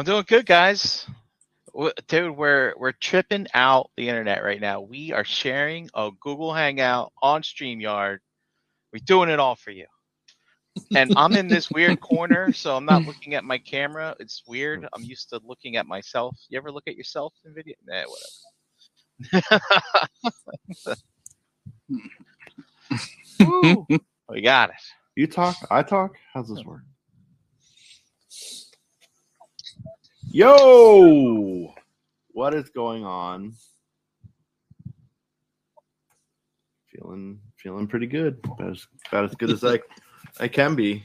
I'm 0.00 0.06
doing 0.06 0.24
good, 0.26 0.46
guys. 0.46 1.06
Dude, 2.08 2.34
we're 2.34 2.72
we're 2.78 2.92
tripping 2.92 3.46
out 3.52 3.90
the 3.98 4.08
internet 4.08 4.42
right 4.42 4.58
now. 4.58 4.80
We 4.80 5.12
are 5.12 5.26
sharing 5.26 5.90
a 5.92 6.10
Google 6.18 6.54
Hangout 6.54 7.12
on 7.20 7.42
StreamYard. 7.42 8.20
We're 8.94 9.04
doing 9.04 9.28
it 9.28 9.38
all 9.38 9.56
for 9.56 9.72
you. 9.72 9.84
And 10.96 11.12
I'm 11.18 11.34
in 11.34 11.48
this 11.48 11.70
weird 11.70 12.00
corner, 12.16 12.50
so 12.50 12.74
I'm 12.74 12.86
not 12.86 13.04
looking 13.04 13.34
at 13.34 13.44
my 13.44 13.58
camera. 13.58 14.16
It's 14.20 14.42
weird. 14.48 14.88
I'm 14.94 15.02
used 15.02 15.28
to 15.28 15.40
looking 15.44 15.76
at 15.76 15.84
myself. 15.84 16.34
You 16.48 16.56
ever 16.56 16.72
look 16.72 16.88
at 16.88 16.96
yourself 16.96 17.34
in 17.44 17.52
video? 17.52 17.74
Nah, 17.86 18.04
whatever. 19.30 20.96
We 24.30 24.40
got 24.40 24.70
it. 24.70 24.76
You 25.14 25.26
talk, 25.26 25.56
I 25.70 25.82
talk. 25.82 26.14
How's 26.32 26.48
this 26.48 26.64
work? 26.64 26.84
Yo, 30.32 31.74
what 32.28 32.54
is 32.54 32.70
going 32.70 33.04
on? 33.04 33.52
Feeling, 36.86 37.40
feeling 37.56 37.88
pretty 37.88 38.06
good. 38.06 38.38
About 38.44 38.70
as, 38.70 38.86
about 39.08 39.24
as 39.24 39.34
good 39.34 39.50
as 39.50 39.64
I, 39.64 39.80
I 40.38 40.46
can 40.46 40.76
be. 40.76 41.04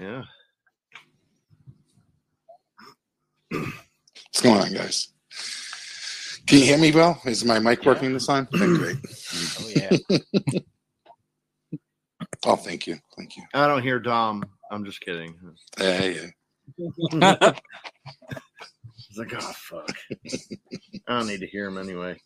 Yeah. 0.00 0.22
What's 3.50 4.40
going 4.42 4.60
on, 4.62 4.72
guys? 4.72 5.08
Can 6.46 6.60
you 6.60 6.64
hear 6.64 6.78
me 6.78 6.90
well? 6.90 7.20
Is 7.26 7.44
my 7.44 7.58
mic 7.58 7.84
working 7.84 8.14
this 8.14 8.26
time? 8.26 8.48
Okay, 8.54 8.66
great. 8.66 8.96
Oh 9.60 9.68
yeah. 9.68 9.96
Oh, 12.46 12.54
thank 12.56 12.86
you. 12.86 12.96
Thank 13.16 13.36
you. 13.36 13.42
I 13.52 13.66
don't 13.66 13.82
hear 13.82 13.98
Dom. 13.98 14.44
I'm 14.70 14.84
just 14.84 15.00
kidding. 15.00 15.34
Yeah, 15.78 16.28
yeah. 17.12 17.54
He's 19.08 19.18
like, 19.18 19.32
oh 19.34 19.52
fuck. 19.54 19.96
I 21.08 21.18
don't 21.18 21.26
need 21.26 21.40
to 21.40 21.46
hear 21.46 21.66
him 21.66 21.78
anyway. 21.78 22.16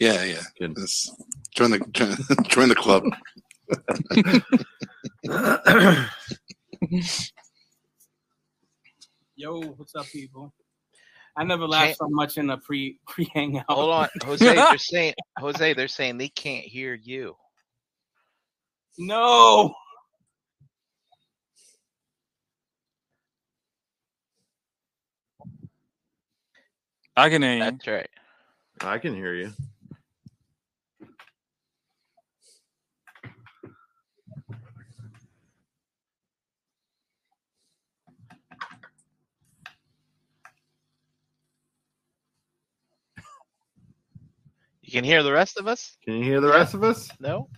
Yeah, 0.00 0.24
yeah. 0.24 0.42
Good. 0.58 0.74
This- 0.74 1.10
join 1.54 1.70
the 1.70 1.78
join, 1.92 2.16
join 2.48 2.68
the 2.68 2.74
club. 2.74 3.04
Yo, 9.36 9.60
what's 9.60 9.94
up, 9.94 10.06
people? 10.06 10.52
I 11.36 11.42
never 11.44 11.66
laughed 11.66 11.96
so 11.98 12.08
much 12.08 12.38
in 12.38 12.50
a 12.50 12.58
pre 12.58 13.00
pre 13.08 13.28
hangout. 13.34 13.64
Hold 13.68 13.90
on, 13.90 14.08
Jose. 14.24 14.44
They're 14.54 14.78
saying 14.78 15.14
Jose. 15.38 15.74
They're 15.74 15.88
saying 15.88 16.18
they 16.18 16.28
can't 16.28 16.64
hear 16.64 16.94
you. 16.94 17.34
No. 18.98 19.74
I 27.16 27.30
can 27.30 27.42
hear 27.42 27.52
you. 27.54 27.60
That's 27.60 27.86
right. 27.86 28.10
I 28.80 28.98
can 28.98 29.14
hear 29.14 29.34
you. 29.34 29.52
You 44.82 44.92
can 44.92 45.04
hear 45.04 45.22
the 45.22 45.32
rest 45.32 45.58
of 45.58 45.66
us? 45.66 45.96
Can 46.04 46.14
you 46.14 46.24
hear 46.24 46.40
the 46.40 46.48
rest 46.48 46.74
of 46.74 46.84
us? 46.84 47.08
No. 47.18 47.48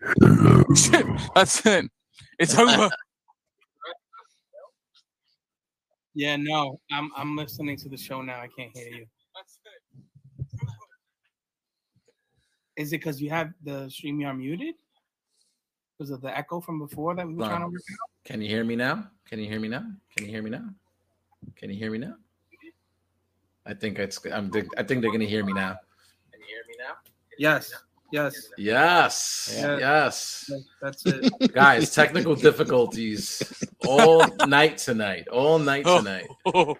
That's 1.34 1.64
it. 1.64 1.90
It's 2.38 2.56
over. 2.58 2.90
Yeah, 6.14 6.36
no. 6.36 6.80
I'm 6.90 7.10
I'm 7.16 7.36
listening 7.36 7.76
to 7.78 7.88
the 7.88 7.96
show 7.96 8.22
now. 8.22 8.40
I 8.40 8.48
can't 8.48 8.76
hear 8.76 8.88
you. 8.88 9.06
Is 12.76 12.92
it 12.92 12.98
because 12.98 13.20
you 13.20 13.30
have 13.30 13.52
the 13.62 13.86
StreamYard 13.86 14.38
muted? 14.38 14.74
Because 15.96 16.10
of 16.10 16.20
the 16.20 16.36
echo 16.36 16.60
from 16.60 16.78
before 16.78 17.14
that 17.14 17.26
we 17.26 17.34
were 17.34 17.44
trying 17.44 17.60
to 17.60 17.66
work 17.66 17.82
out? 17.92 18.10
Can 18.24 18.40
you 18.40 18.48
hear 18.48 18.64
me 18.64 18.76
now? 18.76 19.10
Can 19.28 19.38
you 19.38 19.46
hear 19.46 19.60
me 19.60 19.68
now? 19.68 19.84
Can 20.16 20.26
you 20.26 20.32
hear 20.32 20.42
me 20.42 20.50
now? 20.50 20.68
Can 21.56 21.70
you 21.70 21.76
hear 21.76 21.90
me 21.90 21.98
now? 21.98 22.14
I 23.66 23.74
think 23.74 23.98
it's. 23.98 24.18
I'm. 24.26 24.50
I 24.76 24.82
think 24.82 25.02
they're 25.02 25.12
gonna 25.12 25.24
hear 25.24 25.44
me 25.44 25.52
now. 25.52 25.76
Can 26.32 26.40
you 26.40 26.46
hear 26.46 26.64
me 26.68 26.74
now? 26.78 26.94
Yes. 27.38 27.72
Yes. 28.12 28.48
Yes. 28.58 29.56
Yeah. 29.56 29.78
Yes. 29.78 30.50
That's 30.82 31.06
it. 31.06 31.54
Guys, 31.54 31.94
technical 31.94 32.34
difficulties 32.34 33.42
all 33.86 34.26
night 34.46 34.76
tonight. 34.76 35.28
All 35.28 35.58
night 35.58 35.84
Oh. 35.86 35.98
tonight. 35.98 36.28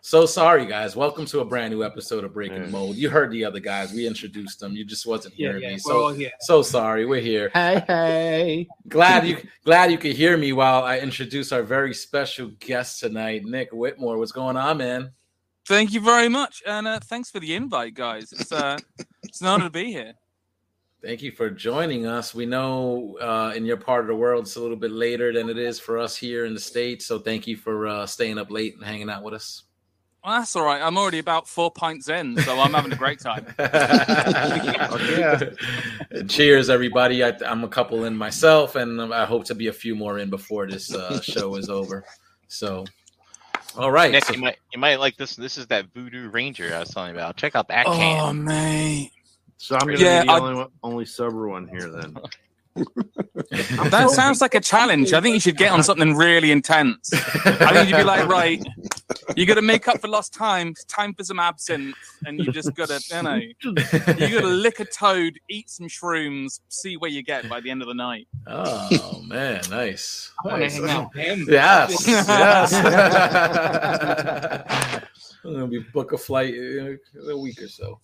So 0.03 0.26
sorry, 0.26 0.66
guys. 0.66 0.94
Welcome 0.94 1.25
to 1.26 1.41
a 1.41 1.44
brand 1.44 1.72
new 1.72 1.82
episode 1.82 2.25
of 2.25 2.34
Breaking 2.34 2.71
Mold. 2.71 2.97
You 2.97 3.09
heard 3.09 3.31
the 3.31 3.47
other 3.47 3.60
guys. 3.60 3.94
We 3.94 4.06
introduced 4.06 4.60
them. 4.60 4.76
You 4.76 4.84
just 4.84 5.06
wasn't 5.06 5.32
hearing 5.32 5.62
yeah, 5.62 5.71
me. 5.71 5.78
So 5.78 6.09
here. 6.09 6.32
so 6.41 6.60
sorry. 6.60 7.06
We're 7.06 7.22
here. 7.22 7.50
Hey, 7.54 7.82
hey. 7.87 8.69
Glad 8.88 9.26
you 9.26 9.38
glad 9.65 9.91
you 9.91 9.97
could 9.97 10.12
hear 10.12 10.37
me 10.37 10.53
while 10.53 10.82
I 10.84 10.98
introduce 10.98 11.50
our 11.50 11.62
very 11.62 11.94
special 11.94 12.50
guest 12.60 13.00
tonight, 13.00 13.47
Nick 13.47 13.71
Whitmore. 13.72 14.19
What's 14.19 14.32
going 14.32 14.59
on, 14.59 14.76
man? 14.76 15.12
Thank 15.66 15.94
you 15.94 16.00
very 16.00 16.28
much, 16.28 16.62
and 16.66 16.87
uh, 16.87 17.00
thanks 17.00 17.31
for 17.31 17.41
the 17.41 17.54
invite, 17.54 17.94
guys. 17.94 18.32
It's 18.32 18.53
uh, 18.53 18.76
it's 19.22 19.41
an 19.41 19.47
honor 19.47 19.65
to 19.65 19.71
be 19.71 19.92
here. 19.92 20.12
Thank 21.05 21.21
you 21.23 21.33
for 21.33 21.51
joining 21.51 22.07
us. 22.07 22.33
We 22.33 22.47
know 22.47 23.17
uh, 23.21 23.53
in 23.57 23.65
your 23.67 23.77
part 23.77 24.03
of 24.03 24.07
the 24.07 24.15
world 24.15 24.45
it's 24.45 24.55
a 24.55 24.61
little 24.61 24.77
bit 24.77 24.93
later 24.93 25.33
than 25.33 25.49
it 25.51 25.59
is 25.59 25.81
for 25.81 25.99
us 25.99 26.17
here 26.17 26.45
in 26.45 26.55
the 26.55 26.61
States. 26.61 27.07
So 27.07 27.19
thank 27.19 27.47
you 27.49 27.57
for 27.57 27.89
uh, 27.89 28.07
staying 28.07 28.39
up 28.39 28.51
late 28.53 28.77
and 28.77 28.85
hanging 28.85 29.11
out 29.11 29.25
with 29.25 29.35
us. 29.35 29.65
Well, 30.25 30.39
that's 30.39 30.55
all 30.55 30.65
right. 30.65 30.81
I'm 30.81 30.97
already 30.97 31.19
about 31.19 31.49
four 31.49 31.73
pints 31.73 32.09
in, 32.09 32.37
so 32.43 32.61
I'm 32.61 32.73
having 32.75 32.93
a 32.93 32.97
great 32.97 33.19
time. 33.19 33.45
yeah. 33.59 35.51
Cheers, 36.29 36.71
everybody. 36.71 37.25
I, 37.25 37.33
I'm 37.45 37.65
a 37.65 37.69
couple 37.69 38.05
in 38.05 38.17
myself, 38.17 38.77
and 38.77 39.01
I 39.13 39.25
hope 39.25 39.47
to 39.47 39.57
be 39.57 39.66
a 39.66 39.72
few 39.72 39.97
more 39.97 40.21
in 40.21 40.31
before 40.31 40.69
this 40.69 40.95
uh, 40.95 41.21
show 41.21 41.57
is 41.57 41.69
over. 41.69 42.05
So, 42.47 42.84
all 43.77 43.91
right. 43.91 44.13
Nick, 44.13 44.27
so- 44.27 44.34
you 44.34 44.41
might 44.41 44.59
you 44.72 44.78
might 44.78 45.01
like 45.01 45.16
this. 45.16 45.34
This 45.34 45.59
is 45.59 45.66
that 45.66 45.87
Voodoo 45.93 46.31
Ranger 46.31 46.72
I 46.72 46.78
was 46.78 46.91
telling 46.91 47.15
you 47.15 47.19
about. 47.21 47.37
Check 47.37 47.57
out 47.57 47.66
that 47.66 47.87
Oh, 47.89 47.97
can. 47.97 48.45
mate. 48.45 49.10
So 49.62 49.76
I'm 49.76 49.86
gonna 49.86 50.00
Yeah, 50.00 50.22
be 50.22 50.26
the 50.26 50.32
I- 50.32 50.41
only 50.41 50.66
only 50.82 51.04
sober 51.04 51.47
one 51.48 51.68
here 51.68 51.88
then. 51.88 52.16
That 53.91 54.09
sounds 54.10 54.41
like 54.41 54.54
a 54.54 54.60
challenge. 54.60 55.12
I 55.12 55.20
think 55.20 55.34
you 55.34 55.41
should 55.41 55.59
get 55.59 55.72
on 55.72 55.82
something 55.82 56.16
really 56.16 56.50
intense. 56.50 57.12
I 57.12 57.72
think 57.74 57.91
you'd 57.91 57.98
be 57.98 58.03
like, 58.03 58.26
right, 58.28 58.62
you 59.36 59.44
got 59.44 59.56
to 59.56 59.62
make 59.62 59.88
up 59.88 60.00
for 60.00 60.09
lost 60.09 60.32
time. 60.32 60.68
It's 60.68 60.84
time 60.84 61.12
for 61.12 61.22
some 61.22 61.38
absinthe, 61.38 61.94
and 62.24 62.38
you 62.38 62.50
just 62.50 62.74
got 62.74 62.88
to, 62.88 62.98
you 63.14 63.22
know, 63.22 63.34
you 63.34 63.54
got 64.34 64.41
to 64.41 64.47
lick 64.47 64.80
a 64.80 64.86
toad, 64.86 65.38
eat 65.50 65.68
some 65.68 65.86
shrooms, 65.86 66.60
see 66.68 66.97
where 66.97 67.10
you 67.10 67.22
get 67.22 67.47
by 67.48 67.60
the 67.60 67.70
end 67.70 67.82
of 67.82 67.88
the 67.88 67.94
night. 67.94 68.26
Oh 68.47 69.20
man, 69.26 69.60
nice. 69.68 70.32
I 70.42 70.48
wanna 70.48 70.60
nice. 70.60 70.74
hang 70.76 70.88
out 70.88 71.10
with 71.14 71.24
him. 71.24 71.47
Yes, 71.50 72.09
yes. 72.28 72.72
I'm 75.44 75.53
gonna 75.53 75.66
be 75.66 75.80
book 75.92 76.12
a 76.12 76.18
flight 76.18 76.54
in 76.54 76.98
a 77.28 77.36
week 77.36 77.60
or 77.60 77.68
so. 77.68 78.00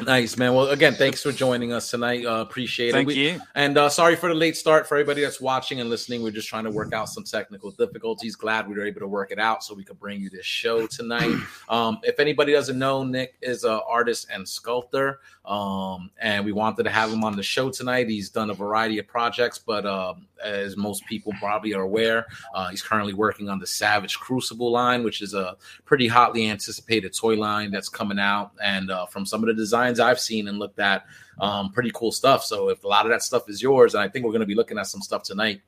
Nice, 0.00 0.36
man. 0.36 0.54
Well, 0.54 0.68
again, 0.68 0.94
thanks 0.94 1.22
for 1.22 1.32
joining 1.32 1.72
us 1.72 1.90
tonight. 1.90 2.24
Uh, 2.24 2.40
appreciate 2.40 2.92
Thank 2.92 3.04
it. 3.04 3.06
We- 3.06 3.14
you. 3.14 3.40
And 3.54 3.76
uh, 3.76 3.88
sorry 3.88 4.16
for 4.16 4.28
the 4.28 4.34
late 4.34 4.56
start 4.56 4.86
for 4.86 4.96
everybody 4.96 5.22
that's 5.22 5.40
watching 5.40 5.80
and 5.80 5.90
listening. 5.90 6.22
We're 6.22 6.30
just 6.30 6.48
trying 6.48 6.64
to 6.64 6.70
work 6.70 6.92
out 6.92 7.08
some 7.08 7.24
technical 7.24 7.70
difficulties. 7.72 8.36
Glad 8.36 8.68
we 8.68 8.74
were 8.74 8.86
able 8.86 9.00
to 9.00 9.08
work 9.08 9.32
it 9.32 9.38
out 9.38 9.64
so 9.64 9.74
we 9.74 9.84
could 9.84 9.98
bring 9.98 10.20
you 10.20 10.30
this 10.30 10.46
show 10.46 10.86
tonight. 10.86 11.34
Um, 11.68 11.98
if 12.04 12.20
anybody 12.20 12.52
doesn't 12.52 12.78
know, 12.78 13.02
Nick 13.02 13.34
is 13.42 13.64
an 13.64 13.80
artist 13.88 14.28
and 14.32 14.48
sculptor, 14.48 15.18
um, 15.46 16.10
and 16.20 16.44
we 16.44 16.52
wanted 16.52 16.82
to 16.82 16.90
have 16.90 17.12
him 17.12 17.22
on 17.22 17.36
the 17.36 17.42
show 17.42 17.70
tonight. 17.70 18.08
He's 18.08 18.30
done 18.30 18.50
a 18.50 18.54
variety 18.54 18.98
of 18.98 19.06
projects, 19.06 19.58
but 19.58 19.86
um, 19.86 20.26
as 20.42 20.76
most 20.76 21.06
people 21.06 21.32
probably 21.38 21.72
are 21.72 21.82
aware, 21.82 22.26
uh, 22.54 22.68
he's 22.68 22.82
currently 22.82 23.14
working 23.14 23.48
on 23.48 23.60
the 23.60 23.66
Savage 23.66 24.18
Crucible 24.18 24.72
line, 24.72 25.04
which 25.04 25.22
is 25.22 25.34
a 25.34 25.56
pretty 25.84 26.08
hotly 26.08 26.50
anticipated 26.50 27.14
toy 27.14 27.36
line 27.36 27.70
that's 27.70 27.88
coming 27.88 28.18
out. 28.18 28.52
And 28.62 28.90
uh, 28.90 29.06
from 29.06 29.24
some 29.24 29.42
of 29.42 29.46
the 29.46 29.54
designs 29.54 30.00
I've 30.00 30.20
seen 30.20 30.48
and 30.48 30.58
looked 30.58 30.80
at, 30.80 31.06
um, 31.40 31.70
pretty 31.70 31.92
cool 31.94 32.12
stuff. 32.12 32.44
So 32.44 32.68
if 32.70 32.82
a 32.82 32.88
lot 32.88 33.06
of 33.06 33.12
that 33.12 33.22
stuff 33.22 33.48
is 33.48 33.62
yours, 33.62 33.94
and 33.94 34.02
I 34.02 34.08
think 34.08 34.24
we're 34.24 34.32
going 34.32 34.40
to 34.40 34.46
be 34.46 34.54
looking 34.54 34.78
at 34.78 34.88
some 34.88 35.00
stuff 35.00 35.22
tonight. 35.22 35.60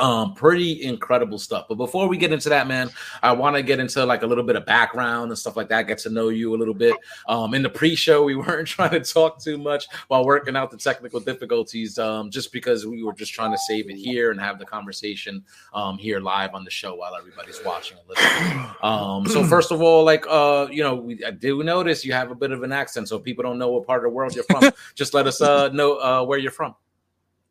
Um, 0.00 0.34
pretty 0.34 0.82
incredible 0.82 1.38
stuff. 1.38 1.66
But 1.68 1.76
before 1.76 2.08
we 2.08 2.16
get 2.16 2.32
into 2.32 2.48
that, 2.48 2.66
man, 2.66 2.90
I 3.22 3.32
want 3.32 3.56
to 3.56 3.62
get 3.62 3.80
into 3.80 4.04
like 4.04 4.22
a 4.22 4.26
little 4.26 4.44
bit 4.44 4.56
of 4.56 4.66
background 4.66 5.30
and 5.30 5.38
stuff 5.38 5.56
like 5.56 5.68
that. 5.68 5.86
Get 5.86 5.98
to 5.98 6.10
know 6.10 6.28
you 6.28 6.54
a 6.54 6.58
little 6.58 6.74
bit. 6.74 6.96
Um, 7.28 7.54
in 7.54 7.62
the 7.62 7.70
pre-show, 7.70 8.24
we 8.24 8.36
weren't 8.36 8.68
trying 8.68 8.90
to 8.90 9.00
talk 9.00 9.42
too 9.42 9.58
much 9.58 9.86
while 10.08 10.24
working 10.24 10.56
out 10.56 10.70
the 10.70 10.76
technical 10.76 11.20
difficulties, 11.20 11.98
um, 11.98 12.30
just 12.30 12.52
because 12.52 12.86
we 12.86 13.02
were 13.02 13.12
just 13.12 13.32
trying 13.32 13.52
to 13.52 13.58
save 13.58 13.90
it 13.90 13.96
here 13.96 14.30
and 14.30 14.40
have 14.40 14.58
the 14.58 14.64
conversation 14.64 15.44
um, 15.74 15.98
here 15.98 16.20
live 16.20 16.54
on 16.54 16.64
the 16.64 16.70
show 16.70 16.94
while 16.94 17.14
everybody's 17.16 17.60
watching 17.64 17.98
and 17.98 18.08
listening. 18.08 18.66
Um, 18.82 19.26
so 19.26 19.44
first 19.48 19.72
of 19.72 19.82
all, 19.82 20.04
like 20.04 20.24
uh, 20.28 20.68
you 20.70 20.82
know, 20.82 20.94
we 20.94 21.24
I 21.24 21.30
do 21.30 21.62
notice 21.62 22.04
you 22.04 22.12
have 22.12 22.30
a 22.30 22.34
bit 22.34 22.50
of 22.50 22.62
an 22.62 22.72
accent, 22.72 23.08
so 23.08 23.18
people 23.18 23.42
don't 23.42 23.58
know 23.58 23.70
what 23.70 23.86
part 23.86 24.04
of 24.04 24.10
the 24.10 24.14
world 24.14 24.34
you're 24.34 24.44
from. 24.44 24.70
just 24.94 25.14
let 25.14 25.26
us 25.26 25.40
uh, 25.40 25.68
know 25.68 25.98
uh, 25.98 26.24
where 26.24 26.38
you're 26.38 26.52
from. 26.52 26.74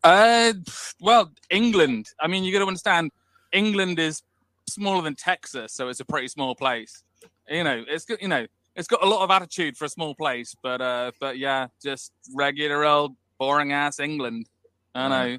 Uh, 0.03 0.53
well, 1.01 1.31
England. 1.49 2.07
I 2.19 2.27
mean, 2.27 2.43
you 2.43 2.51
got 2.53 2.59
to 2.59 2.67
understand. 2.67 3.11
England 3.51 3.99
is 3.99 4.21
smaller 4.69 5.01
than 5.01 5.15
Texas, 5.15 5.73
so 5.73 5.89
it's 5.89 5.99
a 5.99 6.05
pretty 6.05 6.27
small 6.27 6.55
place. 6.55 7.03
You 7.49 7.63
know, 7.63 7.83
it's 7.87 8.05
good. 8.05 8.19
You 8.21 8.27
know, 8.27 8.45
it's 8.75 8.87
got 8.87 9.03
a 9.03 9.07
lot 9.07 9.23
of 9.23 9.31
attitude 9.31 9.75
for 9.77 9.85
a 9.85 9.89
small 9.89 10.15
place, 10.15 10.55
but 10.61 10.81
uh, 10.81 11.11
but 11.19 11.37
yeah, 11.37 11.67
just 11.81 12.11
regular 12.33 12.85
old 12.85 13.15
boring 13.39 13.71
ass 13.71 13.99
England. 13.99 14.47
I 14.93 15.07
know. 15.07 15.37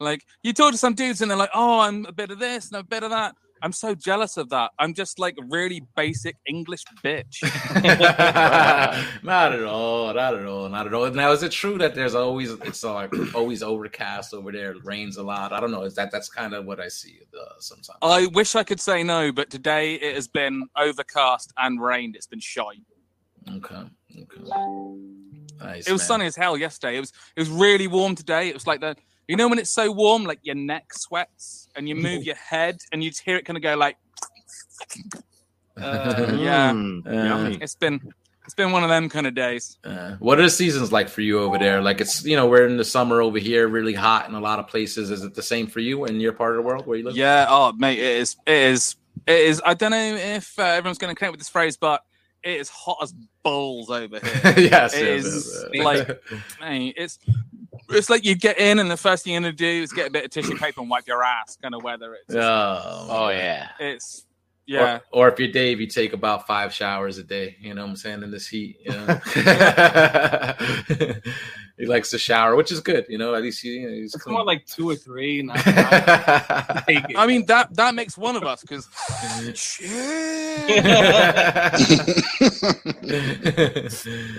Like 0.00 0.24
you 0.42 0.52
talk 0.52 0.72
to 0.72 0.78
some 0.78 0.94
dudes 0.94 1.22
and 1.22 1.30
they're 1.30 1.38
like, 1.38 1.50
"Oh, 1.54 1.80
I'm 1.80 2.04
a 2.06 2.12
bit 2.12 2.30
of 2.30 2.38
this 2.38 2.68
and 2.70 2.80
a 2.80 2.82
bit 2.82 3.04
of 3.04 3.10
that." 3.10 3.34
I'm 3.62 3.72
so 3.72 3.94
jealous 3.94 4.36
of 4.36 4.48
that. 4.50 4.72
I'm 4.78 4.92
just 4.92 5.20
like 5.20 5.38
really 5.48 5.82
basic 5.96 6.36
English 6.46 6.84
bitch. 7.04 7.42
not 9.22 9.52
at 9.52 9.62
all, 9.62 10.12
not 10.12 10.34
at 10.34 10.44
all, 10.44 10.68
not 10.68 10.86
at 10.88 10.94
all. 10.94 11.08
Now, 11.10 11.30
is 11.30 11.44
it 11.44 11.52
true 11.52 11.78
that 11.78 11.94
there's 11.94 12.16
always 12.16 12.50
it's 12.50 12.82
uh, 12.82 12.92
like 12.92 13.34
always 13.34 13.62
overcast 13.62 14.34
over 14.34 14.50
there? 14.50 14.72
It 14.72 14.84
rains 14.84 15.16
a 15.16 15.22
lot. 15.22 15.52
I 15.52 15.60
don't 15.60 15.70
know. 15.70 15.82
Is 15.82 15.94
that 15.94 16.10
that's 16.10 16.28
kind 16.28 16.54
of 16.54 16.64
what 16.64 16.80
I 16.80 16.88
see 16.88 17.20
uh, 17.38 17.52
sometimes? 17.60 17.98
I 18.02 18.26
wish 18.34 18.56
I 18.56 18.64
could 18.64 18.80
say 18.80 19.04
no, 19.04 19.30
but 19.30 19.48
today 19.48 19.94
it 19.94 20.16
has 20.16 20.26
been 20.26 20.66
overcast 20.76 21.52
and 21.56 21.80
rained. 21.80 22.16
It's 22.16 22.26
been 22.26 22.40
shite. 22.40 22.82
Okay, 23.48 23.84
okay. 24.20 24.42
Nice, 25.60 25.86
It 25.86 25.92
was 25.92 26.00
man. 26.02 26.06
sunny 26.06 26.26
as 26.26 26.36
hell 26.36 26.56
yesterday. 26.56 26.96
It 26.96 27.00
was 27.00 27.12
it 27.36 27.40
was 27.40 27.48
really 27.48 27.86
warm 27.86 28.16
today. 28.16 28.48
It 28.48 28.54
was 28.54 28.66
like 28.66 28.80
the 28.80 28.96
you 29.32 29.36
know 29.38 29.48
when 29.48 29.58
it's 29.58 29.70
so 29.70 29.90
warm, 29.90 30.24
like 30.24 30.40
your 30.42 30.54
neck 30.54 30.92
sweats 30.92 31.68
and 31.74 31.88
you 31.88 31.94
move 31.94 32.22
your 32.30 32.36
head 32.36 32.76
and 32.92 33.02
you 33.02 33.08
just 33.10 33.22
hear 33.22 33.36
it 33.36 33.44
kind 33.46 33.56
of 33.56 33.62
go 33.62 33.74
like. 33.76 33.96
Uh, 35.74 36.36
yeah, 36.38 36.70
Uh, 36.70 37.56
it's 37.60 37.74
been 37.74 37.98
it's 38.44 38.54
been 38.54 38.72
one 38.72 38.82
of 38.82 38.90
them 38.90 39.08
kind 39.08 39.26
of 39.26 39.34
days. 39.34 39.78
Uh, 39.84 40.16
what 40.18 40.38
are 40.38 40.42
the 40.42 40.50
seasons 40.50 40.92
like 40.92 41.08
for 41.08 41.22
you 41.22 41.38
over 41.38 41.56
there? 41.58 41.80
Like 41.80 42.00
it's 42.02 42.24
you 42.26 42.36
know 42.36 42.46
we're 42.46 42.66
in 42.66 42.76
the 42.76 42.84
summer 42.84 43.22
over 43.22 43.38
here, 43.38 43.68
really 43.68 43.94
hot 43.94 44.28
in 44.28 44.34
a 44.34 44.40
lot 44.40 44.58
of 44.58 44.68
places. 44.68 45.10
Is 45.10 45.24
it 45.24 45.34
the 45.34 45.42
same 45.42 45.66
for 45.66 45.80
you 45.80 46.04
in 46.04 46.20
your 46.20 46.34
part 46.34 46.50
of 46.50 46.56
the 46.56 46.62
world 46.62 46.86
where 46.86 46.98
you 46.98 47.04
live? 47.04 47.16
Yeah, 47.16 47.46
oh 47.48 47.72
mate, 47.72 47.98
it 47.98 48.04
is. 48.20 48.36
It 48.46 48.52
is. 48.52 48.96
It 49.26 49.38
is. 49.40 49.62
I 49.64 49.72
don't 49.72 49.92
know 49.92 50.14
if 50.16 50.58
uh, 50.58 50.62
everyone's 50.62 50.98
going 50.98 51.14
to 51.14 51.18
connect 51.18 51.32
with 51.32 51.40
this 51.40 51.48
phrase, 51.48 51.78
but 51.78 52.02
it 52.42 52.60
is 52.60 52.68
hot 52.68 52.98
as 53.02 53.14
balls 53.42 53.88
over 53.88 54.18
here. 54.20 54.30
yes, 54.58 54.92
It 54.94 55.06
yes, 55.06 55.24
is 55.24 55.64
yes, 55.72 55.72
yes. 55.72 55.84
like- 55.84 56.20
Mate, 56.60 56.94
it's 56.98 57.18
it's 57.92 58.10
like 58.10 58.24
you 58.24 58.34
get 58.34 58.58
in 58.58 58.78
and 58.78 58.90
the 58.90 58.96
first 58.96 59.24
thing 59.24 59.34
you're 59.34 59.42
going 59.42 59.52
to 59.52 59.56
do 59.56 59.82
is 59.82 59.92
get 59.92 60.08
a 60.08 60.10
bit 60.10 60.24
of 60.24 60.30
tissue 60.30 60.56
paper 60.56 60.80
and 60.80 60.90
wipe 60.90 61.06
your 61.06 61.22
ass, 61.22 61.56
kind 61.60 61.74
of 61.74 61.82
weather. 61.82 62.14
It's 62.14 62.34
oh, 62.34 63.06
Oh 63.10 63.28
yeah. 63.28 63.68
it's 63.78 64.26
yeah. 64.66 65.00
Or, 65.10 65.26
or 65.26 65.28
if 65.28 65.38
you're 65.38 65.50
Dave, 65.50 65.80
you 65.80 65.86
take 65.86 66.12
about 66.12 66.46
five 66.46 66.72
showers 66.72 67.18
a 67.18 67.24
day. 67.24 67.56
You 67.60 67.74
know 67.74 67.82
what 67.82 67.90
I'm 67.90 67.96
saying 67.96 68.22
in 68.22 68.30
this 68.30 68.46
heat. 68.46 68.78
You 68.84 68.92
know? 68.92 69.20
he 71.76 71.86
likes 71.86 72.10
to 72.10 72.18
shower, 72.18 72.54
which 72.54 72.70
is 72.70 72.78
good. 72.80 73.06
You 73.08 73.18
know, 73.18 73.34
at 73.34 73.42
least 73.42 73.60
he, 73.60 73.80
he's 73.80 74.14
It's 74.14 74.22
clean. 74.22 74.34
more 74.34 74.44
like 74.44 74.64
two 74.66 74.88
or 74.88 74.94
three. 74.96 75.40
And 75.42 75.50
I, 75.52 76.82
take 76.86 77.10
it. 77.10 77.16
I 77.16 77.26
mean 77.26 77.46
that 77.46 77.74
that 77.74 77.94
makes 77.94 78.16
one 78.16 78.36
of 78.36 78.44
us 78.44 78.60
because 78.62 78.86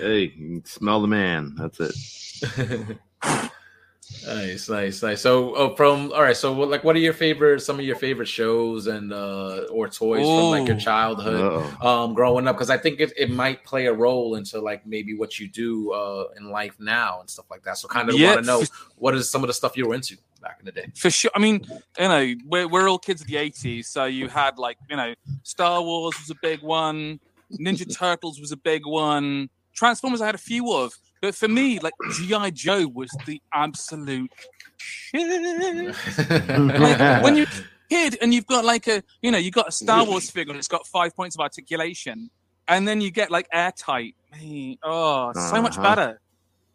Hey, 0.00 0.18
you 0.20 0.30
can 0.30 0.64
smell 0.64 1.02
the 1.02 1.08
man. 1.08 1.54
That's 1.56 1.80
it. 1.80 1.94
Nice, 4.26 4.68
nice, 4.68 5.02
nice. 5.02 5.20
So, 5.20 5.54
oh, 5.54 5.74
from 5.74 6.12
all 6.12 6.22
right. 6.22 6.36
So, 6.36 6.52
what, 6.52 6.68
like, 6.68 6.84
what 6.84 6.96
are 6.96 7.00
your 7.00 7.12
favorite? 7.12 7.60
Some 7.60 7.78
of 7.78 7.84
your 7.84 7.96
favorite 7.96 8.28
shows 8.28 8.86
and 8.86 9.12
uh 9.12 9.66
or 9.70 9.88
toys 9.88 10.20
from 10.20 10.50
like 10.50 10.66
your 10.68 10.76
childhood, 10.78 11.40
Uh-oh. 11.80 11.88
um, 11.88 12.14
growing 12.14 12.46
up? 12.48 12.56
Because 12.56 12.70
I 12.70 12.78
think 12.78 13.00
it, 13.00 13.12
it 13.16 13.30
might 13.30 13.64
play 13.64 13.86
a 13.86 13.92
role 13.92 14.36
into 14.36 14.60
like 14.60 14.86
maybe 14.86 15.16
what 15.16 15.38
you 15.38 15.48
do 15.48 15.92
uh 15.92 16.26
in 16.36 16.50
life 16.50 16.76
now 16.78 17.20
and 17.20 17.28
stuff 17.28 17.46
like 17.50 17.62
that. 17.64 17.78
So, 17.78 17.88
kind 17.88 18.08
of 18.08 18.16
Yeah, 18.16 18.34
want 18.34 18.40
to 18.42 18.46
know 18.46 18.60
for- 18.64 18.74
what 18.96 19.14
is 19.14 19.30
some 19.30 19.42
of 19.42 19.48
the 19.48 19.54
stuff 19.54 19.76
you 19.76 19.86
were 19.88 19.94
into 19.94 20.16
back 20.40 20.58
in 20.60 20.66
the 20.66 20.72
day. 20.72 20.86
for 20.94 21.10
sure. 21.10 21.30
I 21.34 21.38
mean, 21.38 21.64
you 21.98 22.08
know, 22.08 22.34
we're 22.46 22.68
we're 22.68 22.88
all 22.88 22.98
kids 22.98 23.20
of 23.20 23.26
the 23.26 23.34
'80s, 23.36 23.86
so 23.86 24.04
you 24.04 24.28
had 24.28 24.58
like 24.58 24.78
you 24.90 24.96
know, 24.96 25.14
Star 25.42 25.82
Wars 25.82 26.14
was 26.20 26.30
a 26.30 26.38
big 26.42 26.62
one, 26.62 27.18
Ninja 27.58 27.86
Turtles 27.96 28.40
was 28.40 28.52
a 28.52 28.56
big 28.56 28.86
one, 28.86 29.48
Transformers 29.74 30.20
I 30.20 30.26
had 30.26 30.34
a 30.34 30.38
few 30.38 30.72
of, 30.72 30.92
but 31.24 31.34
for 31.34 31.48
me, 31.48 31.78
like 31.78 31.94
GI 32.12 32.50
Joe 32.50 32.86
was 32.86 33.10
the 33.24 33.40
absolute 33.54 34.30
shit. 34.76 35.96
like 36.58 37.22
when 37.22 37.34
you're 37.36 37.46
kid 37.88 38.18
and 38.20 38.34
you've 38.34 38.46
got 38.46 38.62
like 38.62 38.86
a 38.88 39.02
you 39.22 39.30
know 39.30 39.38
you've 39.38 39.54
got 39.54 39.68
a 39.68 39.72
Star 39.72 40.04
Wars 40.04 40.30
figure 40.30 40.50
and 40.52 40.58
it's 40.58 40.68
got 40.68 40.86
five 40.86 41.16
points 41.16 41.34
of 41.34 41.40
articulation, 41.40 42.28
and 42.68 42.86
then 42.86 43.00
you 43.00 43.10
get 43.10 43.30
like 43.30 43.48
airtight. 43.50 44.14
Man, 44.32 44.76
oh, 44.82 45.32
so 45.32 45.62
much 45.62 45.78
Uh-huh. 45.78 45.82
better. 45.94 46.20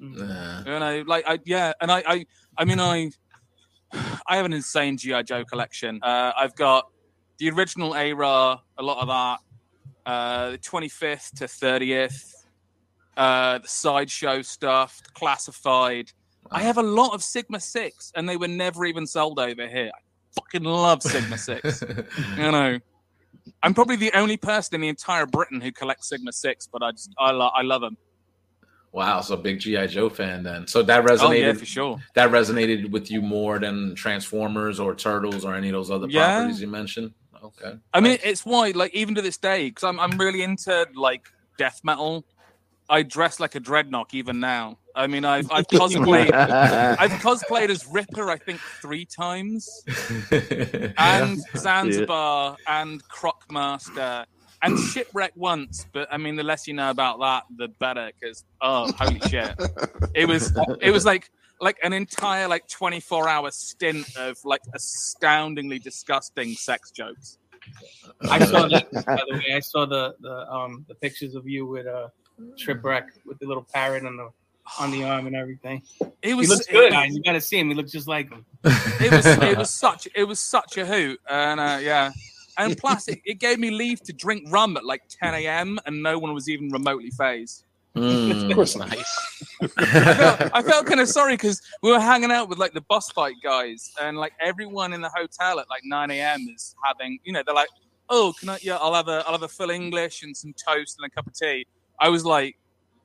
Uh, 0.02 0.64
You 0.66 0.80
know, 0.80 1.04
like 1.06 1.26
I 1.28 1.38
yeah, 1.46 1.74
and 1.80 1.92
I 1.92 2.00
I 2.08 2.26
I 2.58 2.66
mean 2.66 2.80
I 2.80 3.12
I 4.26 4.38
have 4.38 4.46
an 4.48 4.54
insane 4.54 4.98
GI 4.98 5.24
Joe 5.24 5.46
collection. 5.46 6.00
Uh, 6.02 6.32
I've 6.36 6.56
got 6.56 6.86
the 7.38 7.52
original 7.52 7.94
ARA, 7.94 8.60
a 8.80 8.84
lot 8.84 8.98
of 9.00 9.08
that, 9.10 9.40
uh, 10.12 10.50
the 10.52 10.58
25th 10.58 11.36
to 11.38 11.46
30th, 11.46 12.34
uh, 13.20 13.60
the 13.60 13.68
sideshow 13.68 14.42
stuff, 14.42 15.00
classified. 15.14 16.12
I 16.52 16.62
have 16.64 16.78
a 16.78 16.84
lot 16.84 17.14
of 17.14 17.22
Sigma 17.24 17.60
Six, 17.60 18.12
and 18.16 18.28
they 18.28 18.38
were 18.38 18.48
never 18.48 18.86
even 18.86 19.06
sold 19.06 19.38
over 19.40 19.68
here. 19.68 19.92
I 19.94 20.00
fucking 20.42 20.64
love 20.64 21.04
Sigma 21.04 21.38
Six. 21.38 21.84
you 22.38 22.52
know, 22.52 22.80
I'm 23.62 23.74
probably 23.74 23.98
the 23.98 24.12
only 24.18 24.38
person 24.38 24.76
in 24.76 24.82
the 24.82 24.88
entire 24.88 25.26
Britain 25.28 25.62
who 25.62 25.72
collects 25.72 26.10
Sigma 26.10 26.32
Six, 26.32 26.68
but 26.72 26.82
I 26.82 26.92
just 26.92 27.14
I, 27.20 27.32
lo- 27.32 27.52
I 27.54 27.62
love 27.62 27.82
them. 27.82 27.98
wow, 28.92 29.22
so 29.22 29.36
big 29.36 29.60
GI 29.60 29.88
Joe 29.88 30.10
fan 30.10 30.42
then. 30.44 30.66
So 30.66 30.82
that 30.84 31.02
Oh 31.02 31.04
resonated. 31.06 31.42
yeah, 31.42 31.54
for 31.54 31.66
sure. 31.66 32.00
That 32.16 32.32
resonated 32.32 32.90
with 32.90 33.12
you 33.12 33.22
more 33.22 33.60
than 33.60 33.94
Transformers 33.96 34.80
or 34.80 34.96
Turtles 34.96 35.46
or 35.46 35.54
any 35.56 35.68
of 35.70 35.74
those 35.74 35.92
other 35.92 36.08
Yeah. 36.10 36.36
properties 36.38 36.62
you 36.62 36.68
mentioned. 36.68 37.14
Okay. 37.44 37.74
I 37.94 38.00
mean, 38.00 38.18
it's 38.24 38.46
why, 38.46 38.72
like, 38.72 38.94
even 38.96 39.14
to 39.16 39.22
this 39.22 39.38
day, 39.38 39.70
because 39.70 39.84
I'm 39.84 40.00
I'm 40.00 40.18
really 40.18 40.42
into 40.42 40.88
like 40.96 41.28
death 41.58 41.82
metal. 41.84 42.26
I 42.90 43.04
dress 43.04 43.40
like 43.40 43.56
a 43.56 43.60
dreadnought 43.60 44.14
even 44.14 44.40
now. 44.40 44.80
I 44.96 45.08
mean, 45.08 45.24
I've 45.24 45.52
I've 45.52 45.68
cosplayed 45.72 46.32
I've 47.00 47.12
cosplayed 47.12 47.70
as 47.70 47.86
Ripper, 47.88 48.30
I 48.30 48.38
think, 48.38 48.60
three 48.82 49.06
times, 49.06 49.84
and 50.98 51.40
Zanzibar 51.56 52.58
and 52.68 53.02
Crocmaster 53.08 54.26
and 54.62 54.80
Shipwreck 54.92 55.34
once. 55.36 55.86
But 55.94 56.08
I 56.12 56.18
mean, 56.18 56.36
the 56.36 56.44
less 56.44 56.68
you 56.68 56.74
know 56.74 56.90
about 56.90 57.20
that, 57.20 57.44
the 57.58 57.68
better. 57.68 58.12
Because 58.20 58.44
oh, 58.62 58.92
holy 58.94 59.20
shit, 59.30 59.56
it 60.16 60.28
was 60.28 60.52
it 60.82 60.92
was 60.92 61.06
like 61.06 61.30
like 61.62 61.78
an 61.84 61.94
entire 61.94 62.48
like 62.48 62.68
24 62.70 63.28
hour 63.28 63.52
stint 63.52 64.08
of 64.18 64.38
like 64.46 64.62
astoundingly 64.74 65.80
disgusting 65.80 66.54
sex 66.54 66.92
jokes. 66.92 67.38
I 68.30 68.44
saw 68.46 68.68
that. 68.68 68.92
By 68.92 69.22
the 69.30 69.36
way, 69.36 69.54
I 69.56 69.60
saw 69.60 69.86
the 69.86 70.16
the 70.20 70.52
um 70.52 70.86
the 70.88 70.96
pictures 70.96 71.36
of 71.36 71.48
you 71.48 71.66
with 71.66 71.86
uh 71.86 72.08
Shipwreck 72.56 73.08
with 73.26 73.40
the 73.40 73.48
little 73.48 73.66
parrot 73.74 74.06
on 74.06 74.18
the 74.18 74.30
on 74.80 74.92
the 74.92 75.04
arm 75.04 75.28
and 75.28 75.36
everything. 75.36 75.82
It 76.02 76.14
He 76.22 76.34
was 76.34 76.50
looks 76.50 76.68
good, 76.68 76.92
guys. 76.92 77.16
You 77.16 77.24
gotta 77.24 77.42
see 77.42 77.60
him. 77.60 77.70
He 77.70 77.74
looks 77.74 77.92
just 77.92 78.08
like 78.08 78.30
him. 78.30 78.46
it 78.64 79.12
was 79.12 79.26
it 79.26 79.58
was 79.58 79.70
such 79.86 80.08
it 80.16 80.24
was 80.24 80.40
such 80.40 80.78
a 80.78 80.86
hoot 80.86 81.20
and 81.30 81.60
uh, 81.60 81.80
yeah 81.82 82.12
and 82.58 82.78
plus 82.78 83.08
it, 83.08 83.20
it 83.26 83.40
gave 83.40 83.58
me 83.58 83.72
leave 83.72 84.02
to 84.04 84.14
drink 84.14 84.44
rum 84.50 84.76
at 84.78 84.86
like 84.86 85.02
10 85.10 85.34
a.m 85.34 85.80
and 85.86 86.04
no 86.04 86.20
one 86.20 86.34
was 86.34 86.50
even 86.50 86.70
remotely 86.70 87.10
phased 87.12 87.64
Mm. 87.96 88.50
Of 88.50 88.56
course. 88.56 88.76
Nice. 88.76 89.58
i 89.78 89.86
felt, 89.86 90.52
I 90.54 90.62
felt 90.62 90.86
kind 90.86 91.00
of 91.00 91.10
sorry 91.10 91.34
because 91.34 91.62
we 91.82 91.92
were 91.92 92.00
hanging 92.00 92.32
out 92.32 92.48
with 92.48 92.60
like 92.60 92.74
the 92.74 92.82
boss 92.82 93.10
fight 93.10 93.36
guys 93.44 93.92
and 94.00 94.18
like 94.18 94.34
everyone 94.40 94.94
in 94.94 95.02
the 95.02 95.10
hotel 95.10 95.60
at 95.60 95.70
like 95.70 95.82
9 95.84 96.12
a.m 96.12 96.48
is 96.54 96.76
having 96.86 97.20
you 97.24 97.34
know 97.34 97.42
they're 97.46 97.56
like 97.56 97.70
oh 98.10 98.34
can 98.40 98.50
i 98.50 98.60
yeah 98.62 98.78
i'll 98.78 98.94
have 98.94 99.08
a 99.08 99.24
i'll 99.26 99.34
have 99.34 99.44
a 99.44 99.48
full 99.48 99.70
english 99.70 100.24
and 100.24 100.38
some 100.38 100.54
toast 100.54 100.98
and 100.98 101.06
a 101.06 101.10
cup 101.10 101.28
of 101.28 101.34
tea 101.34 101.66
i 102.00 102.10
was 102.10 102.26
like 102.26 102.56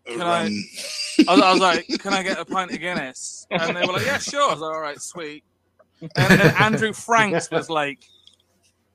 Can 0.07 0.21
I- 0.23 0.43
I 0.43 0.45
was, 0.45 1.41
I 1.41 1.53
was 1.53 1.61
like, 1.61 1.87
"Can 2.01 2.13
I 2.13 2.23
get 2.23 2.39
a 2.39 2.45
pint 2.45 2.73
of 2.73 2.81
Guinness?" 2.81 3.47
And 3.51 3.77
they 3.77 3.81
were 3.87 3.93
like, 3.95 4.05
"Yeah, 4.05 4.19
sure." 4.19 4.51
I 4.51 4.53
was 4.53 4.61
like, 4.61 4.75
"All 4.75 4.81
right, 4.81 5.01
sweet." 5.01 5.45
And, 6.03 6.11
then 6.41 6.55
Andrew 6.57 6.93
Franks 6.93 7.51
was 7.51 7.71
like, 7.71 8.01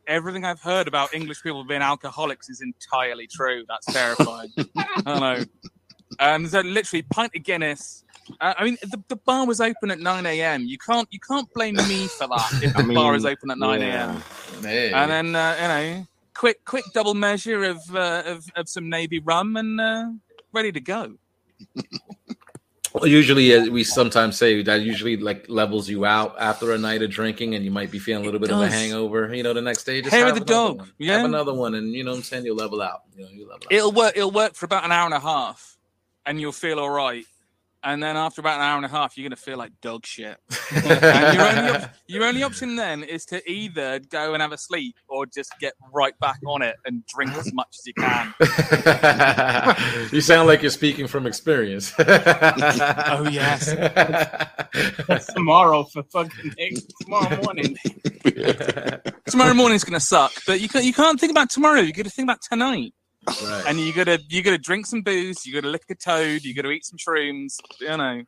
"Everything 0.06 0.46
I've 0.46 0.62
heard 0.62 0.88
about 0.88 1.13
English 1.13 1.41
people 1.41 1.63
being 1.63 1.82
alcoholics 1.82 2.50
is 2.50 2.62
entirely 2.62 3.25
true. 3.25 3.63
That's 3.68 3.86
terrifying." 3.88 4.51
I 4.75 5.01
don't 5.06 5.20
know. 5.22 5.44
And 6.20 6.48
so, 6.50 6.60
literally, 6.60 7.03
pint 7.03 7.32
of 7.36 7.44
Guinness. 7.44 8.03
Uh, 8.41 8.53
I 8.58 8.63
mean, 8.65 8.77
the, 8.84 9.01
the 9.08 9.15
bar 9.15 9.48
was 9.48 9.60
open 9.62 9.89
at 9.89 10.00
nine 10.00 10.25
a.m. 10.25 10.65
You 10.65 10.77
can't 10.77 11.08
you 11.12 11.20
can't 11.20 11.51
blame 11.53 11.75
me 11.75 12.08
for 12.08 12.27
that 12.27 12.60
if 12.62 12.74
the 12.75 12.84
I 12.84 12.94
bar 12.94 13.15
is 13.15 13.25
open 13.25 13.50
at 13.50 13.58
nine 13.58 13.82
yeah. 13.82 14.12
a.m. 14.12 14.24
Hey. 14.62 14.91
And 14.91 15.10
then 15.10 15.36
uh, 15.36 15.56
you 15.62 15.68
know, 15.68 16.08
quick 16.39 16.63
quick 16.63 16.86
double 16.93 17.13
measure 17.13 17.65
of 17.65 17.77
uh, 17.93 18.24
of, 18.25 18.46
of 18.55 18.69
some 18.69 18.89
navy 18.89 19.19
rum 19.19 19.58
and 19.58 19.81
uh, 19.81 20.10
ready 20.53 20.72
to 20.72 20.79
go. 20.79 21.15
Well, 22.93 23.05
usually 23.05 23.53
uh, 23.53 23.65
we 23.65 23.84
sometimes 23.84 24.38
say 24.38 24.63
that 24.63 24.81
usually 24.81 25.15
like 25.15 25.48
levels 25.48 25.88
you 25.89 26.05
out 26.05 26.36
after 26.39 26.72
a 26.74 26.77
night 26.77 27.03
of 27.03 27.12
drinking, 27.12 27.53
and 27.53 27.63
you 27.63 27.69
might 27.69 27.91
be 27.91 28.00
feeling 28.00 28.24
a 28.24 28.25
little 28.25 28.39
It 28.39 28.48
bit 28.48 28.51
of 28.51 28.62
a 28.62 28.69
hangover. 28.69 29.31
You 29.36 29.43
know, 29.43 29.53
the 29.53 29.62
next 29.62 29.84
day, 29.84 30.01
just 30.01 30.15
Hair 30.15 30.29
of 30.29 30.34
the 30.34 30.41
another 30.41 30.53
dog, 30.53 30.77
one. 30.79 30.91
yeah. 30.98 31.17
have 31.17 31.25
another 31.25 31.53
one, 31.53 31.75
and 31.75 31.93
you 31.93 32.03
know 32.03 32.12
what 32.12 32.17
I'm 32.17 32.24
saying. 32.24 32.46
You'll 32.46 32.55
level 32.55 32.81
out. 32.81 33.01
You 33.15 33.25
know, 33.25 33.29
you 33.29 33.41
level 33.41 33.65
out. 33.65 33.72
It'll 33.72 33.91
work. 33.91 34.13
It'll 34.15 34.31
work 34.31 34.55
for 34.55 34.65
about 34.65 34.86
an 34.86 34.91
hour 34.91 35.05
and 35.05 35.13
a 35.13 35.19
half, 35.19 35.77
and 36.25 36.41
you'll 36.41 36.51
feel 36.51 36.79
all 36.79 36.89
right. 36.89 37.25
And 37.83 38.03
then 38.03 38.17
after 38.17 38.41
about 38.41 38.59
an 38.59 38.65
hour 38.65 38.75
and 38.77 38.86
a 38.86 38.89
half, 38.89 39.17
you're 39.17 39.27
gonna 39.27 39.36
feel 39.38 39.57
like 39.57 39.71
dog 39.81 40.05
shit. 40.05 40.38
and 40.75 41.38
your 41.38 41.48
only, 41.48 41.69
op- 41.71 41.93
your 42.07 42.24
only 42.25 42.43
option 42.43 42.75
then 42.75 43.03
is 43.03 43.25
to 43.25 43.50
either 43.50 44.00
go 44.00 44.33
and 44.33 44.41
have 44.41 44.51
a 44.51 44.57
sleep 44.57 44.95
or 45.07 45.25
just 45.25 45.53
get 45.59 45.74
right 45.93 46.17
back 46.19 46.39
on 46.45 46.62
it 46.62 46.75
and 46.86 47.05
drink 47.05 47.31
as 47.36 47.53
much 47.53 47.77
as 47.79 47.88
you 47.88 47.93
can. 47.93 48.33
you 50.12 50.19
sound 50.21 50.48
like 50.48 50.62
you're 50.62 50.71
speaking 50.71 51.07
from 51.07 51.25
experience. 51.25 51.93
Oh, 53.12 53.27
yes. 53.29 53.74
That's 55.07 55.25
tomorrow 55.33 55.83
for 55.83 56.03
fucking 56.03 56.53
tomorrow 57.01 57.41
morning. 57.43 57.75
Tomorrow 59.25 59.53
morning's 59.53 59.83
gonna 59.83 60.00
suck, 60.00 60.31
but 60.45 60.62
you 60.62 60.69
can't, 60.69 60.86
you 60.86 60.93
can't 60.93 61.19
think 61.19 61.31
about 61.31 61.50
tomorrow. 61.50 61.79
You 61.79 61.93
got 61.93 62.05
to 62.05 62.09
think 62.09 62.25
about 62.25 62.41
tonight, 62.48 62.93
Right. 63.43 63.63
and 63.67 63.79
you 63.79 63.93
gotta 63.93 64.19
you 64.29 64.41
gotta 64.41 64.57
drink 64.57 64.86
some 64.86 65.01
booze, 65.01 65.45
you 65.45 65.53
gotta 65.53 65.69
lick 65.69 65.86
a 65.89 65.95
toad, 65.95 66.43
you 66.43 66.53
gotta 66.53 66.71
eat 66.71 66.86
some 66.86 66.98
shrooms. 66.98 67.57
You 67.79 67.98
know, 67.98 68.24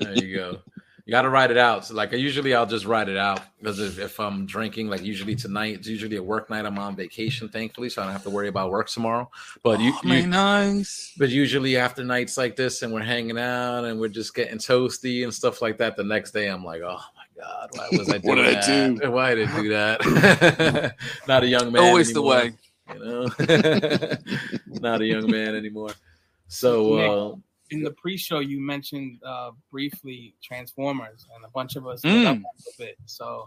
There 0.00 0.14
you 0.14 0.36
go. 0.36 0.58
You 1.06 1.12
got 1.12 1.22
to 1.22 1.30
write 1.30 1.50
it 1.50 1.56
out. 1.56 1.86
So, 1.86 1.94
like, 1.94 2.12
usually 2.12 2.54
I'll 2.54 2.66
just 2.66 2.84
write 2.84 3.08
it 3.08 3.16
out 3.16 3.40
because 3.58 3.78
if, 3.80 3.98
if 3.98 4.20
I'm 4.20 4.44
drinking, 4.44 4.88
like, 4.90 5.02
usually 5.02 5.34
tonight, 5.34 5.76
it's 5.76 5.88
usually 5.88 6.16
a 6.16 6.22
work 6.22 6.50
night. 6.50 6.66
I'm 6.66 6.78
on 6.78 6.96
vacation, 6.96 7.48
thankfully, 7.48 7.88
so 7.88 8.02
I 8.02 8.04
don't 8.04 8.12
have 8.12 8.24
to 8.24 8.30
worry 8.30 8.48
about 8.48 8.70
work 8.70 8.90
tomorrow. 8.90 9.30
But 9.62 9.78
oh, 9.78 9.84
you, 9.84 9.94
oh, 10.04 10.06
you 10.06 10.26
nice. 10.26 11.14
but 11.16 11.30
usually 11.30 11.78
after 11.78 12.04
nights 12.04 12.36
like 12.36 12.56
this, 12.56 12.82
and 12.82 12.92
we're 12.92 13.00
hanging 13.04 13.38
out 13.38 13.84
and 13.84 13.98
we're 13.98 14.08
just 14.08 14.34
getting 14.34 14.58
toasty 14.58 15.24
and 15.24 15.32
stuff 15.32 15.62
like 15.62 15.78
that, 15.78 15.96
the 15.96 16.04
next 16.04 16.32
day 16.32 16.46
I'm 16.48 16.62
like, 16.62 16.82
oh 16.82 17.00
my 17.16 17.42
god, 17.42 17.70
why 17.72 17.88
was 17.92 18.10
I 18.10 18.18
doing 18.18 18.22
What 18.24 18.34
did 18.34 18.46
I 18.46 18.52
that? 18.60 19.00
do? 19.00 19.10
Why 19.10 19.34
did 19.34 19.48
I 19.48 19.62
do 19.62 19.68
that? 19.70 20.94
Not 21.26 21.42
a 21.42 21.46
young 21.46 21.72
man. 21.72 21.84
Always 21.84 22.12
the 22.12 22.20
way. 22.20 22.52
You 22.94 23.04
know, 23.04 23.22
not 24.80 25.00
a 25.00 25.06
young 25.06 25.30
man 25.30 25.54
anymore. 25.54 25.90
So. 26.48 27.32
Uh, 27.32 27.36
In 27.70 27.82
the 27.82 27.90
pre-show, 27.92 28.38
you 28.38 28.60
mentioned 28.60 29.20
uh, 29.22 29.50
briefly 29.70 30.34
Transformers, 30.42 31.26
and 31.34 31.44
a 31.44 31.48
bunch 31.50 31.76
of 31.76 31.86
us 31.86 32.00
Mm. 32.02 32.26
up 32.26 32.38
a 32.38 32.72
bit. 32.78 32.96
So 33.04 33.46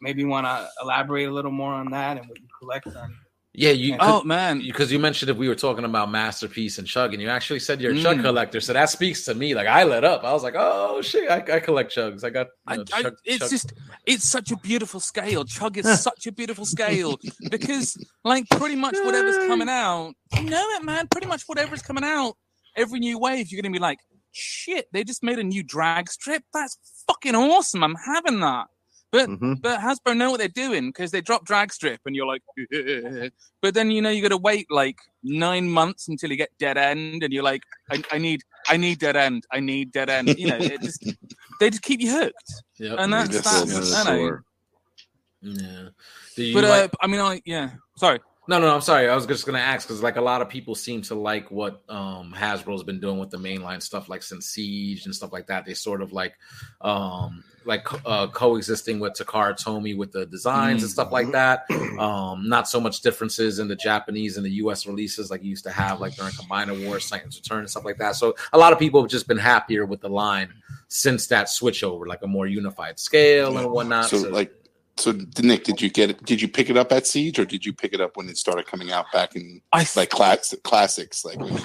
maybe 0.00 0.24
want 0.24 0.44
to 0.46 0.68
elaborate 0.82 1.28
a 1.28 1.32
little 1.32 1.52
more 1.52 1.72
on 1.72 1.88
that 1.92 2.16
and 2.18 2.28
what 2.28 2.40
you 2.40 2.48
collect 2.58 2.88
on. 2.96 3.14
Yeah, 3.52 3.70
you. 3.70 3.96
Oh 3.98 4.22
man, 4.22 4.60
because 4.60 4.92
you 4.92 4.98
mentioned 4.98 5.28
if 5.30 5.36
we 5.36 5.48
were 5.48 5.54
talking 5.56 5.84
about 5.84 6.10
masterpiece 6.10 6.78
and 6.78 6.86
chug, 6.86 7.12
and 7.12 7.20
you 7.22 7.28
actually 7.28 7.58
said 7.60 7.80
you're 7.80 7.92
a 7.92 8.00
chug 8.00 8.18
Mm. 8.18 8.22
collector, 8.22 8.60
so 8.60 8.72
that 8.72 8.90
speaks 8.90 9.24
to 9.24 9.34
me. 9.34 9.54
Like 9.54 9.66
I 9.66 9.84
lit 9.84 10.04
up. 10.04 10.22
I 10.24 10.32
was 10.32 10.42
like, 10.42 10.54
oh 10.56 11.02
shit, 11.02 11.28
I, 11.30 11.56
I 11.56 11.60
collect 11.60 11.94
chugs. 11.94 12.22
I 12.24 12.30
got. 12.30 12.46
you 12.70 12.76
know, 12.76 12.84
I, 12.92 13.02
chug- 13.02 13.16
it's 13.24 13.38
chug- 13.40 13.50
just 13.50 13.72
it's 14.06 14.24
such 14.28 14.50
a 14.52 14.56
beautiful 14.58 15.00
scale. 15.00 15.44
Chug 15.44 15.78
is 15.78 16.00
such 16.00 16.26
a 16.26 16.32
beautiful 16.32 16.64
scale 16.64 17.18
because 17.50 17.96
like 18.24 18.48
pretty 18.50 18.76
much 18.76 18.96
whatever's 19.02 19.36
coming 19.48 19.68
out, 19.68 20.12
you 20.36 20.44
know 20.44 20.66
it, 20.76 20.84
man. 20.84 21.08
Pretty 21.08 21.26
much 21.26 21.42
whatever's 21.46 21.82
coming 21.82 22.04
out, 22.04 22.34
every 22.76 23.00
new 23.00 23.18
wave, 23.18 23.50
you're 23.50 23.60
gonna 23.60 23.72
be 23.72 23.78
like, 23.80 23.98
shit, 24.32 24.86
they 24.92 25.02
just 25.02 25.22
made 25.24 25.38
a 25.40 25.44
new 25.44 25.62
drag 25.64 26.08
strip. 26.08 26.44
That's 26.54 26.78
fucking 27.08 27.34
awesome. 27.34 27.82
I'm 27.82 27.96
having 27.96 28.38
that. 28.40 28.66
But 29.12 29.28
Mhm. 29.28 29.60
but 29.60 29.80
Hasbro 29.80 30.16
know 30.16 30.30
what 30.30 30.38
they're 30.38 30.48
doing 30.66 30.88
because 30.90 31.10
they 31.10 31.20
drop 31.20 31.44
drag 31.44 31.72
strip 31.72 32.00
and 32.06 32.14
you're 32.14 32.26
like, 32.26 32.42
but 33.62 33.74
then 33.74 33.90
you 33.90 34.00
know 34.02 34.10
you 34.10 34.22
got 34.22 34.28
to 34.28 34.36
wait 34.36 34.70
like 34.70 34.98
nine 35.24 35.68
months 35.68 36.06
until 36.08 36.30
you 36.30 36.36
get 36.36 36.50
dead 36.58 36.78
end 36.78 37.22
and 37.24 37.32
you're 37.32 37.42
like, 37.42 37.62
I, 37.90 38.02
I 38.12 38.18
need 38.18 38.42
I 38.68 38.76
need 38.76 38.98
dead 39.00 39.16
end, 39.16 39.46
I 39.50 39.58
need 39.60 39.90
dead 39.92 40.10
end. 40.10 40.28
You 40.38 40.48
know, 40.48 40.56
it 40.58 40.80
just 40.82 41.02
they 41.60 41.70
just 41.70 41.82
keep 41.82 42.00
you 42.00 42.12
hooked. 42.12 42.52
Yep. 42.78 42.98
and 43.00 43.12
that's 43.12 43.34
Yes, 43.34 43.44
that's 43.44 43.94
I 43.94 44.04
know. 44.16 44.38
Yeah. 45.42 45.88
Do 46.36 46.42
you 46.44 46.54
But 46.54 46.64
uh, 46.64 46.68
like- 46.68 46.92
I 47.00 47.06
mean, 47.06 47.20
I 47.20 47.40
yeah. 47.44 47.70
Sorry. 47.96 48.20
No, 48.50 48.66
no, 48.66 48.74
I'm 48.74 48.80
sorry. 48.80 49.08
I 49.08 49.14
was 49.14 49.26
just 49.26 49.46
gonna 49.46 49.58
ask 49.60 49.86
because 49.86 50.02
like 50.02 50.16
a 50.16 50.20
lot 50.20 50.42
of 50.42 50.48
people 50.48 50.74
seem 50.74 51.02
to 51.02 51.14
like 51.14 51.52
what 51.52 51.82
um 51.88 52.34
Hasbro's 52.36 52.82
been 52.82 52.98
doing 52.98 53.20
with 53.20 53.30
the 53.30 53.36
mainline 53.36 53.80
stuff, 53.80 54.08
like 54.08 54.24
since 54.24 54.46
Siege 54.46 55.04
and 55.06 55.14
stuff 55.14 55.32
like 55.32 55.46
that. 55.46 55.64
They 55.64 55.74
sort 55.74 56.02
of 56.02 56.12
like 56.12 56.34
um 56.80 57.44
like 57.64 57.86
uh, 58.06 58.26
coexisting 58.28 58.98
with 58.98 59.12
Takara 59.12 59.54
Tomy 59.54 59.94
with 59.96 60.10
the 60.10 60.26
designs 60.26 60.82
and 60.82 60.90
stuff 60.90 61.12
like 61.12 61.30
that. 61.32 61.66
Um, 62.00 62.48
not 62.48 62.66
so 62.66 62.80
much 62.80 63.02
differences 63.02 63.58
in 63.58 63.68
the 63.68 63.76
Japanese 63.76 64.38
and 64.38 64.46
the 64.46 64.50
US 64.52 64.86
releases 64.86 65.30
like 65.30 65.42
you 65.42 65.50
used 65.50 65.64
to 65.64 65.70
have 65.70 66.00
like 66.00 66.16
during 66.16 66.32
Combiner 66.32 66.86
Wars, 66.86 67.10
Titans 67.10 67.36
Return, 67.36 67.58
and 67.58 67.70
stuff 67.70 67.84
like 67.84 67.98
that. 67.98 68.16
So 68.16 68.34
a 68.54 68.58
lot 68.58 68.72
of 68.72 68.78
people 68.78 69.02
have 69.02 69.10
just 69.10 69.28
been 69.28 69.36
happier 69.36 69.84
with 69.84 70.00
the 70.00 70.08
line 70.08 70.54
since 70.88 71.26
that 71.26 71.50
switch 71.50 71.84
over, 71.84 72.06
like 72.06 72.22
a 72.22 72.26
more 72.26 72.46
unified 72.46 72.98
scale 72.98 73.58
and 73.58 73.70
whatnot. 73.70 74.08
So, 74.08 74.28
like, 74.30 74.52
so 75.00 75.12
Nick, 75.42 75.64
did 75.64 75.80
you 75.80 75.90
get 75.90 76.10
it? 76.10 76.24
Did 76.24 76.42
you 76.42 76.48
pick 76.48 76.70
it 76.70 76.76
up 76.76 76.92
at 76.92 77.06
Siege, 77.06 77.38
or 77.38 77.44
did 77.44 77.64
you 77.64 77.72
pick 77.72 77.92
it 77.92 78.00
up 78.00 78.16
when 78.16 78.28
it 78.28 78.36
started 78.36 78.66
coming 78.66 78.92
out 78.92 79.06
back 79.12 79.34
in 79.34 79.60
I 79.72 79.86
like 79.96 80.10
class, 80.10 80.54
classics? 80.62 81.24
Like, 81.24 81.38
when, 81.38 81.62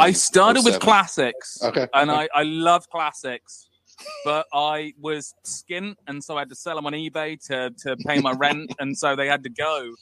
I 0.00 0.12
started 0.12 0.64
with 0.64 0.76
oh 0.76 0.78
classics, 0.78 1.58
Okay, 1.62 1.86
and 1.94 2.10
I 2.10 2.28
I 2.34 2.44
love 2.44 2.88
classics. 2.88 3.68
But 4.24 4.46
I 4.52 4.94
was 4.98 5.34
skint, 5.44 5.96
and 6.06 6.22
so 6.22 6.36
I 6.36 6.40
had 6.40 6.48
to 6.48 6.54
sell 6.54 6.76
them 6.76 6.86
on 6.86 6.92
eBay 6.92 7.40
to, 7.46 7.70
to 7.84 7.96
pay 7.98 8.20
my 8.20 8.32
rent, 8.32 8.72
and 8.80 8.96
so 8.96 9.14
they 9.14 9.26
had 9.26 9.42
to 9.44 9.50
go. 9.50 9.94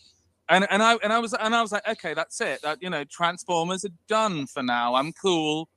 And 0.49 0.67
and 0.71 0.83
I 0.83 0.97
and 1.03 1.12
I 1.12 1.19
was 1.19 1.35
and 1.35 1.55
I 1.55 1.62
was 1.62 1.73
like, 1.73 1.87
okay, 1.87 2.15
that's 2.15 2.41
it. 2.41 2.62
That 2.62 2.83
you 2.83 2.91
know, 2.91 3.05
Transformers 3.05 3.85
are 3.85 3.95
done 4.09 4.47
for 4.47 4.62
now. 4.62 4.95
I'm 4.95 5.12
cool. 5.12 5.69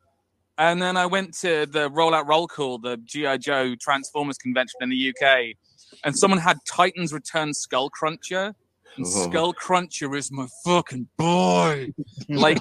And 0.57 0.81
then 0.81 0.97
I 0.97 1.05
went 1.07 1.33
to 1.39 1.65
the 1.65 1.89
Rollout 1.89 2.27
Roll 2.27 2.47
Call, 2.47 2.77
the 2.77 2.97
GI 2.97 3.39
Joe 3.39 3.75
Transformers 3.75 4.37
convention 4.37 4.77
in 4.81 4.89
the 4.89 5.09
UK, 5.09 5.55
and 6.03 6.17
someone 6.17 6.39
had 6.39 6.57
Titans 6.65 7.13
Return 7.13 7.53
Skull 7.53 7.89
Cruncher. 7.89 8.55
And 8.95 9.05
Oh. 9.07 9.27
Skull 9.29 9.53
Cruncher 9.53 10.15
is 10.15 10.31
my 10.31 10.45
fucking 10.63 11.07
boy. 11.17 11.91
Like 12.29 12.59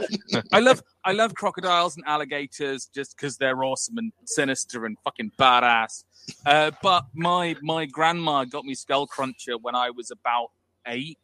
I 0.50 0.60
love 0.60 0.82
I 1.04 1.12
love 1.12 1.34
crocodiles 1.34 1.96
and 1.96 2.04
alligators 2.06 2.86
just 2.94 3.16
because 3.16 3.36
they're 3.36 3.62
awesome 3.64 3.98
and 3.98 4.12
sinister 4.24 4.86
and 4.86 4.96
fucking 5.04 5.32
badass. 5.38 6.04
Uh, 6.46 6.70
but 6.82 7.04
my 7.14 7.54
my 7.62 7.84
grandma 7.84 8.44
got 8.44 8.64
me 8.64 8.74
Skull 8.74 9.06
Cruncher 9.06 9.58
when 9.60 9.74
I 9.74 9.90
was 9.90 10.10
about 10.10 10.48
eight, 10.86 11.18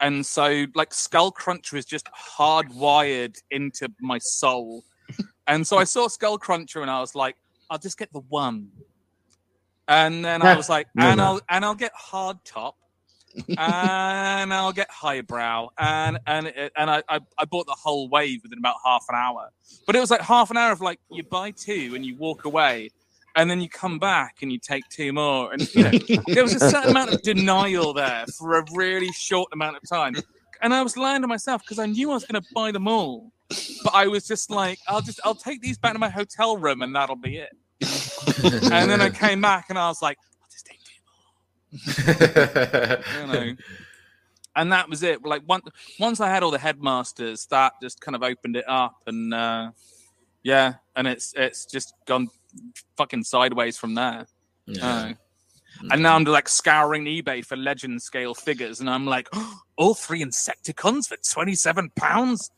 and 0.00 0.26
so 0.26 0.66
like 0.74 0.92
Skull 0.92 1.30
Cruncher 1.32 1.78
is 1.78 1.86
just 1.86 2.06
hardwired 2.12 3.36
into 3.50 3.88
my 4.00 4.18
soul. 4.18 4.84
And 5.46 5.66
so 5.66 5.78
I 5.78 5.84
saw 5.84 6.06
Skull 6.08 6.36
Cruncher 6.38 6.82
and 6.82 6.90
I 6.90 7.00
was 7.00 7.14
like, 7.14 7.36
I'll 7.70 7.78
just 7.78 7.96
get 7.96 8.12
the 8.12 8.20
one. 8.28 8.68
And 9.88 10.24
then 10.24 10.42
I 10.42 10.54
was 10.54 10.68
like, 10.68 10.88
and. 10.98 11.20
I'll 11.20 11.40
and 11.50 11.64
I'll 11.64 11.74
get 11.76 11.92
hard 11.96 12.38
top, 12.44 12.76
and 13.56 14.52
I'll 14.54 14.72
get 14.72 14.90
highbrow, 14.90 15.70
and 15.78 16.18
and 16.26 16.48
it- 16.48 16.72
and 16.76 16.90
I, 16.90 17.02
I 17.08 17.20
I 17.38 17.44
bought 17.46 17.66
the 17.66 17.76
whole 17.78 18.08
wave 18.08 18.42
within 18.42 18.58
about 18.58 18.76
half 18.84 19.04
an 19.08 19.16
hour. 19.16 19.50
But 19.86 19.96
it 19.96 20.00
was 20.00 20.10
like 20.10 20.22
half 20.22 20.50
an 20.50 20.56
hour 20.56 20.72
of 20.72 20.80
like 20.80 21.00
you 21.10 21.24
buy 21.24 21.52
two 21.52 21.92
and 21.94 22.04
you 22.06 22.16
walk 22.16 22.44
away, 22.44 22.90
and 23.36 23.50
then 23.50 23.60
you 23.60 23.68
come 23.68 23.98
back 23.98 24.36
and 24.42 24.52
you 24.52 24.58
take 24.58 24.88
two 24.88 25.12
more, 25.12 25.52
and 25.52 25.68
you 25.74 25.84
know 25.84 25.94
there 26.34 26.42
was 26.44 26.54
a 26.54 26.60
certain 26.60 26.90
amount 26.90 27.10
of 27.10 27.22
denial 27.22 27.94
there 27.94 28.26
for 28.28 28.58
a 28.58 28.64
really 28.74 29.12
short 29.12 29.50
amount 29.52 29.76
of 29.76 29.84
time. 29.88 30.22
And 30.62 30.74
I 30.74 30.82
was 30.82 30.96
lying 30.96 31.22
to 31.22 31.28
myself 31.28 31.62
because 31.64 31.78
I 31.78 31.86
knew 31.86 32.10
I 32.10 32.14
was 32.14 32.24
going 32.26 32.40
to 32.42 32.48
buy 32.54 32.72
them 32.72 32.88
all, 32.88 33.32
but 33.82 33.94
I 33.94 34.08
was 34.08 34.26
just 34.26 34.50
like, 34.50 34.80
I'll 34.88 35.02
just 35.02 35.20
I'll 35.24 35.34
take 35.34 35.62
these 35.62 35.78
back 35.78 35.94
to 35.94 35.98
my 36.00 36.10
hotel 36.10 36.56
room 36.58 36.82
and 36.82 36.94
that'll 36.96 37.16
be 37.16 37.38
it. 37.38 37.50
And 38.72 38.90
then 38.90 39.00
I 39.00 39.10
came 39.10 39.40
back 39.40 39.66
and 39.68 39.78
I 39.78 39.88
was 39.88 40.02
like, 40.02 40.18
I'll 40.42 40.48
just 40.50 40.68
you 43.08 43.26
know. 43.26 43.56
And 44.56 44.72
that 44.72 44.88
was 44.88 45.02
it. 45.02 45.24
Like 45.24 45.42
once 45.46 45.64
once 46.00 46.20
I 46.20 46.28
had 46.28 46.42
all 46.42 46.50
the 46.50 46.58
headmasters, 46.58 47.46
that 47.46 47.74
just 47.80 48.00
kind 48.00 48.16
of 48.16 48.22
opened 48.22 48.56
it 48.56 48.68
up, 48.68 48.96
and 49.06 49.32
uh, 49.32 49.70
yeah, 50.42 50.74
and 50.96 51.06
it's 51.06 51.32
it's 51.36 51.66
just 51.66 51.94
gone 52.06 52.28
fucking 52.96 53.24
sideways 53.24 53.78
from 53.78 53.94
there. 53.94 54.26
Yeah. 54.66 54.86
Uh, 54.86 55.12
and 55.92 56.02
now 56.02 56.16
I'm 56.16 56.24
like 56.24 56.48
scouring 56.48 57.04
eBay 57.04 57.44
for 57.44 57.56
legend 57.56 58.02
scale 58.02 58.34
figures, 58.34 58.80
and 58.80 58.90
I'm 58.90 59.06
like, 59.06 59.28
all 59.76 59.94
three 59.94 60.24
Insecticons 60.24 61.06
for 61.06 61.16
twenty 61.32 61.54
seven 61.54 61.90
pounds. 61.94 62.50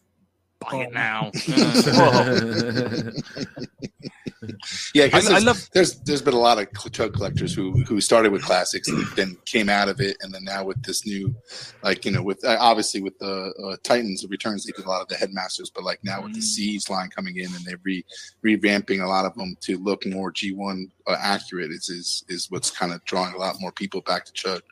Buy 0.61 0.87
it 0.89 0.93
now. 0.93 1.31
Yeah, 4.95 5.05
I, 5.05 5.07
because 5.09 5.31
I 5.31 5.39
love 5.39 5.69
there's 5.75 6.01
there's 6.01 6.23
been 6.23 6.35
a 6.35 6.39
lot 6.39 6.59
of 6.59 6.69
chug 6.93 7.13
collectors 7.15 7.55
who 7.55 7.83
who 7.85 8.01
started 8.01 8.33
with 8.33 8.43
classics 8.43 8.89
and 8.89 9.07
then 9.17 9.37
came 9.45 9.69
out 9.69 9.89
of 9.89 10.01
it, 10.01 10.17
and 10.23 10.33
then 10.33 10.45
now 10.45 10.65
with 10.65 10.83
this 10.83 11.07
new, 11.07 11.35
like 11.83 12.05
you 12.05 12.11
know, 12.11 12.23
with 12.23 12.43
uh, 12.45 12.57
obviously 12.59 13.01
with 13.03 13.19
the 13.19 13.53
uh, 13.63 13.77
Titans, 13.83 14.23
the 14.23 14.29
returns 14.29 14.65
they 14.65 14.73
did 14.73 14.85
a 14.87 14.89
lot 14.89 15.03
of 15.03 15.09
the 15.09 15.15
headmasters, 15.17 15.71
but 15.71 15.85
like 15.85 16.01
now 16.05 16.23
with 16.23 16.33
the 16.35 16.41
Mm. 16.41 16.45
Siege 16.45 16.89
line 16.89 17.11
coming 17.11 17.37
in 17.37 17.47
and 17.55 17.65
they're 17.65 17.81
re 17.85 18.05
revamping 18.45 19.03
a 19.03 19.07
lot 19.07 19.25
of 19.27 19.35
them 19.35 19.57
to 19.61 19.77
look 19.79 20.05
more 20.07 20.33
G1 20.33 20.91
uh, 21.07 21.17
accurate 21.21 21.71
is 21.71 21.89
is 21.91 22.25
is 22.29 22.51
what's 22.51 22.71
kind 22.71 22.93
of 22.93 23.05
drawing 23.05 23.35
a 23.35 23.39
lot 23.39 23.57
more 23.61 23.73
people 23.73 24.01
back 24.01 24.25
to 24.25 24.33
chug, 24.33 24.63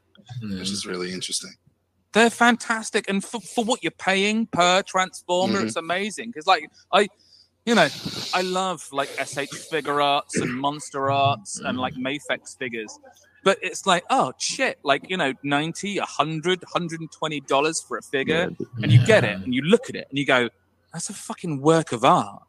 Yeah. 0.43 0.59
which 0.61 0.71
is 0.71 0.87
really 0.87 1.13
interesting. 1.13 1.53
they're 2.15 2.31
fantastic 2.31 3.05
and 3.11 3.23
for, 3.23 3.39
for 3.41 3.63
what 3.65 3.83
you're 3.83 3.91
paying 4.11 4.47
per 4.47 4.83
transformer 4.83 5.61
Mhm. 5.61 5.67
it's 5.67 5.77
amazing 5.77 6.31
because 6.31 6.47
like 6.47 6.65
i 6.93 7.07
you 7.69 7.75
know 7.75 7.89
i 8.35 8.43
love 8.43 8.89
like 8.93 9.11
sh 9.11 9.37
Figuarts 9.73 10.41
and 10.41 10.53
monster 10.59 11.11
arts 11.11 11.61
and 11.61 11.79
like 11.79 11.95
mafex 11.95 12.57
figures 12.59 12.99
but 13.45 13.59
it's 13.63 13.87
like 13.87 14.05
oh 14.11 14.33
shit 14.39 14.79
like 14.83 15.09
you 15.11 15.17
know 15.17 15.33
90 15.43 15.99
100 15.99 16.63
120 16.63 17.41
dollars 17.41 17.81
for 17.81 17.99
a 17.99 18.03
figure 18.03 18.51
and 18.83 18.91
you 18.91 19.05
get 19.07 19.23
it 19.23 19.37
and 19.43 19.55
you 19.55 19.63
look 19.63 19.89
at 19.91 19.97
it 19.97 20.07
and 20.09 20.19
you 20.19 20.25
go 20.25 20.49
that's 20.93 21.11
a 21.11 21.13
fucking 21.13 21.61
work 21.61 21.93
of 21.93 22.05
art 22.05 22.43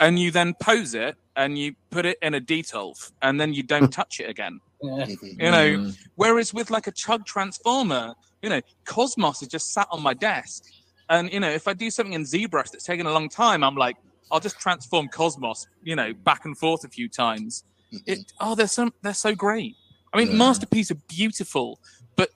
and 0.00 0.18
you 0.18 0.30
then 0.30 0.54
pose 0.60 0.94
it 0.94 1.16
and 1.36 1.56
you 1.56 1.74
put 1.90 2.04
it 2.04 2.18
in 2.20 2.34
a 2.34 2.40
detolf 2.40 3.12
and 3.22 3.40
then 3.40 3.54
you 3.54 3.62
don't 3.62 3.92
touch 4.00 4.20
it 4.20 4.28
again. 4.28 4.60
You 4.82 5.50
know, 5.50 5.68
Mm. 5.78 5.98
Whereas 6.14 6.54
with 6.54 6.70
like 6.70 6.86
a 6.86 6.92
chug 6.92 7.26
transformer, 7.26 8.14
you 8.42 8.48
know, 8.48 8.60
Cosmos 8.84 9.42
is 9.42 9.48
just 9.48 9.72
sat 9.72 9.88
on 9.90 10.02
my 10.02 10.14
desk. 10.14 10.64
And 11.08 11.32
you 11.32 11.40
know, 11.40 11.50
if 11.50 11.66
I 11.66 11.72
do 11.72 11.90
something 11.90 12.12
in 12.12 12.22
ZBrush 12.22 12.70
that's 12.70 12.84
taken 12.84 13.06
a 13.06 13.12
long 13.12 13.28
time, 13.28 13.64
I'm 13.64 13.76
like, 13.76 13.96
I'll 14.30 14.40
just 14.40 14.58
transform 14.60 15.08
Cosmos, 15.08 15.66
you 15.82 15.96
know, 15.96 16.12
back 16.12 16.44
and 16.44 16.56
forth 16.56 16.84
a 16.84 16.88
few 16.88 17.08
times. 17.08 17.64
Mm-hmm. 17.92 18.02
It 18.06 18.32
oh, 18.40 18.54
they're 18.54 18.66
so 18.66 18.90
they're 19.02 19.14
so 19.14 19.34
great. 19.34 19.76
I 20.12 20.18
mean, 20.18 20.28
Yeah. 20.28 20.36
masterpiece 20.36 20.90
are 20.90 20.98
beautiful, 21.08 21.80
but 22.16 22.30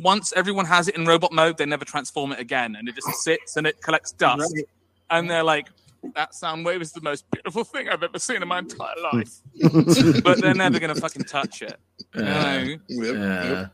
once 0.00 0.32
everyone 0.34 0.64
has 0.66 0.88
it 0.88 0.96
in 0.96 1.04
robot 1.06 1.32
mode, 1.32 1.58
they 1.58 1.66
never 1.66 1.84
transform 1.84 2.32
it 2.32 2.38
again, 2.40 2.76
and 2.76 2.88
it 2.88 2.94
just 2.94 3.08
sits 3.22 3.56
and 3.56 3.66
it 3.66 3.80
collects 3.82 4.12
dust. 4.12 4.52
Right. 4.54 4.64
And 5.10 5.30
they're 5.30 5.42
like, 5.42 5.68
that 6.14 6.32
Soundwave 6.32 6.80
is 6.82 6.92
the 6.92 7.00
most 7.00 7.24
beautiful 7.30 7.64
thing 7.64 7.88
I've 7.88 8.02
ever 8.02 8.18
seen 8.18 8.42
in 8.42 8.48
my 8.48 8.58
entire 8.58 8.94
life. 9.12 9.30
but 10.22 10.40
they're 10.40 10.54
never 10.54 10.78
gonna 10.78 10.94
fucking 10.94 11.24
touch 11.24 11.62
it. 11.62 11.76
You 12.14 12.22
know? 12.22 12.76
Yep, 12.88 13.14
Yeah. 13.14 13.66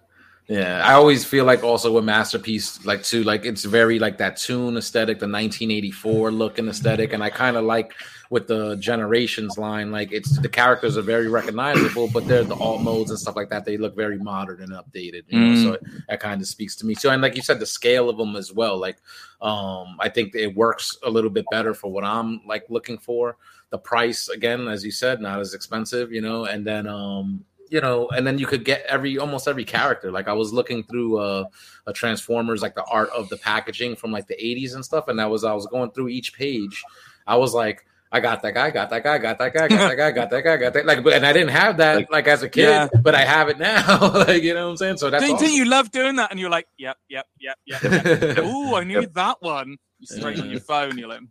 Yeah, 0.47 0.83
I 0.85 0.93
always 0.93 1.25
feel 1.25 1.47
like 1.47 1.65
also 1.65 1.91
with 1.91 2.05
masterpiece, 2.05 2.85
like 2.85 3.03
too, 3.03 3.25
like 3.25 3.47
it's 3.47 3.65
very 3.65 3.99
like 3.99 4.19
that 4.19 4.37
toon 4.37 4.77
aesthetic, 4.77 5.19
the 5.19 5.25
1984 5.27 6.31
look 6.31 6.59
and 6.59 6.69
aesthetic, 6.69 7.15
and 7.15 7.25
I 7.25 7.31
kind 7.31 7.57
of 7.57 7.65
like 7.65 7.95
with 8.29 8.47
the 8.47 8.77
generations 8.77 9.57
line, 9.57 9.91
like 9.91 10.13
it's 10.13 10.39
the 10.39 10.49
characters 10.51 10.99
are 10.99 11.03
very 11.03 11.29
recognizable, 11.29 12.11
but 12.13 12.29
they're 12.29 12.45
the 12.45 12.57
alt 12.57 12.83
modes 12.83 13.09
and 13.09 13.19
stuff 13.19 13.37
like 13.37 13.49
that. 13.49 13.65
They 13.65 13.79
look 13.79 13.97
very 13.97 14.19
modern 14.19 14.61
and 14.61 14.73
updated, 14.73 15.23
you 15.29 15.41
know. 15.41 15.55
So 15.55 15.79
that 16.11 16.21
kind 16.21 16.43
of 16.43 16.47
speaks 16.47 16.77
to 16.77 16.87
me 16.87 16.95
too, 16.95 17.09
and 17.09 17.23
like 17.23 17.37
you 17.37 17.43
said, 17.43 17.59
the 17.59 17.65
scale 17.65 18.11
of 18.11 18.19
them 18.19 18.37
as 18.37 18.53
well. 18.53 18.77
Like, 18.77 18.99
um, 19.41 19.97
I 19.99 20.11
think 20.11 20.35
it 20.35 20.55
works 20.55 20.95
a 21.05 21.11
little 21.11 21.31
bit 21.31 21.47
better 21.51 21.73
for 21.73 21.91
what 21.91 22.05
I'm 22.05 22.43
like 22.47 22.65
looking 22.69 22.99
for. 22.99 23.39
The 23.71 23.79
price, 23.79 24.29
again, 24.29 24.69
as 24.69 24.85
you 24.85 24.91
said, 24.91 25.23
not 25.23 25.41
as 25.41 25.55
expensive, 25.55 26.13
you 26.13 26.21
know, 26.21 26.45
and 26.45 26.67
then 26.67 26.87
um 26.87 27.47
you 27.75 27.81
know, 27.81 28.09
and 28.17 28.25
then 28.25 28.39
you 28.39 28.47
could 28.47 28.65
get 28.65 28.85
every 28.89 29.19
almost 29.19 29.49
every 29.49 29.65
character. 29.65 30.13
Like 30.13 30.29
I 30.29 30.33
was 30.33 30.53
looking 30.53 30.85
through 30.85 31.19
uh, 31.19 31.45
a 31.89 31.93
Transformers, 31.93 32.63
like 32.63 32.77
the 32.77 32.85
art 32.85 33.11
of 33.11 33.29
the 33.31 33.37
packaging 33.37 33.97
from 33.97 34.13
like 34.13 34.29
the 34.29 34.37
'80s 34.37 34.75
and 34.77 34.85
stuff, 34.85 35.09
and 35.09 35.19
that 35.19 35.29
was 35.29 35.43
I 35.43 35.53
was 35.55 35.67
going 35.67 35.91
through 35.91 36.09
each 36.09 36.35
page. 36.35 36.81
I 37.27 37.35
was 37.37 37.53
like, 37.53 37.85
I 38.13 38.21
got 38.21 38.43
that 38.43 38.55
guy, 38.55 38.71
got 38.71 38.91
that 38.91 39.03
guy, 39.03 39.19
got 39.19 39.39
that 39.39 39.53
guy, 39.53 39.67
got 39.67 39.89
that 39.89 39.97
guy, 39.97 40.11
got 40.13 40.31
that 40.31 40.43
guy, 40.45 40.57
got 40.57 40.73
that. 40.75 40.87
Like, 40.87 41.03
but 41.03 41.15
and 41.15 41.27
I 41.27 41.33
didn't 41.33 41.49
have 41.49 41.79
that 41.79 42.09
like, 42.13 42.29
as 42.29 42.45
a 42.45 42.49
kid, 42.49 42.69
Yeah. 42.69 42.87
but 43.03 43.17
I 43.17 43.23
have 43.25 43.49
it 43.49 43.59
now. 43.59 43.99
like, 44.29 44.45
you 44.45 44.55
know 44.55 44.67
what 44.67 44.71
I'm 44.71 44.77
saying? 44.77 44.99
So 44.99 45.11
that's 45.11 45.25
Didn't 45.25 45.39
awesome. 45.43 45.49
you 45.51 45.65
love 45.65 45.91
doing 45.91 46.15
that? 46.17 46.31
And 46.31 46.39
you're 46.39 46.49
like, 46.51 46.69
yep, 46.79 46.97
yep, 47.09 47.27
yep, 47.41 47.59
yep. 47.67 47.83
yep. 47.83 48.39
Oh, 48.39 48.77
I 48.77 48.85
need 48.85 49.13
that 49.15 49.39
one. 49.43 49.79
You 49.99 50.07
straight 50.07 50.39
on 50.39 50.49
your 50.49 50.61
phone. 50.71 50.97
You're 50.97 51.09
like, 51.09 51.23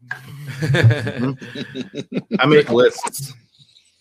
I 2.38 2.46
make 2.48 2.70
lists. 2.70 3.32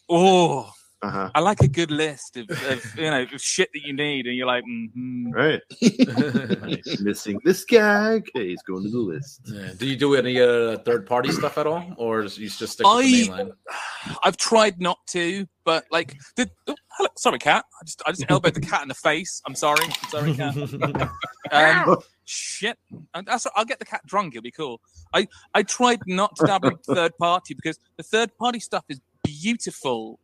oh, 0.08 0.68
Uh-huh. 1.02 1.30
I 1.34 1.40
like 1.40 1.60
a 1.60 1.68
good 1.68 1.90
list 1.90 2.36
of, 2.36 2.48
of 2.48 2.96
you 2.96 3.10
know 3.10 3.22
of 3.22 3.40
shit 3.40 3.70
that 3.74 3.82
you 3.84 3.92
need, 3.92 4.26
and 4.26 4.36
you're 4.36 4.46
like, 4.46 4.62
mm-hmm. 4.64 5.30
Right. 5.32 5.60
Nice. 6.62 7.00
Missing 7.00 7.40
this 7.44 7.64
guy. 7.64 8.12
Okay, 8.12 8.48
he's 8.50 8.62
going 8.62 8.84
to 8.84 8.90
the 8.90 8.98
list. 8.98 9.40
Yeah. 9.46 9.72
Do 9.76 9.86
you 9.86 9.96
do 9.96 10.14
any 10.14 10.40
uh, 10.40 10.78
third 10.78 11.06
party 11.06 11.32
stuff 11.32 11.58
at 11.58 11.66
all, 11.66 11.84
or 11.96 12.22
is 12.22 12.38
you 12.38 12.48
just 12.48 12.74
stick 12.74 12.86
with 12.86 13.04
the 13.04 13.24
I- 13.32 13.36
main 13.36 13.46
line? 13.48 13.52
I've 14.24 14.36
tried 14.36 14.80
not 14.80 14.98
to, 15.08 15.46
but 15.64 15.84
like, 15.90 16.16
the, 16.36 16.48
oh, 16.68 16.74
hello, 16.90 17.08
sorry, 17.16 17.38
cat. 17.38 17.64
I 17.80 17.84
just 17.84 18.02
I 18.06 18.10
just 18.12 18.24
elbowed 18.28 18.54
the 18.54 18.60
cat 18.60 18.82
in 18.82 18.88
the 18.88 18.94
face. 18.94 19.42
I'm 19.44 19.56
sorry. 19.56 19.84
I'm 19.84 20.08
sorry, 20.08 20.34
cat. 20.34 21.10
Um, 21.50 21.98
shit. 22.24 22.78
And 23.12 23.26
That's 23.26 23.46
I'll 23.54 23.66
get 23.66 23.78
the 23.78 23.84
cat 23.84 24.00
drunk. 24.06 24.34
It'll 24.34 24.42
be 24.42 24.50
cool. 24.50 24.80
I 25.12 25.28
I 25.52 25.62
tried 25.64 26.00
not 26.06 26.34
to 26.36 26.46
dabble 26.46 26.68
in 26.70 26.76
third 26.78 27.12
party 27.18 27.52
because 27.52 27.78
the 27.98 28.02
third 28.02 28.34
party 28.38 28.58
stuff 28.58 28.84
is 28.88 29.00
beautiful, 29.22 30.18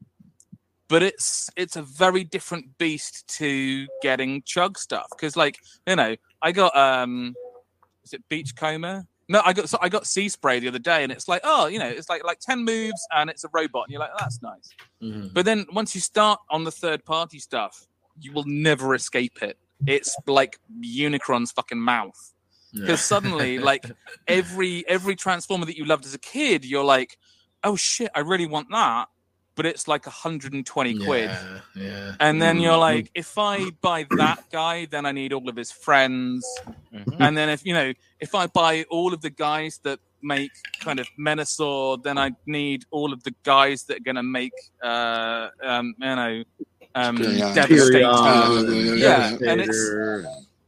but 0.89 1.03
it's 1.03 1.51
it's 1.57 1.77
a 1.77 1.83
very 1.83 2.25
different 2.25 2.79
beast 2.79 3.29
to 3.39 3.87
getting 4.03 4.43
chug 4.43 4.79
stuff. 4.79 5.07
Because 5.11 5.37
like 5.37 5.59
you 5.87 5.97
know, 5.97 6.17
I 6.43 6.53
got 6.53 6.77
um, 6.77 7.35
is 8.05 8.13
it 8.13 8.23
Beachcomber? 8.29 9.07
No, 9.31 9.43
I 9.45 9.53
got 9.53 9.69
so 9.69 9.79
I 9.83 9.91
got 9.91 10.07
Sea 10.07 10.29
Spray 10.31 10.59
the 10.59 10.69
other 10.69 10.79
day, 10.79 11.03
and 11.03 11.13
it's 11.13 11.29
like 11.29 11.43
oh, 11.45 11.67
you 11.67 11.79
know, 11.79 11.89
it's 11.89 12.09
like 12.09 12.25
like 12.25 12.41
ten 12.41 12.65
moves, 12.65 13.07
and 13.15 13.29
it's 13.29 13.45
a 13.45 13.49
robot, 13.53 13.85
and 13.85 13.93
you're 13.93 14.01
like, 14.01 14.11
oh, 14.15 14.19
that's 14.21 14.41
nice. 14.43 14.71
Mhm. 15.03 15.35
But 15.35 15.45
then 15.45 15.67
once 15.73 15.95
you 15.95 16.01
start 16.01 16.41
on 16.51 16.65
the 16.65 16.71
third 16.73 17.05
party 17.05 17.39
stuff, 17.39 17.87
you 18.19 18.33
will 18.33 18.45
never 18.47 18.95
escape 18.95 19.43
it. 19.43 19.59
It's 19.87 20.17
like 20.27 20.59
Unicron's 20.83 21.53
fucking 21.53 21.79
mouth. 21.79 22.35
Because 22.73 23.01
suddenly, 23.03 23.59
like 23.59 23.85
every 24.29 24.87
every 24.89 25.17
transformer 25.17 25.67
that 25.67 25.77
you 25.77 25.85
loved 25.85 26.07
as 26.07 26.15
a 26.15 26.19
kid, 26.19 26.65
you're 26.65 26.85
like, 26.85 27.19
oh 27.65 27.77
shit, 27.77 28.11
I 28.15 28.21
really 28.21 28.47
want 28.47 28.69
that. 28.71 29.09
But 29.59 29.67
it's 29.67 29.89
like 29.89 30.07
120 30.07 31.05
quid. 31.05 31.29
Yeah, 31.31 31.61
yeah. 31.75 32.15
And 32.21 32.41
then 32.41 32.61
you're 32.61 32.75
Mhm. 32.75 32.89
like, 32.91 33.11
if 33.15 33.37
I 33.37 33.71
buy 33.89 34.07
that 34.17 34.45
guy, 34.53 34.87
then 34.87 35.05
I 35.05 35.11
need 35.13 35.33
all 35.33 35.49
of 35.49 35.57
his 35.57 35.73
friends. 35.73 36.47
Mhm. 36.95 37.17
And 37.19 37.37
then 37.37 37.49
if 37.49 37.67
you 37.67 37.75
know, 37.75 37.93
if 38.21 38.37
I 38.37 38.47
buy 38.47 38.85
all 38.89 39.13
of 39.13 39.21
the 39.21 39.31
guys 39.31 39.81
that 39.83 39.99
make 40.23 40.53
kind 40.81 41.01
of 41.01 41.09
Menasor, 41.19 42.01
then 42.05 42.19
I 42.19 42.29
need 42.47 42.85
all 42.93 43.13
of 43.13 43.25
the 43.25 43.35
guys 43.43 43.83
that 43.87 43.97
are 43.99 44.05
gonna 44.09 44.23
make 44.23 44.53
uh 44.83 45.49
um 45.63 45.87
you 45.99 46.15
know 46.21 46.45
um 46.95 47.19
Tyrion. 47.19 47.55
Devastator. 47.55 48.05
Tyrion, 48.07 48.99
Yeah, 48.99 49.37
and 49.51 49.61
it's- 49.61 50.25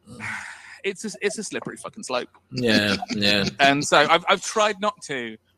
It's 0.83 1.05
a, 1.05 1.11
it's 1.21 1.37
a 1.37 1.45
slippery 1.45 1.77
fucking 1.77 2.05
slope. 2.05 2.31
Yeah, 2.51 2.97
yeah. 3.15 3.45
and 3.61 3.85
so 3.85 3.99
I've, 3.99 4.25
I've 4.31 4.43
tried 4.43 4.81
not 4.81 4.95
to 5.09 5.37
but 5.37 5.50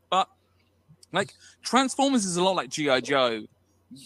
like 1.12 1.34
transformers 1.62 2.24
is 2.24 2.36
a 2.36 2.42
lot 2.42 2.56
like 2.56 2.70
gi 2.70 3.00
joe. 3.02 3.42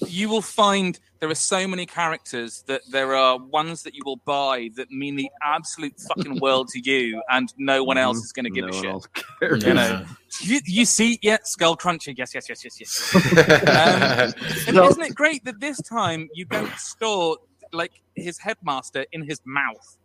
You 0.08 0.28
will 0.28 0.42
find 0.42 0.98
there 1.20 1.30
are 1.30 1.34
so 1.34 1.68
many 1.68 1.86
characters 1.86 2.64
that 2.66 2.82
there 2.90 3.14
are 3.14 3.38
ones 3.38 3.84
that 3.84 3.94
you 3.94 4.02
will 4.04 4.16
buy 4.24 4.70
that 4.74 4.90
mean 4.90 5.14
the 5.14 5.30
absolute 5.44 5.94
fucking 6.00 6.40
world 6.42 6.68
to 6.68 6.80
you 6.80 7.22
and 7.30 7.54
no 7.56 7.84
one 7.84 7.96
else 7.96 8.18
is 8.18 8.32
going 8.32 8.44
to 8.44 8.50
give 8.50 8.64
No 8.64 8.70
a 8.70 8.72
shit. 8.72 9.64
You 9.64 9.74
know, 9.74 10.04
you, 10.40 10.60
you 10.66 10.84
see 10.84 11.20
yeah 11.22 11.38
skull 11.44 11.76
cruncher 11.76 12.10
yes 12.10 12.34
yes 12.34 12.48
yes 12.48 12.64
yes 12.64 12.80
yes. 12.80 13.14
Um, 14.36 14.76
and 14.76 14.90
isn't 14.90 15.02
it 15.02 15.14
great 15.14 15.44
that 15.44 15.60
this 15.60 15.80
time 15.82 16.28
you 16.34 16.44
don't 16.44 16.72
store 16.76 17.38
like 17.72 18.02
his 18.16 18.38
headmaster 18.38 19.06
in 19.12 19.22
his 19.22 19.40
mouth? 19.44 19.98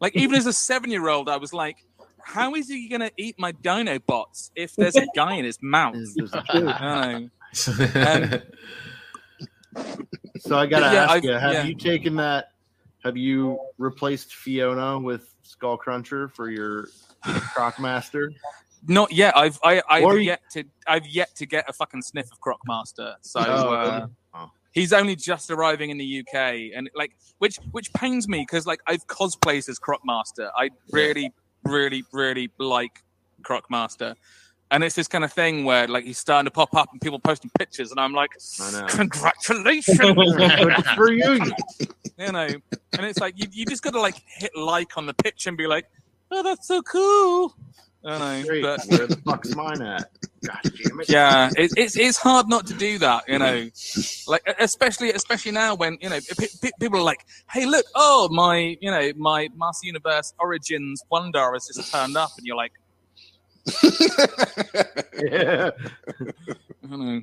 Like 0.00 0.14
even 0.14 0.36
as 0.36 0.46
a 0.46 0.52
seven-year-old, 0.52 1.28
I 1.28 1.38
was 1.38 1.54
like, 1.54 1.78
"How 2.26 2.54
is 2.54 2.68
he 2.68 2.88
going 2.88 3.00
to 3.00 3.12
eat 3.16 3.36
my 3.38 3.52
Dinobots 3.52 4.50
if 4.56 4.74
there's 4.76 4.96
a 4.96 5.06
guy 5.14 5.34
in 5.34 5.44
his 5.44 5.58
mouth?" 5.62 5.94
This 5.94 6.16
is 6.16 6.30
true. 6.50 6.68
I 6.68 7.28
don't. 7.54 8.42
So 10.38 10.56
I 10.58 10.66
gotta 10.66 10.94
Yeah, 10.94 11.02
ask 11.04 11.10
I've- 11.12 11.26
you: 11.26 11.32
Have 11.34 11.52
yeah. 11.52 11.64
you 11.64 11.74
taken 11.74 12.16
that? 12.16 12.52
Have 13.04 13.16
you 13.16 13.58
replaced 13.78 14.34
Fiona 14.34 14.98
with 14.98 15.34
Skull 15.42 15.76
Cruncher 15.76 16.28
for 16.28 16.50
your 16.50 16.88
Crockmaster? 17.24 18.28
Not 18.86 19.12
yet. 19.12 19.36
I've 19.36 19.58
I, 19.64 19.82
I've 19.88 20.04
Or 20.04 20.16
you- 20.18 20.26
yet 20.28 20.40
to 20.52 20.64
I've 20.86 21.06
yet 21.06 21.34
to 21.36 21.46
get 21.46 21.68
a 21.68 21.72
fucking 21.72 22.02
sniff 22.02 22.26
of 22.32 22.40
Crockmaster. 22.40 23.14
So 23.22 23.40
Oh, 23.40 23.74
uh. 23.74 24.06
Oh. 24.34 24.50
he's 24.72 24.92
only 24.92 25.16
just 25.16 25.50
arriving 25.50 25.90
in 25.90 25.98
the 25.98 26.20
UK, 26.20 26.70
and 26.74 26.88
like 26.94 27.16
which 27.38 27.56
which 27.72 27.92
pains 27.92 28.28
me 28.28 28.40
because 28.40 28.66
like 28.66 28.80
I've 28.86 29.06
cosplayed 29.06 29.68
as 29.68 29.78
Crockmaster. 29.78 30.50
I 30.56 30.70
really 30.90 31.32
really 31.66 32.04
really 32.12 32.50
like 32.58 33.02
Crockmaster. 33.42 34.14
And 34.72 34.82
it's 34.82 34.96
this 34.96 35.06
kind 35.06 35.22
of 35.22 35.32
thing 35.32 35.64
where 35.64 35.86
like 35.86 36.04
he's 36.04 36.18
starting 36.18 36.46
to 36.46 36.50
pop 36.50 36.74
up 36.74 36.88
and 36.90 37.00
people 37.00 37.20
posting 37.20 37.50
pictures, 37.56 37.92
and 37.92 38.00
I'm 38.00 38.12
like, 38.12 38.30
congratulations, 38.88 39.98
for 40.96 41.12
you. 41.12 41.40
you 42.18 42.32
know. 42.32 42.48
And 42.92 43.06
it's 43.06 43.20
like 43.20 43.34
you, 43.36 43.46
you 43.52 43.64
just 43.64 43.82
got 43.82 43.92
to 43.92 44.00
like 44.00 44.20
hit 44.26 44.50
like 44.56 44.96
on 44.96 45.06
the 45.06 45.14
picture 45.14 45.50
and 45.50 45.56
be 45.56 45.68
like, 45.68 45.86
oh, 46.32 46.42
that's 46.42 46.66
so 46.66 46.82
cool. 46.82 47.54
I 48.06 48.18
know, 48.40 48.46
Great. 48.46 48.62
but 48.62 48.80
Where 48.86 49.06
the 49.08 49.16
fuck's 49.16 49.54
mine 49.56 49.82
at? 49.82 50.08
God 50.46 50.58
damn 50.62 51.00
it. 51.00 51.08
yeah, 51.08 51.50
it, 51.56 51.72
it's 51.76 51.96
it's 51.96 52.16
hard 52.18 52.48
not 52.48 52.66
to 52.68 52.74
do 52.74 52.98
that, 52.98 53.24
you 53.28 53.38
know. 53.38 53.68
Like 54.28 54.42
especially 54.60 55.10
especially 55.12 55.52
now 55.52 55.74
when 55.74 55.98
you 56.00 56.08
know 56.10 56.18
pe- 56.38 56.46
pe- 56.62 56.70
people 56.80 56.98
are 57.00 57.02
like, 57.02 57.24
"Hey, 57.50 57.64
look! 57.66 57.84
Oh, 57.94 58.28
my 58.30 58.76
you 58.80 58.90
know 58.90 59.10
my 59.16 59.48
Master 59.56 59.86
Universe 59.86 60.34
Origins 60.38 61.02
Wonder 61.10 61.52
has 61.52 61.66
just 61.66 61.92
turned 61.92 62.16
up," 62.16 62.30
and 62.36 62.46
you're 62.46 62.56
like, 62.56 62.72
Yeah. 65.22 65.70
I 66.84 66.86
don't 66.88 67.00
know. 67.06 67.20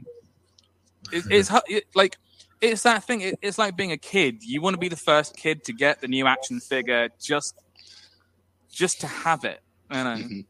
It, 1.12 1.24
it's 1.30 1.52
it, 1.68 1.84
like 1.96 2.18
it's 2.62 2.84
that 2.84 3.04
thing. 3.04 3.22
It, 3.22 3.36
it's 3.42 3.58
like 3.58 3.76
being 3.76 3.92
a 3.92 3.98
kid. 3.98 4.44
You 4.44 4.62
want 4.62 4.74
to 4.74 4.80
be 4.80 4.88
the 4.90 4.96
first 4.96 5.36
kid 5.36 5.64
to 5.66 5.74
get 5.74 6.02
the 6.02 6.08
new 6.08 6.26
action 6.28 6.60
figure, 6.60 7.10
just 7.22 7.56
just 8.72 9.02
to 9.02 9.08
have 9.08 9.44
it, 9.44 9.62
you 9.92 10.04
know, 10.04 10.16
Mhm. 10.18 10.46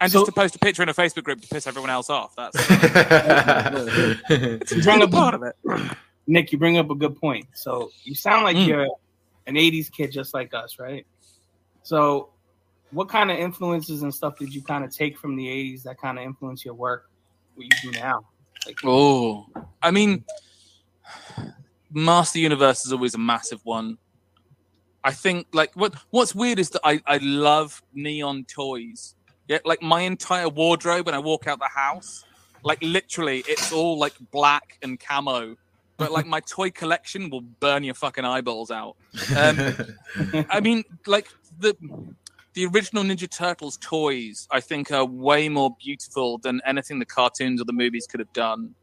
And 0.00 0.10
So- 0.10 0.20
just 0.20 0.26
to 0.26 0.32
post 0.32 0.54
a 0.56 0.58
picture 0.58 0.82
in 0.82 0.88
a 0.88 0.94
Facebook 0.94 1.24
group 1.24 1.40
to 1.42 1.48
piss 1.48 1.66
everyone 1.66 1.90
else 1.90 2.10
off. 2.10 2.34
That's 2.36 2.56
it's 4.30 4.84
bring 4.84 5.02
a 5.02 5.04
up 5.04 5.10
part 5.10 5.34
of 5.34 5.42
it. 5.42 5.56
Nick, 6.26 6.52
you 6.52 6.58
bring 6.58 6.78
up 6.78 6.90
a 6.90 6.94
good 6.94 7.16
point. 7.20 7.46
So 7.54 7.90
you 8.04 8.14
sound 8.14 8.44
like 8.44 8.56
Mm. 8.56 8.66
you're 8.66 8.88
an 9.46 9.54
'80s 9.54 9.90
kid, 9.90 10.10
just 10.12 10.34
like 10.34 10.52
us, 10.54 10.78
right? 10.78 11.06
So, 11.82 12.30
what 12.90 13.08
kind 13.08 13.30
of 13.30 13.38
influences 13.38 14.02
and 14.02 14.12
stuff 14.12 14.36
did 14.38 14.52
you 14.54 14.60
kind 14.62 14.84
of 14.84 14.94
take 14.94 15.16
from 15.18 15.36
the 15.36 15.46
'80s 15.46 15.82
that 15.84 15.98
kind 16.00 16.18
of 16.18 16.24
influence 16.24 16.64
your 16.64 16.74
work? 16.74 17.10
What 17.54 17.64
you 17.64 17.92
do 17.92 17.98
now? 17.98 18.24
Oh, 18.84 19.46
I 19.82 19.90
mean, 19.92 20.24
Master 21.92 22.38
Universe 22.40 22.84
is 22.84 22.92
always 22.92 23.14
a 23.14 23.18
massive 23.18 23.60
one. 23.64 23.98
I 25.04 25.12
think 25.12 25.46
like 25.52 25.72
what 25.74 25.94
what's 26.10 26.34
weird 26.34 26.58
is 26.58 26.70
that 26.70 26.80
I 26.84 27.00
I 27.06 27.18
love 27.18 27.82
neon 27.94 28.44
toys. 28.44 29.14
Yeah, 29.48 29.58
like 29.64 29.82
my 29.82 30.02
entire 30.02 30.48
wardrobe 30.48 31.06
when 31.06 31.14
I 31.14 31.18
walk 31.18 31.46
out 31.46 31.58
the 31.58 31.68
house, 31.68 32.24
like 32.62 32.78
literally, 32.82 33.44
it's 33.46 33.72
all 33.72 33.98
like 33.98 34.14
black 34.32 34.78
and 34.82 34.98
camo. 34.98 35.56
But 35.98 36.12
like 36.12 36.26
my 36.26 36.40
toy 36.40 36.70
collection 36.70 37.30
will 37.30 37.40
burn 37.40 37.84
your 37.84 37.94
fucking 37.94 38.24
eyeballs 38.24 38.70
out. 38.70 38.96
Um, 39.34 39.74
I 40.50 40.60
mean, 40.60 40.84
like 41.06 41.28
the 41.58 41.76
the 42.56 42.66
original 42.66 43.04
Ninja 43.04 43.30
Turtles 43.30 43.78
toys, 43.80 44.48
I 44.50 44.60
think, 44.60 44.90
are 44.90 45.04
way 45.04 45.48
more 45.48 45.76
beautiful 45.78 46.38
than 46.38 46.60
anything 46.66 46.98
the 46.98 47.04
cartoons 47.04 47.60
or 47.60 47.64
the 47.64 47.72
movies 47.72 48.06
could 48.06 48.18
have 48.18 48.32
done. 48.32 48.74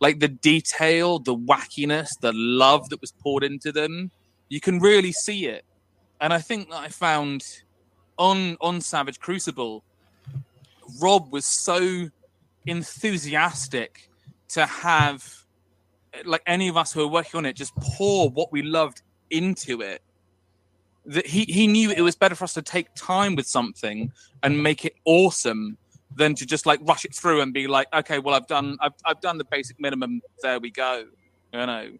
Like 0.00 0.20
the 0.20 0.28
detail, 0.28 1.18
the 1.18 1.34
wackiness, 1.34 2.10
the 2.20 2.32
love 2.34 2.90
that 2.90 3.00
was 3.00 3.12
poured 3.12 3.42
into 3.42 3.72
them, 3.72 4.10
you 4.50 4.60
can 4.60 4.80
really 4.80 5.12
see 5.12 5.46
it. 5.46 5.64
And 6.20 6.32
I 6.32 6.38
think 6.38 6.68
that 6.68 6.76
I 6.76 6.88
found 6.88 7.44
on 8.18 8.56
on 8.60 8.80
Savage 8.80 9.18
Crucible, 9.18 9.82
Rob 11.00 11.32
was 11.32 11.46
so 11.46 12.08
enthusiastic 12.66 14.08
to 14.48 14.66
have 14.66 15.42
like 16.24 16.42
any 16.46 16.68
of 16.68 16.76
us 16.76 16.92
who 16.92 17.02
are 17.02 17.08
working 17.08 17.38
on 17.38 17.46
it 17.46 17.56
just 17.56 17.74
pour 17.76 18.28
what 18.30 18.52
we 18.52 18.62
loved 18.62 19.02
into 19.30 19.80
it 19.80 20.02
that 21.06 21.26
he, 21.26 21.44
he 21.44 21.66
knew 21.66 21.90
it 21.90 22.02
was 22.02 22.14
better 22.14 22.34
for 22.34 22.44
us 22.44 22.54
to 22.54 22.62
take 22.62 22.86
time 22.94 23.34
with 23.34 23.46
something 23.46 24.12
and 24.42 24.62
make 24.62 24.84
it 24.84 24.94
awesome 25.04 25.76
than 26.14 26.34
to 26.34 26.44
just 26.44 26.66
like 26.66 26.78
rush 26.82 27.04
it 27.04 27.14
through 27.14 27.40
and 27.40 27.54
be 27.54 27.66
like 27.66 27.88
okay 27.94 28.18
well 28.18 28.34
i've 28.34 28.46
done 28.46 28.76
i've, 28.80 28.92
I've 29.04 29.20
done 29.20 29.38
the 29.38 29.44
basic 29.44 29.80
minimum. 29.80 30.20
There 30.42 30.60
we 30.60 30.70
go 30.70 31.06
you 31.52 31.66
know? 31.66 31.92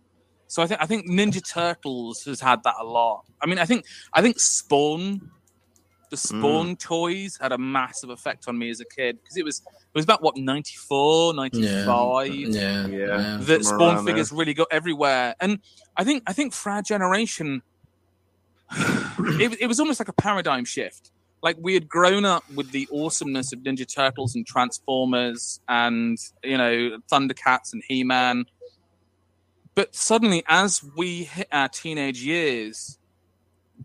So 0.47 0.63
i 0.63 0.67
think 0.67 0.83
i 0.83 0.87
think 0.87 1.09
ninja 1.09 1.43
turtles 1.47 2.25
has 2.25 2.41
had 2.41 2.63
that 2.65 2.75
a 2.79 2.85
lot. 2.85 3.25
I 3.41 3.47
mean 3.47 3.59
i 3.59 3.65
think 3.65 3.87
i 4.13 4.21
think 4.21 4.39
spawn 4.39 5.31
the 6.13 6.19
hmm. 6.19 6.41
spawn 6.41 6.77
toys 6.77 7.39
had 7.41 7.53
a 7.53 7.59
massive 7.59 8.11
effect 8.11 8.47
on 8.47 8.59
me 8.59 8.69
as 8.69 8.81
a 8.81 8.85
kid 8.85 9.19
because 9.21 9.37
it 9.39 9.45
was 9.45 9.61
it 9.67 9.95
was 9.95 10.05
about 10.05 10.23
what 10.23 10.37
94 10.37 11.35
95 11.35 12.35
yeah, 12.35 12.87
Yeah. 12.87 13.39
that 13.41 13.47
somewhere 13.47 13.63
Spawn 13.63 13.81
around 13.97 14.07
figures 14.07 14.31
really 14.31 14.55
got 14.55 14.69
everywhere. 14.71 15.35
And 15.41 15.59
I 15.97 16.05
think 16.05 16.23
I 16.27 16.35
think 16.35 16.53
for 16.53 16.71
our 16.71 16.83
generation, 16.83 17.63
it, 18.79 19.59
it 19.61 19.67
was 19.67 19.81
almost 19.81 20.01
like 20.01 20.09
a 20.09 20.13
paradigm 20.13 20.67
shift. 20.67 21.11
Like 21.43 21.57
we 21.59 21.75
had 21.75 21.89
grown 21.89 22.27
up 22.27 22.45
with 22.55 22.71
the 22.73 22.87
awesomeness 22.93 23.53
of 23.55 23.61
Ninja 23.61 23.91
Turtles 23.93 24.35
and 24.35 24.47
Transformers 24.47 25.61
and 25.67 26.19
you 26.45 26.59
know 26.59 26.99
Thundercats 27.11 27.73
and 27.73 27.83
He 27.89 28.05
Man. 28.05 28.45
But 29.75 29.95
suddenly, 29.95 30.45
as 30.47 30.85
we 30.95 31.25
hit 31.25 31.49
our 31.51 31.71
teenage 31.71 32.23
years, 32.23 32.99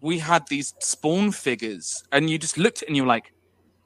we 0.01 0.19
had 0.19 0.47
these 0.47 0.73
Spawn 0.79 1.31
figures, 1.31 2.03
and 2.11 2.29
you 2.29 2.37
just 2.37 2.57
looked 2.57 2.79
at 2.79 2.83
it 2.83 2.87
and 2.89 2.95
you 2.97 3.03
were 3.03 3.07
like, 3.07 3.33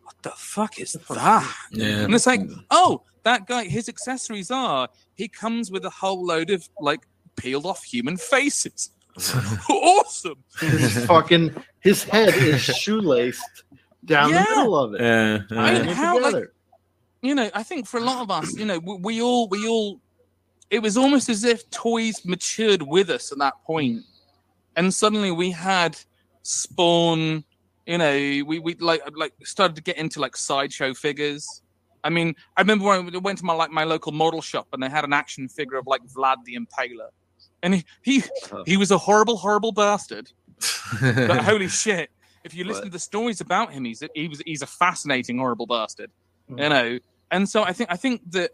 "What 0.04 0.16
the 0.24 0.32
fuck 0.32 0.80
is 0.80 0.94
that?" 1.10 1.56
yeah. 1.72 2.02
And 2.04 2.14
it's 2.14 2.28
like, 2.28 2.42
oh, 2.70 3.04
that 3.24 3.48
guy, 3.48 3.66
his 3.66 3.88
accessories 3.90 4.52
are 4.52 4.90
he 5.16 5.28
comes 5.28 5.72
with 5.72 5.86
a 5.86 5.90
whole 5.90 6.26
load 6.26 6.50
of 6.50 6.68
like 6.80 7.02
peeled 7.36 7.66
off 7.66 7.84
human 7.84 8.18
faces. 8.18 8.92
awesome. 9.70 10.44
His 10.60 11.06
fucking 11.06 11.54
his 11.82 12.04
head 12.04 12.34
is 12.36 12.62
shoelaced 12.82 13.64
down 14.06 14.30
Yeah. 14.32 14.44
the 14.46 14.56
middle 14.58 14.76
of 14.78 14.94
it. 14.96 15.02
yeah, 15.02 15.40
I- 15.52 15.56
Tying 15.74 15.90
it 15.90 15.96
how, 15.96 16.20
like- 16.20 16.52
You 17.22 17.36
know, 17.36 17.50
I 17.54 17.64
think 17.64 17.88
for 17.88 18.00
a 18.00 18.04
lot 18.04 18.22
of 18.24 18.32
us, 18.32 18.56
you 18.58 18.66
know, 18.66 18.80
we, 18.80 18.96
we 18.96 19.22
all, 19.22 19.48
we 19.50 19.68
all, 19.68 20.00
it 20.72 20.80
was 20.82 20.98
almost 20.98 21.30
as 21.30 21.44
if 21.44 21.70
toys 21.70 22.26
matured 22.26 22.82
with 22.82 23.10
us 23.12 23.32
at 23.32 23.38
that 23.40 23.54
point. 23.66 24.02
And 24.76 24.94
suddenly 24.94 25.32
we 25.32 25.52
had 25.52 25.98
Spawn, 26.44 27.44
you 27.86 27.98
know, 27.98 28.14
we, 28.46 28.60
we 28.60 28.76
like, 28.76 29.02
like 29.16 29.34
started 29.44 29.76
to 29.76 29.82
get 29.82 29.98
into 29.98 30.20
like 30.20 30.38
sideshow 30.38 30.94
figures. 30.94 31.62
I 32.04 32.10
mean, 32.10 32.36
I 32.58 32.62
remember 32.62 32.86
when 32.86 33.16
I 33.16 33.18
went 33.20 33.40
to 33.40 33.46
my 33.46 33.54
like 33.54 33.72
my 33.72 33.84
local 33.84 34.12
model 34.12 34.42
shop 34.42 34.68
and 34.74 34.82
they 34.82 34.90
had 34.90 35.04
an 35.04 35.14
action 35.14 35.48
figure 35.48 35.78
of 35.78 35.88
like 35.88 36.02
Vlad 36.08 36.38
the 36.46 36.56
Impaler, 36.56 37.10
and 37.62 37.76
he 37.76 37.86
he, 38.02 38.24
he 38.66 38.78
was 38.78 38.90
a 38.92 38.98
horrible, 38.98 39.38
horrible 39.38 39.72
bastard. 39.72 40.32
But 41.00 41.38
holy 41.44 41.68
shit! 41.68 42.10
If 42.44 42.56
you 42.56 42.64
listen 42.64 42.82
But- 42.82 42.86
to 42.88 42.92
the 42.92 43.00
stories 43.00 43.40
about 43.40 43.72
him, 43.72 43.86
he's 43.86 44.02
a, 44.02 44.10
he 44.16 44.28
was 44.28 44.42
he's 44.46 44.64
a 44.64 44.68
fascinating, 44.68 45.38
horrible 45.38 45.68
bastard. 45.68 46.10
Mm. 46.50 46.64
You 46.64 46.70
know, 46.70 47.00
and 47.30 47.48
so 47.48 47.64
I 47.64 47.74
think 47.74 47.92
I 47.92 47.98
think 47.98 48.22
that 48.32 48.52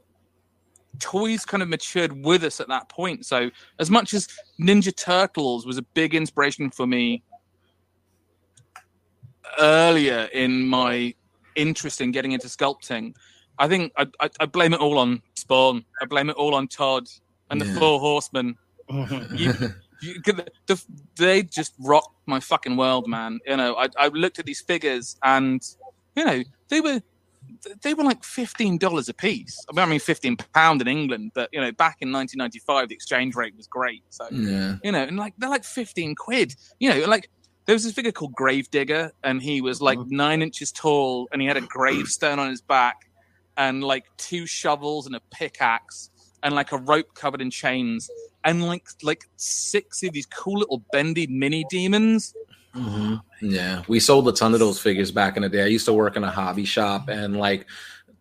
toys 0.99 1.45
kind 1.45 1.63
of 1.63 1.69
matured 1.69 2.23
with 2.23 2.43
us 2.43 2.59
at 2.59 2.67
that 2.67 2.89
point. 2.89 3.25
So 3.25 3.49
as 3.79 3.89
much 3.89 4.13
as 4.13 4.27
Ninja 4.59 4.95
Turtles 4.95 5.65
was 5.65 5.77
a 5.77 5.81
big 5.81 6.15
inspiration 6.15 6.69
for 6.69 6.87
me 6.87 7.23
earlier 9.59 10.29
in 10.33 10.67
my 10.67 11.13
interest 11.55 12.01
in 12.01 12.11
getting 12.11 12.31
into 12.31 12.47
sculpting, 12.47 13.13
I 13.59 13.67
think 13.67 13.91
I, 13.97 14.07
I, 14.19 14.29
I 14.39 14.45
blame 14.45 14.73
it 14.73 14.79
all 14.79 14.97
on 14.97 15.21
Spawn. 15.35 15.83
I 16.01 16.05
blame 16.05 16.29
it 16.29 16.35
all 16.35 16.53
on 16.53 16.67
Todd 16.67 17.07
and 17.49 17.59
the 17.59 17.65
Four 17.65 17.99
Horsemen. 17.99 18.55
You, 19.35 19.53
you, 20.01 20.21
the, 20.21 20.45
the, 20.67 20.81
they 21.17 21.43
just 21.43 21.73
rocked 21.79 22.15
my 22.25 22.39
fucking 22.39 22.77
world, 22.77 23.07
man. 23.07 23.39
You 23.45 23.57
know, 23.57 23.75
I, 23.75 23.89
I 23.97 24.07
looked 24.09 24.39
at 24.39 24.45
these 24.45 24.61
figures 24.61 25.17
and, 25.23 25.61
you 26.15 26.23
know, 26.23 26.43
they 26.69 26.79
were 26.79 27.01
they 27.81 27.93
were 27.93 28.03
like 28.03 28.23
fifteen 28.23 28.77
dollars 28.77 29.09
a 29.09 29.13
piece. 29.13 29.63
I 29.69 29.73
mean, 29.73 29.85
I 29.85 29.89
mean, 29.89 29.99
fifteen 29.99 30.37
pound 30.53 30.81
in 30.81 30.87
England, 30.87 31.31
but 31.33 31.49
you 31.51 31.59
know, 31.59 31.71
back 31.71 31.97
in 32.01 32.11
1995, 32.11 32.89
the 32.89 32.95
exchange 32.95 33.35
rate 33.35 33.55
was 33.55 33.67
great. 33.67 34.03
So 34.09 34.27
yeah. 34.31 34.75
you 34.83 34.91
know, 34.91 35.03
and 35.03 35.17
like 35.17 35.33
they're 35.37 35.49
like 35.49 35.63
fifteen 35.63 36.15
quid. 36.15 36.53
You 36.79 36.93
know, 36.93 37.07
like 37.07 37.29
there 37.65 37.73
was 37.73 37.83
this 37.83 37.93
figure 37.93 38.11
called 38.11 38.33
Gravedigger, 38.33 39.11
and 39.23 39.41
he 39.41 39.61
was 39.61 39.81
like 39.81 39.99
mm-hmm. 39.99 40.15
nine 40.15 40.41
inches 40.41 40.71
tall, 40.71 41.27
and 41.31 41.41
he 41.41 41.47
had 41.47 41.57
a 41.57 41.61
gravestone 41.61 42.39
on 42.39 42.49
his 42.49 42.61
back, 42.61 43.09
and 43.57 43.83
like 43.83 44.05
two 44.17 44.45
shovels 44.45 45.05
and 45.05 45.15
a 45.15 45.21
pickaxe, 45.31 46.09
and 46.43 46.55
like 46.55 46.71
a 46.71 46.77
rope 46.77 47.13
covered 47.13 47.41
in 47.41 47.51
chains, 47.51 48.09
and 48.45 48.65
like 48.65 48.87
like 49.03 49.25
six 49.35 50.01
of 50.03 50.13
these 50.13 50.25
cool 50.25 50.59
little 50.59 50.81
bendy 50.91 51.27
mini 51.27 51.65
demons. 51.69 52.33
Mhm. 52.77 53.21
Yeah, 53.41 53.83
we 53.87 53.99
sold 53.99 54.27
a 54.27 54.31
ton 54.31 54.53
of 54.53 54.59
those 54.59 54.79
figures 54.79 55.11
back 55.11 55.35
in 55.35 55.43
the 55.43 55.49
day. 55.49 55.63
I 55.63 55.67
used 55.67 55.85
to 55.85 55.93
work 55.93 56.15
in 56.15 56.23
a 56.23 56.31
hobby 56.31 56.65
shop, 56.65 57.09
and 57.09 57.37
like 57.37 57.67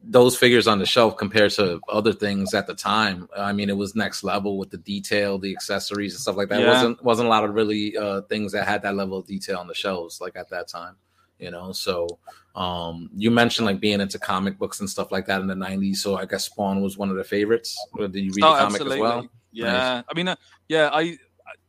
those 0.09 0.37
figures 0.37 0.67
on 0.67 0.79
the 0.79 0.87
shelf 0.87 1.17
compared 1.17 1.51
to 1.53 1.81
other 1.89 2.13
things 2.13 2.55
at 2.55 2.67
the 2.67 2.75
time, 2.75 3.29
I 3.37 3.53
mean, 3.53 3.69
it 3.69 3.77
was 3.77 3.97
next 3.97 4.23
level 4.23 4.57
with 4.57 4.71
the 4.71 4.79
detail, 4.79 5.39
the 5.39 5.53
accessories, 5.53 6.15
and 6.15 6.21
stuff 6.21 6.37
like 6.37 6.49
that. 6.49 6.61
Yeah. 6.61 6.69
wasn't 6.69 7.05
wasn't 7.05 7.27
a 7.27 7.31
lot 7.31 7.45
of 7.45 7.55
really 7.55 7.97
uh, 7.97 8.23
things 8.23 8.53
that 8.53 8.67
had 8.67 8.83
that 8.83 8.95
level 8.95 9.19
of 9.19 9.27
detail 9.27 9.59
on 9.59 9.67
the 9.67 9.75
shelves 9.75 10.21
like 10.21 10.37
at 10.37 10.49
that 10.51 10.69
time. 10.69 10.97
You 11.39 11.51
know, 11.51 11.73
so 11.73 12.07
um, 12.55 13.11
you 13.15 13.31
mentioned 13.31 13.67
like 13.67 13.81
being 13.81 14.01
into 14.01 14.19
comic 14.19 14.59
books 14.59 14.81
and 14.81 14.89
stuff 14.89 15.13
like 15.13 15.27
that 15.27 15.43
in 15.43 15.49
the 15.49 15.55
'90s. 15.55 15.97
So 15.97 16.17
I 16.17 16.25
guess 16.25 16.45
Spawn 16.45 16.81
was 16.81 16.97
one 16.97 17.11
of 17.11 17.17
the 17.17 17.25
favorites. 17.25 17.77
Or 17.93 18.09
did 18.09 18.25
you 18.25 18.33
read 18.35 18.45
oh, 18.45 18.53
the 18.53 18.59
comic 18.59 18.81
absolutely. 18.81 18.97
as 18.97 19.01
well? 19.03 19.29
Yeah, 19.53 20.03
I 20.09 20.15
mean, 20.15 20.29
uh, 20.29 20.37
yeah, 20.69 20.89
I 20.93 21.01
I- 21.01 21.19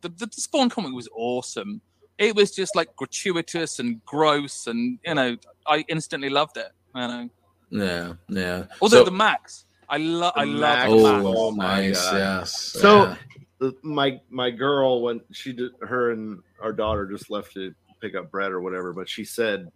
the, 0.02 0.10
the 0.10 0.28
Spawn 0.32 0.70
comic 0.70 0.94
was 0.94 1.10
awesome. 1.14 1.82
It 2.18 2.36
was 2.36 2.52
just 2.52 2.76
like 2.76 2.96
gratuitous 2.96 3.80
and 3.80 4.04
gross, 4.06 4.68
and 4.68 5.00
you 5.06 5.14
know, 5.16 5.38
I 5.68 5.86
instantly 5.88 6.30
loved 6.30 6.58
it. 6.58 6.72
You 6.96 7.02
know, 7.08 7.30
Yeah, 7.70 8.14
yeah. 8.30 8.64
although 8.82 9.00
So- 9.00 9.06
the 9.06 9.12
Maxx, 9.12 9.66
I 9.90 9.98
love, 9.98 10.34
I 10.36 10.46
The 10.46 10.52
love 10.52 10.60
Maxx. 10.60 10.92
the 10.92 10.98
Oh, 10.98 11.34
Oh 11.48 11.52
my 11.52 11.82
nice. 11.88 12.02
God. 12.04 12.16
Yes. 12.18 12.58
So 12.60 13.16
yeah. 13.62 13.70
my 13.84 14.20
my 14.30 14.50
girl 14.50 15.02
when 15.02 15.22
she 15.32 15.54
did 15.54 15.72
her 15.82 16.12
and 16.12 16.42
our 16.62 16.74
daughter 16.74 17.06
just 17.06 17.30
left 17.30 17.54
to 17.54 17.74
pick 18.02 18.16
up 18.16 18.32
bread 18.32 18.52
or 18.52 18.62
whatever, 18.62 18.94
but 18.94 19.08
she 19.08 19.24
said, 19.24 19.72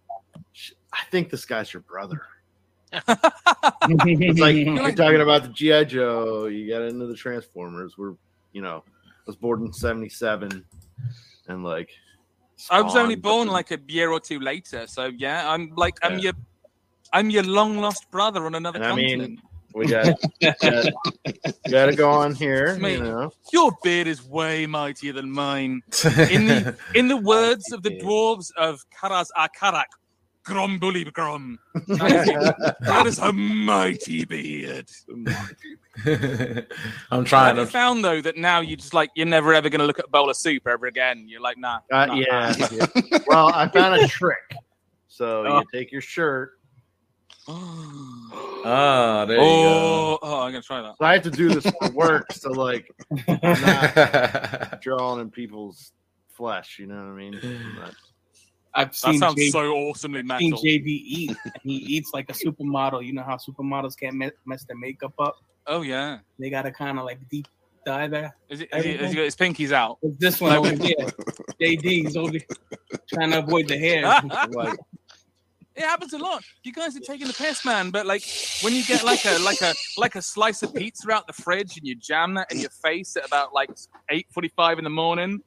"I 0.92 1.04
think 1.10 1.30
this 1.30 1.44
guy's 1.44 1.72
your 1.72 1.82
brother." 1.82 2.22
It's 2.92 4.40
like 4.40 4.54
you're 4.56 4.92
talking 4.92 5.20
about 5.20 5.42
the 5.44 5.48
GI 5.48 5.86
Joe. 5.86 6.46
You 6.46 6.68
got 6.68 6.82
into 6.82 7.06
the 7.06 7.14
Transformers. 7.14 7.96
We're 7.96 8.14
you 8.52 8.60
know, 8.62 8.84
I 9.06 9.10
was 9.26 9.36
born 9.36 9.64
in 9.64 9.72
'77, 9.72 10.64
and 11.48 11.64
like 11.64 11.90
I 12.70 12.80
was 12.80 12.94
only 12.96 13.16
born 13.16 13.48
but- 13.48 13.52
like 13.54 13.70
a 13.72 13.78
year 13.88 14.10
or 14.12 14.20
two 14.20 14.38
later, 14.40 14.86
so 14.86 15.06
yeah, 15.16 15.48
I'm 15.50 15.72
like 15.76 15.94
I'm 16.02 16.14
Yeah. 16.18 16.24
your 16.24 16.32
I'm 17.12 17.28
your 17.30 17.42
long 17.42 17.78
lost 17.78 18.10
brother 18.10 18.46
on 18.46 18.54
another 18.54 18.78
And 18.82 18.86
I 18.86 18.94
mean, 18.94 19.18
continent. 19.18 19.40
we 19.74 19.86
got 19.86 20.18
got 21.70 21.86
to 21.86 21.94
go 21.96 22.10
on 22.10 22.34
here. 22.34 22.76
Mate. 22.76 22.98
You 22.98 23.04
know, 23.04 23.32
Your 23.52 23.72
beard 23.82 24.06
is 24.06 24.22
way 24.24 24.66
mightier 24.66 25.12
than 25.12 25.30
mine. 25.30 25.82
In 26.30 26.46
the 26.46 26.76
in 26.94 27.08
the 27.08 27.16
words 27.16 27.70
of 27.72 27.82
the 27.82 27.90
dwarves 28.00 28.50
of 28.56 28.80
Karaz 28.98 29.26
uh, 29.36 29.48
Akarak, 29.48 29.84
Grombully 30.44 31.12
Grom. 31.12 31.58
That 31.86 33.04
is 33.06 33.18
a 33.18 33.32
mighty 33.32 34.24
beard. 34.24 34.90
I'm 36.04 36.06
Have 37.10 37.24
trying 37.26 37.56
you 37.56 37.64
to. 37.64 37.70
found 37.70 38.04
though 38.04 38.20
that 38.20 38.36
now 38.36 38.60
you 38.60 38.76
just 38.76 38.92
like 38.94 39.10
you're 39.14 39.26
never 39.26 39.54
ever 39.54 39.68
gonna 39.68 39.84
look 39.84 39.98
at 39.98 40.06
a 40.06 40.08
bowl 40.08 40.28
of 40.30 40.36
soup 40.36 40.66
ever 40.66 40.86
again? 40.86 41.26
You're 41.28 41.40
like, 41.40 41.58
nah. 41.58 41.78
Uh, 41.92 42.06
nah. 42.06 42.14
yeah, 42.14 42.54
yeah. 42.72 42.86
Well, 43.26 43.52
I 43.54 43.68
found 43.68 44.00
a 44.00 44.08
trick. 44.08 44.56
So 45.08 45.44
Oh. 45.46 45.58
you 45.60 45.64
take 45.72 45.92
your 45.92 46.00
shirt, 46.00 46.52
Ah, 47.48 49.24
there 49.26 49.36
you 49.36 49.42
oh, 49.42 50.18
oh, 50.22 50.40
I'm 50.42 50.52
gonna 50.52 50.62
try 50.62 50.80
that. 50.82 50.96
So 50.98 51.04
I 51.04 51.12
have 51.14 51.22
to 51.24 51.30
do 51.30 51.48
this 51.48 51.66
for 51.80 51.90
work, 51.90 52.32
so 52.32 52.50
like 52.50 52.88
go. 53.26 54.78
drawing 54.80 55.20
in 55.20 55.30
people's 55.30 55.92
flesh. 56.28 56.78
You 56.78 56.86
know 56.86 56.94
what 56.96 57.02
I 57.02 57.14
mean? 57.14 57.38
But- 57.78 57.94
I've 58.74 58.88
That 58.88 58.94
seen 58.96 59.18
sounds 59.18 59.34
J- 59.36 59.50
so 59.50 59.72
awesomely 59.72 60.20
I've 60.28 60.38
seen 60.40 60.50
metal. 60.50 60.64
JB 60.64 60.86
eat. 60.86 61.36
and 61.44 61.52
He 61.62 61.74
eats 61.76 62.10
like 62.14 62.30
a 62.30 62.32
supermodel. 62.32 63.04
You 63.04 63.12
know 63.12 63.22
how 63.22 63.36
supermodels 63.36 63.98
can't 63.98 64.16
me- 64.16 64.30
mess 64.46 64.64
their 64.64 64.76
makeup 64.76 65.12
up. 65.18 65.36
Oh 65.66 65.82
yeah. 65.82 66.18
They 66.38 66.50
gotta 66.50 66.70
kind 66.72 66.98
of 66.98 67.04
like 67.04 67.18
deep 67.30 67.46
dye 67.84 68.08
there. 68.08 68.34
Is 68.48 68.62
it? 68.62 68.68
Is 68.74 68.84
he, 68.84 68.96
has 68.96 69.10
he 69.10 69.16
got 69.16 69.24
his 69.24 69.36
pinkies 69.36 69.72
out? 69.72 69.98
But 70.02 70.18
this 70.18 70.40
one 70.40 70.52
over 70.52 70.70
here, 70.70 70.96
JD's 71.60 72.16
over 72.16 72.38
trying 73.12 73.30
to 73.32 73.38
avoid 73.40 73.68
the 73.68 73.78
hair. 73.78 74.02
like 74.52 74.78
It 75.74 75.84
happens 75.84 76.12
a 76.12 76.18
lot. 76.18 76.44
You 76.64 76.72
guys 76.72 76.94
are 76.98 77.00
taking 77.00 77.26
the 77.26 77.32
piss, 77.32 77.64
man. 77.64 77.90
But 77.90 78.04
like 78.04 78.22
when 78.60 78.74
you 78.74 78.84
get 78.84 79.04
like 79.04 79.24
a 79.24 79.38
like 79.42 79.62
a 79.62 79.72
like 79.96 80.16
a 80.16 80.22
slice 80.22 80.62
of 80.62 80.74
pizza 80.74 81.10
out 81.10 81.26
the 81.26 81.32
fridge 81.32 81.78
and 81.78 81.86
you 81.86 81.94
jam 81.94 82.34
that 82.34 82.52
in 82.52 82.60
your 82.60 82.68
face 82.84 83.16
at 83.16 83.26
about 83.26 83.54
like 83.54 83.70
eight 84.10 84.26
forty 84.30 84.48
five 84.48 84.76
in 84.76 84.84
the 84.84 84.90
morning, 84.90 85.40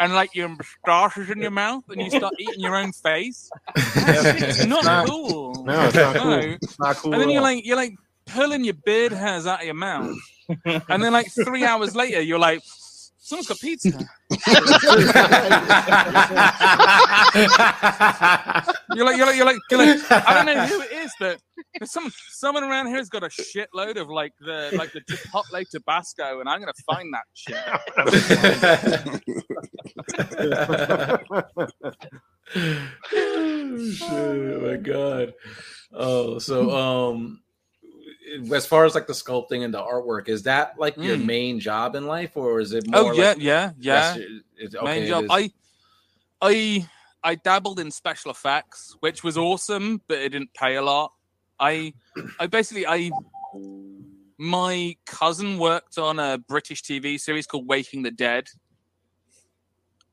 and 0.00 0.12
like 0.14 0.34
your 0.34 0.48
moustache 0.48 1.18
is 1.18 1.30
in 1.30 1.40
your 1.40 1.50
mouth 1.52 1.84
and 1.88 2.00
you 2.00 2.10
start 2.10 2.34
eating 2.38 2.58
your 2.60 2.74
own 2.74 2.90
face, 2.92 3.50
it's 3.76 4.64
not 4.66 4.84
not- 4.84 5.06
cool. 5.06 5.62
no, 5.64 5.86
it's 5.86 5.94
not 5.94 6.16
cool. 6.16 6.30
No. 6.30 6.38
It's 6.60 6.78
not 6.80 6.96
cool. 6.96 7.12
And 7.12 7.22
then 7.22 7.30
you're 7.30 7.42
like 7.42 7.64
you're 7.64 7.76
like 7.76 7.94
pulling 8.26 8.64
your 8.64 8.74
beard 8.74 9.12
hairs 9.12 9.46
out 9.46 9.60
of 9.60 9.64
your 9.66 9.74
mouth, 9.74 10.16
and 10.64 11.02
then 11.02 11.12
like 11.12 11.30
three 11.44 11.64
hours 11.64 11.94
later 11.94 12.20
you're 12.20 12.38
like, 12.38 12.62
someone's 13.20 13.46
got 13.48 13.58
pizza. 13.60 13.90
You're 18.94 19.04
like, 19.04 19.16
you're 19.16 19.26
like, 19.26 19.36
you're 19.36 19.46
like, 19.46 19.56
you're 19.70 19.78
like, 19.78 20.00
I 20.10 20.34
don't 20.34 20.46
know 20.46 20.66
who 20.66 20.80
it 20.82 20.90
is, 20.92 21.12
but 21.20 21.40
there's 21.78 21.92
some 21.92 22.10
someone 22.30 22.64
around 22.64 22.88
here 22.88 22.96
has 22.96 23.08
got 23.08 23.22
a 23.22 23.28
shitload 23.28 24.00
of 24.00 24.08
like 24.08 24.32
the 24.40 24.70
like 24.76 24.90
the 24.92 25.00
Chipotle 25.02 25.64
Tabasco, 25.70 26.40
and 26.40 26.48
I'm 26.48 26.58
gonna 26.60 26.72
find 26.86 27.14
that 27.14 27.26
shit. 27.34 27.56
oh, 33.14 33.90
shit, 33.92 34.10
oh 34.10 34.60
my 34.68 34.76
god. 34.76 35.34
Oh, 35.92 36.38
so 36.38 36.70
um 36.70 37.42
as 38.52 38.66
far 38.66 38.84
as 38.84 38.94
like 38.94 39.06
the 39.06 39.12
sculpting 39.12 39.64
and 39.64 39.72
the 39.74 39.80
artwork, 39.80 40.28
is 40.28 40.42
that 40.44 40.78
like 40.78 40.96
your 40.96 41.16
Mm. 41.16 41.24
main 41.24 41.60
job 41.60 41.94
in 41.96 42.06
life 42.06 42.36
or 42.36 42.60
is 42.60 42.72
it 42.72 42.86
more 42.86 43.00
Oh 43.00 43.12
yeah, 43.12 43.28
like 43.30 43.38
yeah, 43.40 43.72
yeah. 43.78 44.16
It- 44.16 44.42
it- 44.74 44.82
Main 44.82 45.06
job. 45.06 45.24
is- 45.24 45.30
I, 45.30 45.52
I, 46.42 46.88
I 47.22 47.34
dabbled 47.34 47.80
in 47.80 47.90
special 47.90 48.30
effects, 48.30 48.96
which 49.00 49.22
was 49.24 49.36
awesome, 49.36 50.00
but 50.08 50.18
it 50.18 50.30
didn't 50.30 50.54
pay 50.54 50.76
a 50.76 50.82
lot. 50.82 51.12
I, 51.58 51.92
I 52.38 52.46
basically 52.46 52.86
I. 52.86 53.10
My 54.38 54.96
cousin 55.04 55.58
worked 55.58 55.98
on 55.98 56.18
a 56.18 56.38
British 56.38 56.82
TV 56.82 57.20
series 57.20 57.46
called 57.46 57.66
Waking 57.68 58.02
the 58.04 58.10
Dead, 58.10 58.48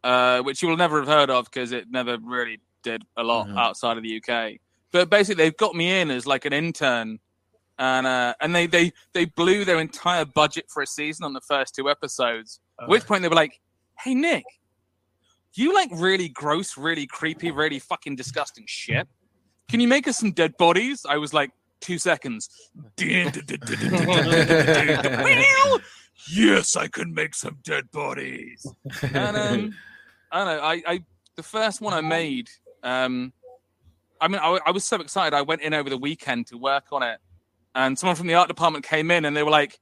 uh, 0.04 0.42
which 0.42 0.62
you 0.62 0.68
will 0.68 0.76
never 0.76 1.00
have 1.00 1.08
heard 1.08 1.30
of 1.30 1.46
because 1.46 1.72
it 1.72 1.86
never 1.90 2.18
really 2.22 2.60
did 2.84 3.04
a 3.16 3.24
lot 3.24 3.48
Mhm. 3.48 3.58
outside 3.58 3.96
of 3.96 4.04
the 4.04 4.10
UK. 4.22 4.60
But 4.92 5.10
basically, 5.10 5.44
they've 5.46 5.56
got 5.56 5.76
me 5.76 6.02
in 6.02 6.12
as 6.12 6.26
like 6.28 6.44
an 6.44 6.52
intern, 6.52 7.20
and 7.80 8.08
uh, 8.08 8.34
and 8.42 8.56
they 8.56 8.68
they 8.68 8.92
they 9.14 9.26
blew 9.26 9.66
their 9.66 9.80
entire 9.80 10.26
budget 10.26 10.66
for 10.70 10.82
a 10.82 10.88
season 10.88 11.26
on 11.26 11.34
the 11.34 11.42
first 11.42 11.76
two 11.76 11.90
episodes. 11.90 12.60
At 12.82 12.90
which 12.90 13.06
point 13.06 13.22
they 13.22 13.30
were 13.30 13.36
like, 13.36 13.60
"Hey 14.00 14.14
Nick, 14.14 14.46
you 15.54 15.74
like 15.74 15.90
really 15.94 16.30
gross, 16.30 16.78
really 16.78 17.08
creepy, 17.08 17.52
really 17.52 17.80
fucking 17.80 18.16
disgusting 18.16 18.66
shit. 18.68 19.08
Can 19.70 19.80
you 19.80 19.88
make 19.88 20.08
us 20.08 20.18
some 20.18 20.32
dead 20.32 20.58
bodies?" 20.58 21.06
I 21.08 21.18
was 21.18 21.34
like, 21.34 21.52
two 21.80 21.98
seconds. 21.98 22.50
yes, 26.30 26.76
I 26.76 26.88
can 26.88 27.14
make 27.14 27.36
some 27.36 27.58
dead 27.64 27.92
bodies. 27.92 28.66
And 29.02 29.38
um, 29.38 29.76
I 30.32 30.38
don't 30.44 30.48
know. 30.48 30.64
I, 30.64 30.82
I 30.88 31.04
the 31.36 31.44
first 31.44 31.82
one 31.82 31.94
I 31.94 32.02
made. 32.02 32.50
Um, 32.84 33.34
I 34.20 34.28
mean, 34.28 34.40
I, 34.42 34.60
I 34.66 34.72
was 34.72 34.84
so 34.84 34.98
excited. 34.98 35.36
I 35.36 35.44
went 35.44 35.62
in 35.62 35.74
over 35.74 35.90
the 35.90 35.98
weekend 35.98 36.48
to 36.48 36.58
work 36.58 36.86
on 36.92 37.04
it, 37.04 37.20
and 37.78 37.98
someone 37.98 38.16
from 38.16 38.28
the 38.28 38.34
art 38.34 38.48
department 38.48 38.84
came 38.84 39.12
in, 39.12 39.24
and 39.26 39.38
they 39.38 39.44
were 39.44 39.52
like, 39.52 39.80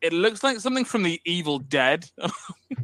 "It 0.00 0.12
looks 0.12 0.42
like 0.42 0.58
something 0.58 0.86
from 0.86 1.02
the 1.02 1.20
Evil 1.24 1.58
Dead." 1.58 2.06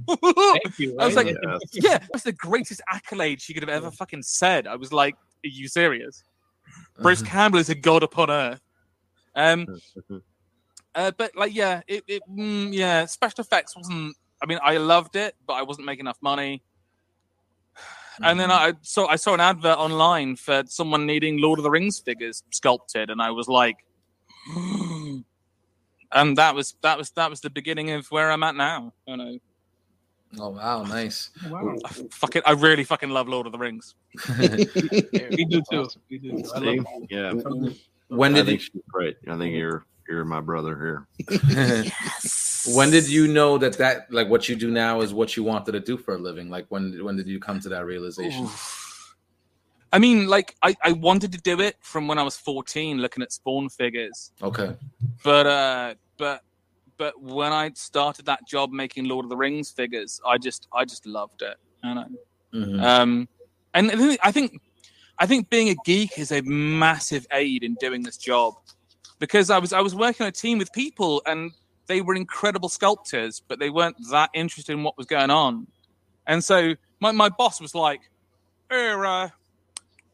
Thank 0.06 0.78
you. 0.78 0.96
I 1.00 1.06
was 1.06 1.16
like, 1.16 1.26
Yeah. 1.26 1.58
yeah, 1.72 1.98
that's 2.12 2.24
the 2.24 2.32
greatest 2.32 2.82
accolade 2.92 3.40
she 3.40 3.54
could 3.54 3.62
have 3.62 3.70
ever 3.70 3.90
fucking 3.90 4.22
said. 4.22 4.66
I 4.66 4.76
was 4.76 4.92
like, 4.92 5.14
are 5.14 5.48
you 5.48 5.68
serious? 5.68 6.22
Bruce 7.00 7.22
Campbell 7.22 7.58
is 7.58 7.70
a 7.70 7.74
god 7.74 8.02
upon 8.02 8.30
earth. 8.30 8.60
Um, 9.34 9.66
uh, 10.94 11.12
but 11.16 11.34
like, 11.34 11.54
yeah, 11.54 11.80
it, 11.86 12.04
it 12.06 12.22
mm, 12.30 12.72
yeah, 12.72 13.06
special 13.06 13.40
effects 13.40 13.74
wasn't. 13.74 14.16
I 14.42 14.46
mean, 14.46 14.58
I 14.62 14.76
loved 14.76 15.16
it, 15.16 15.34
but 15.46 15.54
I 15.54 15.62
wasn't 15.62 15.86
making 15.86 16.04
enough 16.04 16.18
money. 16.20 16.62
And 18.22 18.40
then 18.40 18.50
I 18.50 18.74
saw 18.82 19.06
I 19.06 19.16
saw 19.16 19.34
an 19.34 19.40
advert 19.40 19.78
online 19.78 20.36
for 20.36 20.62
someone 20.66 21.06
needing 21.06 21.40
Lord 21.40 21.58
of 21.58 21.64
the 21.64 21.70
Rings 21.70 21.98
figures 21.98 22.42
sculpted, 22.50 23.10
and 23.10 23.20
I 23.20 23.30
was 23.30 23.48
like, 23.48 23.76
and 24.54 25.24
um, 26.12 26.34
that 26.36 26.54
was 26.54 26.74
that 26.82 26.98
was 26.98 27.10
that 27.10 27.30
was 27.30 27.40
the 27.40 27.50
beginning 27.50 27.90
of 27.90 28.06
where 28.08 28.30
I'm 28.30 28.42
at 28.42 28.54
now. 28.54 28.92
You 29.06 29.16
know, 29.16 29.38
Oh 30.38 30.50
wow, 30.50 30.82
nice. 30.82 31.30
Oh, 31.46 31.50
wow. 31.50 31.76
I 31.84 31.88
fucking, 32.10 32.42
I 32.44 32.52
really 32.52 32.84
fucking 32.84 33.10
love 33.10 33.28
Lord 33.28 33.46
of 33.46 33.52
the 33.52 33.58
Rings. 33.58 33.94
We 35.36 35.44
do 35.44 35.62
too. 35.70 35.88
We 36.10 36.18
do 36.18 36.42
too. 36.42 36.50
I 36.54 36.78
Yeah. 37.08 37.32
when 38.08 38.32
did 38.34 38.42
I 38.42 38.46
think 38.46 38.60
you 38.60 38.66
she's 38.72 38.82
great. 38.88 39.16
I 39.28 39.36
think 39.38 39.54
you're 39.54 39.84
you're 40.08 40.24
my 40.24 40.40
brother 40.40 40.76
here. 40.76 41.06
yes. 41.48 42.68
when 42.76 42.90
did 42.90 43.08
you 43.08 43.28
know 43.28 43.58
that 43.58 43.78
that 43.78 44.12
like 44.12 44.28
what 44.28 44.48
you 44.48 44.56
do 44.56 44.70
now 44.70 45.00
is 45.00 45.12
what 45.14 45.36
you 45.36 45.42
wanted 45.44 45.72
to 45.72 45.80
do 45.80 45.96
for 45.96 46.14
a 46.14 46.18
living? 46.18 46.50
Like 46.50 46.66
when 46.68 47.02
when 47.04 47.16
did 47.16 47.26
you 47.26 47.40
come 47.40 47.60
to 47.60 47.68
that 47.70 47.86
realization? 47.86 48.44
Oof. 48.44 48.85
I 49.96 49.98
mean, 49.98 50.26
like 50.26 50.54
I, 50.62 50.76
I 50.82 50.92
wanted 50.92 51.32
to 51.32 51.38
do 51.38 51.58
it 51.60 51.76
from 51.80 52.06
when 52.06 52.18
I 52.18 52.22
was 52.22 52.36
14, 52.36 52.98
looking 52.98 53.22
at 53.22 53.32
Spawn 53.32 53.70
figures. 53.70 54.30
Okay. 54.42 54.76
But 55.24 55.46
uh, 55.46 55.94
but 56.18 56.42
but 56.98 57.18
when 57.22 57.50
I 57.50 57.70
started 57.72 58.26
that 58.26 58.46
job 58.46 58.72
making 58.72 59.06
Lord 59.06 59.24
of 59.24 59.30
the 59.30 59.38
Rings 59.38 59.70
figures, 59.70 60.20
I 60.26 60.36
just 60.36 60.68
I 60.70 60.84
just 60.84 61.06
loved 61.06 61.40
it. 61.40 61.56
You 61.82 61.94
know? 61.94 62.06
Mhm. 62.52 62.82
Um, 62.82 63.28
and 63.72 63.90
I 64.22 64.32
think- 64.32 64.60
I 65.18 65.24
think 65.24 65.48
being 65.48 65.70
a 65.70 65.76
geek 65.86 66.18
is 66.18 66.30
a 66.30 66.42
massive 66.42 67.26
aid 67.32 67.64
in 67.64 67.74
doing 67.76 68.02
this 68.02 68.18
job 68.18 68.52
because 69.18 69.48
I 69.48 69.56
was 69.58 69.72
I 69.72 69.80
was 69.80 69.94
working 69.94 70.24
on 70.24 70.28
a 70.28 70.32
team 70.44 70.58
with 70.58 70.70
people 70.74 71.22
and 71.24 71.52
they 71.86 72.02
were 72.02 72.14
incredible 72.14 72.68
sculptors, 72.68 73.40
but 73.48 73.58
they 73.58 73.70
weren't 73.70 73.96
that 74.10 74.28
interested 74.34 74.72
in 74.74 74.82
what 74.82 74.98
was 74.98 75.06
going 75.06 75.30
on. 75.30 75.68
And 76.26 76.44
so 76.44 76.74
my, 77.00 77.12
my 77.12 77.30
boss 77.30 77.62
was 77.62 77.74
like, 77.74 78.02
hey, 78.68 78.90
uh, 78.90 79.28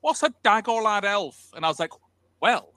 what's 0.03 0.23
a 0.23 0.29
Dagorlad 0.45 1.05
elf? 1.05 1.51
And 1.55 1.65
I 1.65 1.69
was 1.69 1.81
like, 1.81 1.93
well, 2.41 2.75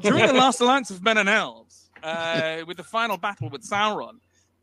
during 0.00 0.26
the 0.26 0.32
last 0.32 0.60
alliance 0.60 0.90
of 0.90 1.02
men 1.02 1.18
and 1.18 1.28
elves, 1.28 1.90
uh, 2.02 2.62
with 2.66 2.78
the 2.78 2.84
final 2.84 3.18
battle 3.18 3.50
with 3.50 3.68
Sauron, 3.68 4.14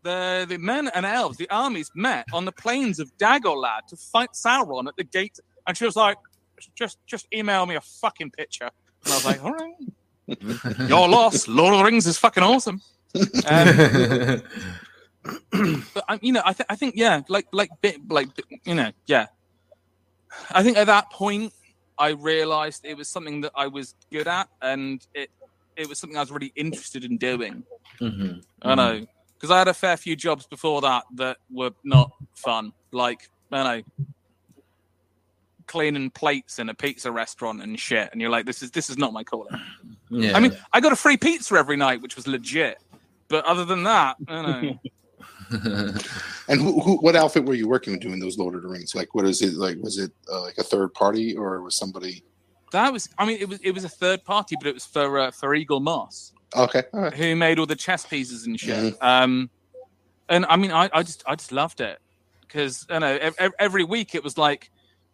the, 0.02 0.46
the 0.50 0.58
men 0.58 0.90
and 0.96 1.06
elves, 1.06 1.38
the 1.38 1.50
armies 1.50 1.92
met 1.94 2.26
on 2.34 2.46
the 2.46 2.52
plains 2.52 3.00
of 3.00 3.16
Dagorlad 3.18 3.86
to 3.90 3.98
fight 3.98 4.32
Sauron 4.34 4.88
at 4.88 4.96
the 4.96 5.04
gate. 5.04 5.38
And 5.68 5.78
she 5.78 5.86
was 5.86 5.96
like, 5.96 6.18
just 6.76 6.98
just 7.06 7.28
email 7.34 7.66
me 7.66 7.76
a 7.76 7.82
fucking 7.82 8.32
picture. 8.32 8.70
And 9.06 9.14
I 9.14 9.16
was 9.16 9.26
like, 9.26 9.44
all 9.44 9.54
right, 9.54 10.80
your 10.90 11.08
loss. 11.08 11.48
Lord 11.48 11.74
of 11.74 11.80
the 11.80 11.86
Rings 11.86 12.08
is 12.08 12.18
fucking 12.18 12.44
awesome. 12.44 12.82
Um, 13.48 14.42
but 15.94 16.04
I, 16.08 16.20
you 16.22 16.34
know, 16.34 16.42
I, 16.46 16.54
th- 16.54 16.68
I 16.70 16.76
think 16.76 16.96
yeah, 16.98 17.22
like 17.28 17.48
like 17.52 17.70
bit 17.82 17.98
like 18.10 18.28
you 18.66 18.76
know, 18.76 18.92
yeah. 19.06 19.28
I 20.52 20.64
think 20.64 20.78
at 20.78 20.88
that 20.88 21.12
point, 21.12 21.54
I 21.98 22.10
realized 22.10 22.86
it 22.86 22.96
was 22.96 23.08
something 23.08 23.42
that 23.42 23.52
I 23.56 23.68
was 23.68 23.96
good 24.12 24.28
at, 24.28 24.50
and 24.62 25.06
it 25.14 25.30
it 25.76 25.88
was 25.88 25.98
something 26.00 26.18
I 26.18 26.22
was 26.22 26.32
really 26.32 26.52
interested 26.56 27.04
in 27.06 27.18
doing. 27.18 27.64
Mhm. 28.00 28.44
I 28.62 28.76
know 28.76 29.06
because 29.34 29.52
I 29.52 29.58
had 29.60 29.68
a 29.68 29.74
fair 29.74 29.96
few 29.98 30.16
jobs 30.16 30.46
before 30.46 30.82
that 30.82 31.06
that 31.16 31.38
were 31.50 31.72
not 31.84 32.12
fun, 32.36 32.74
like 32.92 33.30
I 33.52 33.64
know 33.64 33.84
cleaning 35.68 36.10
plates 36.10 36.58
in 36.58 36.68
a 36.70 36.74
pizza 36.74 37.12
restaurant 37.12 37.62
and 37.62 37.80
shit, 37.80 38.10
and 38.12 38.20
you're 38.20 38.30
like, 38.32 38.46
this 38.46 38.64
is 38.64 38.72
this 38.72 38.90
is 38.90 38.98
not 38.98 39.14
my 39.14 39.24
calling. 39.24 39.56
Yeah. 40.10 40.36
I 40.36 40.40
mean, 40.40 40.58
I 40.74 40.80
got 40.82 40.92
a 40.92 40.96
free 40.96 41.18
pizza 41.18 41.56
every 41.56 41.78
night, 41.78 42.02
which 42.02 42.16
was 42.16 42.28
legit. 42.28 42.80
But 43.28 43.46
other 43.46 43.64
than 43.64 43.84
that, 43.84 44.18
I 44.28 44.42
don't 44.42 44.64
know. 44.64 44.80
And 45.52 46.60
who, 46.62 46.80
who, 46.82 46.98
what 46.98 47.16
outfit 47.16 47.46
were 47.46 47.54
you 47.54 47.68
working 47.68 47.94
with 47.94 48.02
doing 48.02 48.20
those 48.20 48.38
Lord 48.38 48.56
of 48.56 48.62
the 48.64 48.68
Rings? 48.68 48.96
Like, 48.96 49.14
what 49.14 49.26
is 49.26 49.42
it? 49.42 49.54
Like, 49.54 49.78
was 49.82 49.98
it 49.98 50.12
uh, 50.32 50.42
like 50.42 50.58
a 50.58 50.64
third 50.64 50.94
party 50.94 51.36
or 51.36 51.62
was 51.62 51.76
somebody? 51.78 52.24
that 52.72 52.94
was, 52.94 53.10
I 53.18 53.26
mean, 53.26 53.38
it 53.40 53.50
was 53.50 53.60
it 53.62 53.72
was 53.72 53.84
a 53.84 53.90
third 53.90 54.24
party, 54.24 54.56
but 54.60 54.68
it 54.68 54.74
was 54.76 54.86
for 54.86 55.18
uh, 55.20 55.32
for 55.32 55.56
Eaglemoss, 55.56 56.32
Okay, 56.56 56.84
all 56.94 57.02
right. 57.02 57.14
who 57.14 57.36
made 57.36 57.58
all 57.60 57.66
the 57.66 57.76
chess 57.76 58.06
pieces 58.06 58.46
and 58.46 58.60
shit. 58.60 58.96
Um, 59.02 59.50
and 60.28 60.46
I 60.46 60.56
mean, 60.56 60.72
I, 60.72 60.88
I 60.94 61.02
just 61.02 61.24
I 61.26 61.34
just 61.36 61.52
loved 61.52 61.82
it 61.82 61.98
because 62.42 62.86
you 62.90 63.00
know 63.00 63.18
ev- 63.20 63.36
ev- 63.40 63.54
every 63.60 63.84
week 63.84 64.14
it 64.14 64.24
was 64.24 64.38
like 64.38 64.70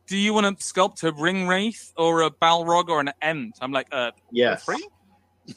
do 0.07 0.17
you 0.17 0.33
want 0.35 0.45
to 0.59 0.63
sculpt 0.63 1.03
a 1.03 1.11
Ringwraith 1.13 1.91
or 1.97 2.21
a 2.21 2.29
balrog 2.29 2.89
or 2.89 2.99
an 2.99 3.11
ent? 3.23 3.57
I'm 3.59 3.71
like, 3.71 3.87
uh, 3.91 4.11
Yes. 4.31 4.63
three? 4.63 4.85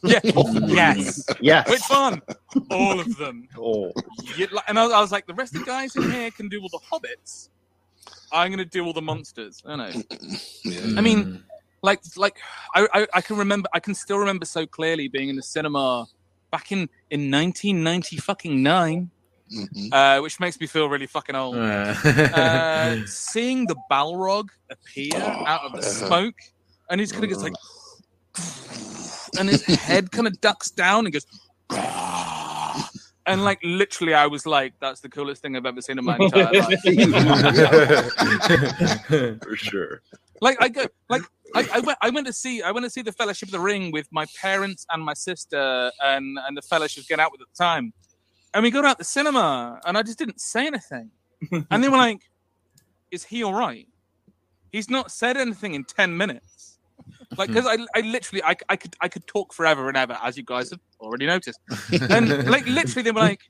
Yeah, 0.03 0.21
yes. 0.25 1.25
Yes. 1.41 1.69
Which 1.69 1.83
one? 1.89 2.21
All 2.71 3.01
of 3.01 3.17
them. 3.17 3.49
Oh. 3.59 3.93
You- 4.37 4.49
like- 4.53 4.65
and 4.69 4.79
I 4.79 4.85
was, 4.85 4.93
I 4.93 5.01
was 5.01 5.13
like, 5.13 5.27
the 5.27 5.35
rest 5.35 5.55
of 5.55 5.61
the 5.61 5.67
guys 5.67 5.97
in 5.97 6.11
here 6.11 6.31
can 6.31 6.49
do 6.49 6.61
all 6.63 6.69
the 6.69 6.79
hobbits. 6.79 7.49
I'm 8.33 8.51
gonna 8.51 8.65
do 8.65 8.85
all 8.85 8.93
the 8.93 9.03
monsters. 9.03 9.63
I 9.67 9.77
know. 9.77 9.91
Yeah. 10.65 10.81
I 10.99 11.01
mean, 11.01 11.43
like, 11.83 12.01
like 12.17 12.37
I, 12.75 12.87
I, 12.93 13.07
I 13.15 13.21
can 13.23 13.37
remember, 13.39 13.69
I 13.73 13.81
can 13.81 13.95
still 13.95 14.19
remember 14.19 14.45
so 14.45 14.67
clearly 14.67 15.09
being 15.09 15.29
in 15.31 15.37
the 15.37 15.43
cinema 15.43 16.07
back 16.51 16.71
in 16.73 16.89
in 17.11 17.31
1990 17.31 18.17
fucking 18.19 18.63
nine, 18.63 19.11
Mhm. 19.51 19.89
uh, 19.93 20.21
which 20.21 20.39
makes 20.41 20.61
me 20.61 20.67
feel 20.67 20.89
really 20.91 21.07
fucking 21.07 21.35
old. 21.35 21.57
Uh, 21.57 21.95
Uh, 22.35 22.97
seeing 23.07 23.67
the 23.67 23.77
Balrog 23.91 24.49
appear 24.71 25.17
out 25.47 25.63
of 25.65 25.73
the 25.73 25.83
smoke, 25.83 26.37
and 26.91 27.01
he's 27.01 27.13
kind 27.13 27.25
of 27.25 27.31
gets 27.31 27.43
like, 27.43 27.55
and 29.39 29.49
his 29.49 29.65
head 29.65 30.11
kind 30.11 30.27
of 30.27 30.41
ducks 30.41 30.71
down 30.71 31.07
and 31.07 31.13
goes, 31.13 31.27
and 33.29 33.45
like 33.45 33.61
literally, 33.63 34.15
I 34.15 34.27
was 34.27 34.47
like, 34.47 34.73
"That's 34.81 35.01
the 35.01 35.09
coolest 35.09 35.43
thing 35.43 35.55
I've 35.57 35.67
ever 35.67 35.83
seen 35.83 35.99
in 35.99 36.05
my 36.05 36.17
entire 36.17 36.51
life." 36.53 36.81
For 39.43 39.57
sure. 39.57 40.03
like 40.41 40.57
I 40.61 40.69
go, 40.69 40.87
like 41.11 41.23
I, 41.55 41.69
I 41.75 41.81
went, 41.81 41.99
I 42.01 42.11
went 42.11 42.27
to 42.27 42.33
see, 42.33 42.63
I 42.63 42.71
went 42.71 42.85
to 42.85 42.91
see 42.91 43.03
the 43.03 43.13
Fellowship 43.13 43.49
of 43.49 43.53
the 43.53 43.61
Ring 43.61 43.93
with 43.93 44.09
my 44.11 44.27
parents 44.41 44.87
and 44.91 45.05
my 45.05 45.15
sister 45.15 45.91
and 46.03 46.39
and 46.47 46.57
the 46.57 46.63
fella 46.63 46.89
she 46.89 47.01
was 47.01 47.07
getting 47.07 47.23
out 47.23 47.31
with 47.33 47.43
at 47.43 47.49
the 47.55 47.63
time, 47.63 47.93
and 48.55 48.63
we 48.63 48.71
got 48.71 48.85
out 48.85 48.99
the 48.99 49.05
cinema, 49.05 49.79
and 49.85 49.99
I 49.99 50.03
just 50.03 50.19
didn't 50.19 50.41
say 50.41 50.67
anything, 50.67 51.11
and 51.71 51.85
they 51.85 51.89
were 51.89 51.99
like, 51.99 52.23
"Is 53.11 53.25
he 53.25 53.45
all 53.45 53.55
right?" 53.55 53.87
He's 54.73 54.89
not 54.89 55.11
said 55.11 55.37
anything 55.37 55.75
in 55.75 55.85
ten 55.85 56.17
minutes, 56.17 56.78
like 57.39 57.49
because 57.49 57.67
I, 57.67 57.77
I 57.95 58.01
literally, 58.03 58.43
I, 58.43 58.57
I 58.69 58.77
could, 58.77 58.95
I 59.01 59.09
could 59.09 59.27
talk 59.27 59.53
forever 59.53 59.89
and 59.89 59.97
ever, 59.97 60.19
as 60.23 60.37
you 60.37 60.43
guys 60.45 60.71
have 60.71 60.81
already 61.01 61.27
noticed, 61.27 61.61
and 62.11 62.47
like 62.51 62.67
literally, 62.67 63.03
they 63.03 63.13
were 63.13 63.21
like, 63.21 63.41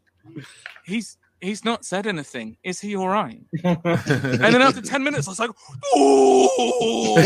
"He's." 0.84 1.16
He's 1.40 1.64
not 1.64 1.84
said 1.84 2.08
anything. 2.08 2.56
Is 2.64 2.80
he 2.80 2.96
all 2.96 3.06
right? 3.06 3.40
And 3.62 3.78
then 3.84 4.60
after 4.60 4.80
10 4.82 5.04
minutes, 5.04 5.28
I 5.28 5.30
was 5.30 5.38
like, 5.38 5.50
oh! 5.94 7.16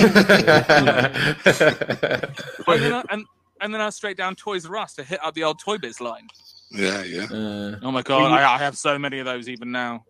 and, 2.68 2.82
then 2.82 2.92
I, 2.92 3.02
and, 3.10 3.24
and 3.62 3.72
then 3.72 3.80
I 3.80 3.86
was 3.86 3.96
straight 3.96 4.18
down 4.18 4.34
Toys 4.36 4.66
R 4.66 4.76
Us 4.76 4.94
to 4.96 5.02
hit 5.02 5.24
up 5.24 5.32
the 5.32 5.44
old 5.44 5.60
Toy 5.60 5.78
Biz 5.78 6.02
line. 6.02 6.26
Yeah, 6.70 7.02
yeah. 7.04 7.24
Uh, 7.24 7.78
Oh 7.82 7.90
my 7.90 8.02
god, 8.02 8.32
I, 8.32 8.54
I 8.54 8.58
have 8.58 8.76
so 8.76 8.98
many 8.98 9.18
of 9.18 9.24
those 9.24 9.48
even 9.48 9.72
now. 9.72 10.04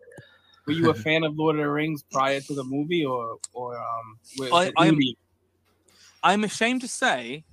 Were 0.65 0.73
you 0.73 0.89
a 0.89 0.93
fan 0.93 1.23
of 1.23 1.35
Lord 1.37 1.55
of 1.57 1.61
the 1.61 1.69
Rings 1.69 2.03
prior 2.11 2.39
to 2.41 2.53
the 2.53 2.63
movie, 2.63 3.05
or 3.05 3.37
or 3.53 3.77
um? 3.77 4.19
was 4.37 4.51
I- 4.51 4.65
it 4.65 4.73
I'm- 4.77 4.93
movie? 4.95 5.17
I'm 6.23 6.43
ashamed 6.43 6.81
to 6.81 6.87
say, 6.87 7.43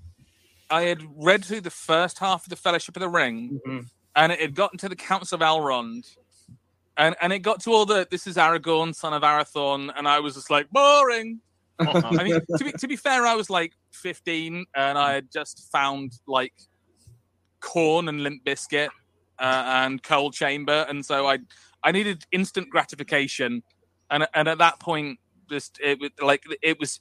I 0.70 0.82
had 0.82 1.02
read 1.16 1.44
through 1.44 1.62
the 1.62 1.70
first 1.70 2.18
half 2.18 2.44
of 2.44 2.50
the 2.50 2.56
Fellowship 2.56 2.96
of 2.96 3.00
the 3.00 3.08
Ring, 3.08 3.60
Mhm. 3.66 3.90
and 4.14 4.32
it 4.32 4.40
had 4.40 4.54
gotten 4.54 4.78
to 4.78 4.88
the 4.88 4.96
Council 4.96 5.36
of 5.36 5.42
Elrond, 5.42 6.16
and 6.96 7.16
and 7.20 7.32
it 7.32 7.40
got 7.40 7.60
to 7.62 7.72
all 7.72 7.84
the 7.86 8.06
this 8.10 8.26
is 8.26 8.36
Aragorn, 8.36 8.94
son 8.94 9.12
of 9.12 9.22
Arathorn, 9.22 9.92
and 9.96 10.06
I 10.06 10.20
was 10.20 10.34
just 10.34 10.50
like 10.50 10.70
boring. 10.70 11.40
I 11.80 12.22
mean, 12.22 12.40
to 12.58 12.64
be 12.64 12.72
to 12.72 12.86
be 12.88 12.96
fair, 12.96 13.26
I 13.26 13.34
was 13.34 13.50
like 13.50 13.72
15, 13.92 14.66
and 14.76 14.98
I 14.98 15.12
had 15.14 15.32
just 15.32 15.70
found 15.72 16.12
like 16.26 16.52
Korn 17.60 18.08
and 18.08 18.22
Limp 18.22 18.44
Bizkit 18.44 18.88
uh, 19.38 19.62
and 19.66 20.02
Coal 20.02 20.30
Chamber, 20.30 20.86
and 20.88 21.04
so 21.04 21.26
I 21.26 21.38
I 21.82 21.90
needed 21.92 22.24
instant 22.32 22.70
gratification, 22.70 23.62
and 24.10 24.28
and 24.34 24.46
at 24.46 24.58
that 24.58 24.78
point, 24.78 25.18
just 25.48 25.80
it 25.82 25.98
was 26.00 26.10
like 26.20 26.44
it 26.62 26.78
was 26.78 27.00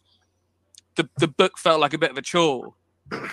the 1.00 1.10
the 1.18 1.28
book 1.28 1.58
felt 1.58 1.80
like 1.80 1.94
a 1.94 1.98
bit 1.98 2.12
of 2.12 2.18
a 2.18 2.22
chore. 2.22 2.74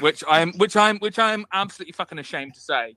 Which 0.01 0.25
I'm, 0.27 0.55
which 0.55 0.75
I'm, 0.75 0.99
which 1.01 1.19
I'm 1.19 1.45
absolutely 1.53 1.93
fucking 1.93 2.19
ashamed 2.19 2.55
to 2.55 2.61
say 2.61 2.97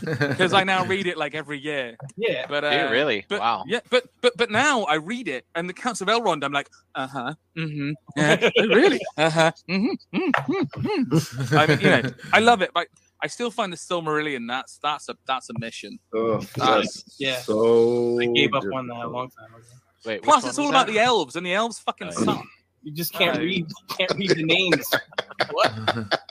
because 0.04 0.52
I 0.52 0.64
now 0.64 0.84
read 0.84 1.06
it 1.06 1.16
like 1.16 1.36
every 1.36 1.60
year. 1.60 1.96
Yeah. 2.16 2.46
But 2.48 2.64
uh, 2.64 2.70
you 2.70 2.90
really? 2.90 3.24
but, 3.28 3.38
wow. 3.38 3.62
Yeah, 3.64 3.78
but 3.90 4.08
but 4.20 4.36
but 4.36 4.50
now 4.50 4.82
I 4.84 4.94
read 4.96 5.28
it 5.28 5.46
and 5.54 5.68
the 5.68 5.72
Council 5.72 6.10
of 6.10 6.16
Elrond, 6.20 6.42
I'm 6.42 6.50
like, 6.50 6.68
uh 6.96 7.06
huh, 7.06 7.34
mm-hmm, 7.56 7.92
yeah, 8.16 8.50
really, 8.74 9.00
uh 9.18 9.30
huh, 9.30 9.52
mm-hmm, 9.70 10.18
mm-hmm. 10.18 11.56
I 11.56 11.66
mean, 11.68 11.80
you 11.80 11.90
know, 11.90 12.02
I 12.32 12.40
love 12.40 12.60
it, 12.62 12.70
but 12.74 12.88
I 13.22 13.28
still 13.28 13.52
find 13.52 13.72
the 13.72 13.76
Silmarillion. 13.76 14.48
That's 14.48 14.78
that's 14.82 15.08
a 15.10 15.16
that's 15.28 15.48
a 15.50 15.58
mission. 15.60 16.00
Oh, 16.12 16.38
That's- 16.56 17.04
Yeah. 17.20 17.38
so. 17.40 18.18
I 18.20 18.26
gave 18.26 18.52
up 18.54 18.62
different. 18.62 18.78
on 18.78 18.86
that 18.88 19.04
a 19.06 19.08
long 19.08 19.30
time 19.30 19.54
ago. 19.54 19.64
Wait, 20.04 20.22
Plus, 20.22 20.44
it's 20.44 20.58
all 20.58 20.70
about 20.70 20.86
that? 20.86 20.92
the 20.94 20.98
elves, 20.98 21.36
and 21.36 21.44
the 21.46 21.52
elves 21.54 21.78
fucking 21.78 22.08
Oh, 22.16 22.24
suck. 22.24 22.44
You 22.82 22.92
just 22.92 23.12
can't 23.12 23.36
Right. 23.36 23.44
read 23.44 23.66
can't 23.96 24.14
read 24.16 24.30
the 24.30 24.42
names. 24.42 24.86
what? 25.50 25.72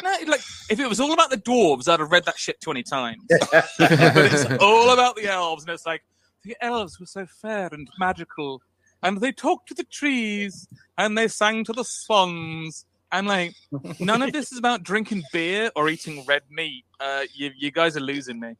No, 0.00 0.14
like 0.28 0.42
if 0.70 0.78
it 0.78 0.88
was 0.88 1.00
all 1.00 1.12
about 1.12 1.30
the 1.30 1.38
dwarves, 1.38 1.88
I'd 1.88 1.98
have 1.98 2.12
read 2.12 2.24
that 2.26 2.38
shit 2.38 2.60
twenty 2.60 2.84
times. 2.84 3.20
but 3.28 3.66
it's 3.80 4.44
all 4.62 4.90
about 4.90 5.16
the 5.16 5.26
elves, 5.26 5.64
and 5.64 5.72
it's 5.72 5.84
like 5.84 6.04
the 6.44 6.56
elves 6.60 7.00
were 7.00 7.06
so 7.06 7.26
fair 7.26 7.68
and 7.72 7.88
magical, 7.98 8.62
and 9.02 9.20
they 9.20 9.32
talked 9.32 9.66
to 9.70 9.74
the 9.74 9.82
trees, 9.82 10.68
and 10.96 11.18
they 11.18 11.26
sang 11.26 11.64
to 11.64 11.72
the 11.72 11.82
swans, 11.82 12.86
and 13.10 13.26
like 13.26 13.54
none 13.98 14.22
of 14.22 14.32
this 14.32 14.52
is 14.52 14.58
about 14.58 14.84
drinking 14.84 15.24
beer 15.32 15.72
or 15.74 15.88
eating 15.88 16.24
red 16.26 16.42
meat. 16.48 16.84
Uh, 17.00 17.22
you, 17.34 17.50
you 17.58 17.72
guys 17.72 17.96
are 17.96 18.00
losing 18.00 18.38
me. 18.38 18.54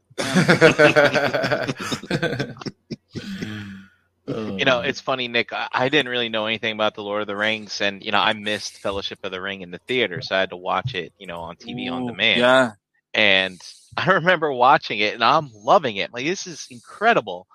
You 4.28 4.64
know, 4.64 4.80
it's 4.80 5.00
funny, 5.00 5.28
Nick. 5.28 5.52
I, 5.52 5.68
I 5.72 5.88
didn't 5.88 6.10
really 6.10 6.28
know 6.28 6.46
anything 6.46 6.74
about 6.74 6.94
the 6.94 7.02
Lord 7.02 7.22
of 7.22 7.26
the 7.26 7.36
Rings, 7.36 7.80
and 7.80 8.04
you 8.04 8.12
know, 8.12 8.18
I 8.20 8.32
missed 8.34 8.78
Fellowship 8.78 9.20
of 9.24 9.30
the 9.32 9.40
Ring 9.40 9.62
in 9.62 9.70
the 9.70 9.78
theater, 9.78 10.20
so 10.20 10.36
I 10.36 10.40
had 10.40 10.50
to 10.50 10.56
watch 10.56 10.94
it, 10.94 11.12
you 11.18 11.26
know, 11.26 11.40
on 11.40 11.56
TV 11.56 11.90
on 11.90 12.06
demand. 12.06 12.40
Yeah, 12.40 12.72
And 13.14 13.60
I 13.96 14.12
remember 14.12 14.52
watching 14.52 14.98
it, 15.00 15.14
and 15.14 15.24
I'm 15.24 15.50
loving 15.54 15.96
it. 15.96 16.12
Like, 16.12 16.26
this 16.26 16.46
is 16.46 16.66
incredible. 16.70 17.46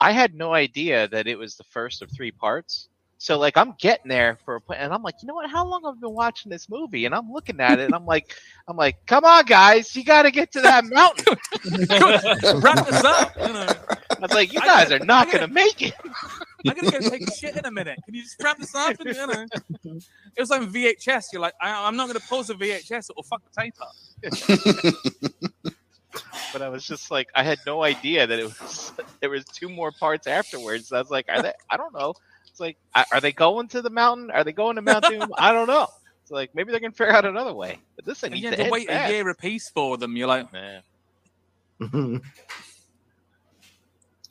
I 0.00 0.12
had 0.12 0.34
no 0.34 0.52
idea 0.52 1.08
that 1.08 1.26
it 1.26 1.38
was 1.38 1.56
the 1.56 1.64
first 1.64 2.02
of 2.02 2.10
three 2.10 2.32
parts. 2.32 2.88
So, 3.18 3.38
like, 3.38 3.56
I'm 3.56 3.74
getting 3.78 4.08
there 4.08 4.38
for 4.44 4.56
a 4.56 4.60
point, 4.60 4.80
and 4.80 4.92
I'm 4.92 5.02
like, 5.02 5.16
you 5.22 5.26
know 5.28 5.34
what? 5.34 5.48
How 5.48 5.66
long 5.66 5.82
have 5.84 5.96
I 5.96 6.00
been 6.00 6.14
watching 6.14 6.50
this 6.50 6.68
movie? 6.68 7.06
And 7.06 7.14
I'm 7.14 7.30
looking 7.32 7.60
at 7.60 7.78
it, 7.78 7.84
and 7.84 7.94
I'm 7.94 8.04
like, 8.04 8.34
I'm 8.68 8.76
like, 8.76 9.06
come 9.06 9.24
on, 9.24 9.46
guys, 9.46 9.94
you 9.96 10.04
got 10.04 10.22
to 10.22 10.30
get 10.30 10.52
to 10.52 10.60
that 10.62 10.84
mountain. 10.84 11.36
wrap 12.60 12.86
this 12.86 13.04
up. 13.04 13.36
You 13.38 13.52
know, 13.52 13.68
I 14.24 14.26
was 14.26 14.34
like, 14.34 14.52
you 14.54 14.60
guys 14.60 14.88
gotta- 14.88 15.02
are 15.02 15.06
not 15.06 15.26
gotta- 15.26 15.40
gonna 15.40 15.52
make 15.52 15.82
it. 15.82 15.92
I'm 16.66 16.74
gonna 16.74 16.90
go 16.92 17.10
take 17.10 17.30
shit 17.34 17.56
in 17.56 17.66
a 17.66 17.70
minute. 17.70 17.98
Can 18.06 18.14
you 18.14 18.22
just 18.22 18.42
wrap 18.42 18.56
this 18.56 18.74
up? 18.74 18.98
And, 19.00 19.14
you 19.14 19.26
know, 19.26 19.46
it 20.34 20.40
was 20.40 20.48
like 20.48 20.62
VHS. 20.62 21.24
You're 21.32 21.42
like, 21.42 21.52
I, 21.60 21.86
I'm 21.86 21.94
not 21.96 22.06
gonna 22.06 22.20
pause 22.20 22.46
the 22.46 22.54
VHS. 22.54 23.10
It 23.10 23.16
will 23.16 23.22
fuck 23.22 23.42
the 23.44 23.60
tape 23.62 23.74
up. 23.82 23.94
But 26.52 26.62
I 26.62 26.68
was 26.68 26.86
just 26.86 27.10
like, 27.10 27.28
I 27.34 27.42
had 27.42 27.58
no 27.66 27.82
idea 27.82 28.28
that 28.28 28.38
it 28.38 28.44
was. 28.44 28.92
There 29.20 29.28
was 29.30 29.44
two 29.46 29.68
more 29.68 29.90
parts 29.90 30.28
afterwards. 30.28 30.92
I 30.92 31.00
was 31.00 31.10
like, 31.10 31.26
are 31.28 31.42
they? 31.42 31.52
I 31.68 31.76
don't 31.76 31.92
know. 31.92 32.14
It's 32.46 32.60
like, 32.60 32.76
are 32.94 33.04
are 33.10 33.20
they 33.20 33.32
going 33.32 33.66
to 33.68 33.82
the 33.82 33.90
mountain? 33.90 34.30
Are 34.30 34.44
they 34.44 34.52
going 34.52 34.76
to 34.76 34.82
Mount 34.82 35.04
Doom? 35.08 35.28
I 35.36 35.52
don't 35.52 35.66
know. 35.66 35.88
It's 36.22 36.30
like 36.30 36.54
maybe 36.54 36.70
they're 36.70 36.78
gonna 36.80 36.92
figure 36.92 37.12
out 37.12 37.24
another 37.24 37.52
way. 37.52 37.80
But 37.96 38.04
this 38.04 38.20
thing 38.20 38.32
And 38.32 38.40
needs 38.40 38.44
you 38.44 38.50
to 38.52 38.56
have 38.58 38.66
to 38.66 38.70
wait 38.72 38.86
fast. 38.86 39.10
a 39.10 39.14
year 39.14 39.28
apiece 39.28 39.68
for 39.70 39.96
them. 39.98 40.16
You're 40.16 40.28
like, 40.28 40.52
Man. 40.52 40.82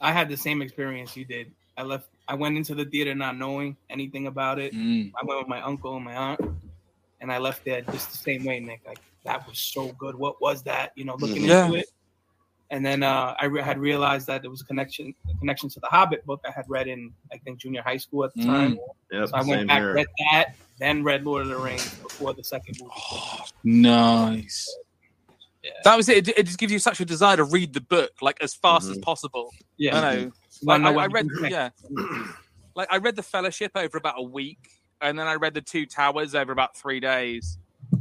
I 0.03 0.11
had 0.11 0.29
the 0.29 0.37
same 0.37 0.61
experience 0.61 1.15
you 1.17 1.25
did. 1.25 1.51
I 1.77 1.83
left. 1.83 2.09
I 2.27 2.35
went 2.35 2.57
into 2.57 2.75
the 2.75 2.85
theater 2.85 3.15
not 3.15 3.37
knowing 3.37 3.75
anything 3.89 4.27
about 4.27 4.59
it. 4.59 4.73
mm, 4.75 5.11
I 5.19 5.25
went 5.25 5.39
with 5.39 5.47
my 5.47 5.61
uncle 5.61 5.95
and 5.95 6.05
my 6.05 6.15
aunt, 6.15 6.39
and 7.21 7.31
I 7.31 7.37
left 7.39 7.65
there 7.65 7.81
just 7.81 8.11
the 8.11 8.17
same 8.17 8.45
way, 8.45 8.59
Nick. 8.59 8.81
Like 8.85 8.99
that 9.25 9.47
was 9.47 9.57
so 9.57 9.93
good. 9.97 10.15
What 10.15 10.41
was 10.41 10.61
that? 10.63 10.91
You 10.95 11.05
know, 11.05 11.15
looking 11.15 11.45
Yeah. 11.45 11.65
into 11.65 11.79
it. 11.79 11.87
And 12.69 12.85
then 12.85 13.03
uh, 13.03 13.35
I 13.39 13.45
re- 13.45 13.61
had 13.61 13.77
realized 13.77 14.25
that 14.27 14.41
there 14.41 14.49
was 14.49 14.61
a 14.61 14.65
connection, 14.65 15.13
a 15.33 15.37
connection 15.37 15.69
to 15.69 15.79
the 15.79 15.87
Hobbit 15.87 16.25
book 16.25 16.41
I 16.47 16.51
had 16.51 16.65
read 16.67 16.87
in, 16.87 17.13
I 17.31 17.37
think, 17.37 17.59
junior 17.59 17.83
high 17.83 17.97
school 17.97 18.23
at 18.25 18.33
the 18.33 18.41
Mm. 18.41 18.45
time. 18.47 18.79
Yep, 19.11 19.27
So 19.29 19.37
I 19.37 19.41
same 19.41 19.49
went 19.49 19.67
back, 19.67 19.79
here. 19.79 19.93
read 19.93 20.07
that, 20.31 20.47
then 20.79 21.03
read 21.03 21.23
Lord 21.23 21.43
of 21.43 21.49
the 21.49 21.57
Rings 21.57 21.95
before 22.01 22.33
the 22.33 22.43
second 22.43 22.79
movie. 22.79 22.91
nice. 23.63 24.75
Yeah. 25.63 25.71
That 25.85 25.95
was 25.97 26.09
it. 26.09 26.27
it. 26.27 26.37
It 26.37 26.43
just 26.43 26.59
gives 26.59 26.73
you 26.73 26.79
such 26.79 26.99
a 26.99 27.05
desire 27.05 27.37
to 27.37 27.43
read 27.45 27.73
the 27.73 27.81
book 27.81 28.11
like 28.21 28.41
as 28.41 28.53
fast 28.53 28.89
as 28.89 28.97
Mhm. 28.97 29.01
possible. 29.03 29.51
Yeah, 29.77 29.97
I 29.97 30.01
know. 30.01 30.19
You 30.21 30.31
Like, 30.63 30.81
wanna 30.83 30.99
I, 30.99 31.03
I 31.03 31.07
read, 31.07 31.27
yeah. 31.49 31.69
Like 32.75 32.87
I 32.91 32.97
read 32.97 33.15
the 33.15 33.23
Fellowship 33.23 33.71
over 33.75 33.97
about 33.97 34.15
a 34.17 34.23
week, 34.23 34.57
and 34.99 35.17
then 35.17 35.27
I 35.27 35.35
read 35.35 35.53
the 35.53 35.61
Two 35.61 35.85
Towers 35.85 36.33
over 36.33 36.51
about 36.51 36.75
three 36.75 36.99
days, 36.99 37.59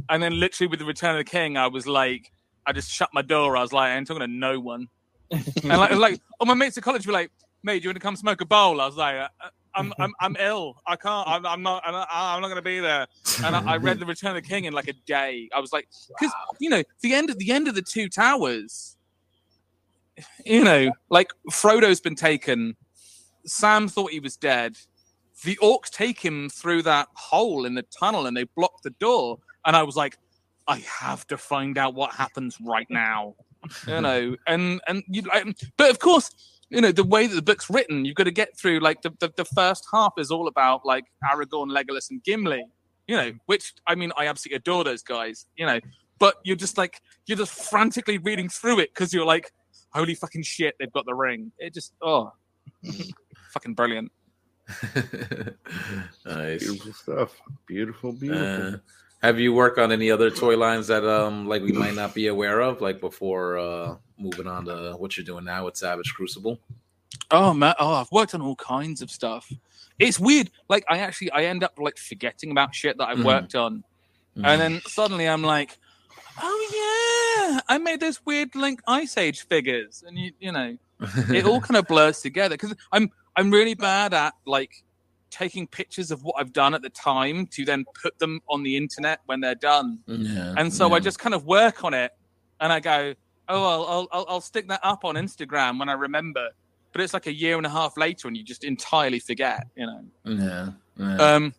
and 0.09 0.21
then 0.21 0.39
literally 0.39 0.67
with 0.67 0.79
the 0.79 0.85
Return 0.85 1.11
of 1.11 1.17
the 1.19 1.29
King, 1.29 1.57
I 1.57 1.67
was 1.67 1.85
like, 1.85 2.31
I 2.65 2.73
just 2.73 2.89
shut 2.91 3.09
my 3.13 3.21
door. 3.21 3.55
I 3.55 3.61
was 3.61 3.71
like, 3.71 3.91
I 3.91 3.97
ain't 3.97 4.07
talking 4.07 4.21
to 4.21 4.27
no 4.27 4.59
one. 4.59 4.87
and 5.31 5.45
like, 5.65 5.91
like, 5.91 6.21
oh, 6.39 6.45
my 6.45 6.55
mates 6.55 6.75
at 6.77 6.83
college 6.83 7.05
were 7.05 7.13
like, 7.13 7.29
mate, 7.61 7.79
do 7.79 7.83
you 7.83 7.89
want 7.89 7.97
to 7.97 8.01
come 8.01 8.15
smoke 8.15 8.41
a 8.41 8.45
bowl? 8.45 8.81
I 8.81 8.85
was 8.87 8.95
like, 8.97 9.15
uh, 9.15 9.49
I'm, 9.75 9.93
I'm, 9.99 10.13
I'm 10.19 10.35
ill. 10.39 10.75
I 10.85 10.95
can't. 10.95 11.27
I'm, 11.27 11.45
I'm 11.45 11.61
not. 11.61 11.81
I'm 11.85 11.93
not, 11.93 12.07
I'm 12.11 12.41
not 12.41 12.47
going 12.47 12.57
to 12.57 12.61
be 12.61 12.79
there. 12.79 13.07
And 13.43 13.55
I, 13.55 13.73
I 13.73 13.77
read 13.77 13.99
the 13.99 14.05
Return 14.05 14.35
of 14.35 14.43
the 14.43 14.47
King 14.47 14.65
in 14.65 14.73
like 14.73 14.87
a 14.87 14.93
day. 15.05 15.49
I 15.53 15.59
was 15.59 15.73
like, 15.73 15.87
because 16.19 16.33
you 16.59 16.69
know, 16.69 16.83
the 17.01 17.13
end 17.13 17.29
of 17.29 17.37
the 17.39 17.51
end 17.51 17.67
of 17.67 17.75
the 17.75 17.81
Two 17.81 18.09
Towers. 18.09 18.97
You 20.45 20.63
know, 20.63 20.91
like 21.09 21.31
Frodo's 21.51 21.99
been 21.99 22.15
taken. 22.15 22.75
Sam 23.45 23.87
thought 23.87 24.11
he 24.11 24.19
was 24.19 24.37
dead. 24.37 24.77
the 25.43 25.57
orcs 25.61 25.89
take 25.89 26.19
him 26.19 26.49
through 26.49 26.83
that 26.83 27.07
hole 27.15 27.65
in 27.65 27.75
the 27.75 27.83
tunnel 27.83 28.25
and 28.25 28.35
they 28.35 28.45
block 28.55 28.81
the 28.83 28.91
door. 28.91 29.39
And 29.65 29.75
I 29.75 29.83
was 29.83 29.95
like, 29.95 30.17
I 30.67 30.77
have 30.79 31.27
to 31.27 31.37
find 31.37 31.77
out 31.77 31.93
what 31.93 32.13
happens 32.13 32.57
right 32.61 32.87
now. 32.89 33.35
You 33.87 34.01
know, 34.01 34.35
and 34.47 34.81
and 34.87 35.03
you 35.07 35.21
like, 35.23 35.45
but 35.77 35.89
of 35.89 35.99
course, 35.99 36.29
you 36.69 36.81
know 36.81 36.91
the 36.91 37.03
way 37.03 37.27
that 37.27 37.35
the 37.35 37.41
book's 37.41 37.69
written, 37.69 38.05
you've 38.05 38.15
got 38.15 38.23
to 38.25 38.31
get 38.31 38.57
through. 38.57 38.79
Like 38.79 39.01
the, 39.01 39.11
the 39.19 39.31
the 39.35 39.45
first 39.45 39.85
half 39.91 40.13
is 40.17 40.31
all 40.31 40.47
about 40.47 40.85
like 40.85 41.05
Aragorn, 41.23 41.71
Legolas, 41.71 42.09
and 42.09 42.23
Gimli. 42.23 42.65
You 43.07 43.17
know, 43.17 43.31
which 43.47 43.73
I 43.85 43.95
mean, 43.95 44.11
I 44.17 44.27
absolutely 44.27 44.57
adore 44.57 44.83
those 44.83 45.03
guys. 45.03 45.45
You 45.55 45.65
know, 45.65 45.79
but 46.19 46.35
you're 46.43 46.55
just 46.55 46.77
like 46.77 47.01
you're 47.25 47.37
just 47.37 47.69
frantically 47.69 48.17
reading 48.17 48.49
through 48.49 48.79
it 48.79 48.93
because 48.93 49.13
you're 49.13 49.25
like, 49.25 49.51
holy 49.89 50.15
fucking 50.15 50.43
shit, 50.43 50.75
they've 50.79 50.91
got 50.91 51.05
the 51.05 51.13
ring. 51.13 51.51
It 51.59 51.73
just 51.73 51.93
oh, 52.01 52.31
fucking 53.51 53.73
brilliant. 53.73 54.11
nice. 56.25 56.63
Beautiful 56.63 56.93
stuff. 56.93 57.41
Beautiful, 57.67 58.13
beautiful. 58.13 58.75
Uh, 58.75 58.77
have 59.23 59.39
you 59.39 59.53
worked 59.53 59.79
on 59.79 59.91
any 59.91 60.11
other 60.11 60.29
toy 60.29 60.55
lines 60.57 60.87
that 60.87 61.03
um 61.07 61.47
like 61.47 61.63
we 61.63 61.71
might 61.71 61.95
not 61.95 62.13
be 62.13 62.27
aware 62.27 62.59
of, 62.61 62.81
like 62.81 62.99
before 62.99 63.57
uh 63.57 63.95
moving 64.19 64.47
on 64.47 64.65
to 64.65 64.95
what 64.99 65.17
you're 65.17 65.25
doing 65.25 65.45
now 65.45 65.65
with 65.65 65.75
Savage 65.77 66.13
Crucible? 66.13 66.59
Oh 67.31 67.53
man, 67.53 67.73
oh 67.79 67.93
I've 67.93 68.11
worked 68.11 68.35
on 68.35 68.41
all 68.41 68.55
kinds 68.57 69.01
of 69.01 69.09
stuff. 69.09 69.51
It's 69.97 70.19
weird. 70.19 70.51
Like 70.69 70.83
I 70.89 70.99
actually 70.99 71.31
I 71.31 71.45
end 71.45 71.63
up 71.63 71.73
like 71.79 71.97
forgetting 71.97 72.51
about 72.51 72.75
shit 72.75 72.97
that 72.97 73.07
I've 73.07 73.17
Mhm. 73.19 73.25
worked 73.25 73.55
on, 73.55 73.83
Mhm. 74.37 74.45
and 74.45 74.61
then 74.61 74.81
suddenly 74.87 75.27
I'm 75.27 75.41
like, 75.43 75.77
oh 76.41 76.59
yeah, 77.55 77.61
I 77.69 77.77
made 77.77 78.01
those 78.01 78.19
weird 78.25 78.53
like 78.55 78.79
Ice 78.87 79.17
Age 79.17 79.41
figures, 79.47 80.03
and 80.05 80.17
you 80.17 80.31
you 80.39 80.51
know 80.51 80.77
it 81.33 81.45
all 81.45 81.61
kind 81.67 81.77
of 81.77 81.87
blurs 81.87 82.19
together 82.21 82.55
because 82.55 82.75
I'm 82.91 83.09
I'm 83.37 83.51
really 83.51 83.73
bad 83.75 84.13
at 84.13 84.33
like 84.45 84.83
taking 85.33 85.65
pictures 85.67 86.11
of 86.11 86.23
what 86.23 86.35
I've 86.37 86.53
done 86.53 86.73
at 86.73 86.81
the 86.83 86.89
time 86.89 87.47
to 87.47 87.65
then 87.65 87.83
put 88.01 88.17
them 88.19 88.39
on 88.47 88.61
the 88.63 88.77
internet 88.77 89.19
when 89.25 89.39
they're 89.41 89.55
done. 89.55 89.99
yeah, 90.07 90.53
And 90.57 90.71
so 90.71 90.87
yeah. 90.87 90.95
I 90.95 90.99
just 90.99 91.17
kind 91.19 91.33
of 91.33 91.45
work 91.45 91.83
on 91.83 91.93
it, 91.93 92.11
and 92.61 92.71
I 92.71 92.79
go, 92.79 93.13
"Oh, 93.49 93.63
I'll, 93.63 93.83
I'll 93.87 94.07
I'll 94.11 94.25
I'll 94.29 94.41
stick 94.41 94.67
that 94.67 94.79
up 94.83 95.03
on 95.03 95.15
Instagram 95.15 95.79
when 95.79 95.89
I 95.89 95.93
remember." 95.93 96.49
But 96.91 97.01
it's 97.01 97.13
like 97.13 97.25
a 97.27 97.33
year 97.33 97.57
and 97.57 97.65
a 97.65 97.69
half 97.69 97.97
later, 97.97 98.27
and 98.27 98.37
you 98.37 98.43
just 98.43 98.63
entirely 98.63 99.19
forget. 99.19 99.65
You 99.75 99.87
know. 99.87 100.05
yeah, 100.25 100.69
yeah. 100.97 101.15
Um, 101.17 101.53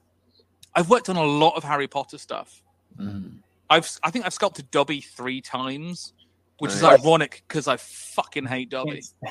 I've 0.76 0.88
worked 0.88 1.08
on 1.08 1.16
a 1.16 1.24
lot 1.24 1.56
of 1.56 1.64
Harry 1.64 1.88
Potter 1.88 2.18
stuff. 2.18 2.62
Mhm. 3.00 3.38
I've 3.68 3.90
I 4.04 4.10
think 4.10 4.24
I've 4.26 4.34
sculpted 4.34 4.70
Dobby 4.70 5.00
three 5.00 5.40
times, 5.40 6.12
which 6.60 6.70
is 6.72 6.82
Nice. 6.82 7.00
ironic 7.04 7.42
because 7.48 7.66
I 7.66 7.76
fucking 7.78 8.44
hate 8.46 8.70
Dobby. 8.70 9.02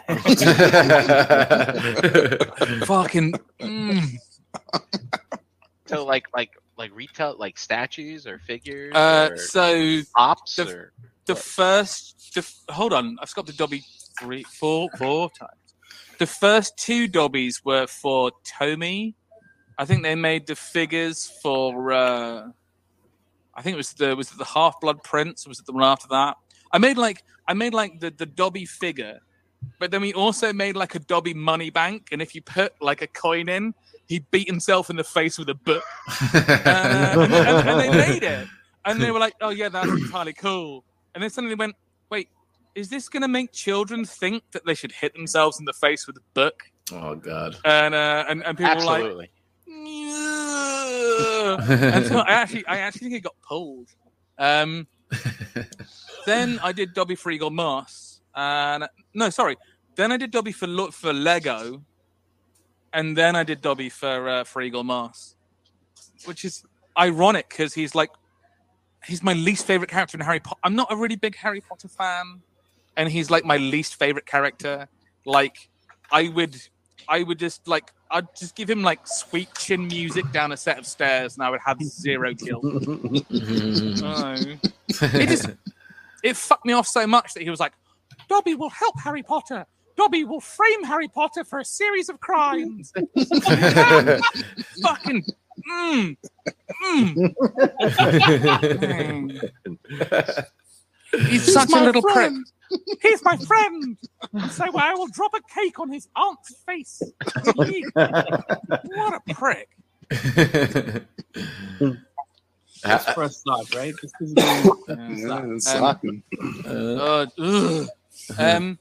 fucking. 2.85 3.33
Mm. 3.61 4.17
So 5.87 6.05
like 6.05 6.25
like 6.33 6.51
like 6.77 6.91
retail 6.95 7.35
like 7.37 7.57
statues 7.57 8.25
or 8.25 8.39
figures 8.39 8.93
Uh, 8.95 9.29
or 9.31 9.35
so 9.37 10.01
pops 10.15 10.55
the- 10.55 10.67
or 10.67 10.93
the 11.25 11.35
first 11.35 12.31
the 12.35 12.73
hold 12.73 12.93
on 12.93 13.17
i've 13.21 13.29
sculpted 13.29 13.57
dobby 13.57 13.81
three 14.19 14.43
four 14.59 14.89
four 14.97 15.29
times. 15.37 15.51
The 16.19 16.25
first 16.25 16.77
two 16.77 17.07
dobbies 17.07 17.61
were 17.65 17.85
for 17.87 18.31
tommy 18.45 19.15
i 19.77 19.85
think 19.85 20.03
they 20.03 20.15
made 20.15 20.47
the 20.47 20.55
figures 20.55 21.29
for 21.41 21.91
uh 21.91 22.47
i 23.55 23.61
think 23.61 23.73
it 23.73 23.77
was 23.77 23.93
the 23.93 24.15
was 24.15 24.31
it 24.31 24.37
the 24.37 24.45
half 24.45 24.79
blood 24.79 25.03
prince? 25.03 25.45
Or 25.45 25.49
was 25.49 25.59
it 25.59 25.65
the 25.65 25.73
one 25.73 25.83
after 25.83 26.07
that? 26.09 26.37
I 26.71 26.77
made 26.77 26.97
like 26.97 27.23
i 27.47 27.53
made 27.53 27.73
like 27.73 27.99
the 27.99 28.09
the 28.09 28.25
dobby 28.25 28.65
figure 28.65 29.19
but 29.79 29.91
then 29.91 30.01
we 30.01 30.13
also 30.13 30.53
made 30.53 30.75
like 30.77 30.95
a 30.95 30.99
dobby 30.99 31.33
money 31.33 31.69
bank 31.69 32.07
and 32.11 32.21
if 32.21 32.33
you 32.35 32.41
put 32.41 32.71
like 32.81 33.01
a 33.01 33.07
coin 33.07 33.49
in 33.49 33.73
he 34.07 34.19
beat 34.31 34.47
himself 34.47 34.89
in 34.89 34.95
the 34.95 35.03
face 35.03 35.37
with 35.37 35.49
a 35.49 35.55
book 35.55 35.83
uh, 36.09 36.29
and, 36.65 37.33
and- 37.33 37.69
and 37.69 37.79
they 37.79 37.89
made 38.09 38.23
it. 38.23 38.47
And 38.85 39.01
they 39.01 39.11
were 39.11 39.19
like, 39.19 39.33
"Oh 39.39 39.49
yeah, 39.49 39.69
that's 39.69 39.87
entirely 39.87 40.33
cool." 40.33 40.83
And 41.15 41.23
then 41.23 41.29
suddenly 41.29 41.55
went, 41.55 41.75
"Wait, 42.09 42.27
is 42.75 42.89
this 42.89 43.07
going 43.07 43.21
to 43.21 43.29
make 43.29 43.53
children 43.53 44.03
think 44.03 44.43
that 44.51 44.65
they 44.65 44.73
should 44.75 44.91
hit 44.91 45.13
themselves 45.13 45.57
in 45.57 45.65
the 45.65 45.71
face 45.73 46.05
with 46.05 46.17
a 46.17 46.23
book?" 46.33 46.63
oh 46.91 47.15
god. 47.15 47.55
And 47.63 47.95
uh, 47.95 48.25
and, 48.27 48.43
and 48.43 48.57
people 48.57 48.75
were 48.75 48.81
like, 48.83 49.01
absolutely. 49.03 49.31
And 51.95 52.05
so 52.07 52.19
I 52.19 52.31
actually, 52.31 52.65
I 52.67 52.77
actually 52.79 53.01
think 53.09 53.13
it 53.15 53.23
got 53.23 53.35
pulled. 53.47 53.89
Um, 54.37 54.87
then 56.25 56.59
I 56.63 56.71
did 56.71 56.93
Dobby 56.93 57.15
for 57.15 57.31
Eaglemoss, 57.31 58.19
and 58.35 58.85
no, 59.13 59.29
sorry. 59.29 59.57
Then 59.95 60.11
I 60.11 60.17
did 60.17 60.31
Dobby 60.31 60.51
for 60.51 60.67
for 60.91 61.13
Lego, 61.13 61.83
and 62.93 63.17
then 63.17 63.35
I 63.35 63.43
did 63.43 63.61
Dobby 63.61 63.89
for 63.89 64.29
uh, 64.29 64.43
for 64.43 64.61
Eaglemoss, 64.61 65.35
which 66.25 66.45
is 66.45 66.63
ironic 66.97 67.49
because 67.49 67.73
he's 67.73 67.95
like 67.95 68.11
he's 69.05 69.23
my 69.23 69.33
least 69.33 69.65
favorite 69.65 69.89
character 69.89 70.17
in 70.17 70.21
Harry 70.21 70.39
Potter. 70.39 70.59
I'm 70.63 70.75
not 70.75 70.91
a 70.91 70.95
really 70.95 71.15
big 71.15 71.35
Harry 71.37 71.61
Potter 71.61 71.87
fan, 71.87 72.41
and 72.95 73.09
he's 73.09 73.29
like 73.29 73.45
my 73.45 73.57
least 73.57 73.95
favorite 73.95 74.25
character. 74.25 74.87
Like 75.25 75.69
I 76.11 76.29
would, 76.29 76.55
I 77.07 77.23
would 77.23 77.39
just 77.39 77.67
like 77.67 77.91
I'd 78.11 78.27
just 78.35 78.55
give 78.55 78.69
him 78.69 78.83
like 78.83 78.99
sweet 79.05 79.49
chin 79.55 79.87
music 79.87 80.31
down 80.31 80.51
a 80.51 80.57
set 80.57 80.77
of 80.77 80.85
stairs, 80.85 81.35
and 81.35 81.43
I 81.43 81.49
would 81.49 81.61
have 81.65 81.81
zero 81.81 82.33
kills. 82.35 82.63
Oh. 84.05 84.35
It 85.01 85.27
just 85.27 85.49
it 86.23 86.37
fucked 86.37 86.65
me 86.65 86.73
off 86.73 86.87
so 86.87 87.07
much 87.07 87.33
that 87.33 87.43
he 87.43 87.49
was 87.49 87.59
like, 87.59 87.73
Dobby 88.29 88.53
will 88.53 88.69
help 88.69 88.99
Harry 88.99 89.23
Potter. 89.23 89.65
Dobby 89.95 90.23
will 90.23 90.39
frame 90.41 90.83
Harry 90.83 91.07
Potter 91.07 91.43
for 91.43 91.59
a 91.59 91.65
series 91.65 92.09
of 92.09 92.19
crimes. 92.19 92.91
Fucking 94.81 95.23
mm, 95.69 96.17
mm. 96.83 97.23
Mm. 101.13 101.27
He's 101.29 101.53
such 101.53 101.69
a 101.73 101.83
little 101.83 102.01
prick. 102.01 102.31
He's 103.01 103.23
my 103.23 103.37
friend. 103.37 103.97
So 104.49 104.65
I 104.75 104.95
will 104.95 105.05
drop 105.07 105.31
a 105.35 105.41
cake 105.53 105.79
on 105.79 105.91
his 105.91 106.07
aunt's 106.15 106.55
face. 106.65 107.03
what 107.93 109.13
a 109.13 109.21
prick. 109.35 109.69
That's 112.83 113.05
for 113.13 113.23
a 113.23 113.29
sock, 113.29 113.73
right? 113.75 113.93
Just 114.01 114.15
'cause 114.17 114.33
it's 114.35 114.89
a 114.89 114.95
Yeah, 114.97 115.57
sock. 115.59 116.01
Um. 116.03 116.23
Uh, 116.65 117.27
um, 118.37 118.37
a 118.37 118.77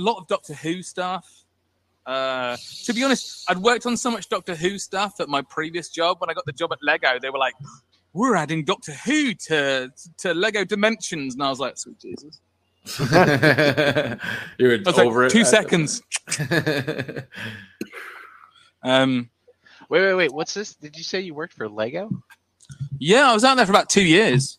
lot 0.00 0.18
of 0.18 0.26
Doctor 0.28 0.54
Who 0.54 0.82
stuff. 0.82 1.44
Uh, 2.04 2.56
to 2.84 2.92
be 2.92 3.04
honest, 3.04 3.44
I'd 3.48 3.58
worked 3.58 3.86
on 3.86 3.96
so 3.96 4.10
much 4.10 4.28
Doctor 4.28 4.54
Who 4.54 4.78
stuff 4.78 5.20
at 5.20 5.28
my 5.28 5.42
previous 5.42 5.88
job. 5.88 6.20
When 6.20 6.30
I 6.30 6.34
got 6.34 6.46
the 6.46 6.52
job 6.52 6.72
at 6.72 6.78
Lego, 6.82 7.18
they 7.20 7.30
were 7.30 7.38
like, 7.38 7.54
"We're 8.12 8.34
adding 8.36 8.64
Doctor 8.64 8.92
Who 8.92 9.34
to 9.34 9.92
to 10.18 10.34
Lego 10.34 10.64
Dimensions," 10.64 11.34
and 11.34 11.42
I 11.42 11.50
was 11.50 11.60
like, 11.60 11.78
"Sweet 11.78 11.98
Jesus!" 12.00 12.40
You're 14.58 14.74
I 14.74 14.82
was 14.84 14.98
over 14.98 15.22
like, 15.22 15.30
it. 15.30 15.32
two 15.32 15.44
seconds. 15.44 16.02
Um, 18.84 19.30
Wait, 19.88 20.00
wait, 20.00 20.14
wait. 20.14 20.32
What's 20.32 20.54
this? 20.54 20.74
Did 20.74 20.96
you 20.96 21.04
say 21.04 21.20
you 21.20 21.34
worked 21.34 21.52
for 21.52 21.68
Lego? 21.68 22.10
yeah, 22.98 23.30
I 23.30 23.34
was 23.34 23.44
out 23.44 23.56
there 23.56 23.66
for 23.66 23.72
about 23.72 23.90
two 23.90 24.02
years. 24.04 24.56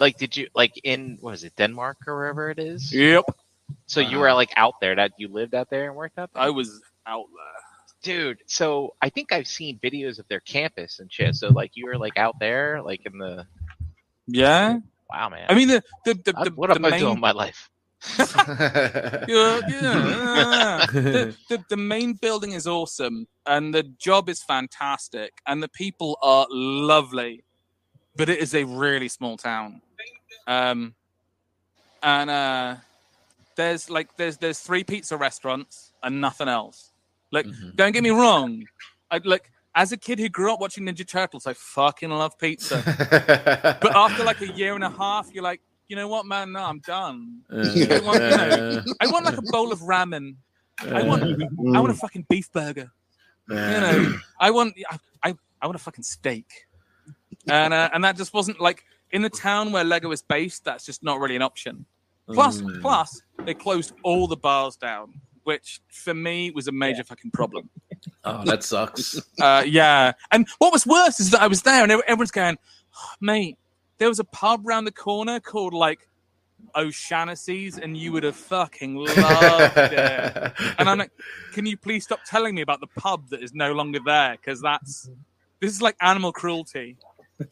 Like, 0.00 0.16
did 0.16 0.36
you 0.36 0.48
like 0.54 0.72
in 0.84 1.18
what 1.20 1.34
is 1.34 1.44
it, 1.44 1.54
Denmark 1.56 1.98
or 2.06 2.16
wherever 2.16 2.50
it 2.50 2.58
is? 2.58 2.92
Yep, 2.92 3.24
So 3.86 4.00
you 4.00 4.18
were 4.18 4.32
like 4.32 4.52
out 4.56 4.74
there. 4.80 4.94
That 4.94 5.12
you 5.18 5.28
lived 5.28 5.54
out 5.54 5.70
there 5.70 5.86
and 5.86 5.94
worked 5.96 6.18
out 6.18 6.30
there. 6.32 6.42
I 6.42 6.50
was 6.50 6.80
out 7.06 7.26
there. 7.34 8.14
dude. 8.16 8.38
So 8.46 8.94
I 9.02 9.08
think 9.08 9.32
I've 9.32 9.46
seen 9.46 9.78
videos 9.82 10.18
of 10.18 10.26
their 10.28 10.40
campus 10.40 10.98
and 11.00 11.12
shit. 11.12 11.34
So 11.36 11.48
like 11.50 11.72
you 11.74 11.86
were 11.86 11.98
like 11.98 12.16
out 12.16 12.38
there, 12.38 12.82
like 12.82 13.02
in 13.06 13.18
the 13.18 13.46
Yeah, 14.26 14.78
wow, 15.10 15.28
man. 15.28 15.46
I 15.48 15.54
mean 15.54 15.68
the 15.68 15.82
the 16.04 16.14
the, 16.14 16.34
I- 16.36 16.44
the, 16.44 16.50
what 16.50 16.68
the 16.68 16.76
am 16.76 16.84
I 16.84 16.98
doing 16.98 17.12
with 17.12 17.20
my 17.20 17.32
life? 17.32 17.70
yeah, 18.18 19.60
yeah. 19.66 20.86
the, 20.92 21.34
the, 21.48 21.64
the 21.70 21.76
main 21.76 22.12
building 22.14 22.52
is 22.52 22.66
awesome 22.66 23.26
and 23.46 23.74
the 23.74 23.82
job 23.82 24.28
is 24.28 24.42
fantastic 24.42 25.32
and 25.46 25.62
the 25.62 25.68
people 25.68 26.18
are 26.22 26.46
lovely 26.50 27.44
but 28.14 28.28
it 28.28 28.38
is 28.40 28.54
a 28.54 28.64
really 28.64 29.08
small 29.08 29.38
town 29.38 29.80
um 30.46 30.94
and 32.02 32.28
uh 32.28 32.76
there's 33.56 33.90
like 33.90 34.16
there's 34.16 34.36
there's 34.38 34.58
three 34.60 34.84
pizza 34.84 35.16
restaurants 35.16 35.92
and 36.02 36.20
nothing 36.20 36.48
else 36.48 36.92
like 37.32 37.46
Mhm. 37.46 37.76
don't 37.76 37.92
get 37.92 38.02
me 38.02 38.10
wrong 38.10 38.64
i 39.10 39.20
like 39.24 39.50
as 39.74 39.92
a 39.92 39.96
kid 39.96 40.18
who 40.18 40.28
grew 40.28 40.52
up 40.52 40.60
watching 40.60 40.84
ninja 40.84 41.06
turtles 41.06 41.46
i 41.46 41.52
fucking 41.54 42.10
love 42.10 42.38
pizza 42.38 42.82
but 43.80 43.94
after 43.96 44.24
like 44.24 44.40
a 44.40 44.48
year 44.52 44.74
and 44.74 44.84
a 44.84 44.90
half 44.90 45.28
you're 45.32 45.42
like 45.44 45.60
you 45.88 45.96
know 45.96 46.08
what 46.08 46.26
man 46.26 46.52
no 46.52 46.60
i'm 46.62 46.78
done 46.80 47.40
I 47.50 47.54
want, 47.56 47.74
you 47.76 47.86
know, 48.36 48.82
I 49.00 49.06
want 49.06 49.24
like 49.24 49.36
a 49.38 49.42
bowl 49.42 49.70
of 49.72 49.80
ramen. 49.80 50.36
I 50.80 51.02
want 51.02 51.22
I 51.22 51.80
want 51.80 51.90
a 51.90 51.94
fucking 51.94 52.26
beef 52.28 52.50
burger. 52.52 52.90
You 53.48 53.54
know, 53.56 54.16
I 54.40 54.50
want 54.50 54.74
I, 54.90 54.98
I, 55.22 55.34
I 55.60 55.66
want 55.66 55.76
a 55.76 55.78
fucking 55.78 56.02
steak. 56.04 56.46
And 57.48 57.74
uh, 57.74 57.90
and 57.92 58.02
that 58.04 58.16
just 58.16 58.32
wasn't 58.34 58.58
like 58.60 58.84
in 59.12 59.20
the 59.22 59.28
town 59.30 59.70
where 59.70 59.84
Lego 59.84 60.10
is 60.10 60.22
based. 60.22 60.64
That's 60.64 60.84
just 60.86 61.02
not 61.04 61.20
really 61.20 61.36
an 61.36 61.42
option. 61.42 61.84
Plus, 62.32 62.60
Mm. 62.62 62.80
plus 62.80 63.20
they 63.44 63.54
closed 63.54 63.92
all 64.02 64.26
the 64.26 64.36
bars 64.36 64.76
down. 64.76 65.20
which 65.44 65.82
for 65.90 66.14
me 66.14 66.50
was 66.52 66.68
a 66.68 66.72
major 66.72 67.04
fucking 67.04 67.30
problem. 67.30 67.68
Oh, 68.24 68.42
that 68.46 68.62
sucks. 68.64 69.20
Uh, 69.42 69.62
yeah, 69.66 70.12
and 70.30 70.48
what 70.56 70.72
was 70.72 70.86
worse 70.86 71.20
is 71.20 71.30
that 71.32 71.42
I 71.42 71.48
was 71.48 71.60
there 71.60 71.82
and 71.82 71.92
everyone's 71.92 72.30
going, 72.30 72.56
"Oh, 72.96 73.12
mate, 73.20 73.58
there 73.98 74.08
was 74.08 74.18
a 74.18 74.24
pub 74.24 74.62
round 74.64 74.86
the 74.86 74.90
corner 74.92 75.40
called 75.40 75.74
like 75.74 76.08
O'Shaughnessy's, 76.74 77.78
and 77.78 77.94
you 77.96 78.10
would 78.12 78.22
have 78.22 78.36
fucking 78.36 78.94
loved 78.96 79.12
it. 79.76 80.52
And 80.78 80.88
I'm 80.88 80.96
like, 80.98 81.12
can 81.52 81.66
you 81.66 81.76
please 81.76 82.04
stop 82.04 82.20
telling 82.26 82.54
me 82.54 82.62
about 82.62 82.80
the 82.80 82.86
pub 82.98 83.28
that 83.28 83.42
is 83.42 83.52
no 83.54 83.72
longer 83.72 83.98
there? 84.04 84.32
Because 84.40 84.62
that's 84.62 85.10
this 85.60 85.72
is 85.72 85.82
like 85.82 85.96
animal 86.00 86.32
cruelty. 86.32 86.96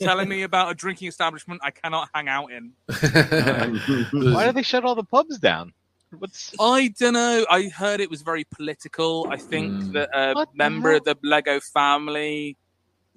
Telling 0.00 0.28
me 0.28 0.42
about 0.42 0.70
a 0.70 0.74
drinking 0.74 1.08
establishment 1.08 1.60
I 1.64 1.70
cannot 1.70 2.08
hang 2.14 2.28
out 2.28 2.50
in. 2.52 2.72
Why 4.12 4.46
did 4.46 4.54
they 4.56 4.62
shut 4.62 4.84
all 4.84 4.94
the 4.94 5.04
pubs 5.04 5.38
down? 5.38 5.72
What's 6.18 6.52
I 6.60 6.88
don't 6.98 7.14
know. 7.14 7.46
I 7.50 7.64
heard 7.68 8.00
it 8.00 8.10
was 8.10 8.22
very 8.22 8.44
political. 8.44 9.26
I 9.30 9.38
think 9.38 9.72
Mm. 9.72 9.92
that 9.92 10.08
a 10.12 10.34
What 10.34 10.48
member 10.54 10.90
hell? 10.90 10.98
of 10.98 11.04
the 11.04 11.16
Lego 11.22 11.58
family 11.60 12.56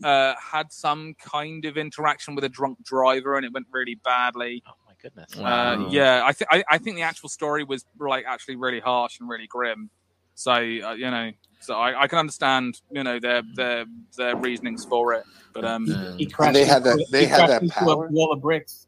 uh, 0.04 0.34
had 0.42 0.72
some 0.72 1.14
kind 1.16 1.66
of 1.66 1.78
interaction 1.78 2.36
with 2.36 2.44
a 2.46 2.50
drunk 2.50 2.84
driver, 2.84 3.36
and 3.36 3.46
it 3.46 3.52
went 3.54 3.68
really 3.72 3.96
badly. 3.96 4.64
oh 4.68 4.72
my 4.88 4.94
goodness. 5.02 5.36
Wow. 5.36 5.88
Uh, 5.88 5.90
yeah, 5.92 6.22
I 6.26 6.32
think 6.32 6.50
I 6.52 6.64
I 6.70 6.78
think 6.78 6.96
the 6.96 7.02
actual 7.04 7.30
story 7.30 7.64
was 7.64 7.86
like 8.00 8.26
actually 8.28 8.56
really 8.56 8.80
harsh 8.80 9.20
and 9.20 9.28
really 9.30 9.48
grim. 9.48 9.90
So 10.36 10.52
uh, 10.52 10.58
you 10.94 11.10
know, 11.10 11.32
so 11.62 11.76
I, 11.76 12.04
I 12.04 12.08
can 12.08 12.20
understand 12.20 12.82
you 12.92 13.04
know 13.04 13.20
their 13.20 13.42
their 13.56 13.86
their 14.18 14.36
reasonings 14.36 14.86
for 14.86 15.14
it. 15.14 15.24
But 15.54 15.66
um, 15.66 15.86
Yeah. 15.88 16.16
He 16.18 16.26
they 16.52 16.66
had 16.66 16.84
that- 16.84 17.06
they 17.12 17.26
had 17.26 17.50
that 17.50 17.68
power? 17.70 18.08
Wall 18.10 18.32
of 18.34 18.42
bricks. 18.42 18.88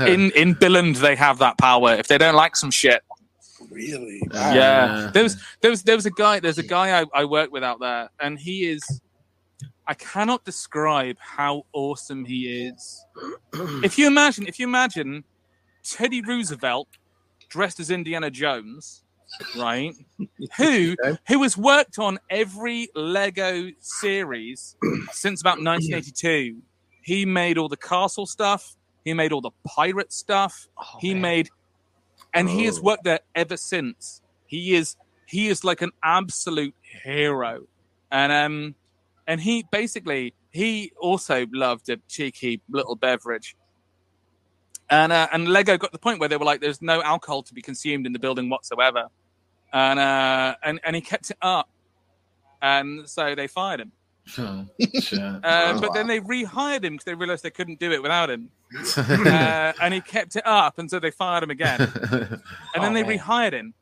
in 0.00 0.30
in 0.32 0.54
Billund 0.54 0.96
they 0.98 1.14
have 1.16 1.38
that 1.38 1.58
power. 1.58 1.92
If 1.94 2.08
they 2.08 2.18
don't 2.18 2.34
like 2.34 2.56
some 2.56 2.70
shit, 2.70 3.02
Really? 3.70 4.22
Yeah. 4.32 5.10
There 5.12 5.22
was 5.22 5.36
there 5.60 5.70
was 5.70 5.82
there 5.82 5.96
was 5.96 6.06
a 6.06 6.10
guy. 6.10 6.40
There's 6.40 6.58
a 6.58 6.62
guy 6.62 7.00
I, 7.00 7.04
I 7.14 7.24
work 7.24 7.52
with 7.52 7.62
out 7.62 7.80
there, 7.80 8.08
and 8.20 8.38
he 8.38 8.64
is. 8.66 8.82
I 9.88 9.94
cannot 9.94 10.44
describe 10.44 11.16
how 11.20 11.64
awesome 11.72 12.24
he 12.24 12.66
is. 12.66 13.04
if 13.84 13.96
you 13.98 14.06
imagine, 14.08 14.46
if 14.48 14.58
you 14.58 14.66
imagine 14.66 15.22
Teddy 15.84 16.22
Roosevelt 16.22 16.88
dressed 17.48 17.78
as 17.78 17.90
Indiana 17.90 18.28
Jones, 18.30 19.04
right? 19.56 19.94
who 20.58 20.94
Okay. 21.02 21.18
who 21.28 21.42
has 21.42 21.56
worked 21.56 21.98
on 21.98 22.18
every 22.30 22.88
Lego 22.94 23.70
series 23.80 24.76
since 25.12 25.40
about 25.40 25.58
1982. 25.62 26.56
He 27.02 27.24
made 27.26 27.58
all 27.58 27.68
the 27.68 27.76
castle 27.76 28.26
stuff. 28.26 28.76
He 29.04 29.14
made 29.14 29.32
all 29.32 29.40
the 29.40 29.52
pirate 29.66 30.12
stuff 30.12 30.66
Oh, 30.78 30.98
he 31.00 31.12
man. 31.14 31.22
made 31.22 31.48
and 32.34 32.48
he 32.48 32.64
has 32.64 32.78
Oh. 32.78 32.82
worked 32.82 33.04
there 33.04 33.20
ever 33.34 33.56
since 33.56 34.20
he 34.46 34.74
is 34.74 34.96
he 35.26 35.48
is 35.48 35.64
like 35.64 35.82
an 35.82 35.90
absolute 36.04 36.74
hero 37.04 37.60
and 38.10 38.32
um 38.32 38.74
and 39.26 39.40
he 39.40 39.64
basically 39.70 40.34
he 40.50 40.92
also 41.00 41.46
loved 41.52 41.88
a 41.88 41.98
cheeky 42.08 42.60
little 42.68 42.96
beverage 42.96 43.56
and 44.90 45.12
uh, 45.12 45.26
and 45.32 45.48
lego 45.48 45.76
got 45.76 45.92
the 45.92 45.98
point 45.98 46.20
where 46.20 46.28
they 46.28 46.36
were 46.36 46.44
like 46.44 46.60
there's 46.60 46.80
no 46.82 47.02
alcohol 47.02 47.42
to 47.42 47.54
be 47.54 47.62
consumed 47.62 48.06
in 48.06 48.12
the 48.12 48.18
building 48.18 48.48
whatsoever 48.48 49.08
and 49.72 49.98
uh 49.98 50.54
and 50.62 50.80
and 50.84 50.94
he 50.96 51.02
kept 51.02 51.30
it 51.30 51.36
up 51.42 51.68
and 52.62 53.08
so 53.08 53.34
they 53.34 53.46
fired 53.46 53.80
him 53.80 53.92
Oh, 54.38 54.66
shit. 55.00 55.20
uh, 55.20 55.38
Oh, 55.44 55.80
but 55.80 55.94
then 55.94 56.08
they 56.08 56.18
rehired 56.20 56.82
him 56.84 56.94
because 56.94 57.04
they 57.04 57.14
realized 57.14 57.44
they 57.44 57.50
couldn't 57.50 57.78
do 57.78 57.92
it 57.92 58.02
without 58.02 58.28
him 58.28 58.50
uh, 58.96 59.72
and 59.80 59.94
he 59.94 60.00
kept 60.00 60.34
it 60.34 60.44
up 60.44 60.78
and 60.80 60.90
so 60.90 60.98
they 60.98 61.12
fired 61.12 61.44
him 61.44 61.50
again 61.50 61.80
and 61.80 61.92
then 62.10 62.40
Oh, 62.76 62.92
they 62.94 63.02
man. 63.04 63.18
rehired 63.18 63.52
him. 63.52 63.74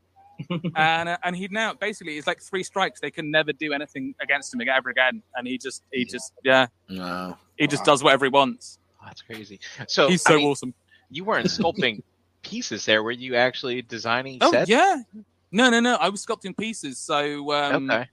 and 0.77 1.09
uh, 1.09 1.17
and 1.23 1.35
he 1.37 1.49
now 1.51 1.73
basically 1.75 2.19
it's 2.19 2.27
like 2.27 2.43
three 2.43 2.65
strikes. 2.65 3.01
They 3.01 3.11
can 3.13 3.31
never 3.31 3.53
do 3.53 3.73
anything 3.73 4.15
against 4.21 4.53
him 4.53 4.61
ever 4.69 4.91
again. 4.91 5.23
And 5.37 5.47
he 5.47 5.57
just 5.59 5.83
he 5.93 6.05
just 6.05 6.33
yeah 6.43 6.67
no. 6.89 7.39
he 7.57 7.69
just 7.69 7.85
does 7.85 8.03
whatever 8.03 8.25
he 8.27 8.31
wants. 8.31 8.79
Oh, 9.01 9.05
that's 9.07 9.23
crazy. 9.23 9.61
So 9.87 10.09
He's 10.09 10.27
I 10.27 10.31
so 10.31 10.37
mean, 10.39 10.47
awesome. 10.49 10.75
You 11.11 11.25
weren't 11.25 11.47
sculpting 11.47 12.03
pieces 12.43 12.85
there. 12.85 13.03
Were 13.03 13.11
you 13.11 13.37
actually 13.37 13.83
designing 13.83 14.41
Oh 14.41 14.51
sets? 14.51 14.71
yeah, 14.71 15.03
no 15.53 15.71
no 15.71 15.81
no. 15.81 15.97
I 15.97 16.09
was 16.09 16.25
sculpting 16.25 16.57
pieces. 16.57 16.99
So 16.99 17.53
um, 17.53 17.91
Okay. 17.91 18.09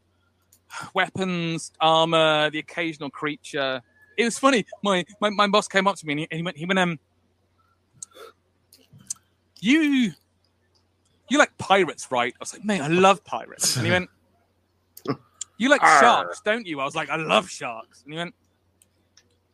weapons, 0.94 1.72
armor, 1.80 2.50
the 2.50 2.60
occasional 2.60 3.10
creature. 3.10 3.82
It 4.18 4.26
was 4.26 4.38
funny. 4.38 4.66
My 4.84 5.06
my, 5.20 5.30
my 5.30 5.48
boss 5.48 5.68
came 5.68 5.88
up 5.88 5.96
to 5.98 6.06
me 6.06 6.14
and 6.14 6.20
he, 6.20 6.28
and 6.32 6.38
he 6.38 6.44
went 6.44 6.58
he 6.58 6.66
went 6.66 6.80
um 6.80 7.00
you 9.60 10.12
you 11.30 11.38
like 11.38 11.58
pirates, 11.58 12.12
right? 12.12 12.34
I 12.34 12.38
was 12.42 12.54
like, 12.54 12.66
mate, 12.66 12.82
I 12.82 12.88
love 12.88 13.24
pirates. 13.24 13.78
And 13.78 13.86
he 13.86 13.92
went, 13.92 14.10
You 15.58 15.70
like 15.70 15.82
Arr. 15.82 16.02
sharks, 16.02 16.42
don't 16.44 16.66
you? 16.68 16.82
I 16.82 16.84
was 16.84 16.94
like, 16.96 17.10
I 17.10 17.16
love 17.16 17.50
sharks. 17.50 18.04
And 18.04 18.14
he 18.14 18.18
went, 18.18 18.36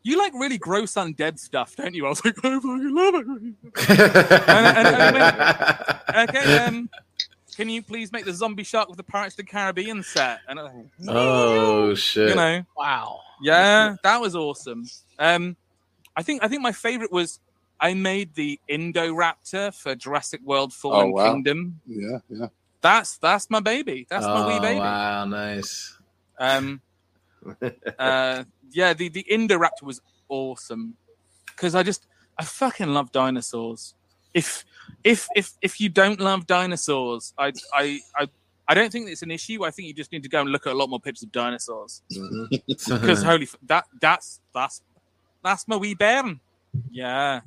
You 0.07 0.17
like 0.17 0.33
really 0.35 0.57
gross 0.57 0.93
undead 0.93 1.37
stuff, 1.37 1.75
don't 1.75 1.93
you? 1.93 2.05
I 2.05 2.09
was 2.09 2.23
like, 2.23 2.37
I 2.43 2.55
fucking 2.55 2.95
love 2.95 3.15
it. 3.15 3.27
and- 3.27 4.87
and 4.87 6.29
Okay, 6.29 6.57
um, 6.59 6.89
can 7.57 7.67
you 7.69 7.81
please 7.83 8.11
make 8.13 8.23
the 8.25 8.33
zombie 8.33 8.63
shark 8.63 8.87
with 8.87 8.95
the 8.97 9.03
Pirates 9.03 9.33
of 9.33 9.37
the 9.37 9.43
Caribbean 9.43 10.03
set? 10.03 10.39
And 10.47 10.59
I 10.59 10.63
was 10.63 10.71
like, 10.73 10.85
oh 11.09 11.93
shit. 11.95 12.29
you 12.29 12.35
know, 12.35 12.63
Wow. 12.77 13.19
yeah, 13.41 13.95
that 14.03 14.21
was 14.21 14.35
awesome. 14.35 14.85
Um, 15.19 15.55
I 16.15 16.23
think 16.23 16.43
I 16.43 16.47
think 16.47 16.61
my 16.61 16.71
favorite 16.71 17.11
was 17.11 17.39
I 17.79 17.93
made 17.93 18.33
the 18.35 18.59
Indoraptor 18.69 19.73
for 19.75 19.93
Jurassic 19.95 20.39
World 20.43 20.73
Fallen 20.73 21.07
Oh, 21.07 21.11
wow. 21.11 21.33
Kingdom. 21.33 21.79
Yeah, 21.85 22.19
yeah. 22.29 22.47
That's 22.81 23.17
that's 23.17 23.49
my 23.49 23.59
baby. 23.59 24.07
That's 24.09 24.25
my 24.25 24.47
wee 24.47 24.53
Oh, 24.57 24.61
baby. 24.61 24.79
Wow, 24.79 25.25
nice. 25.25 25.97
Um, 26.39 26.79
uh, 27.99 28.43
yeah, 28.71 28.93
the 28.93 29.09
the 29.09 29.25
Indoraptor 29.31 29.83
was 29.83 30.01
awesome 30.29 30.95
because 31.47 31.75
I 31.75 31.83
just 31.83 32.07
I 32.37 32.43
fucking 32.43 32.87
love 32.93 33.11
dinosaurs. 33.11 33.93
If 34.33 34.65
if 35.03 35.27
if 35.35 35.53
if 35.61 35.79
you 35.81 35.89
don't 35.89 36.19
love 36.19 36.47
dinosaurs, 36.47 37.33
I 37.37 37.53
I 37.73 37.99
I. 38.15 38.27
I 38.69 38.73
don't 38.73 38.91
think 38.91 39.07
it's 39.09 39.21
an 39.21 39.31
issue. 39.31 39.63
I 39.63 39.71
think 39.71 39.87
you 39.87 39.93
just 39.93 40.11
need 40.11 40.23
to 40.23 40.29
go 40.29 40.41
and 40.41 40.49
look 40.49 40.67
at 40.67 40.73
a 40.73 40.75
lot 40.75 40.89
more 40.89 40.99
pictures 40.99 41.23
of 41.23 41.31
dinosaurs. 41.31 42.01
Because 42.85 43.23
holy, 43.23 43.43
f- 43.43 43.55
that 43.65 43.85
that's 44.01 44.41
that's 44.53 44.81
that's 45.41 45.65
my 45.69 45.77
wee 45.77 45.95
bairn. 45.95 46.41
Yeah, 46.89 47.41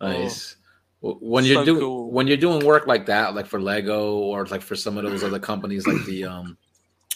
Nice. 0.00 0.56
W- 1.02 1.18
When 1.26 1.44
you're 1.44 1.56
So 1.56 1.64
doing 1.64 1.80
cool. 1.80 2.10
when 2.10 2.26
you're 2.26 2.36
doing 2.36 2.64
work 2.66 2.86
like 2.86 3.06
that, 3.06 3.34
like 3.34 3.46
for 3.46 3.60
Lego 3.60 4.16
or 4.18 4.44
like 4.46 4.62
for 4.62 4.76
some 4.76 4.98
of 4.98 5.04
those 5.04 5.22
other 5.24 5.38
companies, 5.38 5.86
like 5.86 6.04
the 6.04 6.24
um, 6.24 6.58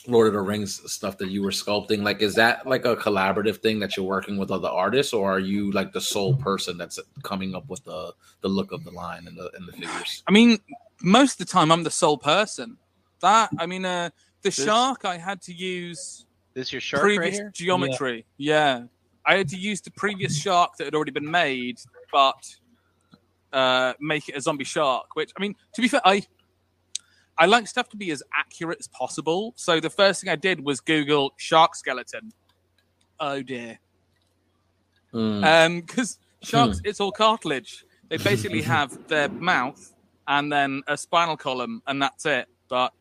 Lord 0.07 0.27
of 0.27 0.33
the 0.35 0.41
Rings 0.41 0.81
stuff 0.93 1.17
that 1.19 1.31
you 1.31 1.43
were 1.43 1.51
sculpting, 1.51 2.03
like 2.03 2.21
is 2.21 2.35
that 2.35 2.67
like 2.67 2.85
a 2.85 2.95
collaborative 2.97 3.59
thing 3.63 3.79
that 3.81 3.97
you're 3.97 4.05
working 4.07 4.37
with 4.37 4.51
other 4.51 4.69
artists, 4.69 5.13
or 5.13 5.31
are 5.33 5.39
you 5.39 5.71
like 5.73 5.93
the 5.93 6.01
sole 6.01 6.37
person 6.37 6.77
that's 6.77 6.99
coming 7.23 7.55
up 7.55 7.69
with 7.69 7.83
the 7.85 8.13
the 8.43 8.49
look 8.49 8.73
of 8.73 8.85
the 8.85 8.91
line 8.91 9.27
and 9.27 9.37
the 9.37 9.51
and 9.57 9.67
the 9.67 9.73
figures? 9.73 10.23
I 10.29 10.33
mean, 10.33 10.59
most 11.03 11.41
of 11.41 11.47
the 11.47 11.53
time 11.53 11.73
I'm 11.73 11.83
the 11.85 11.91
sole 11.91 12.19
person. 12.19 12.77
That 13.21 13.49
I 13.59 13.67
mean, 13.67 13.85
uh, 13.85 14.11
the 14.43 14.49
This- 14.51 14.63
shark 14.65 15.05
I 15.05 15.17
had 15.17 15.41
to 15.43 15.53
use 15.55 16.27
This 16.53 16.71
your 16.73 16.81
shark 16.81 17.03
previous 17.03 17.23
right 17.25 17.33
here? 17.35 17.51
geometry. 17.55 18.27
Yeah. 18.37 18.85
I 19.27 19.37
had 19.39 19.49
to 19.49 19.57
use 19.57 19.81
the 19.81 19.91
previous 19.93 20.37
shark 20.39 20.77
that 20.77 20.85
had 20.85 20.95
already 20.95 21.13
been 21.13 21.31
made, 21.31 21.81
but 22.13 22.57
uh, 23.55 23.95
make 23.99 24.29
it 24.29 24.37
a 24.37 24.41
zombie 24.43 24.65
shark. 24.65 25.17
Which 25.17 25.33
I 25.37 25.41
mean, 25.41 25.57
to 25.75 25.81
be 25.81 25.89
fair, 25.89 26.03
I 26.05 26.27
I 27.39 27.47
like 27.47 27.67
stuff 27.67 27.89
to 27.91 27.97
be 27.97 28.11
as 28.13 28.23
accurate 28.39 28.79
as 28.79 28.87
possible. 28.89 29.53
So 29.57 29.81
the 29.81 29.91
first 29.91 30.21
thing 30.21 30.31
I 30.31 30.37
did 30.37 30.65
was 30.65 30.81
Google 30.81 31.33
shark 31.37 31.75
skeleton. 31.75 32.33
Oh 33.19 33.43
dear. 33.43 33.79
Mm. 35.13 35.45
Um, 35.67 35.81
because 35.81 36.19
sharks, 36.43 36.81
it's 36.85 37.01
all 37.01 37.13
cartilage. 37.13 37.85
They 38.09 38.17
basically 38.19 38.63
have 38.75 39.09
their 39.09 39.29
mouth 39.29 39.93
and 40.29 40.51
then 40.53 40.83
a 40.87 40.97
spinal 40.97 41.37
column, 41.37 41.83
and 41.87 42.01
that's 42.01 42.25
it. 42.27 42.47
But 42.69 42.93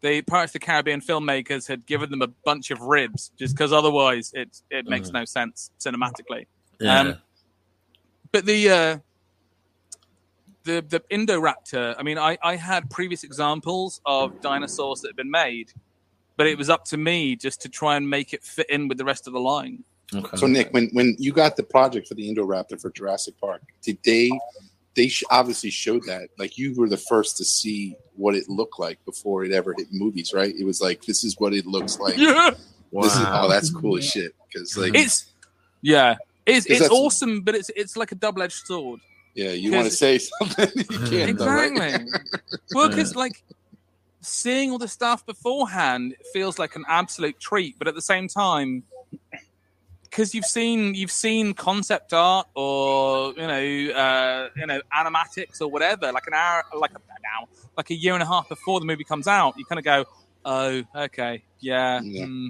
the 0.00 0.22
Pirates 0.22 0.50
of 0.50 0.60
the 0.60 0.66
Caribbean 0.66 1.00
filmmakers 1.00 1.68
had 1.68 1.86
given 1.86 2.10
them 2.10 2.22
a 2.22 2.28
bunch 2.44 2.70
of 2.70 2.80
ribs, 2.80 3.30
just 3.38 3.54
because 3.54 3.72
otherwise 3.72 4.32
it 4.34 4.62
it 4.70 4.86
makes 4.86 5.10
Mhm. 5.10 5.14
no 5.14 5.24
sense 5.24 5.70
cinematically. 5.78 6.46
yeah. 6.80 7.00
um, 7.00 7.18
But 8.32 8.46
the 8.46 8.68
uh, 8.70 8.98
the 10.64 10.84
the 10.88 11.00
Indoraptor, 11.10 11.94
I 11.98 12.02
mean, 12.02 12.18
I 12.18 12.38
I 12.42 12.56
had 12.56 12.90
previous 12.90 13.24
examples 13.24 14.00
of 14.06 14.40
dinosaurs 14.40 15.00
that 15.00 15.08
had 15.08 15.16
been 15.16 15.30
made, 15.30 15.72
but 16.36 16.46
it 16.46 16.58
was 16.58 16.70
up 16.70 16.84
to 16.86 16.96
me 16.96 17.36
just 17.36 17.60
to 17.62 17.68
try 17.68 17.96
and 17.96 18.08
make 18.08 18.32
it 18.32 18.42
fit 18.42 18.68
in 18.70 18.88
with 18.88 18.98
the 18.98 19.04
rest 19.04 19.26
of 19.26 19.32
the 19.32 19.40
line. 19.40 19.84
okay. 20.14 20.36
So 20.36 20.46
Nick, 20.46 20.72
when 20.72 20.88
when 20.92 21.16
you 21.18 21.32
got 21.32 21.56
the 21.56 21.62
project 21.62 22.08
for 22.08 22.14
the 22.14 22.28
Indoraptor 22.32 22.80
for 22.80 22.90
Jurassic 22.90 23.38
Park, 23.40 23.62
did 23.82 23.98
they 24.04 24.30
they 24.94 25.08
sh- 25.08 25.24
obviously 25.30 25.70
showed 25.70 26.02
that 26.06 26.28
like 26.38 26.58
you 26.58 26.74
were 26.76 26.88
the 26.88 26.96
first 26.98 27.36
to 27.38 27.44
see 27.44 27.96
what 28.16 28.34
it 28.34 28.48
looked 28.48 28.78
like 28.78 29.02
before 29.04 29.44
it 29.44 29.52
ever 29.52 29.74
hit 29.76 29.88
movies, 29.90 30.32
right? 30.34 30.54
It 30.54 30.64
was 30.64 30.80
like 30.80 31.02
this 31.02 31.24
is 31.24 31.36
what 31.38 31.54
it 31.54 31.66
looks 31.66 31.98
like. 31.98 32.16
Yeah. 32.16 32.50
This 32.50 33.14
is 33.14 33.20
Wow. 33.20 33.44
oh, 33.44 33.48
that's 33.48 33.70
cool 33.70 33.96
as 33.96 34.04
shit. 34.08 34.34
Because 34.52 34.76
like 34.76 34.94
It's 34.94 35.32
yeah, 35.80 36.16
it's 36.44 36.66
it's 36.66 36.90
awesome, 36.90 37.40
but 37.40 37.54
it's 37.54 37.70
it's 37.74 37.96
like 37.96 38.12
a 38.12 38.14
double 38.14 38.42
edged 38.42 38.66
sword. 38.66 39.00
Yeah, 39.34 39.50
you 39.50 39.72
want 39.72 39.86
to 39.86 39.90
say 39.90 40.18
something? 40.38 40.70
you 40.76 40.98
can't, 40.98 41.38
though, 41.38 41.46
right? 41.46 41.72
Exactly. 41.72 42.12
well, 42.74 42.88
because 42.88 43.16
like 43.16 43.42
seeing 44.20 44.70
all 44.70 44.78
the 44.78 44.88
stuff 44.88 45.24
beforehand 45.26 46.14
feels 46.32 46.58
like 46.58 46.76
an 46.76 46.84
absolute 46.88 47.40
treat, 47.40 47.78
but 47.78 47.88
at 47.88 47.94
the 47.94 48.02
same 48.02 48.28
time, 48.28 48.84
because 50.04 50.34
you've 50.34 50.44
seen 50.44 50.94
you've 50.94 51.10
seen 51.10 51.54
concept 51.54 52.12
art 52.12 52.46
or 52.54 53.32
you 53.32 53.46
know 53.46 53.94
uh, 53.94 54.48
you 54.56 54.66
know 54.66 54.80
animatics 54.94 55.60
or 55.60 55.68
whatever, 55.68 56.12
like 56.12 56.26
an 56.26 56.34
hour, 56.34 56.64
like 56.78 56.92
a 56.92 57.00
now, 57.22 57.48
like 57.76 57.90
a 57.90 57.94
year 57.94 58.14
and 58.14 58.22
a 58.22 58.26
half 58.26 58.48
before 58.48 58.80
the 58.80 58.86
movie 58.86 59.04
comes 59.04 59.26
out, 59.26 59.54
you 59.56 59.64
kind 59.64 59.78
of 59.78 59.84
go, 59.84 60.04
oh, 60.44 60.82
okay, 60.94 61.42
yeah. 61.60 62.00
Yeah. 62.02 62.26
hmm." 62.26 62.48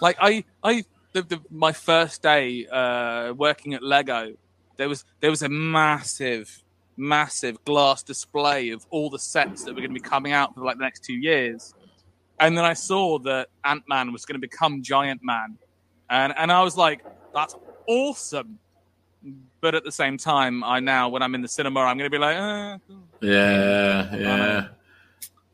like 0.00 0.16
I, 0.20 0.44
I, 0.62 0.84
the, 1.12 1.22
the, 1.22 1.40
my 1.50 1.72
first 1.72 2.22
day 2.22 2.66
uh, 2.66 3.32
working 3.34 3.74
at 3.74 3.82
Lego, 3.82 4.34
there 4.76 4.88
was 4.88 5.04
there 5.20 5.30
was 5.30 5.42
a 5.42 5.48
massive 5.48 6.62
massive 6.96 7.62
glass 7.64 8.02
display 8.02 8.70
of 8.70 8.86
all 8.90 9.10
the 9.10 9.18
sets 9.18 9.64
that 9.64 9.72
were 9.74 9.80
going 9.80 9.90
to 9.90 10.00
be 10.00 10.00
coming 10.00 10.32
out 10.32 10.54
for 10.54 10.60
like 10.62 10.76
the 10.78 10.84
next 10.84 11.04
two 11.04 11.14
years. 11.14 11.74
And 12.38 12.56
then 12.56 12.64
I 12.64 12.74
saw 12.74 13.18
that 13.20 13.48
Ant 13.64 13.84
Man 13.88 14.12
was 14.12 14.24
going 14.24 14.34
to 14.34 14.40
become 14.40 14.82
Giant 14.82 15.20
Man. 15.22 15.56
And, 16.10 16.32
and 16.36 16.52
I 16.52 16.62
was 16.62 16.76
like, 16.76 17.04
that's 17.34 17.56
awesome. 17.86 18.58
But 19.60 19.74
at 19.74 19.84
the 19.84 19.92
same 19.92 20.18
time, 20.18 20.62
I 20.62 20.80
now, 20.80 21.08
when 21.08 21.22
I'm 21.22 21.34
in 21.34 21.42
the 21.42 21.48
cinema, 21.48 21.80
I'm 21.80 21.96
going 21.96 22.10
to 22.10 22.14
be 22.14 22.18
like, 22.18 22.36
uh, 22.36 22.78
Yeah, 23.20 24.16
yeah. 24.16 24.68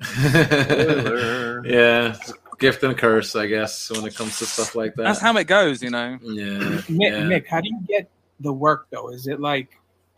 Yeah. 1.64 2.16
Gift 2.58 2.82
and 2.82 2.96
curse, 2.98 3.36
I 3.36 3.46
guess, 3.46 3.90
when 3.90 4.04
it 4.06 4.14
comes 4.14 4.38
to 4.38 4.46
stuff 4.46 4.74
like 4.74 4.94
that. 4.96 5.04
that's 5.04 5.20
how 5.20 5.34
it 5.36 5.46
goes, 5.46 5.82
you 5.82 5.90
know. 5.90 6.18
yeah. 6.22 6.80
Nick, 6.88 7.12
yeah. 7.12 7.26
Nick, 7.26 7.46
how 7.48 7.60
do 7.62 7.68
you 7.68 7.80
get 7.88 8.10
the 8.41 8.53
work 8.53 8.86
though? 8.91 9.11
Is 9.11 9.26
it 9.26 9.41
like, 9.41 9.68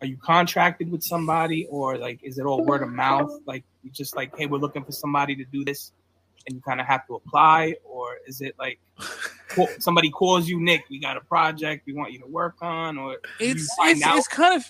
are 0.01 0.07
you 0.07 0.17
contracted 0.17 0.91
with 0.91 1.03
somebody, 1.03 1.65
or 1.69 1.97
like, 1.97 2.19
is 2.23 2.37
it 2.37 2.45
all 2.45 2.63
word 2.65 2.83
of 2.83 2.89
mouth? 2.89 3.39
Like, 3.45 3.63
you 3.83 3.91
just 3.91 4.15
like, 4.15 4.37
hey, 4.37 4.47
we're 4.47 4.57
looking 4.57 4.83
for 4.83 4.91
somebody 4.91 5.35
to 5.35 5.45
do 5.45 5.63
this, 5.63 5.91
and 6.45 6.55
you 6.55 6.61
kind 6.61 6.81
of 6.81 6.87
have 6.87 7.07
to 7.07 7.15
apply, 7.15 7.75
or 7.85 8.17
is 8.27 8.41
it 8.41 8.55
like 8.59 8.79
somebody 9.79 10.09
calls 10.09 10.47
you, 10.47 10.59
Nick, 10.59 10.85
we 10.89 10.99
got 10.99 11.15
a 11.15 11.21
project 11.21 11.85
we 11.85 11.93
want 11.93 12.11
you 12.11 12.19
to 12.19 12.27
work 12.27 12.55
on, 12.61 12.97
or 12.97 13.17
it's 13.39 13.69
it's, 13.79 14.01
it's 14.05 14.27
kind 14.27 14.55
of 14.55 14.65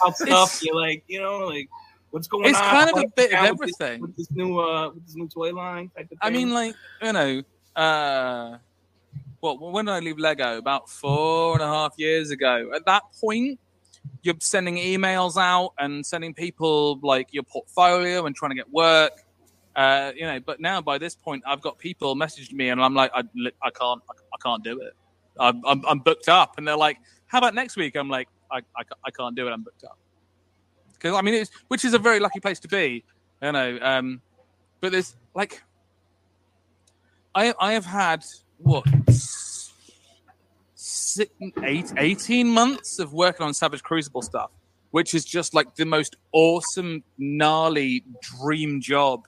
about 0.00 0.16
stuff? 0.16 0.62
You're 0.62 0.76
like, 0.76 1.04
you 1.08 1.20
know, 1.20 1.40
like 1.40 1.68
what's 2.10 2.28
going 2.28 2.46
it's 2.46 2.58
on? 2.58 2.64
It's 2.64 2.72
kind 2.72 2.90
of 2.90 3.04
a 3.04 3.12
bit 3.14 3.26
of 3.26 3.32
now 3.32 3.50
with 3.52 3.60
this- 3.60 3.80
everything. 3.80 4.02
with 4.02 4.16
this 4.16 4.30
new 4.30 4.58
uh 4.58 4.90
with 4.90 5.06
this 5.06 5.16
new 5.16 5.28
toy 5.28 5.52
line 5.52 5.90
type 5.94 6.04
of 6.04 6.10
thing. 6.10 6.18
I 6.22 6.30
mean, 6.30 6.50
like 6.52 6.74
you 7.02 7.12
know, 7.12 7.42
uh, 7.76 8.58
what 9.40 9.60
when 9.60 9.86
did 9.86 9.92
I 9.92 10.00
leave 10.00 10.18
Lego? 10.18 10.58
About 10.58 10.88
four 10.88 11.54
and 11.54 11.62
a 11.62 11.66
half 11.66 11.94
years 11.96 12.30
ago. 12.30 12.70
At 12.74 12.86
that 12.86 13.02
point, 13.20 13.58
you're 14.22 14.34
sending 14.40 14.76
emails 14.76 15.40
out 15.40 15.72
and 15.78 16.04
sending 16.04 16.34
people 16.34 16.98
like 17.02 17.28
your 17.32 17.42
portfolio 17.42 18.26
and 18.26 18.36
trying 18.36 18.50
to 18.50 18.56
get 18.56 18.70
work. 18.70 19.12
Uh, 19.76 20.12
you 20.14 20.26
know, 20.26 20.40
but 20.40 20.60
now 20.60 20.80
by 20.80 20.98
this 20.98 21.14
point, 21.14 21.42
I've 21.46 21.60
got 21.60 21.78
people 21.78 22.16
messaging 22.16 22.54
me, 22.54 22.68
and 22.68 22.82
I'm 22.82 22.94
like, 22.94 23.10
I, 23.14 23.22
I 23.62 23.70
can't, 23.70 24.02
I 24.10 24.36
can't 24.42 24.62
do 24.62 24.80
it. 24.80 24.94
I'm, 25.38 25.62
I'm, 25.64 25.82
I'm 25.86 25.98
booked 26.00 26.28
up, 26.28 26.58
and 26.58 26.66
they're 26.66 26.76
like, 26.76 26.98
How 27.26 27.38
about 27.38 27.54
next 27.54 27.76
week? 27.76 27.96
I'm 27.96 28.08
like, 28.08 28.28
I, 28.50 28.58
I, 28.76 28.82
I 29.04 29.10
can't 29.10 29.36
do 29.36 29.46
it. 29.46 29.52
I'm 29.52 29.62
booked 29.62 29.84
up. 29.84 29.98
Because 30.92 31.14
I 31.16 31.22
mean, 31.22 31.34
it's 31.34 31.50
which 31.68 31.84
is 31.84 31.94
a 31.94 31.98
very 31.98 32.20
lucky 32.20 32.40
place 32.40 32.60
to 32.60 32.68
be, 32.68 33.04
you 33.42 33.52
know. 33.52 33.78
Um, 33.80 34.20
but 34.80 34.92
there's 34.92 35.16
like 35.34 35.62
I 37.34 37.54
I 37.58 37.72
have 37.72 37.86
had 37.86 38.24
what 38.62 38.84
six, 41.10 41.30
eight, 41.64 41.92
18 41.96 42.48
months 42.48 42.98
of 42.98 43.12
working 43.12 43.44
on 43.44 43.52
Savage 43.52 43.82
Crucible 43.82 44.22
stuff, 44.22 44.50
which 44.90 45.14
is 45.14 45.24
just 45.24 45.54
like 45.54 45.74
the 45.76 45.84
most 45.84 46.16
awesome, 46.32 47.02
gnarly 47.18 48.04
dream 48.20 48.80
job, 48.80 49.26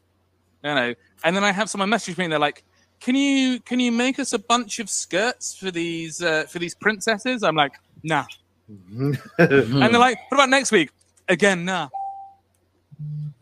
you 0.65 0.75
know. 0.75 0.95
And 1.25 1.37
then 1.37 1.45
I 1.45 1.53
have 1.53 1.69
someone 1.69 1.89
message 1.89 2.17
me 2.17 2.25
and 2.25 2.33
they're 2.33 2.39
like, 2.39 2.65
"Can 3.01 3.15
you 3.15 3.61
can 3.61 3.81
you 3.81 3.93
make 3.93 4.19
us 4.19 4.33
a 4.33 4.39
bunch 4.39 4.79
of 4.79 4.89
skirts 4.89 5.55
for 5.55 5.71
these 5.71 6.23
uh, 6.23 6.45
for 6.45 6.59
these 6.59 6.75
princesses?" 6.75 7.43
I'm 7.43 7.57
like, 7.57 7.75
"Nah." 8.03 8.25
And 9.39 9.93
they're 9.93 9.99
like, 9.99 10.19
"What 10.31 10.39
about 10.39 10.49
next 10.51 10.73
week?" 10.73 10.91
Again, 11.29 11.65
nah. 11.65 11.89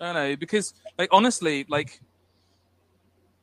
I 0.00 0.12
don't 0.12 0.14
know 0.14 0.36
because 0.36 0.74
like 0.98 1.10
honestly, 1.12 1.66
like 1.68 2.00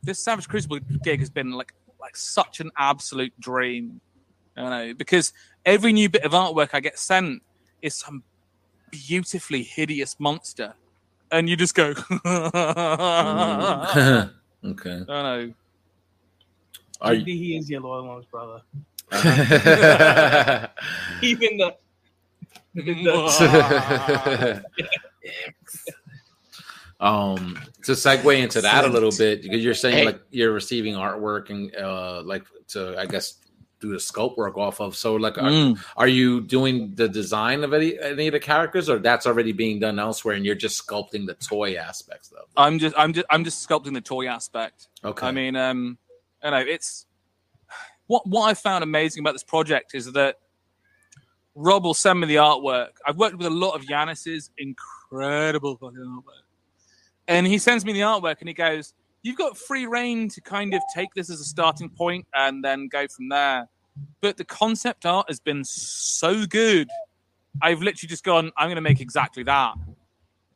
this 0.02 0.18
Savage 0.18 0.48
Crucible 0.48 0.80
gig 1.02 1.20
has 1.20 1.30
been 1.30 1.52
like 1.52 1.72
like 2.08 2.16
such 2.16 2.60
an 2.60 2.70
absolute 2.78 3.38
dream. 3.38 4.00
I 4.56 4.60
don't 4.62 4.70
know 4.70 4.94
because 4.94 5.34
every 5.66 5.92
new 5.92 6.08
bit 6.08 6.24
of 6.24 6.32
artwork 6.32 6.70
I 6.72 6.80
get 6.80 6.98
sent 6.98 7.42
is 7.82 7.94
some 7.94 8.22
beautifully 8.90 9.62
hideous 9.62 10.18
monster, 10.18 10.72
and 11.30 11.50
you 11.50 11.56
just 11.56 11.74
go, 11.74 11.92
mm. 11.94 12.30
Okay. 14.64 14.90
I 14.90 14.94
don't 14.94 15.06
know. 15.06 15.52
Are 17.00 17.12
Maybe 17.12 17.32
you? 17.32 17.38
he 17.38 17.56
is 17.58 17.70
your 17.70 17.82
loyal 17.82 18.08
ones, 18.08 18.24
brother. 18.30 18.62
Even 21.22 21.58
the, 21.58 21.76
the 22.74 24.64
um 27.00 27.58
to 27.84 27.92
segue 27.92 28.38
into 28.42 28.60
that 28.60 28.84
a 28.84 28.88
little 28.88 29.12
bit 29.16 29.40
because 29.42 29.62
you're 29.64 29.74
saying 29.74 29.98
Hey. 29.98 30.04
like 30.06 30.20
you're 30.30 30.52
receiving 30.52 30.94
artwork 30.94 31.48
and 31.50 31.74
uh 31.76 32.22
like 32.24 32.44
to 32.68 32.98
i 32.98 33.06
guess 33.06 33.34
do 33.80 33.92
the 33.92 34.00
scope 34.00 34.36
work 34.36 34.56
off 34.58 34.80
of 34.80 34.96
so 34.96 35.14
like 35.14 35.38
are, 35.38 35.42
Mm. 35.42 35.78
are 35.96 36.08
you 36.08 36.40
doing 36.40 36.96
the 36.96 37.08
design 37.08 37.62
of 37.62 37.72
any 37.72 37.96
any 38.00 38.26
of 38.26 38.32
the 38.32 38.40
characters 38.40 38.88
or 38.90 38.98
that's 38.98 39.24
already 39.28 39.52
being 39.52 39.78
done 39.78 40.00
elsewhere 40.00 40.34
and 40.34 40.44
you're 40.44 40.56
just 40.56 40.84
sculpting 40.84 41.26
the 41.26 41.34
toy 41.34 41.76
aspects 41.76 42.28
though 42.30 42.44
I'm 42.56 42.80
just 42.80 42.96
I'm 42.98 43.12
just 43.12 43.26
I'm 43.30 43.44
just 43.44 43.66
sculpting 43.68 43.94
the 43.94 44.00
toy 44.00 44.26
aspect. 44.26 44.88
okay 45.04 45.28
I 45.28 45.30
mean, 45.30 45.54
um, 45.54 45.98
you 46.42 46.50
know, 46.50 46.56
it's 46.58 47.06
what 48.08 48.26
what 48.26 48.48
I 48.50 48.54
found 48.54 48.82
amazing 48.82 49.20
about 49.22 49.34
this 49.34 49.44
project 49.44 49.94
is 49.94 50.10
that 50.14 50.36
Rob 51.54 51.84
will 51.84 51.94
send 51.94 52.18
me 52.20 52.26
the 52.26 52.36
artwork. 52.36 52.90
I've 53.06 53.16
worked 53.16 53.36
with 53.36 53.46
a 53.46 53.50
lot 53.50 53.72
of 53.76 53.84
Yanis's 53.84 54.50
incredible 54.58 55.76
fucking 55.76 55.98
artwork, 55.98 56.42
and 57.28 57.46
he 57.46 57.58
sends 57.58 57.84
me 57.84 57.92
the 57.92 58.00
artwork 58.00 58.40
and 58.40 58.48
he 58.48 58.54
goes, 58.54 58.94
"You've 59.22 59.36
got 59.36 59.56
free 59.56 59.86
rein 59.86 60.28
to 60.30 60.40
kind 60.40 60.74
of 60.74 60.82
take 60.94 61.10
this 61.14 61.30
as 61.30 61.40
a 61.40 61.44
starting 61.44 61.88
point 61.90 62.26
and 62.34 62.64
then 62.64 62.88
go 62.88 63.06
from 63.08 63.28
there." 63.28 63.68
But 64.20 64.36
the 64.36 64.44
concept 64.44 65.06
art 65.06 65.26
has 65.28 65.38
been 65.40 65.64
so 65.64 66.46
good. 66.46 66.88
I've 67.62 67.80
literally 67.80 68.08
just 68.08 68.24
gone, 68.24 68.50
I'm 68.56 68.66
going 68.66 68.76
to 68.76 68.80
make 68.80 69.00
exactly 69.00 69.42
that 69.44 69.74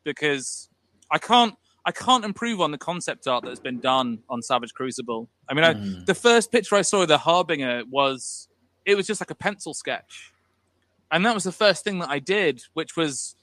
because 0.05 0.69
I 1.11 1.19
can't 1.19 1.55
I 1.85 1.91
can't 1.91 2.25
improve 2.25 2.61
on 2.61 2.71
the 2.71 2.79
concept 2.79 3.27
art 3.27 3.43
that's 3.45 3.59
been 3.59 3.81
done 3.81 4.21
on 4.31 4.41
Savage 4.41 4.73
Crucible. 4.73 5.29
I 5.49 5.55
mean, 5.55 5.65
I, 5.65 5.75
Mhm. 5.75 6.07
the 6.07 6.15
first 6.15 6.53
picture 6.53 6.77
I 6.77 6.83
saw 6.83 7.03
of 7.03 7.09
the 7.09 7.19
Harbinger 7.19 7.83
was 7.91 8.49
it 8.85 8.95
was 8.95 9.05
just 9.07 9.21
like 9.21 9.33
a 9.33 9.35
pencil 9.35 9.75
sketch, 9.75 10.33
and 11.11 11.27
that 11.27 11.35
was 11.35 11.43
the 11.43 11.51
first 11.53 11.83
thing 11.83 11.99
that 11.99 12.09
I 12.09 12.21
did, 12.21 12.63
which 12.75 12.97
was 12.97 13.35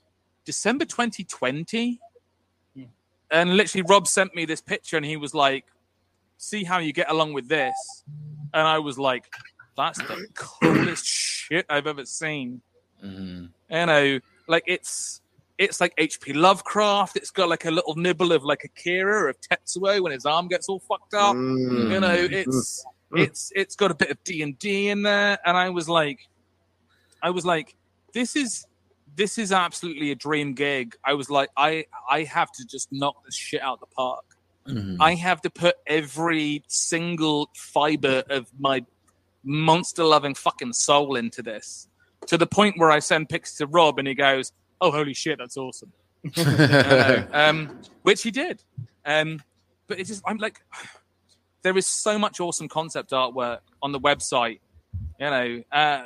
December 0.45 0.85
2020. 0.85 1.99
And 3.31 3.55
literally, 3.57 3.85
Rob 3.87 4.07
sent 4.07 4.33
me 4.35 4.45
this 4.45 4.61
picture, 4.61 4.97
and 4.97 5.05
he 5.05 5.17
was 5.17 5.33
like, 5.33 5.65
"See 6.37 6.63
how 6.63 6.79
you 6.79 6.93
get 6.93 7.09
along 7.11 7.33
with 7.33 7.47
this," 7.47 8.03
and 8.53 8.67
I 8.67 8.79
was 8.79 8.97
like, 8.97 9.31
"That's 9.77 9.99
the 9.99 10.27
coolest 10.33 11.05
shit 11.05 11.65
I've 11.69 11.87
ever 11.87 12.05
seen." 12.05 12.61
Mhm. 13.03 13.49
you 13.69 13.85
know, 13.85 14.19
like 14.47 14.63
it's 14.67 15.21
it's 15.57 15.79
like 15.79 15.93
H.P. 15.97 16.33
Lovecraft. 16.33 17.15
It's 17.17 17.31
got 17.31 17.49
like 17.49 17.65
a 17.65 17.71
little 17.71 17.95
nibble 17.95 18.31
of 18.31 18.43
like 18.43 18.63
Akira 18.63 19.29
of 19.29 19.37
Tetsuo 19.41 20.01
when 20.01 20.11
his 20.11 20.25
arm 20.25 20.47
gets 20.47 20.67
all 20.69 20.79
fucked 20.79 21.13
up. 21.13 21.35
Mm. 21.35 21.91
You 21.91 21.99
know, 21.99 22.13
it's 22.13 22.85
it's 23.13 23.51
it's 23.55 23.75
got 23.75 23.91
a 23.91 23.93
bit 23.93 24.09
of 24.09 24.23
D 24.23 24.41
and 24.41 24.57
D 24.59 24.89
in 24.89 25.01
there, 25.03 25.37
and 25.45 25.55
I 25.55 25.69
was 25.69 25.87
like, 25.87 26.27
I 27.21 27.29
was 27.29 27.45
like, 27.45 27.75
this 28.13 28.35
is 28.35 28.65
this 29.19 29.37
is 29.37 29.51
absolutely 29.51 30.11
a 30.11 30.15
dream 30.15 30.53
gig. 30.53 30.95
I 31.03 31.13
was 31.13 31.29
like, 31.29 31.49
I 31.57 31.85
I 32.09 32.23
have 32.23 32.49
to 32.53 32.65
just 32.65 32.87
knock 32.89 33.17
this 33.25 33.35
shit 33.35 33.61
out 33.61 33.73
of 33.73 33.79
the 33.81 33.93
park. 33.93 34.23
Mhm. 34.65 34.95
I 35.01 35.15
have 35.15 35.41
to 35.41 35.49
put 35.49 35.75
every 35.85 36.63
single 36.69 37.49
fiber 37.53 38.23
of 38.29 38.47
my 38.57 38.85
monster 39.43 40.05
loving 40.05 40.35
fucking 40.35 40.71
soul 40.71 41.17
into 41.17 41.41
this 41.41 41.89
to 42.27 42.37
the 42.37 42.47
point 42.47 42.77
where 42.77 42.91
I 42.91 42.99
send 42.99 43.27
pics 43.27 43.55
to 43.57 43.67
Rob 43.67 43.99
and 43.99 44.07
he 44.07 44.15
goes, 44.15 44.53
Oh, 44.79 44.89
holy 44.89 45.13
shit, 45.13 45.37
that's 45.37 45.57
awesome. 45.57 45.91
You 46.23 46.43
um, 47.33 47.81
which 48.03 48.23
he 48.23 48.31
did. 48.31 48.63
Um, 49.05 49.41
but 49.87 49.99
it's 49.99 50.09
just, 50.09 50.23
I'm 50.25 50.37
like, 50.37 50.61
there 51.61 51.77
is 51.77 51.87
so 51.87 52.17
much 52.17 52.39
awesome 52.39 52.69
concept 52.69 53.11
artwork 53.11 53.59
on 53.81 53.91
the 53.91 53.99
website, 53.99 54.61
you 55.19 55.29
know, 55.29 55.61
uh, 55.73 56.03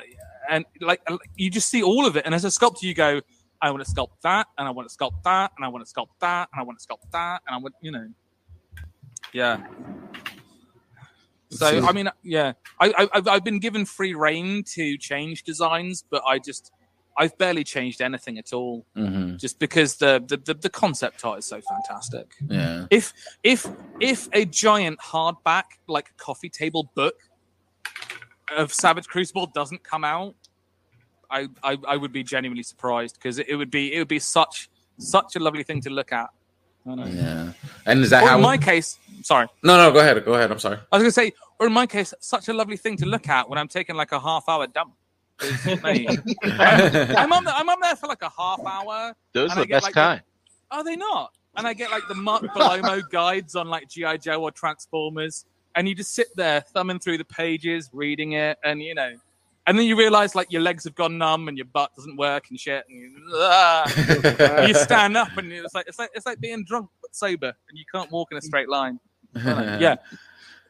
and 0.50 0.64
like 0.80 1.00
you 1.36 1.50
just 1.50 1.68
see 1.68 1.82
all 1.82 2.06
of 2.06 2.16
it. 2.16 2.24
And 2.26 2.34
as 2.34 2.44
a 2.44 2.50
sculptor, 2.50 2.86
you 2.86 2.94
go, 2.94 3.20
I 3.60 3.70
want 3.70 3.84
to 3.84 3.90
sculpt 3.90 4.20
that, 4.22 4.46
and 4.58 4.66
I 4.68 4.70
want 4.70 4.88
to 4.88 4.94
sculpt 4.96 5.22
that, 5.24 5.52
and 5.56 5.64
I 5.64 5.68
want 5.68 5.86
to 5.86 5.92
sculpt 5.92 6.08
that, 6.20 6.48
and 6.52 6.60
I 6.60 6.64
want 6.64 6.78
to 6.78 6.86
sculpt 6.86 7.10
that, 7.12 7.42
and 7.46 7.54
I 7.54 7.58
want, 7.58 7.74
you 7.80 7.90
know, 7.90 8.08
yeah. 9.32 9.64
So 11.50 11.84
I 11.86 11.92
mean, 11.92 12.10
yeah, 12.22 12.52
I, 12.80 12.88
I 12.98 13.08
I've- 13.14 13.30
I've 13.30 13.44
been 13.44 13.60
given 13.60 13.84
free 13.84 14.14
rein 14.14 14.64
to 14.74 14.98
change 14.98 15.44
designs, 15.44 16.04
but 16.10 16.22
I 16.26 16.38
just 16.38 16.72
I've 17.16 17.38
barely 17.38 17.62
changed 17.62 18.00
anything 18.00 18.38
at 18.38 18.52
all, 18.52 18.84
Mhm. 18.96 19.38
just 19.38 19.60
because 19.60 19.96
the 19.96 20.22
the, 20.26 20.36
the, 20.36 20.54
the 20.54 20.68
concept 20.70 21.24
art 21.24 21.38
is 21.38 21.44
so 21.46 21.60
fantastic. 21.60 22.34
Yeah. 22.48 22.86
If 22.90 23.12
if 23.44 23.66
if 24.00 24.28
a 24.32 24.44
giant 24.46 24.98
hardback 24.98 25.64
like 25.86 26.16
coffee 26.16 26.48
table 26.50 26.90
book 26.96 27.14
of 28.54 28.72
Savage 28.72 29.06
Crucible 29.08 29.46
doesn't 29.46 29.82
come 29.84 30.04
out, 30.04 30.34
I 31.30 31.48
I, 31.62 31.78
I 31.86 31.96
would 31.96 32.12
be 32.12 32.22
genuinely 32.22 32.62
surprised 32.62 33.14
because 33.16 33.38
it, 33.38 33.48
it 33.48 33.56
would 33.56 33.70
be 33.70 33.94
it 33.94 33.98
would 33.98 34.08
be 34.08 34.18
such 34.18 34.68
such 34.98 35.36
a 35.36 35.40
lovely 35.40 35.62
thing 35.62 35.80
to 35.82 35.90
look 35.90 36.12
at. 36.12 36.28
Yeah. 36.86 37.52
And 37.86 38.00
is 38.00 38.10
that 38.10 38.22
Or 38.24 38.28
how? 38.28 38.36
in 38.36 38.42
my 38.42 38.58
case, 38.58 38.98
sorry, 39.22 39.46
no, 39.62 39.76
no. 39.78 39.90
Go 39.90 40.00
ahead. 40.00 40.22
Go 40.24 40.34
ahead. 40.34 40.50
I'm 40.50 40.58
sorry. 40.58 40.76
I 40.92 40.96
was 40.96 41.02
gonna 41.02 41.10
say, 41.12 41.32
or 41.58 41.66
in 41.66 41.72
my 41.72 41.86
case, 41.86 42.12
such 42.20 42.48
a 42.48 42.52
lovely 42.52 42.76
thing 42.76 42.96
to 42.98 43.06
look 43.06 43.26
at 43.28 43.48
when 43.48 43.58
I'm 43.58 43.68
taking 43.68 43.96
like 43.96 44.12
a 44.12 44.20
half 44.20 44.44
hour 44.48 44.66
dump. 44.66 44.94
'Cause, 45.38 45.82
mate, 45.82 46.08
I'm 46.44 47.32
on 47.32 47.42
the, 47.44 47.52
I'm 47.56 47.68
on 47.68 47.80
there 47.80 47.96
for 47.96 48.06
like 48.06 48.22
a 48.22 48.30
half 48.38 48.60
hour. 48.64 49.14
Those 49.32 49.50
are 49.56 49.60
the 49.60 49.66
best 49.66 49.84
like, 49.84 49.94
the- 49.94 50.00
kind. 50.00 50.22
Are 50.70 50.84
they 50.84 50.94
not? 50.94 51.32
And 51.56 51.66
I 51.66 51.72
get 51.72 51.90
like 51.90 52.02
the 52.08 52.14
Mark 52.14 52.42
Bellomo 52.42 53.02
guides 53.10 53.54
on 53.56 53.68
like 53.68 53.88
GI 53.88 54.18
Joe 54.18 54.42
or 54.42 54.50
Transformers, 54.50 55.44
and 55.74 55.88
you 55.88 55.94
just 55.94 56.14
sit 56.14 56.28
there 56.36 56.60
thumbing 56.60 56.98
through 56.98 57.18
the 57.18 57.24
pages, 57.24 57.90
reading 57.92 58.32
it, 58.32 58.58
and 58.64 58.82
you 58.82 58.94
know, 58.94 59.14
and 59.66 59.78
then 59.78 59.86
you 59.86 59.96
realize 59.96 60.34
like 60.34 60.52
your 60.52 60.62
legs 60.62 60.84
have 60.84 60.94
gone 60.94 61.18
numb 61.18 61.48
and 61.48 61.56
your 61.56 61.66
butt 61.66 61.94
doesn't 61.96 62.16
work 62.16 62.46
and 62.50 62.58
shit, 62.58 62.84
and 62.88 62.98
you, 62.98 63.08
you 64.68 64.74
stand 64.74 65.16
up 65.16 65.36
and 65.36 65.52
it's 65.52 65.74
like 65.74 65.86
it's 65.88 65.98
like 65.98 66.10
it's 66.14 66.26
like 66.26 66.40
being 66.40 66.64
drunk 66.64 66.88
but 67.00 67.14
sober, 67.14 67.52
and 67.68 67.78
you 67.78 67.84
can't 67.92 68.10
walk 68.10 68.28
in 68.30 68.38
a 68.38 68.42
straight 68.42 68.68
line. 68.68 69.00
yeah, 69.34 69.96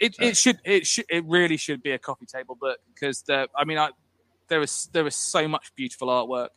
it 0.01 0.17
it 0.21 0.37
should 0.37 0.59
it 0.65 0.87
should 0.87 1.07
it 1.09 1.25
really 1.27 1.57
should 1.57 1.83
be 1.83 1.91
a 1.91 1.99
coffee 1.99 2.27
table 2.27 2.57
book 2.61 2.79
because 2.95 3.23
the 3.23 3.49
I 3.57 3.65
mean 3.65 3.79
I 3.79 3.91
there 4.49 4.63
is 4.63 4.89
there 4.93 5.07
is 5.07 5.17
so 5.17 5.49
much 5.49 5.75
beautiful 5.75 6.09
artwork. 6.09 6.51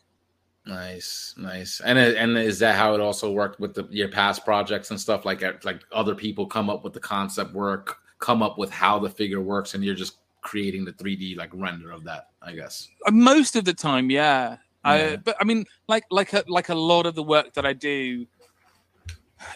Nice, 0.66 1.34
nice. 1.38 1.80
And 1.80 1.98
and 1.98 2.38
is 2.38 2.60
that 2.60 2.76
how 2.76 2.94
it 2.94 3.00
also 3.00 3.32
worked 3.32 3.60
with 3.60 3.74
the, 3.74 3.88
your 3.90 4.10
past 4.10 4.44
projects 4.44 4.92
and 4.92 5.00
stuff? 5.00 5.24
Like 5.24 5.42
uh, 5.42 5.54
like 5.64 5.82
other 5.92 6.14
people 6.14 6.46
come 6.46 6.70
up 6.70 6.84
with 6.84 6.94
the 6.94 7.00
concept 7.00 7.54
work, 7.54 7.98
come 8.20 8.42
up 8.42 8.58
with 8.58 8.72
how 8.72 9.00
the 9.00 9.10
figure 9.10 9.42
works, 9.42 9.74
and 9.74 9.84
you're 9.84 9.96
just 9.96 10.18
creating 10.42 10.86
the 10.86 10.94
3D 10.94 11.38
like 11.38 11.50
render 11.54 11.92
of 11.92 12.04
that. 12.06 12.30
I 12.42 12.54
guess. 12.54 12.88
Uh, 13.06 13.12
most 13.12 13.56
of 13.56 13.66
the 13.66 13.74
time 13.74 14.10
yeah, 14.10 14.58
Yeah. 14.86 14.92
I, 14.92 15.16
but 15.18 15.36
i 15.40 15.44
mean 15.44 15.66
like 15.88 16.06
like 16.10 16.32
a, 16.34 16.44
like 16.48 16.70
a 16.70 16.76
lot 16.76 17.06
of 17.06 17.16
the 17.16 17.24
work 17.24 17.54
that 17.56 17.66
i 17.66 17.74
do 17.74 18.26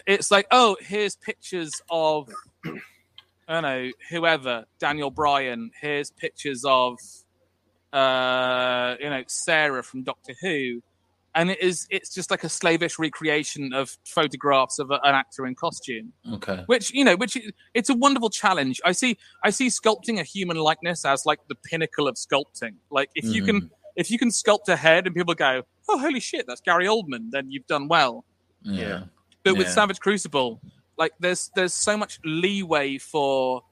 it's 0.06 0.30
like 0.30 0.46
oh 0.50 0.76
here's 0.80 1.16
pictures 1.16 1.72
of 1.90 2.28
i 2.66 2.70
don't 3.48 3.62
know 3.62 3.90
whoever 4.10 4.66
daniel 4.78 5.10
bryan 5.10 5.70
here's 5.80 6.10
pictures 6.10 6.64
of 6.66 6.98
uh 7.92 8.96
you 9.00 9.08
know 9.08 9.22
sarah 9.26 9.82
from 9.82 10.02
doctor 10.02 10.34
who 10.40 10.82
and 11.34 11.50
it 11.50 11.60
is 11.60 11.86
it's 11.90 12.12
just 12.12 12.30
like 12.30 12.44
a 12.44 12.48
slavish 12.48 12.98
recreation 12.98 13.72
of 13.72 13.96
photographs 14.04 14.78
of 14.78 14.90
a, 14.90 15.00
an 15.04 15.14
actor 15.14 15.46
in 15.46 15.54
costume. 15.54 16.12
Okay. 16.34 16.62
which 16.66 16.92
you 16.92 17.04
know 17.04 17.16
which 17.16 17.38
it's 17.74 17.88
a 17.88 17.94
wonderful 17.94 18.30
challenge. 18.30 18.80
I 18.84 18.92
see 18.92 19.16
i 19.42 19.50
see 19.50 19.68
sculpting 19.68 20.20
a 20.20 20.22
human 20.22 20.56
likeness 20.56 21.04
as 21.04 21.24
like 21.24 21.40
the 21.48 21.54
pinnacle 21.54 22.08
of 22.08 22.16
sculpting. 22.16 22.74
Like 22.90 23.10
if 23.14 23.24
you 23.24 23.44
can 23.44 23.62
mm. 23.62 23.70
if 23.96 24.10
you 24.10 24.18
can 24.18 24.28
sculpt 24.28 24.68
a 24.68 24.76
head 24.76 25.06
and 25.06 25.14
people 25.14 25.34
go 25.34 25.62
oh 25.88 25.98
holy 25.98 26.20
shit 26.20 26.46
that's 26.46 26.60
gary 26.60 26.86
oldman 26.86 27.30
then 27.30 27.50
you've 27.50 27.66
done 27.66 27.88
well. 27.88 28.24
Yeah. 28.64 29.04
but 29.42 29.56
with 29.56 29.68
savage 29.68 30.00
crucible 30.00 30.60
like 30.98 31.12
there's 31.18 31.50
there's 31.56 31.74
so 31.74 31.96
much 31.96 32.20
leeway 32.24 32.98
for 32.98 33.62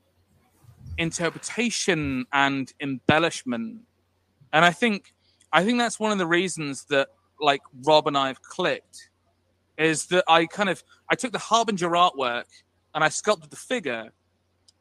interpretation 0.98 2.26
and 2.32 2.72
embellishment. 2.80 3.80
And 4.52 4.64
i 4.64 4.70
think 4.70 5.12
i 5.52 5.62
think 5.64 5.78
that's 5.78 6.00
one 6.00 6.10
of 6.10 6.18
the 6.18 6.26
reasons 6.26 6.86
that 6.86 7.08
like 7.40 7.62
rob 7.84 8.06
and 8.06 8.16
i've 8.16 8.40
clicked 8.42 9.08
is 9.78 10.06
that 10.06 10.24
i 10.28 10.46
kind 10.46 10.68
of 10.68 10.82
i 11.10 11.14
took 11.14 11.32
the 11.32 11.38
harbinger 11.38 11.90
artwork 11.90 12.44
and 12.94 13.02
i 13.04 13.08
sculpted 13.08 13.50
the 13.50 13.56
figure 13.56 14.10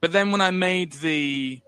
but 0.01 0.11
then 0.11 0.31
when 0.31 0.41
i 0.41 0.51
made 0.51 0.93
the 0.93 1.59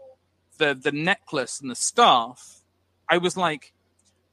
the 0.57 0.73
the 0.73 0.91
necklace 0.91 1.59
and 1.61 1.69
the 1.69 1.75
staff 1.75 2.61
i 3.09 3.17
was 3.17 3.35
like 3.37 3.73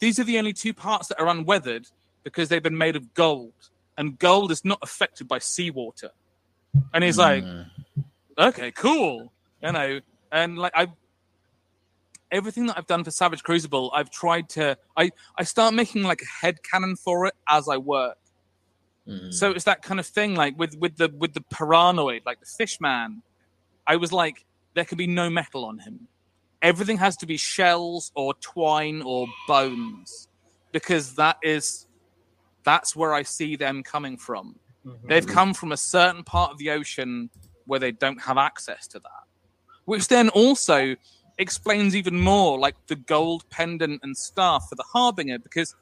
these 0.01 0.19
are 0.19 0.25
the 0.25 0.39
only 0.39 0.53
two 0.53 0.73
parts 0.75 1.09
that 1.09 1.21
are 1.21 1.29
unweathered 1.29 1.87
because 2.23 2.49
they've 2.49 2.63
been 2.63 2.79
made 2.79 2.97
of 2.97 3.15
gold 3.15 3.53
and 3.97 4.19
gold 4.19 4.51
is 4.53 4.65
not 4.65 4.79
affected 4.83 5.27
by 5.27 5.39
seawater 5.39 6.11
and 6.93 7.03
he's 7.05 7.19
like 7.19 7.45
Mm. 7.45 7.67
okay, 8.39 8.71
cool. 8.71 9.33
You 9.63 9.73
know, 9.73 10.01
and 10.31 10.57
like 10.59 10.73
I, 10.77 10.87
everything 12.31 12.67
that 12.67 12.79
I've 12.79 12.87
done 12.87 13.05
for 13.05 13.11
Savage 13.11 13.43
Crucible, 13.43 13.91
I've 13.95 14.11
tried 14.11 14.49
to. 14.51 14.77
I 14.97 15.11
I 15.37 15.45
start 15.45 15.75
making 15.75 16.03
like 16.03 16.23
a 16.23 16.47
head 16.47 16.63
canon 16.63 16.97
for 16.97 17.27
it 17.27 17.35
as 17.49 17.69
I 17.69 17.77
work. 17.77 18.19
Mm. 19.07 19.33
So 19.33 19.51
it's 19.51 19.65
that 19.65 19.83
kind 19.83 19.99
of 19.99 20.07
thing, 20.07 20.35
like 20.35 20.59
with 20.59 20.77
with 20.79 20.97
the 20.97 21.13
with 21.17 21.35
the 21.35 21.41
paranoid, 21.43 22.23
like 22.27 22.41
the 22.41 22.47
fish 22.47 22.81
man. 22.81 23.23
I 23.87 23.97
was 23.97 24.13
like, 24.13 24.45
there 24.75 24.85
can 24.85 24.99
be 24.99 25.07
no 25.07 25.31
metal 25.31 25.65
on 25.65 25.79
him. 25.79 26.09
Everything 26.61 26.99
has 26.99 27.17
to 27.19 27.27
be 27.27 27.37
shells 27.37 28.13
or 28.15 28.35
twine 28.35 29.01
or 29.03 29.27
bones, 29.47 30.29
because 30.73 31.15
that 31.15 31.39
is 31.43 31.87
that's 32.65 32.95
where 32.95 33.15
I 33.15 33.23
see 33.23 33.57
them 33.57 33.83
coming 33.83 34.19
from. 34.19 34.57
They've 35.07 35.27
come 35.27 35.55
from 35.55 35.73
a 35.73 35.77
certain 35.77 36.23
part 36.23 36.51
of 36.51 36.59
the 36.59 36.71
ocean 36.71 37.31
where 37.67 37.81
they 37.81 37.93
don't 37.93 38.21
have 38.23 38.39
access 38.39 38.87
to 38.89 38.99
that. 38.99 39.25
Which 39.85 40.09
then 40.09 40.29
also 40.31 40.97
explains 41.39 41.95
even 41.97 42.21
more 42.21 42.59
like 42.59 42.75
the 42.89 42.97
gold 42.97 43.49
pendant 43.51 44.01
and 44.03 44.17
staff 44.17 44.69
for 44.69 44.75
the 44.75 44.85
Harbinger, 44.85 45.39
because 45.39 45.75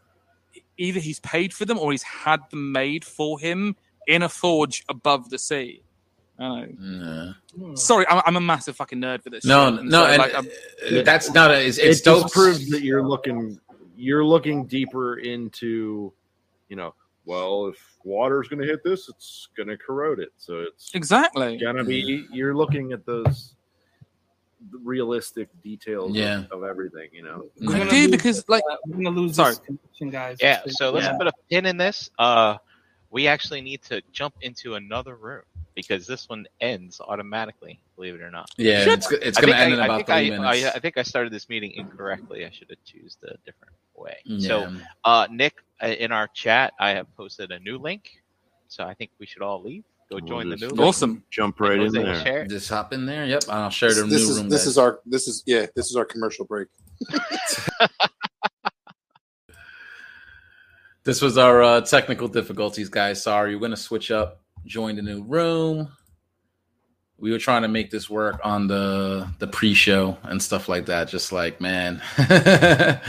either 0.79 1.01
he's 1.01 1.21
paid 1.21 1.53
for 1.53 1.65
them 1.65 1.79
or 1.79 1.93
he's 1.93 2.03
had 2.03 2.41
them 2.51 2.73
made 2.73 3.05
for 3.05 3.39
him 3.39 3.77
in 4.07 4.23
a 4.23 4.29
forge 4.29 4.85
above 4.89 5.31
the 5.31 5.39
sea. 5.39 5.83
I 6.39 6.67
know. 6.79 7.33
Yeah. 7.57 7.75
Sorry, 7.75 8.05
I'm, 8.11 8.23
I'm 8.27 8.37
a 8.37 8.41
massive 8.41 8.77
fucking 8.77 9.01
nerd 9.01 9.23
for 9.23 9.31
this. 9.31 9.45
No, 9.45 9.71
shit, 9.71 9.81
and 9.81 9.89
no, 9.91 10.05
so, 10.05 10.11
and 10.11 10.19
like, 10.19 10.35
I'm- 10.35 10.49
uh, 10.99 11.03
that's 11.03 11.33
not 11.33 11.51
a. 11.51 11.67
It's, 11.67 11.79
it's 11.79 12.01
it 12.01 12.05
dope. 12.05 12.25
just 12.25 12.35
proves 12.35 12.69
that 12.71 12.83
you're 12.83 13.03
looking 13.03 13.59
you're 13.97 14.25
looking 14.25 14.67
deeper 14.67 15.19
into 15.21 16.13
you 16.69 16.77
know 16.77 16.95
well 17.25 17.67
if 17.69 17.79
water's 18.05 18.47
going 18.49 18.61
to 18.61 18.67
hit 18.67 18.85
this 18.85 19.09
it's 19.09 19.49
going 19.57 19.69
to 19.69 19.77
corrode 19.77 20.21
it 20.21 20.29
so 20.37 20.61
it's 20.61 20.91
exactly. 20.95 21.57
gonna 21.57 21.83
be 21.83 22.27
you're 22.31 22.55
looking 22.55 22.93
at 22.93 23.07
those 23.07 23.55
realistic 24.83 25.49
details 25.63 26.11
of- 26.11 26.17
Yeah. 26.17 26.45
of, 26.51 26.65
everything 26.65 27.09
you 27.13 27.23
know 27.23 27.47
I 27.69 27.85
do 27.85 27.91
lose 27.91 28.11
because 28.11 28.37
this, 28.37 28.49
like 28.49 28.63
uh, 28.71 28.77
we're 28.87 28.97
gonna 29.05 29.11
lose 29.11 29.37
Sorry. 29.37 29.55
connection, 29.65 30.11
guys. 30.11 30.39
Yeah, 30.41 30.63
so 30.69 30.91
let's 30.91 31.07
Yeah. 31.07 31.17
put 31.17 31.27
a 31.27 31.33
pin 31.51 31.67
in 31.67 31.77
this. 31.77 32.11
Uh, 32.19 32.57
we 33.11 33.27
actually 33.29 33.61
need 33.61 33.83
to 33.85 34.03
jump 34.13 34.35
into 34.41 34.75
another 34.75 35.15
room 35.17 35.43
because 35.75 36.07
this 36.07 36.29
one 36.29 36.47
ends 36.61 37.01
automatically. 37.01 37.81
Believe 37.95 38.15
it 38.15 38.21
or 38.21 38.31
not. 38.31 38.51
Yeah, 38.57 38.85
Shit. 38.85 38.93
it's, 38.99 39.13
it's 39.13 39.39
going 39.39 39.53
to 39.53 39.59
end 39.59 39.75
in 39.75 39.79
I, 39.79 39.83
I 39.83 39.85
about 39.87 39.97
think 39.99 40.07
three 40.09 40.17
I, 40.17 40.39
minutes. 40.39 40.65
I, 40.65 40.77
I 40.77 40.81
think 40.81 40.99
I 40.99 41.03
started 41.03 41.33
this 41.33 41.49
meeting 41.49 41.71
incorrectly. 41.73 42.45
I 42.45 42.51
should 42.51 42.69
have 42.69 42.83
chosen 42.85 43.21
a 43.29 43.37
different 43.45 43.75
way. 43.95 44.17
So, 44.39 44.75
uh, 45.05 45.29
Nick, 45.31 45.55
uh, 45.83 45.87
in 45.87 46.13
our 46.13 46.29
chat, 46.29 46.75
I 46.81 46.91
have 46.91 47.07
posted 47.17 47.53
a 47.53 47.59
new 47.61 47.79
link. 47.79 48.11
So 48.69 48.85
I 48.85 48.95
think 48.95 49.13
we 49.19 49.27
should 49.27 49.43
all 49.43 49.63
leave. 49.63 49.85
Go 50.11 50.17
We'll 50.17 50.27
join 50.27 50.49
the 50.51 50.57
new 50.57 50.69
link. 50.69 50.81
awesome. 50.81 51.25
jump 51.31 51.59
right 51.59 51.81
in 51.81 51.93
there 51.93 52.15
share. 52.25 52.47
just 52.47 52.69
hop 52.69 52.93
in 52.93 53.07
there. 53.07 53.27
Yep, 53.27 53.45
I'll 53.49 53.71
share 53.71 53.93
the 53.93 54.03
this 54.05 54.25
new 54.25 54.31
is 54.31 54.39
room. 54.39 54.49
this 54.49 54.61
guys. 54.63 54.67
is 54.69 54.79
our 54.79 55.01
this 55.05 55.27
is 55.27 55.43
yeah 55.47 55.67
this 55.75 55.87
is 55.91 55.97
our 55.97 56.05
commercial 56.05 56.45
break. 56.45 56.69
This 61.05 61.23
was 61.23 61.39
our 61.39 61.63
uh, 61.63 61.81
technical 61.83 62.27
difficulties, 62.27 62.89
guys. 62.89 63.23
Sorry, 63.23 63.55
we're 63.55 63.61
gonna 63.61 63.77
switch 63.77 64.11
up. 64.11 64.41
Join 64.65 64.97
the 64.97 65.03
new 65.03 65.23
room. 65.23 65.89
We 67.19 67.31
were 67.31 67.39
trying 67.39 67.63
to 67.63 67.69
make 67.69 67.91
this 67.93 68.11
work 68.11 68.41
on 68.43 68.67
the 68.67 69.29
the 69.39 69.47
pre-show 69.47 70.19
and 70.25 70.43
stuff 70.43 70.69
like 70.69 70.87
that. 70.87 71.09
Just 71.09 71.31
like 71.31 71.61
man, 71.61 72.03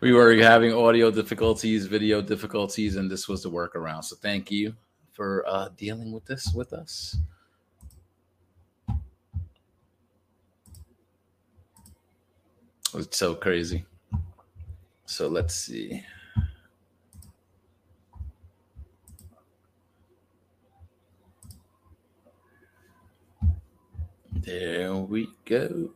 we 0.00 0.12
were 0.12 0.34
having 0.34 0.74
audio 0.74 1.12
difficulties, 1.12 1.86
video 1.86 2.20
difficulties, 2.20 2.96
and 2.96 3.08
this 3.08 3.28
was 3.28 3.44
the 3.44 3.50
workaround. 3.50 4.02
So 4.02 4.16
thank 4.16 4.50
you 4.50 4.74
for 5.14 5.44
uh, 5.46 5.68
dealing 5.76 6.12
with 6.12 6.26
this 6.26 6.52
with 6.52 6.72
us. 6.72 7.16
It's 12.94 13.16
so 13.16 13.34
crazy. 13.34 13.84
So 15.06 15.28
let's 15.28 15.54
see. 15.54 16.04
There 24.32 24.94
we 24.94 25.28
go. 25.44 25.90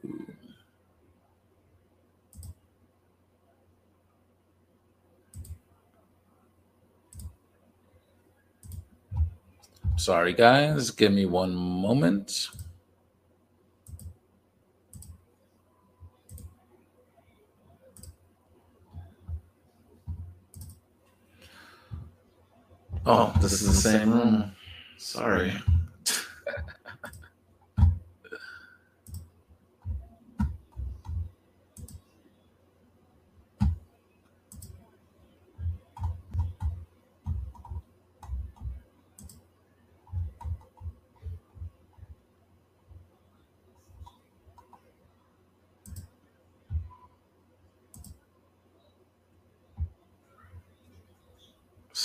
Sorry, 9.99 10.32
guys. 10.32 10.92
Give 10.92 11.12
me 11.12 11.26
one 11.26 11.57
moment. 11.57 12.51
Oh, 23.05 23.32
this, 23.40 23.53
this 23.53 23.62
is 23.62 23.68
the 23.68 23.90
same 23.90 24.12
room. 24.12 24.32
room. 24.34 24.53
Sorry. 24.99 25.53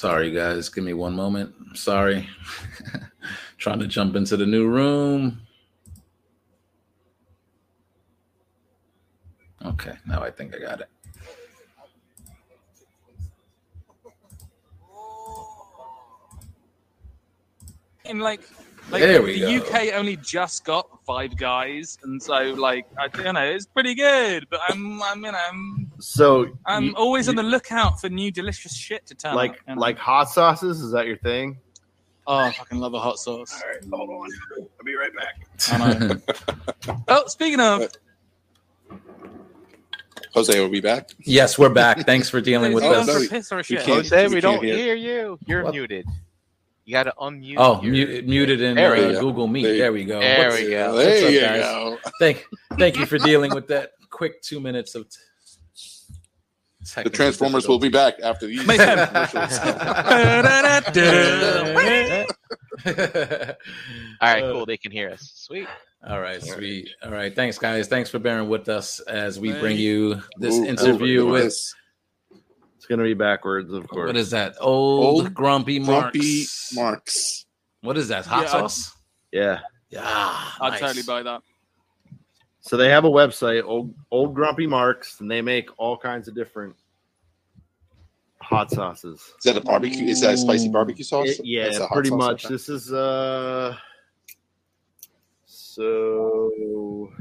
Sorry, 0.04 0.32
guys. 0.32 0.68
Give 0.68 0.84
me 0.84 0.92
one 0.92 1.14
moment. 1.14 1.56
I'm 1.66 1.78
sorry. 1.78 2.28
Trying 3.58 3.80
to 3.80 3.88
jump 3.88 4.18
into 4.18 4.36
the 4.36 4.46
new 4.46 4.68
room. 4.68 5.40
Okay, 9.66 9.94
now 10.06 10.22
I 10.22 10.30
think 10.30 10.54
I 10.54 10.60
got 10.60 10.82
it. 10.82 10.90
in 18.04 18.20
like 18.20 18.42
like 18.92 19.02
There 19.02 19.22
we 19.22 19.40
the 19.40 19.58
go. 19.60 19.66
UK 19.68 19.94
only 19.94 20.18
just 20.18 20.66
got 20.66 20.86
Five 21.06 21.38
Guys, 21.38 21.98
and 22.04 22.22
so 22.22 22.54
like 22.58 22.86
I 23.00 23.08
you 23.24 23.32
know 23.32 23.46
it's 23.46 23.68
pretty 23.68 23.96
good, 23.96 24.48
but 24.50 24.60
I'm 24.68 25.02
I'm 25.02 25.24
you 25.24 25.32
know 25.32 25.40
I'm, 25.50 25.83
So 26.04 26.48
I'm 26.66 26.84
you- 26.88 26.96
always 26.96 27.30
on 27.30 27.36
the 27.36 27.44
lookout 27.44 28.02
for 28.02 28.10
new 28.10 28.30
delicious 28.30 28.76
shit 28.76 29.06
to 29.06 29.16
turn 29.16 29.36
like 29.36 29.62
up, 29.70 29.78
like 29.78 29.98
hot 29.98 30.26
sauces. 30.30 30.82
Is 30.82 30.92
that 30.92 31.08
your 31.08 31.18
thing? 31.18 31.58
oh 32.28 32.36
I 32.36 32.52
fucking 32.52 32.78
love 32.78 32.94
a 32.94 33.00
hot 33.00 33.20
sauce. 33.20 33.54
All 33.64 33.70
right, 33.70 33.84
hold 33.90 34.10
on. 34.10 34.30
I'll 34.60 34.86
be 34.86 34.96
right 34.96 35.12
back. 35.16 35.48
I 35.72 35.94
know. 36.88 37.04
oh, 37.08 37.28
speaking 37.28 37.62
of, 37.62 37.88
Jose, 40.34 40.58
are 40.62 40.68
we 40.68 40.82
back? 40.82 41.10
yes, 41.20 41.58
we're 41.58 41.70
back. 41.70 42.06
Thanks 42.06 42.30
for 42.30 42.42
dealing 42.42 42.74
with 42.74 42.84
Oh, 42.84 42.92
going 42.92 43.10
us. 43.10 43.14
for 43.14 43.20
no, 43.20 43.26
a 43.26 43.30
piss 43.30 43.52
or 43.54 43.60
a 43.60 43.64
we 43.70 43.76
can't- 43.78 43.88
Jose, 43.88 44.28
we 44.28 44.36
we 44.36 44.42
don't 44.42 44.62
hear. 44.64 44.76
hear 44.76 44.96
you. 44.96 45.40
You're 45.46 45.64
What? 45.64 45.74
muted. 45.74 46.06
You 46.86 46.92
got 46.92 47.04
to 47.04 47.14
unmute. 47.18 47.56
Oh, 47.60 47.82
your- 47.82 47.92
mute, 47.94 48.28
muted 48.28 48.62
in 48.62 48.76
There 48.76 48.94
uh. 48.96 49.20
Google 49.22 49.48
Meet. 49.48 49.64
There 49.64 49.78
There 49.78 49.94
we 49.94 50.04
go. 50.04 50.20
There 50.20 50.50
What's- 50.50 50.62
we 50.62 50.70
go. 50.70 50.94
what's 50.96 51.06
There 51.06 51.28
up, 51.28 51.32
you 51.34 51.40
guys? 51.40 51.62
go. 51.62 51.98
Thank, 52.20 52.46
thank 52.78 52.98
you 52.98 53.06
for 53.06 53.18
dealing 53.20 53.54
with 53.56 53.68
that 53.70 53.92
quick 54.10 54.42
two 54.42 54.60
minutes 54.60 54.96
of. 54.96 55.08
The 56.96 57.10
Transformers 57.10 57.68
will 57.68 57.80
be 57.80 57.90
back 57.90 58.16
after 58.24 58.48
these 58.48 58.66
Mayhem. 58.66 59.08
commercials. 59.08 59.60
All 62.86 62.94
right, 64.22 64.42
cool. 64.44 64.66
They 64.66 64.78
can 64.78 64.92
hear 64.92 65.10
us. 65.12 65.32
Sweet. 65.36 65.68
All 66.08 66.20
right, 66.20 66.42
sweet. 66.42 66.90
All 67.04 67.12
right, 67.12 67.34
thanks, 67.34 67.58
guys. 67.58 67.88
Thanks 67.88 68.10
for 68.10 68.20
bearing 68.20 68.50
with 68.50 68.68
us 68.70 69.00
as 69.02 69.40
we 69.40 69.54
bring 69.54 69.78
you 69.78 70.22
this 70.38 70.56
Ooh, 70.56 70.66
interview 70.66 71.24
look 71.24 71.32
with 71.34 71.44
this. 71.44 71.74
It's 72.76 72.86
gonna 72.86 73.04
be 73.04 73.14
backwards, 73.14 73.72
of 73.72 73.88
course. 73.88 74.08
what 74.08 74.18
is 74.18 74.32
that? 74.32 74.56
Old, 74.60 75.06
Old 75.26 75.34
grumpy 75.34 75.80
Marks. 75.80 76.12
Grumpy 76.18 76.46
Marks. 76.74 77.46
What 77.82 77.98
is 77.98 78.10
that? 78.10 78.26
Hot 78.26 78.42
Yeah, 78.44 78.48
I- 78.48 78.52
sauce? 78.52 78.92
Yeah. 79.32 79.60
Yeah, 79.90 80.02
I'd 80.04 80.70
nice. 80.72 80.80
totally 80.80 81.04
buy 81.04 81.24
that. 81.24 81.42
So 82.66 82.78
they 82.78 82.90
have 82.90 83.04
a 83.04 83.10
website, 83.10 83.64
old 83.66 83.94
old 84.10 84.34
grumpy 84.34 84.68
marks, 84.68 85.20
and 85.20 85.30
they 85.30 85.42
make 85.42 85.68
all 85.78 85.98
kinds 85.98 86.30
of 86.30 86.34
different 86.34 86.74
hot 88.40 88.72
sauces. 88.72 89.20
Is 89.20 89.44
that 89.44 89.58
a 89.58 89.62
barbecue? 89.62 90.06
Is 90.06 90.22
that 90.22 90.34
a 90.36 90.38
spicy 90.38 90.70
barbecue 90.70 91.04
sauce? 91.04 91.28
It- 91.28 91.46
yeah, 91.46 91.66
That's 91.66 91.80
a 91.80 91.88
hot 91.88 91.94
pretty 91.94 92.10
sauce, 92.10 92.18
much. 92.18 92.46
okay. 92.46 92.54
This 92.54 92.70
is 92.70 92.94
uh 92.94 93.76
so 95.46 97.12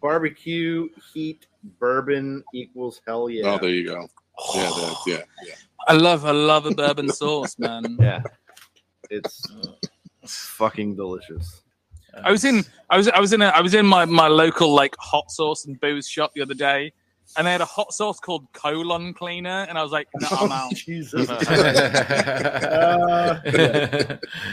barbecue 0.00 0.88
heat 1.12 1.46
bourbon 1.78 2.42
equals 2.54 3.02
hell 3.06 3.28
yeah. 3.28 3.42
Oh, 3.52 3.58
there 3.58 3.68
you 3.70 3.84
go. 3.86 4.08
Yeah, 4.54 4.62
that, 4.70 4.96
yeah, 5.06 5.22
yeah. 5.44 5.54
I 5.86 5.92
love 5.92 6.24
I 6.24 6.30
love 6.30 6.64
a 6.64 6.74
bourbon 6.74 7.08
sauce, 7.12 7.58
man. 7.58 7.98
yeah. 8.00 8.22
It's 9.10 9.46
fucking 10.24 10.96
delicious. 10.96 11.61
I 12.24 12.30
was 12.30 12.44
in 12.44 12.64
I 12.90 12.96
was 12.96 13.08
I 13.08 13.20
was 13.20 13.32
in 13.32 13.42
a 13.42 13.46
I 13.46 13.60
was 13.60 13.74
in 13.74 13.86
my, 13.86 14.04
my 14.04 14.28
local 14.28 14.74
like 14.74 14.94
hot 14.98 15.30
sauce 15.30 15.64
and 15.66 15.80
booze 15.80 16.08
shop 16.08 16.32
the 16.34 16.42
other 16.42 16.54
day, 16.54 16.92
and 17.36 17.46
they 17.46 17.52
had 17.52 17.60
a 17.60 17.66
hot 17.66 17.92
sauce 17.92 18.20
called 18.20 18.46
colon 18.52 19.14
cleaner, 19.14 19.66
and 19.68 19.78
I 19.78 19.82
was 19.82 19.92
like, 19.92 20.08
no, 20.20 20.28
I'm 20.30 20.52
out. 20.52 20.74
Jesus. 20.74 21.28
Uh, 22.72 23.40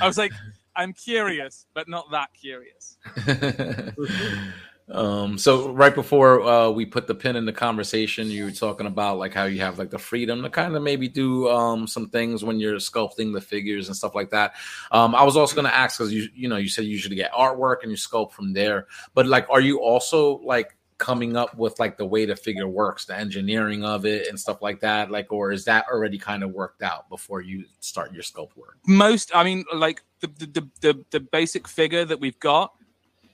I 0.01 0.07
was 0.07 0.17
like, 0.17 0.31
I'm 0.75 0.93
curious, 0.93 1.65
but 1.73 1.87
not 1.89 2.09
that 2.11 2.29
curious. 2.39 2.97
um 4.91 5.37
so 5.37 5.69
right 5.69 5.93
before 5.93 6.41
uh 6.41 6.69
we 6.69 6.85
put 6.85 7.05
the 7.05 7.13
pin 7.13 7.35
in 7.35 7.45
the 7.45 7.53
conversation 7.53 8.27
you 8.27 8.45
were 8.45 8.51
talking 8.51 8.87
about 8.87 9.17
like 9.17 9.33
how 9.33 9.43
you 9.43 9.59
have 9.59 9.77
like 9.77 9.89
the 9.89 9.99
freedom 9.99 10.41
to 10.41 10.49
kind 10.49 10.75
of 10.75 10.81
maybe 10.81 11.07
do 11.07 11.47
um 11.49 11.85
some 11.85 12.09
things 12.09 12.43
when 12.43 12.59
you're 12.59 12.75
sculpting 12.77 13.33
the 13.33 13.41
figures 13.41 13.87
and 13.87 13.95
stuff 13.95 14.15
like 14.15 14.29
that. 14.31 14.53
Um 14.91 15.13
i 15.13 15.23
was 15.23 15.37
also 15.37 15.55
going 15.55 15.67
to 15.67 15.75
ask 15.75 15.97
because 15.97 16.13
you 16.13 16.27
you 16.33 16.47
know 16.47 16.57
you 16.57 16.69
said 16.69 16.85
you 16.85 16.91
usually 16.91 17.15
get 17.15 17.31
artwork 17.31 17.77
and 17.83 17.91
you 17.91 17.97
sculpt 17.97 18.31
from 18.31 18.53
there 18.53 18.87
but 19.13 19.27
like 19.27 19.47
are 19.49 19.61
you 19.61 19.79
also 19.79 20.39
like 20.39 20.75
coming 20.99 21.35
up 21.35 21.57
with 21.57 21.79
like 21.79 21.97
the 21.97 22.05
way 22.05 22.25
the 22.25 22.35
figure 22.35 22.67
works 22.67 23.05
the 23.05 23.17
engineering 23.17 23.83
of 23.83 24.05
it 24.05 24.27
and 24.27 24.39
stuff 24.39 24.61
like 24.61 24.79
that? 24.81 25.09
Like 25.09 25.31
or 25.31 25.51
is 25.51 25.65
that 25.65 25.85
already 25.91 26.19
kind 26.19 26.43
of 26.43 26.51
worked 26.51 26.83
out 26.83 27.09
before 27.09 27.41
you 27.41 27.65
start 27.79 28.13
your 28.13 28.21
sculpt 28.21 28.55
work? 28.55 28.77
Most, 28.85 29.31
I 29.33 29.43
mean, 29.43 29.65
like 29.73 30.03
the 30.19 30.27
the 30.27 30.45
the, 30.45 30.69
the, 30.81 31.05
the 31.09 31.19
basic 31.21 31.67
figure 31.67 32.05
that 32.05 32.19
we've 32.19 32.39
got 32.39 32.73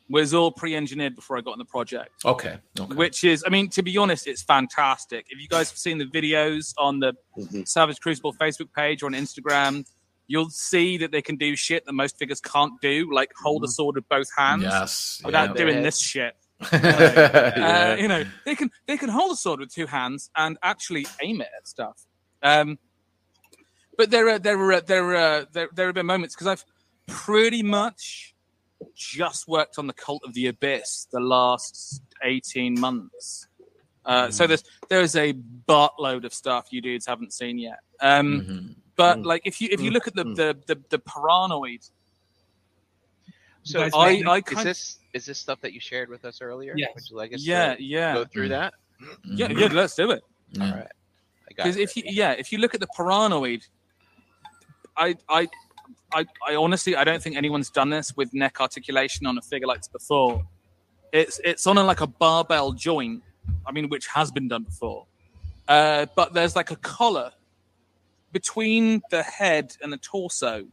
was 0.10 0.34
all 0.36 0.52
pre-engineered 0.52 1.16
before 1.16 1.38
I 1.38 1.42
got 1.42 1.52
on 1.54 1.58
the 1.58 1.66
project. 1.66 2.10
okay 2.26 2.58
okay 2.80 2.94
Which 2.96 3.24
is, 3.24 3.44
I 3.46 3.50
mean, 3.50 3.70
to 3.70 3.82
be 3.82 3.98
honest, 3.98 4.28
it's 4.28 4.44
fantastic. 4.44 5.26
If 5.30 5.42
you 5.42 5.48
guys 5.48 5.70
have 5.72 5.80
seen 5.80 5.98
the 5.98 6.06
videos 6.06 6.74
on 6.78 7.00
the 7.00 7.14
Mhm. 7.40 7.68
Savage 7.68 8.00
Crucible 8.00 8.34
Facebook 8.34 8.72
page 8.74 9.02
or 9.02 9.08
on 9.08 9.14
Instagram, 9.14 9.84
you'll 10.28 10.50
see 10.50 10.98
that 10.98 11.12
they 11.12 11.22
can 11.22 11.38
do 11.38 11.56
shit 11.56 11.86
that 11.86 11.94
most 11.94 12.18
figures 12.20 12.40
can't 12.42 12.74
do, 12.82 13.12
like 13.14 13.32
hold 13.44 13.64
a 13.64 13.68
sword 13.68 13.96
with 13.96 14.08
both 14.10 14.28
hands 14.38 14.64
yes 14.64 15.22
without 15.26 15.50
yeah. 15.50 15.64
doing 15.66 15.82
this 15.84 16.00
shit. 16.00 16.36
Yeah. 16.72 17.96
Uh, 17.98 18.02
you 18.02 18.08
know, 18.08 18.24
they 18.46 18.56
can 18.56 18.70
they 18.88 18.96
can 18.98 19.10
hold 19.10 19.32
a 19.32 19.36
sword 19.36 19.60
with 19.60 19.74
two 19.74 19.88
hands 19.88 20.30
and 20.38 20.58
actually 20.64 21.06
aim 21.22 21.42
it 21.42 21.50
at 21.58 21.68
stuff. 21.68 22.06
Um, 22.44 22.78
but 23.98 24.12
there 24.12 24.30
are 24.30 24.40
there 24.40 24.60
are 24.72 24.82
there 24.82 25.16
are 25.16 25.46
there, 25.52 25.70
there 25.74 25.88
have 25.88 25.96
been 25.96 26.06
moments 26.06 26.36
because 26.36 26.48
I've 26.48 26.66
pretty 27.08 27.62
much 27.64 28.35
just 28.96 29.48
worked 29.48 29.78
on 29.80 29.88
the 29.88 29.94
Cult 29.94 30.24
of 30.26 30.34
the 30.34 30.48
Abyss 30.48 31.08
the 31.12 31.20
last 31.20 32.02
eighteen 32.24 32.80
months. 32.80 33.48
Uh, 34.06 34.30
so 34.30 34.46
there's 34.46 34.64
there's 34.90 35.16
a 35.16 35.34
buttload 35.68 36.26
of 36.26 36.34
stuff 36.34 36.68
you 36.72 36.80
dudes 36.82 37.06
haven't 37.08 37.34
seen 37.34 37.58
yet. 37.58 37.80
Um, 38.02 38.42
Mhm. 38.42 38.76
But 38.96 39.18
Mm. 39.18 39.26
like 39.26 39.42
if 39.46 39.60
you 39.60 39.68
if 39.72 39.82
you 39.82 39.90
Mm. 39.90 39.94
look 39.94 40.08
at 40.08 40.16
the 40.16 40.24
Mm. 40.26 40.36
the 40.36 40.58
the, 40.68 40.82
the 40.90 41.00
paranoid, 41.00 41.82
So 43.64 43.80
Guys, 43.80 43.92
I 43.96 44.14
make- 44.22 44.28
I 44.28 44.38
is 44.38 44.44
kind 44.44 44.68
this 44.68 45.00
is 45.14 45.26
this 45.26 45.40
stuff 45.40 45.60
that 45.62 45.74
you 45.74 45.80
shared 45.80 46.08
with 46.10 46.24
us 46.24 46.40
earlier? 46.40 46.76
Yes. 46.78 46.92
Would 46.94 47.10
you 47.10 47.18
like 47.18 47.34
us 47.34 47.42
yeah 47.42 47.76
to 47.76 47.84
yeah 47.84 48.14
go 48.14 48.26
through 48.26 48.46
Mm. 48.48 48.50
that? 48.50 48.74
yeah 49.26 49.52
yeah 49.52 49.68
let's 49.74 49.96
do 49.96 50.12
it. 50.12 50.24
Yeah. 50.52 50.66
All 50.66 50.72
right. 50.78 50.92
I 51.50 51.54
got 51.54 51.64
Because 51.64 51.78
if 51.78 51.98
you 51.98 52.04
yeah, 52.06 52.34
if 52.34 52.52
you 52.52 52.60
look 52.60 52.76
at 52.76 52.80
the 52.80 52.88
paranoid, 52.96 53.66
I 54.96 55.16
I 55.28 55.48
I 56.14 56.26
I 56.48 56.56
honestly 56.56 56.96
I 56.96 57.04
don't 57.04 57.22
think 57.22 57.36
anyone's 57.36 57.70
done 57.70 57.90
this 57.90 58.16
with 58.16 58.34
neck 58.34 58.60
articulation 58.62 59.26
on 59.28 59.38
a 59.38 59.42
figure 59.42 59.68
like 59.68 59.80
this 59.80 59.88
before. 59.88 60.46
It's 61.12 61.40
it's 61.44 61.66
on 61.68 61.78
a, 61.78 61.84
like 61.84 62.02
a 62.02 62.08
barbell 62.08 62.72
joint. 62.74 63.24
I 63.66 63.72
mean, 63.72 63.90
which 63.90 64.08
has 64.08 64.32
been 64.32 64.48
done 64.48 64.64
before. 64.64 65.06
Uh, 65.68 66.06
but 66.16 66.34
there's 66.34 66.56
like 66.56 66.72
a 66.72 66.76
collar 66.78 67.32
between 68.32 69.02
the 69.12 69.24
head 69.24 69.76
and 69.82 69.94
the 69.94 69.98
torso 69.98 70.66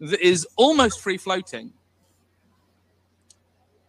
that 0.00 0.20
is 0.20 0.46
almost 0.56 1.00
free 1.00 1.16
floating. 1.16 1.72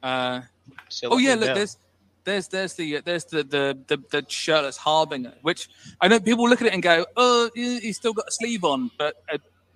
Uh, 0.02 0.42
So 0.90 1.10
oh 1.12 1.18
yeah, 1.18 1.36
look, 1.36 1.48
there's 1.56 1.78
there's 2.24 2.48
there's 2.48 2.74
the 2.76 3.02
there's 3.02 3.26
the 3.26 3.44
the 3.44 3.78
the, 3.88 3.98
the 4.12 4.26
shirtless 4.30 4.78
harbinger, 4.78 5.34
which 5.42 5.70
I 6.02 6.08
know 6.08 6.20
people 6.20 6.48
look 6.50 6.62
at 6.62 6.68
it 6.68 6.74
and 6.74 6.82
go, 6.84 7.06
oh, 7.18 7.50
he- 7.56 7.80
he's 7.80 7.98
still 7.98 8.14
got 8.14 8.26
a 8.28 8.32
sleeve 8.32 8.64
on, 8.64 8.92
but 8.98 9.16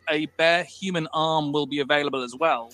a, 0.10 0.14
a 0.16 0.26
bare 0.38 0.64
human 0.64 1.08
arm 1.14 1.52
will 1.52 1.66
be 1.66 1.80
available 1.80 2.24
as 2.24 2.36
well 2.36 2.72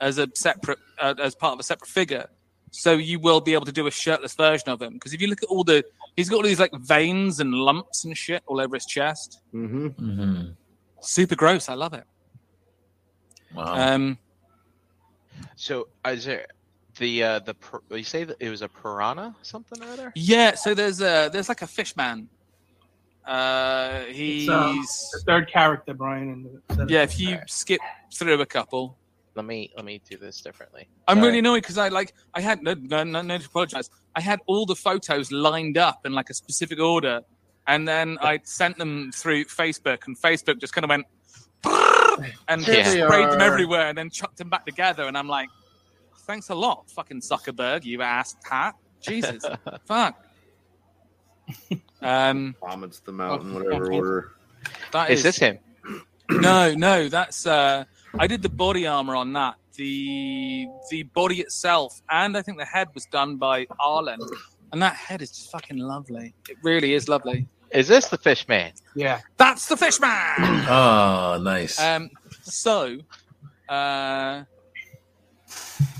as 0.00 0.18
a 0.18 0.28
separate 0.34 0.78
uh, 1.00 1.14
as 1.20 1.34
part 1.34 1.52
of 1.54 1.60
a 1.60 1.62
separate 1.62 1.88
figure. 1.88 2.26
So 2.70 2.92
you 2.94 3.18
will 3.18 3.40
be 3.40 3.54
able 3.54 3.64
to 3.66 3.72
do 3.72 3.86
a 3.86 3.90
shirtless 3.90 4.34
version 4.34 4.68
of 4.68 4.82
him 4.82 4.94
because 4.94 5.14
if 5.14 5.20
you 5.20 5.28
look 5.28 5.42
at 5.42 5.48
all 5.48 5.64
the 5.64 5.84
he's 6.16 6.28
got 6.28 6.36
all 6.36 6.42
these 6.42 6.60
like 6.60 6.72
veins 6.74 7.40
and 7.40 7.54
lumps 7.54 8.04
and 8.04 8.16
shit 8.16 8.42
all 8.46 8.60
over 8.60 8.76
his 8.76 8.86
chest. 8.86 9.40
Mm-hmm. 9.54 9.86
Mhm. 9.88 10.56
Super 11.00 11.36
gross. 11.36 11.68
I 11.68 11.74
love 11.74 11.94
it. 11.94 12.04
Wow. 13.54 13.94
Um, 13.94 14.18
So 15.54 15.88
is 16.06 16.24
there 16.24 16.46
the 16.98 17.22
uh 17.22 17.38
the 17.40 17.54
you 17.90 18.02
say 18.04 18.24
that 18.24 18.36
it 18.40 18.50
was 18.50 18.62
a 18.62 18.68
piranha 18.68 19.34
something 19.42 19.82
or 19.82 19.86
other? 19.86 20.12
Yeah, 20.14 20.54
so 20.54 20.74
there's 20.74 21.00
a 21.00 21.30
there's 21.32 21.48
like 21.48 21.62
a 21.62 21.66
fish 21.66 21.96
man, 21.96 22.28
Uh, 23.26 24.00
he's 24.04 24.48
um, 24.48 24.76
The 25.12 25.22
third 25.26 25.50
character, 25.50 25.94
Brian. 25.94 26.28
In 26.70 26.76
the 26.76 26.86
yeah. 26.88 27.02
If 27.02 27.18
you 27.18 27.30
Alright. 27.30 27.50
skip 27.50 27.80
through 28.14 28.40
a 28.40 28.46
couple, 28.46 28.96
Let 29.34 29.44
me 29.44 29.70
let 29.76 29.84
me 29.84 30.00
do 30.08 30.16
this 30.16 30.40
differently. 30.40 30.88
I'm 31.08 31.18
Sorry. 31.18 31.26
really 31.26 31.38
annoyed 31.40 31.62
because 31.62 31.76
I 31.78 31.88
like 31.88 32.14
I 32.34 32.40
had 32.40 32.62
no 32.62 32.74
no 32.74 33.02
no, 33.04 33.22
no 33.22 33.38
to 33.38 33.44
apologize. 33.46 33.90
I 34.14 34.20
had 34.20 34.40
all 34.46 34.64
the 34.64 34.76
photos 34.76 35.30
lined 35.32 35.76
up 35.76 36.06
in 36.06 36.12
like 36.12 36.30
a 36.30 36.34
specific 36.34 36.78
order, 36.80 37.20
and 37.66 37.86
then 37.86 38.16
I 38.22 38.40
sent 38.44 38.78
them 38.78 39.10
through 39.12 39.44
Facebook, 39.46 40.06
and 40.06 40.16
Facebook 40.16 40.60
just 40.60 40.72
kind 40.72 40.84
of 40.84 40.90
went 40.90 41.06
and 42.48 42.62
Here 42.62 42.76
just 42.76 42.94
they 42.94 43.02
sprayed 43.02 43.30
them 43.30 43.40
everywhere, 43.40 43.88
and 43.88 43.98
then 43.98 44.08
chucked 44.10 44.38
them 44.38 44.48
back 44.48 44.64
together. 44.64 45.04
And 45.04 45.18
I'm 45.18 45.28
like, 45.28 45.48
thanks 46.20 46.48
a 46.50 46.54
lot, 46.54 46.88
fucking 46.90 47.20
Zuckerberg, 47.20 47.84
you 47.84 48.02
ass 48.02 48.36
hat. 48.48 48.74
Jesus, 49.02 49.44
fuck. 49.84 50.25
Um, 52.02 52.54
Vomits 52.60 53.00
them 53.00 53.20
out 53.20 53.40
in 53.40 53.54
whatever 53.54 53.92
order. 53.92 54.32
that 54.92 55.10
Is 55.10 55.22
this 55.22 55.38
him? 55.38 55.58
no, 56.30 56.74
no, 56.74 57.08
that's 57.08 57.46
uh 57.46 57.84
I 58.18 58.26
did 58.26 58.42
the 58.42 58.48
body 58.48 58.86
armor 58.86 59.16
on 59.16 59.32
that. 59.32 59.56
The 59.74 60.66
the 60.90 61.04
body 61.04 61.40
itself 61.40 62.00
and 62.10 62.36
I 62.36 62.42
think 62.42 62.58
the 62.58 62.64
head 62.64 62.88
was 62.94 63.06
done 63.06 63.36
by 63.36 63.66
Arlen. 63.80 64.20
And 64.72 64.82
that 64.82 64.94
head 64.94 65.22
is 65.22 65.30
just 65.30 65.50
fucking 65.50 65.78
lovely. 65.78 66.34
It 66.48 66.56
really 66.62 66.94
is 66.94 67.08
lovely. 67.08 67.46
Is 67.72 67.88
this 67.88 68.08
the 68.08 68.18
fish 68.18 68.46
man? 68.48 68.72
yeah. 68.94 69.20
That's 69.36 69.66
the 69.66 69.76
fish 69.76 69.98
man. 70.00 70.64
Oh, 70.68 71.38
nice. 71.42 71.80
um 71.80 72.10
so 72.42 72.98
uh 73.68 74.44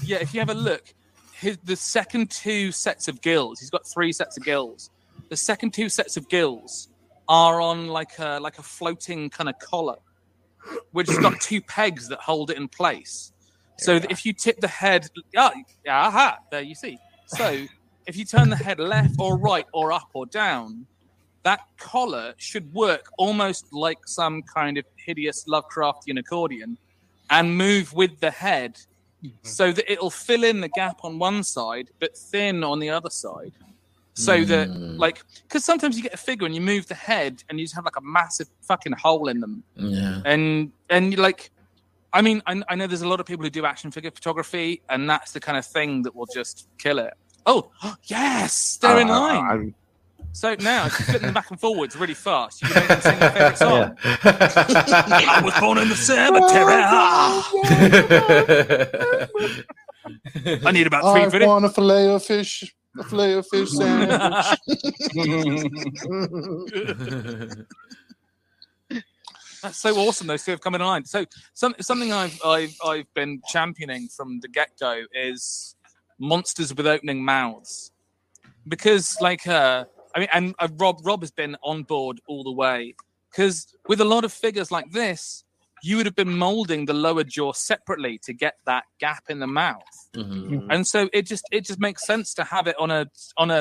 yeah, 0.03 0.19
if 0.19 0.35
you 0.35 0.41
have 0.41 0.51
a 0.51 0.55
look, 0.55 0.95
his 1.33 1.59
the 1.65 1.77
second 1.77 2.31
two 2.31 2.73
sets 2.73 3.09
of 3.09 3.21
gills, 3.23 3.61
he's 3.61 3.71
got 3.71 3.87
three 3.87 4.13
sets 4.13 4.37
of 4.37 4.45
gills. 4.45 4.91
The 5.29 5.37
second 5.37 5.73
two 5.73 5.89
sets 5.89 6.17
of 6.17 6.29
gills 6.29 6.89
are 7.29 7.61
on 7.61 7.89
like 7.89 8.19
a 8.19 8.39
like 8.41 8.59
a 8.59 8.63
floating 8.63 9.31
kind 9.31 9.49
of 9.49 9.59
collar, 9.59 9.97
which 10.93 11.09
has 11.09 11.19
got 11.19 11.41
two 11.41 11.61
pegs 11.61 12.09
that 12.09 12.21
hold 12.21 12.51
it 12.51 12.57
in 12.57 12.69
place. 12.69 13.33
So 13.79 13.99
that 13.99 14.11
if 14.11 14.25
you 14.25 14.33
tip 14.33 14.61
the 14.61 14.69
head, 14.69 15.09
yeah, 15.35 15.51
yeah, 15.85 16.07
aha, 16.07 16.39
there 16.51 16.63
you 16.63 16.75
see. 16.75 16.99
So 17.27 17.67
if 18.07 18.17
you 18.17 18.25
turn 18.25 18.49
the 18.49 18.57
head 18.57 18.79
left 18.79 19.17
or 19.19 19.37
right 19.37 19.67
or 19.73 19.93
up 19.93 20.09
or 20.15 20.27
down, 20.27 20.87
that 21.43 21.61
collar 21.79 22.35
should 22.39 22.73
work 22.73 23.11
almost 23.19 23.73
like 23.73 23.99
some 24.07 24.43
kind 24.43 24.79
of 24.79 24.85
hideous 24.97 25.45
Lovecraftian 25.45 26.19
accordion 26.19 26.79
and 27.31 27.57
move 27.57 27.93
with 27.93 28.19
the 28.21 28.31
head 28.31 28.75
mm-hmm. 29.23 29.29
so 29.43 29.73
that 29.73 29.91
it'll 29.91 30.11
fill 30.11 30.45
in 30.45 30.61
the 30.61 30.69
gap 30.69 31.01
on 31.03 31.19
one 31.19 31.43
side 31.43 31.91
but 32.01 32.17
thin 32.17 32.65
on 32.65 32.79
the 32.79 32.91
other 32.91 33.11
side. 33.11 33.53
So 34.19 34.45
that, 34.45 34.69
Mm. 34.71 34.99
like, 34.99 35.23
because 35.43 35.63
sometimes 35.63 35.95
you 35.97 36.03
get 36.03 36.15
a 36.15 36.17
figure 36.17 36.47
and 36.47 36.55
you 36.55 36.63
move 36.63 36.87
the 36.89 36.95
head 36.95 37.45
and 37.51 37.61
you 37.61 37.67
just 37.67 37.75
have 37.75 37.85
like 37.85 37.97
a 37.99 38.01
massive 38.01 38.49
fucking 38.63 38.93
hole 38.95 39.29
in 39.29 39.41
them. 39.41 39.63
Yeah. 39.77 40.23
and 40.25 40.73
and 40.89 41.13
you 41.13 41.19
like 41.29 41.51
i 42.15 42.23
mean 42.23 42.41
I, 42.47 42.63
I 42.71 42.75
know 42.77 42.87
there's 42.87 43.03
a 43.03 43.09
lot 43.09 43.21
of 43.21 43.27
people 43.27 43.45
who 43.45 43.51
do 43.51 43.67
action 43.67 43.91
figure 43.91 44.11
photography 44.11 44.81
and 44.89 45.01
that's 45.11 45.33
the 45.33 45.41
kind 45.41 45.59
of 45.59 45.67
thing 45.67 46.01
that 46.05 46.15
will 46.17 46.29
just 46.33 46.67
kill 46.79 46.99
it. 46.99 47.13
Oh 47.45 47.71
yes! 48.05 48.79
They're 48.81 49.01
in 49.01 49.11
Uh, 49.11 49.21
line. 49.21 49.45
I'm- 49.51 49.75
so 50.33 50.55
now 50.61 50.87
if 50.87 50.99
you 50.99 51.05
flip 51.07 51.23
them 51.23 51.35
back 51.35 51.51
and 51.51 51.59
forwards 51.61 51.95
really 51.97 52.15
fast. 52.15 52.63
You 52.63 52.69
can 52.69 52.77
make 52.81 52.89
them 52.89 53.01
sing 53.03 53.19
your 53.21 53.31
favorite 53.31 53.59
song 53.59 53.97
i 55.37 55.41
was 55.45 55.55
born 55.61 55.79
in 55.79 55.89
the 55.89 55.95
cemetery. 56.11 56.83
I 60.67 60.71
need 60.73 60.87
about 60.87 61.03
three 61.13 61.23
I 61.23 61.29
minutes. 61.29 61.47
Want 61.47 61.65
a 61.65 61.69
fillet 61.71 62.09
of 62.15 62.23
fish, 62.23 62.75
a 62.99 63.05
fillet 63.05 63.35
of 63.35 63.47
fish 63.47 63.71
sandwich. 63.71 64.09
That's 69.63 69.79
so 69.79 69.97
awesome. 69.97 70.27
Those 70.27 70.45
two 70.45 70.53
have 70.53 70.61
come 70.61 70.75
in 70.75 70.81
line. 70.81 71.05
So 71.05 71.25
some, 71.55 71.75
something 71.81 72.13
I've, 72.13 72.39
I've 72.45 72.77
I've 72.85 73.13
been 73.15 73.41
championing 73.49 74.09
from 74.09 74.41
the 74.41 74.49
get 74.49 74.71
go 74.79 75.03
is 75.13 75.75
monsters 76.19 76.75
with 76.75 76.87
opening 76.87 77.25
mouths, 77.25 77.93
because 78.69 79.17
like 79.21 79.47
uh, 79.47 79.85
I 80.15 80.21
mean, 80.21 80.29
and 80.33 80.55
uh, 80.59 80.69
Rob 80.77 81.01
Rob 81.05 81.23
has 81.23 81.31
been 81.31 81.57
on 81.63 81.83
board 81.83 82.21
all 82.27 82.45
the 82.45 82.53
way. 82.53 82.95
Because 83.31 83.67
with 83.89 84.01
a 84.01 84.05
lot 84.05 84.25
of 84.25 84.33
figures 84.33 84.71
like 84.71 84.91
this, 84.91 85.45
you 85.87 85.97
would 85.97 86.07
have 86.11 86.17
been 86.23 86.37
molding 86.47 86.83
the 86.87 86.95
lower 87.07 87.25
jaw 87.35 87.53
separately 87.53 88.15
to 88.27 88.33
get 88.45 88.55
that 88.71 88.85
gap 89.05 89.25
in 89.33 89.39
the 89.45 89.47
mouth 89.65 89.97
Mhm. 90.15 90.67
and 90.73 90.83
so 90.93 91.01
it 91.13 91.23
just 91.33 91.45
it 91.57 91.63
just 91.69 91.81
makes 91.89 92.03
sense 92.13 92.29
to 92.39 92.43
have 92.55 92.67
it 92.67 92.77
on 92.85 92.91
a 92.91 93.03
on 93.43 93.49
a 93.51 93.61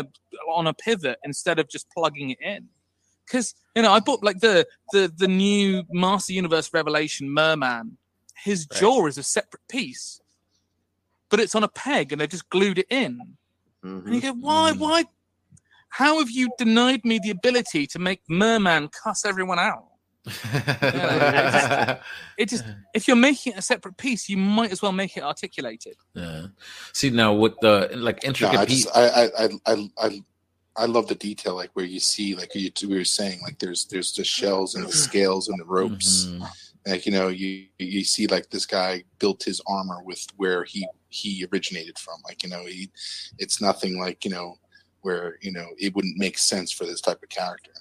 on 0.60 0.66
a 0.68 0.74
pivot 0.74 1.18
instead 1.30 1.58
of 1.60 1.66
just 1.76 1.86
plugging 1.96 2.30
it 2.36 2.42
in 2.54 2.62
because 3.26 3.48
you 3.76 3.82
know 3.84 3.92
i 3.98 4.00
bought 4.00 4.24
like 4.30 4.40
the 4.48 4.56
the 4.94 5.04
the 5.24 5.28
new 5.28 5.84
master 6.04 6.34
universe 6.42 6.70
revelation 6.80 7.26
merman 7.30 7.98
his 8.48 8.60
Right. 8.72 8.80
jaw 8.80 9.06
is 9.08 9.18
a 9.18 9.24
separate 9.38 9.66
piece 9.78 10.22
but 11.30 11.40
it's 11.40 11.56
on 11.56 11.64
a 11.64 11.68
peg 11.86 12.12
and 12.12 12.20
they 12.22 12.28
just 12.28 12.50
glued 12.50 12.78
it 12.84 12.88
in 12.90 13.12
and 13.84 14.16
you 14.16 14.20
Mhm. 14.20 14.22
go 14.22 14.34
why 14.48 14.72
Mm. 14.72 14.80
why 14.84 14.98
how 16.02 16.20
have 16.20 16.32
you 16.40 16.50
denied 16.58 17.04
me 17.06 17.20
the 17.20 17.30
ability 17.40 17.84
to 17.94 18.00
make 18.00 18.22
merman 18.30 18.88
cuss 19.04 19.26
everyone 19.26 19.60
out 19.72 19.90
it 22.38 22.50
just 22.50 22.66
if 22.94 23.08
you're 23.08 23.16
making 23.18 23.54
it 23.54 23.60
a 23.60 23.62
separate 23.62 23.98
piece 23.98 24.28
you 24.30 24.38
might 24.38 24.72
as 24.72 24.82
well 24.82 24.92
make 24.92 25.16
it 25.18 25.24
articulated 25.24 25.96
Yeah. 26.14 26.48
See 26.94 27.10
now 27.10 27.34
with 27.34 27.54
the 27.62 27.90
like 27.96 28.24
No, 28.24 28.28
intricate 28.30 28.60
I 28.60 28.66
piece. 28.66 28.84
just 28.86 28.98
I 28.98 29.06
I 29.08 29.30
I 29.38 29.50
I 29.66 29.90
I, 29.98 30.22
I 30.78 30.86
love 30.88 31.08
the 31.08 31.16
detail, 31.16 31.56
like 31.56 31.70
where 31.74 31.86
you 31.86 32.02
see, 32.02 32.36
like 32.36 32.54
you 32.54 32.70
we 32.88 32.98
were 32.98 33.06
saying, 33.06 33.40
like 33.44 33.60
there's 33.60 33.86
there's 33.86 34.12
the 34.14 34.26
shells 34.26 34.76
and 34.76 34.86
the 34.86 34.92
scales 34.92 35.48
and 35.48 35.58
the 35.60 35.64
ropes. 35.66 36.26
Mhm. 36.26 36.46
Like 36.86 37.06
you 37.06 37.14
know, 37.14 37.30
you 37.30 37.68
you 37.80 38.04
see 38.04 38.28
like 38.28 38.50
this 38.50 38.66
guy 38.66 39.04
built 39.20 39.42
his 39.44 39.62
armor 39.68 40.04
with 40.04 40.26
where 40.36 40.66
he 40.66 40.86
he 41.08 41.46
originated 41.52 41.98
from. 41.98 42.16
Like 42.28 42.44
you 42.44 42.50
know, 42.50 42.66
he 42.66 42.92
it's 43.38 43.62
nothing 43.62 43.98
like 44.00 44.26
you 44.26 44.32
know 44.32 44.58
where 45.02 45.38
you 45.42 45.52
know 45.54 45.68
it 45.80 45.96
wouldn't 45.96 46.18
make 46.18 46.38
sense 46.38 46.72
for 46.72 46.86
this 46.86 47.00
type 47.02 47.24
of 47.24 47.30
character. 47.30 47.72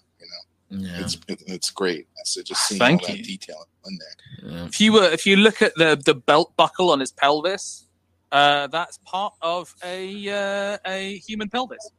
You 0.71 0.79
know, 0.79 0.89
Yeah. 0.89 1.01
it's 1.01 1.19
it's 1.29 1.71
great. 1.71 2.07
So 2.25 2.43
just 2.43 2.67
seeing 2.67 2.79
Thank 2.79 3.03
all 3.03 3.09
that 3.09 3.19
you. 3.19 3.25
detail 3.25 3.67
in 3.87 3.99
there. 3.99 4.51
yeah. 4.53 4.65
if 4.67 4.81
you 4.81 4.93
were 4.93 5.05
if 5.11 5.27
you 5.27 5.37
look 5.37 5.62
at 5.62 5.75
the 5.77 6.01
the 6.05 6.15
belt 6.15 6.53
buckle 6.57 6.91
on 6.91 7.01
his 7.01 7.12
pelvis 7.12 7.87
uh 8.33 8.67
that's 8.69 8.99
part 9.05 9.35
of 9.43 9.73
a 9.85 10.29
uh, 10.31 10.79
a 10.87 11.19
human 11.27 11.49
pelvis 11.51 11.91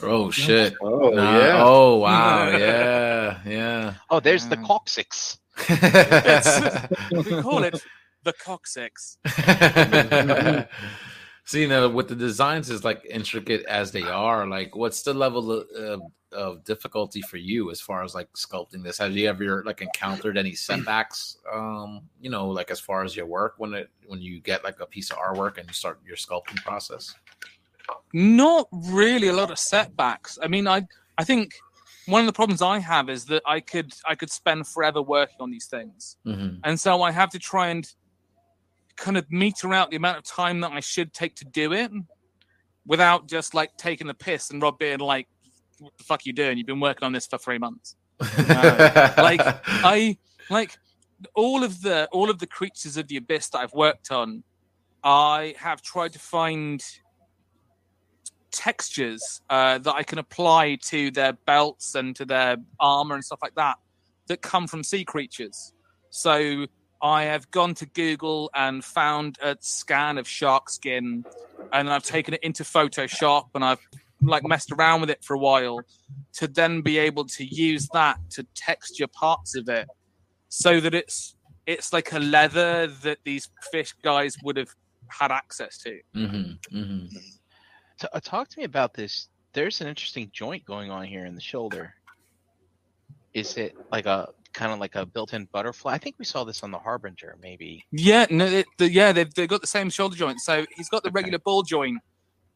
Oh 0.00 0.30
shit. 0.30 0.74
Oh 0.80 1.10
Nah, 1.10 1.38
yeah. 1.38 1.62
Oh 1.64 1.96
wow. 1.96 2.48
Yeah. 2.56 3.40
Yeah. 3.44 3.94
Oh, 4.10 4.20
there's 4.20 4.46
the 4.48 4.56
Mm. 4.56 4.66
coccyx. 4.66 5.38
we 7.24 7.42
call 7.42 7.64
it 7.64 7.74
the 8.22 8.32
coccyx 8.44 9.18
See 11.44 11.66
now 11.66 11.88
with 11.88 12.08
the 12.08 12.14
designs 12.14 12.70
as 12.70 12.84
like 12.84 13.02
intricate 13.08 13.64
as 13.66 13.90
they 13.90 14.02
are, 14.02 14.46
like 14.46 14.76
what's 14.76 15.02
the 15.02 15.14
level 15.14 15.50
of, 15.50 16.00
of, 16.32 16.62
difficulty 16.64 17.22
for 17.22 17.36
you 17.38 17.70
as 17.70 17.80
far 17.80 18.02
as 18.04 18.14
like 18.14 18.28
sculpting 18.34 18.82
this? 18.82 18.98
Have 18.98 19.16
you 19.16 19.28
ever 19.28 19.62
like 19.64 19.80
encountered 19.82 20.36
any 20.36 20.54
setbacks? 20.54 21.38
Um, 21.52 22.02
you 22.20 22.30
know, 22.30 22.48
like 22.48 22.70
as 22.70 22.80
far 22.80 23.04
as 23.04 23.16
your 23.16 23.26
work 23.26 23.54
when 23.58 23.74
it 23.74 23.90
when 24.06 24.20
you 24.20 24.40
get 24.40 24.64
like 24.64 24.80
a 24.80 24.86
piece 24.86 25.10
of 25.10 25.18
artwork 25.18 25.58
and 25.58 25.66
you 25.68 25.74
start 25.74 26.00
your 26.06 26.16
sculpting 26.16 26.56
process. 26.64 27.14
not 28.12 28.68
really 28.72 29.28
a 29.28 29.32
lot 29.32 29.50
of 29.50 29.58
setbacks 29.58 30.38
i 30.42 30.46
mean 30.48 30.66
i 30.66 30.82
i 31.16 31.24
think 31.24 31.54
one 32.06 32.20
of 32.20 32.26
the 32.26 32.32
problems 32.32 32.60
i 32.62 32.78
have 32.78 33.08
is 33.08 33.24
that 33.24 33.42
i 33.46 33.58
could 33.60 33.92
i 34.06 34.14
could 34.14 34.30
spend 34.30 34.66
forever 34.66 35.00
working 35.02 35.36
on 35.40 35.50
these 35.50 35.66
things 35.66 36.16
Mm-hmm. 36.26 36.56
and 36.64 36.78
so 36.78 37.00
i 37.02 37.10
have 37.10 37.30
to 37.30 37.38
try 37.38 37.68
and 37.68 37.90
kind 38.96 39.16
of 39.16 39.24
meter 39.30 39.72
out 39.72 39.90
the 39.90 39.96
amount 39.96 40.18
of 40.18 40.24
time 40.24 40.60
that 40.60 40.72
i 40.72 40.80
should 40.80 41.12
take 41.14 41.34
to 41.36 41.44
do 41.46 41.72
it 41.72 41.90
without 42.86 43.26
just 43.28 43.54
like 43.54 43.70
taking 43.76 44.06
the 44.06 44.14
piss 44.14 44.50
and 44.50 44.60
rob 44.62 44.78
being 44.78 44.98
like 44.98 45.28
what 45.80 45.92
the 45.96 46.04
fuck 46.04 46.26
you 46.26 46.32
doing 46.32 46.58
you've 46.58 46.66
been 46.66 46.80
working 46.80 47.04
on 47.04 47.12
this 47.12 47.26
for 47.26 47.38
three 47.38 47.58
months 47.58 47.96
like 48.48 49.40
I 49.40 50.18
like 50.50 50.76
all 51.34 51.64
of 51.64 51.82
the 51.82 52.08
all 52.12 52.30
of 52.30 52.38
the 52.38 52.46
creatures 52.46 52.96
of 52.96 53.08
the 53.08 53.16
abyss 53.16 53.48
that 53.50 53.58
I've 53.58 53.72
worked 53.72 54.10
on. 54.10 54.42
I 55.04 55.54
have 55.58 55.82
tried 55.82 56.12
to 56.14 56.18
find 56.18 56.84
textures 58.50 59.40
uh, 59.48 59.78
that 59.78 59.94
I 59.94 60.02
can 60.02 60.18
apply 60.18 60.78
to 60.86 61.10
their 61.10 61.34
belts 61.34 61.94
and 61.94 62.16
to 62.16 62.24
their 62.24 62.56
armor 62.80 63.14
and 63.14 63.24
stuff 63.24 63.38
like 63.42 63.54
that 63.54 63.76
that 64.26 64.42
come 64.42 64.66
from 64.66 64.82
sea 64.82 65.04
creatures. 65.04 65.72
So 66.10 66.66
I 67.00 67.24
have 67.24 67.50
gone 67.50 67.74
to 67.74 67.86
Google 67.86 68.50
and 68.54 68.84
found 68.84 69.36
a 69.40 69.56
scan 69.60 70.18
of 70.18 70.26
shark 70.26 70.68
skin, 70.70 71.24
and 71.72 71.88
I've 71.88 72.02
taken 72.02 72.34
it 72.34 72.42
into 72.42 72.64
Photoshop 72.64 73.50
and 73.54 73.64
I've 73.64 73.86
like 74.20 74.44
messed 74.44 74.72
around 74.72 75.00
with 75.00 75.10
it 75.10 75.22
for 75.24 75.34
a 75.34 75.38
while 75.38 75.80
to 76.34 76.48
then 76.48 76.80
be 76.82 76.98
able 76.98 77.24
to 77.24 77.44
use 77.44 77.88
that 77.92 78.18
to 78.30 78.44
texture 78.54 79.06
parts 79.06 79.54
of 79.56 79.68
it 79.68 79.86
so 80.48 80.80
that 80.80 80.94
it's 80.94 81.36
it's 81.66 81.92
like 81.92 82.12
a 82.12 82.18
leather 82.18 82.86
that 82.86 83.18
these 83.24 83.50
fish 83.70 83.94
guys 84.02 84.36
would 84.42 84.56
have 84.56 84.70
had 85.08 85.30
access 85.30 85.78
to. 85.78 86.00
Mm-hmm. 86.16 86.76
Mm-hmm. 86.78 87.06
T- 88.00 88.08
uh, 88.12 88.20
talk 88.20 88.48
to 88.48 88.58
me 88.58 88.64
about 88.64 88.94
this. 88.94 89.28
There's 89.52 89.80
an 89.80 89.86
interesting 89.86 90.30
joint 90.32 90.64
going 90.64 90.90
on 90.90 91.04
here 91.04 91.26
in 91.26 91.34
the 91.34 91.40
shoulder. 91.40 91.92
is 93.34 93.56
it 93.56 93.74
like 93.92 94.06
a 94.06 94.28
kind 94.54 94.72
of 94.72 94.78
like 94.78 94.94
a 94.94 95.04
built-in 95.06 95.46
butterfly? 95.52 95.92
I 95.92 95.98
think 95.98 96.16
we 96.18 96.24
saw 96.24 96.42
this 96.44 96.62
on 96.62 96.70
the 96.70 96.78
Harbinger, 96.78 97.36
maybe. 97.42 97.84
Yeah, 97.92 98.26
no, 98.30 98.46
it, 98.46 98.66
the, 98.78 98.90
yeah, 98.90 99.12
they've, 99.12 99.32
they've 99.34 99.48
got 99.48 99.60
the 99.60 99.66
same 99.66 99.90
shoulder 99.90 100.16
joint. 100.16 100.40
So 100.40 100.64
he's 100.76 100.88
got 100.88 101.02
the 101.02 101.08
Okay. 101.10 101.14
regular 101.14 101.38
ball 101.38 101.62
joint, 101.62 101.98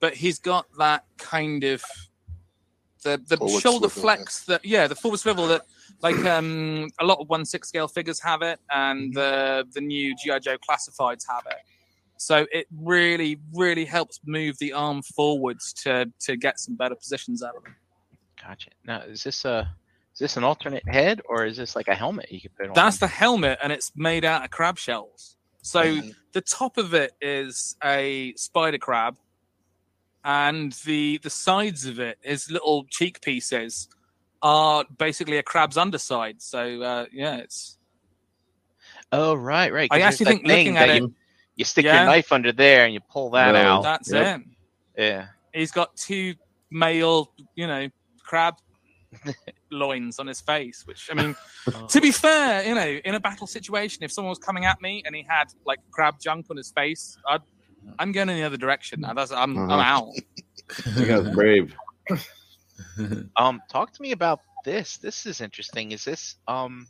but 0.03 0.15
he's 0.15 0.41
got 0.41 0.67
that 0.79 1.05
kind 1.17 1.63
of 1.63 1.83
the 3.05 3.23
the 3.29 3.37
Forward 3.37 3.63
shoulder 3.63 3.89
swivel, 3.89 4.03
flex 4.03 4.45
that 4.47 4.65
yeah, 4.65 4.87
the 4.87 4.95
forward 4.97 5.19
swivel 5.21 5.47
that 5.47 5.63
like 6.03 6.17
um 6.25 6.89
a 7.01 7.05
lot 7.05 7.19
of 7.21 7.29
one 7.29 7.45
six 7.45 7.69
scale 7.69 7.89
figures 7.89 8.21
have 8.21 8.43
it, 8.43 8.59
and 8.71 9.15
the 9.15 9.65
the 9.73 9.81
new 9.81 10.15
GI 10.23 10.41
Joe 10.41 10.59
classifieds 10.59 11.25
have 11.29 11.45
it. 11.47 11.59
So 12.19 12.47
it 12.53 12.67
really, 12.77 13.41
really 13.55 13.85
helps 13.85 14.21
move 14.25 14.57
the 14.59 14.73
arm 14.73 15.03
forwards 15.03 15.73
to 15.85 16.11
to 16.21 16.37
get 16.37 16.59
some 16.61 16.75
better 16.77 16.95
positions 16.97 17.43
out 17.43 17.55
of 17.57 17.65
it. 17.65 17.73
Gotcha. 18.41 18.71
Now, 18.85 19.03
is 19.03 19.23
this 19.23 19.45
a 19.45 19.73
is 20.13 20.19
this 20.19 20.37
an 20.37 20.45
alternate 20.45 20.87
head 20.89 21.23
or 21.29 21.47
is 21.47 21.57
this 21.57 21.75
like 21.77 21.89
a 21.89 21.95
helmet 21.95 22.31
you 22.31 22.41
could 22.41 22.55
put 22.57 22.67
on? 22.69 22.75
That's 22.75 22.99
the 22.99 23.07
helmet, 23.07 23.59
and 23.63 23.73
it's 23.73 23.93
made 23.97 24.25
out 24.25 24.45
of 24.45 24.51
crab 24.51 24.79
shells. 24.79 25.37
So 25.63 25.83
Mhm. 25.83 26.15
the 26.33 26.41
top 26.41 26.77
of 26.77 26.93
it 26.93 27.13
is 27.21 27.77
a 27.85 28.35
spider 28.37 28.79
crab, 28.79 29.17
and 30.25 30.73
the 30.85 31.19
the 31.23 31.31
sides 31.31 31.87
of 31.87 31.99
it 31.99 32.19
is 32.23 32.51
little 32.51 32.85
cheek 32.91 33.21
pieces 33.21 33.89
are 34.43 34.85
basically 34.99 35.39
a 35.39 35.43
crab's 35.43 35.77
underside. 35.77 36.41
So 36.43 36.83
uh, 36.83 37.07
yeah, 37.13 37.37
it's 37.37 37.79
Oh 39.11 39.35
right, 39.35 39.73
right. 39.73 39.89
I 39.93 40.01
actually 40.01 40.27
think 40.27 40.47
looking 40.47 40.77
at 40.79 40.89
it, 40.89 41.03
You, 41.03 41.15
you 41.57 41.65
stick 41.65 41.85
Yeah. 41.85 41.99
your 41.99 42.07
knife 42.07 42.33
under 42.33 42.53
there 42.53 42.85
and 42.85 42.95
you 42.95 43.01
pull 43.11 43.31
that 43.33 43.53
No. 43.53 43.59
out. 43.59 43.83
that's 43.83 44.11
Yep. 44.11 44.41
it. 44.97 45.03
Yeah. 45.03 45.27
He's 45.53 45.71
got 45.71 45.95
two 45.97 46.35
male, 46.71 47.33
you 47.55 47.67
know, 47.67 47.89
crab 48.25 48.55
loins 49.71 50.19
on 50.19 50.27
his 50.27 50.41
face. 50.41 50.83
Which 50.87 51.09
I 51.11 51.15
mean, 51.15 51.35
to 51.89 52.01
be 52.01 52.11
fair, 52.11 52.65
you 52.67 52.75
know, 52.75 53.01
in 53.05 53.15
a 53.15 53.21
battle 53.21 53.47
situation, 53.47 54.03
if 54.03 54.13
someone 54.13 54.31
was 54.31 54.39
coming 54.39 54.65
at 54.65 54.81
me 54.81 55.03
and 55.05 55.15
he 55.15 55.25
had 55.29 55.49
like 55.67 55.79
crab 55.93 56.15
junk 56.21 56.47
on 56.51 56.57
his 56.57 56.71
face, 56.71 57.17
I'd, 57.29 57.41
I'm 57.99 58.13
going 58.13 58.29
in 58.29 58.37
the 58.37 58.43
other 58.45 58.57
direction 58.57 59.01
now. 59.01 59.13
That's 59.15 59.33
I'm 59.33 59.57
I'm 59.59 59.71
Uh-huh. 59.71 59.81
out. 59.81 60.09
You 60.97 61.07
guys 61.07 61.29
brave. 61.35 61.75
Um, 63.37 63.61
talk 63.71 63.93
to 63.93 64.03
me 64.03 64.13
about 64.13 64.41
this. 64.65 64.97
This 64.99 65.25
is 65.27 65.41
interesting. 65.41 65.93
Is 65.93 66.05
this 66.05 66.37
um, 66.49 66.87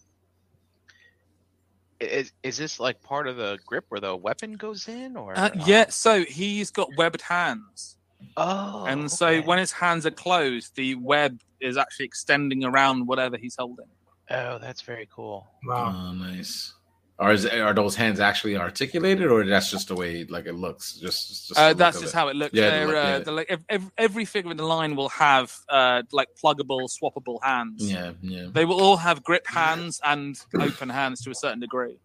is 2.01 2.33
is 2.43 2.57
this 2.57 2.81
like 2.81 3.01
part 3.03 3.27
of 3.29 3.37
the 3.37 3.59
grip 3.67 3.85
where 3.89 4.01
the 4.01 4.17
weapon 4.17 4.55
goes 4.55 4.89
in, 4.89 5.17
or 5.17 5.37
Uh, 5.39 5.51
yeah, 5.67 5.89
so 5.89 6.25
he's 6.25 6.71
got 6.71 6.89
webbed 6.97 7.23
hands, 7.23 7.97
Oh, 8.37 8.85
and 8.87 9.11
so 9.11 9.29
okay. 9.29 9.47
when 9.47 9.59
his 9.59 9.73
hands 9.73 10.05
are 10.07 10.11
closed, 10.11 10.75
the 10.77 10.95
web 10.97 11.41
is 11.61 11.77
actually 11.77 12.07
extending 12.07 12.65
around 12.65 13.07
whatever 13.07 13.37
he's 13.37 13.57
holding. 13.59 13.87
oh, 14.31 14.59
that's 14.59 14.83
very 14.83 15.09
cool. 15.15 15.47
Wow. 15.65 15.95
Oh, 15.95 16.13
nice. 16.13 16.75
Are 17.19 17.33
is, 17.33 17.47
are 17.47 17.73
those 17.75 17.95
hands 17.95 18.19
actually 18.21 18.57
articulated, 18.57 19.31
or 19.31 19.45
that's 19.45 19.71
just 19.71 19.89
the 19.89 19.95
way 19.95 20.25
like 20.25 20.47
it 20.47 20.55
looks? 20.55 20.95
Just, 20.95 21.49
just 21.49 21.59
Uh, 21.61 21.73
that's 21.73 22.01
just 22.01 22.15
it? 22.15 22.17
how 22.17 22.29
it 22.29 22.37
looks. 22.37 22.53
Yeah, 22.55 22.71
They're, 22.71 22.87
look, 22.87 22.97
uh, 22.97 23.23
yeah. 23.27 23.31
like 23.33 23.47
ev- 23.51 23.65
ev- 23.69 23.91
every 23.99 24.25
figure 24.25 24.51
in 24.51 24.57
the 24.57 24.65
line 24.67 24.97
will 24.97 25.11
have 25.11 25.55
uh, 25.69 26.03
like 26.11 26.29
pluggable, 26.43 26.89
swappable 26.91 27.39
hands. 27.43 27.91
Yeah, 27.93 28.13
yeah, 28.23 28.47
They 28.51 28.65
will 28.65 28.81
all 28.81 28.97
have 28.97 29.23
grip 29.23 29.47
hands 29.47 30.01
and 30.03 30.37
open 30.59 30.89
hands 30.89 31.21
to 31.25 31.31
a 31.31 31.35
certain 31.35 31.61
degree. 31.61 31.99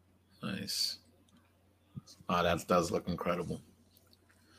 nice. 0.44 0.98
Oh, 2.30 2.44
that 2.44 2.68
does 2.68 2.92
look 2.92 3.08
incredible. 3.08 3.62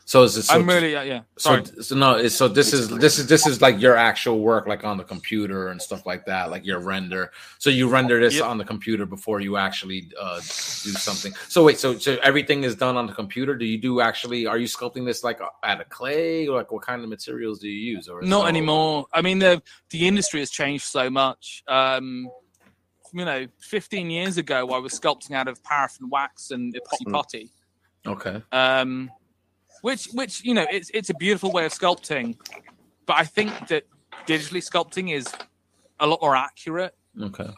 So 0.08 0.22
is 0.22 0.38
it? 0.38 0.44
So 0.44 0.54
I'm 0.54 0.66
really, 0.66 0.96
uh, 0.96 1.02
yeah. 1.02 1.20
So, 1.36 1.50
Sorry. 1.62 1.82
so 1.82 1.94
no, 1.94 2.14
it's, 2.14 2.34
so 2.34 2.48
this 2.48 2.72
is 2.72 2.88
this 2.88 3.18
is 3.18 3.26
this 3.26 3.46
is 3.46 3.60
like 3.60 3.78
your 3.78 3.94
actual 3.94 4.38
work, 4.40 4.66
like 4.66 4.82
on 4.82 4.96
the 4.96 5.04
computer 5.04 5.68
and 5.68 5.82
stuff 5.82 6.06
like 6.06 6.24
that, 6.24 6.50
like 6.50 6.64
your 6.64 6.78
render. 6.78 7.30
So 7.58 7.68
you 7.68 7.90
render 7.90 8.18
this 8.18 8.36
Yep. 8.36 8.44
on 8.46 8.56
the 8.56 8.64
computer 8.64 9.04
before 9.04 9.40
you 9.40 9.58
actually 9.58 10.10
uh, 10.18 10.36
do 10.36 10.92
something. 11.08 11.34
So 11.50 11.62
wait, 11.62 11.78
so 11.78 11.98
so 11.98 12.16
everything 12.22 12.64
is 12.64 12.74
done 12.74 12.96
on 12.96 13.06
the 13.06 13.12
computer. 13.12 13.54
Do 13.54 13.66
you 13.66 13.76
do 13.76 14.00
actually? 14.00 14.46
Are 14.46 14.56
you 14.56 14.66
sculpting 14.66 15.04
this 15.04 15.22
like 15.22 15.40
out 15.62 15.78
of 15.82 15.90
clay, 15.90 16.48
or 16.48 16.56
like 16.56 16.72
what 16.72 16.80
kind 16.80 17.02
of 17.02 17.10
materials 17.10 17.58
do 17.58 17.68
you 17.68 17.92
use? 17.96 18.08
Or 18.08 18.22
Not 18.22 18.40
all- 18.40 18.46
anymore. 18.46 19.06
I 19.12 19.20
mean, 19.20 19.38
the 19.38 19.60
the 19.90 20.08
industry 20.08 20.40
has 20.40 20.48
changed 20.48 20.84
so 20.84 21.10
much. 21.10 21.62
Um, 21.68 22.30
you 23.12 23.26
know, 23.26 23.46
15 23.60 24.08
years 24.08 24.38
ago, 24.38 24.70
I 24.70 24.78
was 24.78 24.98
sculpting 24.98 25.32
out 25.32 25.48
of 25.48 25.62
paraffin 25.64 26.08
wax 26.08 26.50
and 26.50 26.74
epoxy 26.74 27.06
Mm. 27.06 27.12
putty. 27.12 27.50
Okay. 28.06 28.42
um, 28.52 29.10
which 29.82 30.08
which 30.14 30.44
you 30.44 30.54
know 30.54 30.66
it's 30.70 30.90
it's 30.94 31.10
a 31.10 31.14
beautiful 31.14 31.52
way 31.52 31.64
of 31.66 31.72
sculpting, 31.72 32.36
but 33.06 33.16
I 33.16 33.24
think 33.24 33.68
that 33.68 33.84
digitally 34.26 34.62
sculpting 34.62 35.12
is 35.14 35.26
a 36.00 36.06
lot 36.06 36.20
more 36.22 36.36
accurate. 36.36 36.94
Okay. 37.20 37.50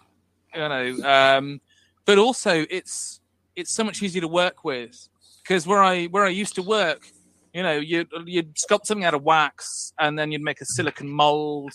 You 0.55 0.69
know, 0.69 0.97
um, 1.05 1.61
but 2.07 2.19
also 2.19 2.65
it's 2.71 3.21
it's 3.57 3.73
so 3.73 3.85
much 3.85 4.03
easier 4.03 4.21
to 4.23 4.29
work 4.29 4.65
with 4.65 5.09
because 5.43 5.67
where 5.67 5.83
I 5.83 6.07
where 6.07 6.25
I 6.25 6.29
used 6.31 6.55
to 6.57 6.63
work, 6.63 7.07
you 7.53 7.63
know, 7.63 7.73
you 7.79 8.07
you'd 8.27 8.55
sculpt 8.57 8.87
something 8.87 9.05
out 9.05 9.15
of 9.15 9.23
wax 9.23 9.93
and 9.99 10.19
then 10.19 10.33
you'd 10.33 10.43
make 10.43 10.61
a 10.61 10.67
silicon 10.67 11.09
mold. 11.09 11.73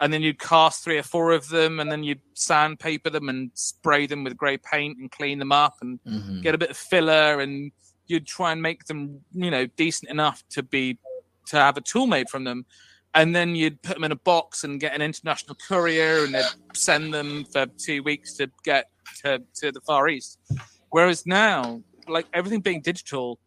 And 0.00 0.12
then 0.12 0.22
you'd 0.22 0.40
cast 0.40 0.82
three 0.82 0.98
or 0.98 1.04
four 1.04 1.30
of 1.32 1.48
them, 1.48 1.78
and 1.78 1.90
then 1.90 2.02
you'd 2.02 2.20
sandpaper 2.34 3.10
them 3.10 3.28
and 3.28 3.52
spray 3.54 4.06
them 4.06 4.24
with 4.24 4.36
grey 4.36 4.58
paint 4.58 4.98
and 4.98 5.08
clean 5.10 5.38
them 5.38 5.52
up 5.52 5.76
and 5.80 6.00
Mhm. 6.04 6.42
get 6.42 6.54
a 6.54 6.58
bit 6.58 6.68
of 6.70 6.76
filler 6.76 7.40
and 7.40 7.70
you'd 8.06 8.26
try 8.26 8.52
and 8.52 8.60
make 8.60 8.84
them 8.84 9.20
you 9.32 9.50
know 9.50 9.66
decent 9.66 10.10
enough 10.10 10.42
to 10.50 10.62
be 10.62 10.98
to 11.46 11.56
have 11.56 11.76
a 11.76 11.80
tool 11.80 12.06
made 12.06 12.28
from 12.28 12.44
them. 12.44 12.64
And 13.16 13.34
then 13.34 13.54
you'd 13.54 13.80
put 13.82 13.94
them 13.94 14.04
in 14.04 14.10
a 14.10 14.16
box 14.16 14.64
and 14.64 14.80
get 14.80 14.92
an 14.92 15.00
international 15.00 15.56
courier 15.68 16.24
and 16.24 16.34
they'd 16.34 16.44
send 16.74 17.14
them 17.14 17.44
for 17.44 17.66
two 17.66 18.02
weeks 18.02 18.34
to 18.38 18.50
get 18.64 18.90
to, 19.22 19.40
to 19.60 19.70
the 19.70 19.80
far 19.82 20.08
east. 20.08 20.40
Whereas 20.90 21.24
now 21.24 21.82
like 22.08 22.26
everything 22.32 22.60
being 22.60 22.80
digital 22.80 23.38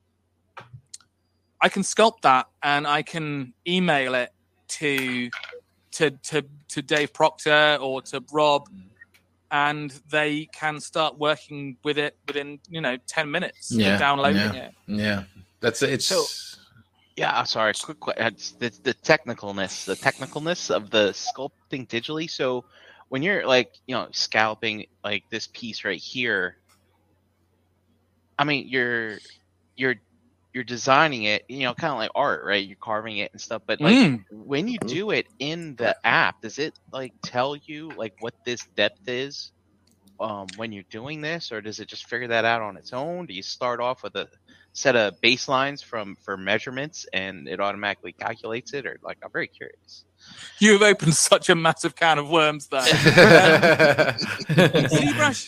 i 1.62 1.70
can 1.70 1.82
sculpt 1.82 2.22
that 2.22 2.48
and 2.64 2.88
i 2.88 3.02
can 3.02 3.54
email 3.68 4.16
it 4.16 4.32
to 4.68 5.30
to 5.92 6.12
to, 6.24 6.44
to 6.68 6.82
dave 6.82 7.14
proctor 7.14 7.78
or 7.82 8.02
to 8.02 8.24
rob 8.32 8.68
and 9.52 9.92
they 10.10 10.46
can 10.54 10.80
start 10.80 11.18
working 11.18 11.78
with 11.84 11.98
it 11.98 12.18
within 12.28 12.60
you 12.70 12.82
know 12.82 12.98
10 13.08 13.30
minutes 13.32 13.72
of 13.72 13.80
Yeah, 13.80 13.98
downloading 13.98 14.42
it 14.56 14.74
Yeah, 14.88 15.24
that's 15.62 15.82
it's. 15.82 16.06
So- 16.06 16.26
Yeah, 17.16 17.32
I'm 17.40 17.46
sorry. 17.48 17.74
Quick, 17.74 18.00
que- 18.00 18.14
uh, 18.14 18.28
it's 18.28 18.52
the 18.52 18.70
the 18.84 18.94
technicalness, 18.94 19.86
the 19.86 19.96
technicalness 19.96 20.70
of 20.70 20.90
the 20.92 21.14
sculpting 21.14 21.88
digitally. 21.88 22.30
So 22.30 22.66
when 23.10 23.24
you're 23.24 23.46
like, 23.48 23.72
you 23.88 23.96
know, 23.96 24.08
scalping 24.12 24.86
like 25.04 25.24
this 25.32 25.48
piece 25.48 25.84
right 25.84 26.00
here, 26.00 26.58
I 28.38 28.44
mean, 28.44 28.68
you're 28.68 29.18
you're 29.76 29.96
you're 30.58 30.64
designing 30.64 31.26
it, 31.26 31.44
you 31.48 31.60
know, 31.60 31.76
kind 31.76 31.92
of 31.94 32.00
like 32.00 32.10
art, 32.16 32.42
right? 32.44 32.66
You're 32.66 32.78
carving 32.84 33.20
it 33.20 33.30
and 33.32 33.40
stuff. 33.40 33.62
But 33.68 33.80
like 33.80 33.96
Mm. 33.96 34.24
when 34.32 34.68
you 34.68 34.80
do 34.88 35.12
it 35.12 35.28
in 35.38 35.76
the 35.76 35.96
app, 36.04 36.42
does 36.42 36.58
it 36.58 36.74
like 36.92 37.14
tell 37.24 37.56
you 37.68 37.94
like 37.96 38.14
what 38.22 38.34
this 38.44 38.66
depth 38.76 39.08
is? 39.08 39.52
Um, 40.20 40.48
when 40.58 40.72
you're 40.72 40.84
doing 40.90 41.22
this, 41.22 41.52
or 41.52 41.62
does 41.62 41.80
it 41.80 41.88
just 41.88 42.08
figure 42.08 42.28
that 42.30 42.44
out 42.44 42.64
on 42.64 42.76
its 42.76 42.92
own? 42.92 43.28
Do 43.28 43.36
you 43.36 43.44
start 43.44 43.80
off 43.80 44.02
with 44.02 44.16
a 44.16 44.28
set 44.74 44.96
of 44.96 45.14
baselines 45.24 45.84
from 45.84 46.16
for 46.24 46.38
measurements 46.38 47.06
and 47.14 47.48
it 47.48 47.60
automatically 47.60 48.14
calculates 48.14 48.74
it 48.76 48.86
or 48.86 48.96
like 49.02 49.18
i'm 49.24 49.32
very 49.34 49.48
curious 49.48 50.06
you've 50.60 50.84
opened 50.84 51.16
such 51.32 51.50
a 51.50 51.56
massive 51.56 51.96
can 51.96 52.20
of 52.20 52.30
worms 52.30 52.68
there 52.68 52.82
ZBrush, 54.88 55.48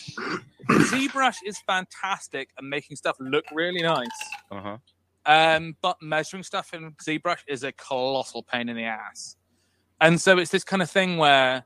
ZBrush 0.68 1.36
is 1.46 1.58
fantastic 1.64 2.48
at 2.58 2.64
making 2.64 2.96
stuff 2.96 3.16
look 3.20 3.44
really 3.54 3.82
nice. 3.82 4.08
uh-huh 4.50 4.78
Um, 5.26 5.76
but 5.82 5.96
measuring 6.00 6.42
stuff 6.42 6.72
in 6.72 6.92
ZBrush 6.92 7.40
is 7.46 7.62
a 7.62 7.72
colossal 7.72 8.42
pain 8.42 8.68
in 8.68 8.76
the 8.76 8.84
ass. 8.84 9.36
And 10.00 10.20
so 10.20 10.38
it's 10.38 10.50
this 10.50 10.64
kind 10.64 10.80
of 10.82 10.90
thing 10.90 11.18
where, 11.18 11.64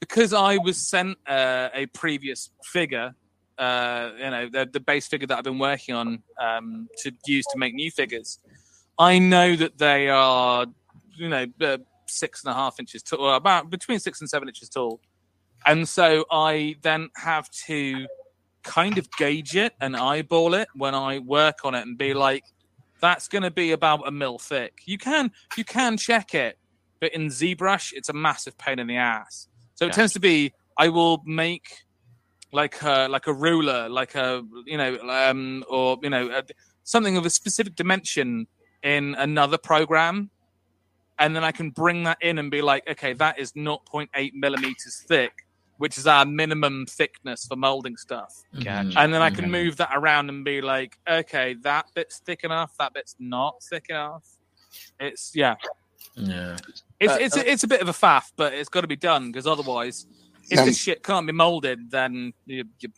because 0.00 0.32
I 0.32 0.58
was 0.58 0.76
sent 0.76 1.18
uh, 1.26 1.70
a 1.74 1.86
previous 1.86 2.50
figure, 2.62 3.14
uh, 3.58 4.10
you 4.16 4.30
know, 4.30 4.48
the, 4.48 4.68
the 4.72 4.80
base 4.80 5.08
figure 5.08 5.26
that 5.26 5.38
I've 5.38 5.44
been 5.44 5.58
working 5.58 5.94
on 5.94 6.22
um, 6.40 6.88
to 6.98 7.12
use 7.26 7.44
to 7.52 7.58
make 7.58 7.74
new 7.74 7.90
figures, 7.90 8.38
I 8.98 9.18
know 9.18 9.56
that 9.56 9.78
they 9.78 10.08
are, 10.08 10.66
you 11.16 11.28
know, 11.28 11.46
uh, 11.60 11.78
six 12.06 12.44
and 12.44 12.52
a 12.52 12.54
half 12.54 12.78
inches 12.78 13.02
tall, 13.02 13.34
about 13.34 13.70
between 13.70 13.98
six 13.98 14.20
and 14.20 14.30
seven 14.30 14.48
inches 14.48 14.68
tall. 14.68 15.00
And 15.66 15.88
so 15.88 16.24
I 16.30 16.76
then 16.82 17.08
have 17.16 17.50
to 17.66 18.06
kind 18.66 18.98
of 18.98 19.10
gauge 19.12 19.56
it 19.56 19.74
and 19.80 19.96
eyeball 19.96 20.54
it 20.54 20.68
when 20.74 20.94
I 20.94 21.20
work 21.20 21.60
on 21.64 21.74
it 21.74 21.86
and 21.86 21.96
be 21.96 22.12
like, 22.12 22.44
that's 23.00 23.28
going 23.28 23.42
to 23.42 23.50
be 23.50 23.72
about 23.72 24.06
a 24.06 24.10
mil 24.10 24.38
thick. 24.38 24.80
You 24.84 24.98
can 24.98 25.30
you 25.56 25.64
can 25.64 25.96
check 25.96 26.34
it, 26.34 26.58
but 27.00 27.14
in 27.14 27.28
ZBrush, 27.28 27.92
it's 27.94 28.08
a 28.08 28.12
massive 28.12 28.58
pain 28.58 28.78
in 28.78 28.86
the 28.86 28.96
ass. 28.96 29.48
So 29.74 29.86
it 29.86 29.92
tends 29.92 30.12
to 30.14 30.20
be 30.20 30.52
I 30.76 30.88
will 30.88 31.22
make 31.24 31.84
like 32.52 32.82
a 32.82 33.08
like 33.08 33.26
a 33.26 33.32
ruler, 33.32 33.88
like 33.88 34.14
a 34.14 34.42
you 34.64 34.76
know, 34.76 34.98
um, 35.08 35.64
or 35.68 35.98
you 36.02 36.10
know, 36.10 36.30
a, 36.30 36.42
something 36.82 37.16
of 37.16 37.26
a 37.26 37.30
specific 37.30 37.76
dimension 37.76 38.46
in 38.82 39.14
another 39.16 39.58
program, 39.58 40.30
and 41.18 41.34
then 41.36 41.44
I 41.44 41.52
can 41.52 41.70
bring 41.70 42.04
that 42.04 42.18
in 42.20 42.38
and 42.38 42.50
be 42.50 42.62
like, 42.62 42.88
okay, 42.88 43.12
that 43.14 43.38
is 43.38 43.52
0.8 43.52 44.32
millimeters 44.34 45.04
thick. 45.06 45.45
Which 45.78 45.98
is 45.98 46.06
our 46.06 46.24
minimum 46.24 46.86
thickness 46.86 47.46
for 47.46 47.56
molding 47.56 47.96
stuff. 47.96 48.42
Gotcha. 48.62 48.98
And 48.98 49.12
then 49.12 49.22
I 49.22 49.30
can 49.30 49.50
move 49.50 49.76
that 49.76 49.90
around 49.94 50.28
and 50.28 50.44
be 50.44 50.60
like, 50.60 50.98
okay, 51.08 51.54
that 51.62 51.86
bit's 51.94 52.18
thick 52.18 52.44
enough, 52.44 52.72
that 52.78 52.94
bit's 52.94 53.16
not 53.18 53.62
thick 53.62 53.86
enough. 53.90 54.24
It's 55.00 55.32
yeah, 55.34 55.54
Yeah. 56.14 56.56
it's 57.00 57.12
Uh, 57.12 57.18
it's 57.20 57.36
it's 57.36 57.64
a 57.64 57.68
bit 57.68 57.80
of 57.80 57.88
a 57.88 57.92
faff, 57.92 58.32
but 58.36 58.52
it's 58.52 58.68
got 58.68 58.82
to 58.82 58.86
be 58.86 58.96
done 58.96 59.30
because 59.30 59.46
otherwise, 59.46 60.06
if 60.50 60.58
Um, 60.58 60.66
this 60.66 60.78
shit 60.78 61.02
can't 61.02 61.26
be 61.26 61.32
molded, 61.32 61.90
then 61.90 62.32
you 62.46 62.64
you 62.80 62.90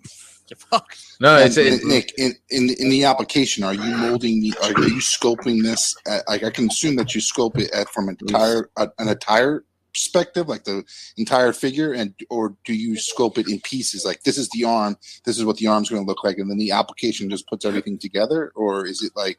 you're 0.49 0.57
fucked. 0.57 1.05
No, 1.21 1.37
And 1.37 1.57
it's 1.57 1.85
Nick, 1.85 2.13
in, 2.17 2.35
in 2.51 2.71
in 2.71 2.89
the 2.89 3.05
application, 3.05 3.65
are 3.65 3.75
you 3.75 3.97
molding 3.97 4.41
the? 4.41 4.55
Are, 4.63 4.71
you 4.71 5.01
scoping 5.01 5.63
this? 5.63 5.95
At, 6.07 6.27
like 6.29 6.43
I 6.43 6.51
can 6.51 6.67
assume 6.69 6.97
that 6.97 7.15
you 7.15 7.21
scope 7.21 7.59
it 7.59 7.71
at 7.73 7.89
from 7.91 8.09
an 8.09 8.17
entire 8.21 8.71
uh, 8.77 8.87
an 8.99 9.09
entire 9.09 9.65
perspective, 9.99 10.49
like 10.49 10.65
the 10.65 10.85
entire 11.17 11.53
figure, 11.53 11.93
and 11.93 12.15
or 12.31 12.55
do 12.65 12.75
you 12.75 12.97
scope 12.97 13.37
it 13.39 13.49
in 13.49 13.61
pieces? 13.61 14.05
Like 14.05 14.23
this 14.23 14.39
is 14.39 14.49
the 14.51 14.65
arm, 14.65 14.97
this 15.25 15.39
is 15.39 15.45
what 15.45 15.57
the 15.57 15.67
arm's 15.67 15.91
going 15.91 16.03
to 16.05 16.09
look 16.09 16.25
like, 16.25 16.39
and 16.39 16.49
then 16.51 16.59
the 16.59 16.71
application 16.71 17.29
just 17.29 17.49
puts 17.49 17.65
everything 17.65 17.99
together, 17.99 18.53
or 18.55 18.87
is 18.87 19.03
it 19.03 19.13
like? 19.15 19.39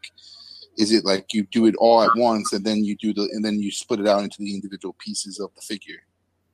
Is 0.78 0.94
it 0.94 1.04
like 1.04 1.34
you 1.34 1.44
do 1.52 1.66
it 1.66 1.76
all 1.76 2.02
at 2.04 2.12
once 2.16 2.54
and 2.54 2.64
then 2.64 2.86
you 2.86 2.96
do 2.96 3.14
the 3.14 3.24
and 3.34 3.44
then 3.44 3.60
you 3.60 3.70
split 3.70 4.00
it 4.00 4.08
out 4.08 4.24
into 4.24 4.38
the 4.40 4.54
individual 4.54 4.96
pieces 5.06 5.38
of 5.38 5.50
the 5.56 5.62
figure? 5.62 6.02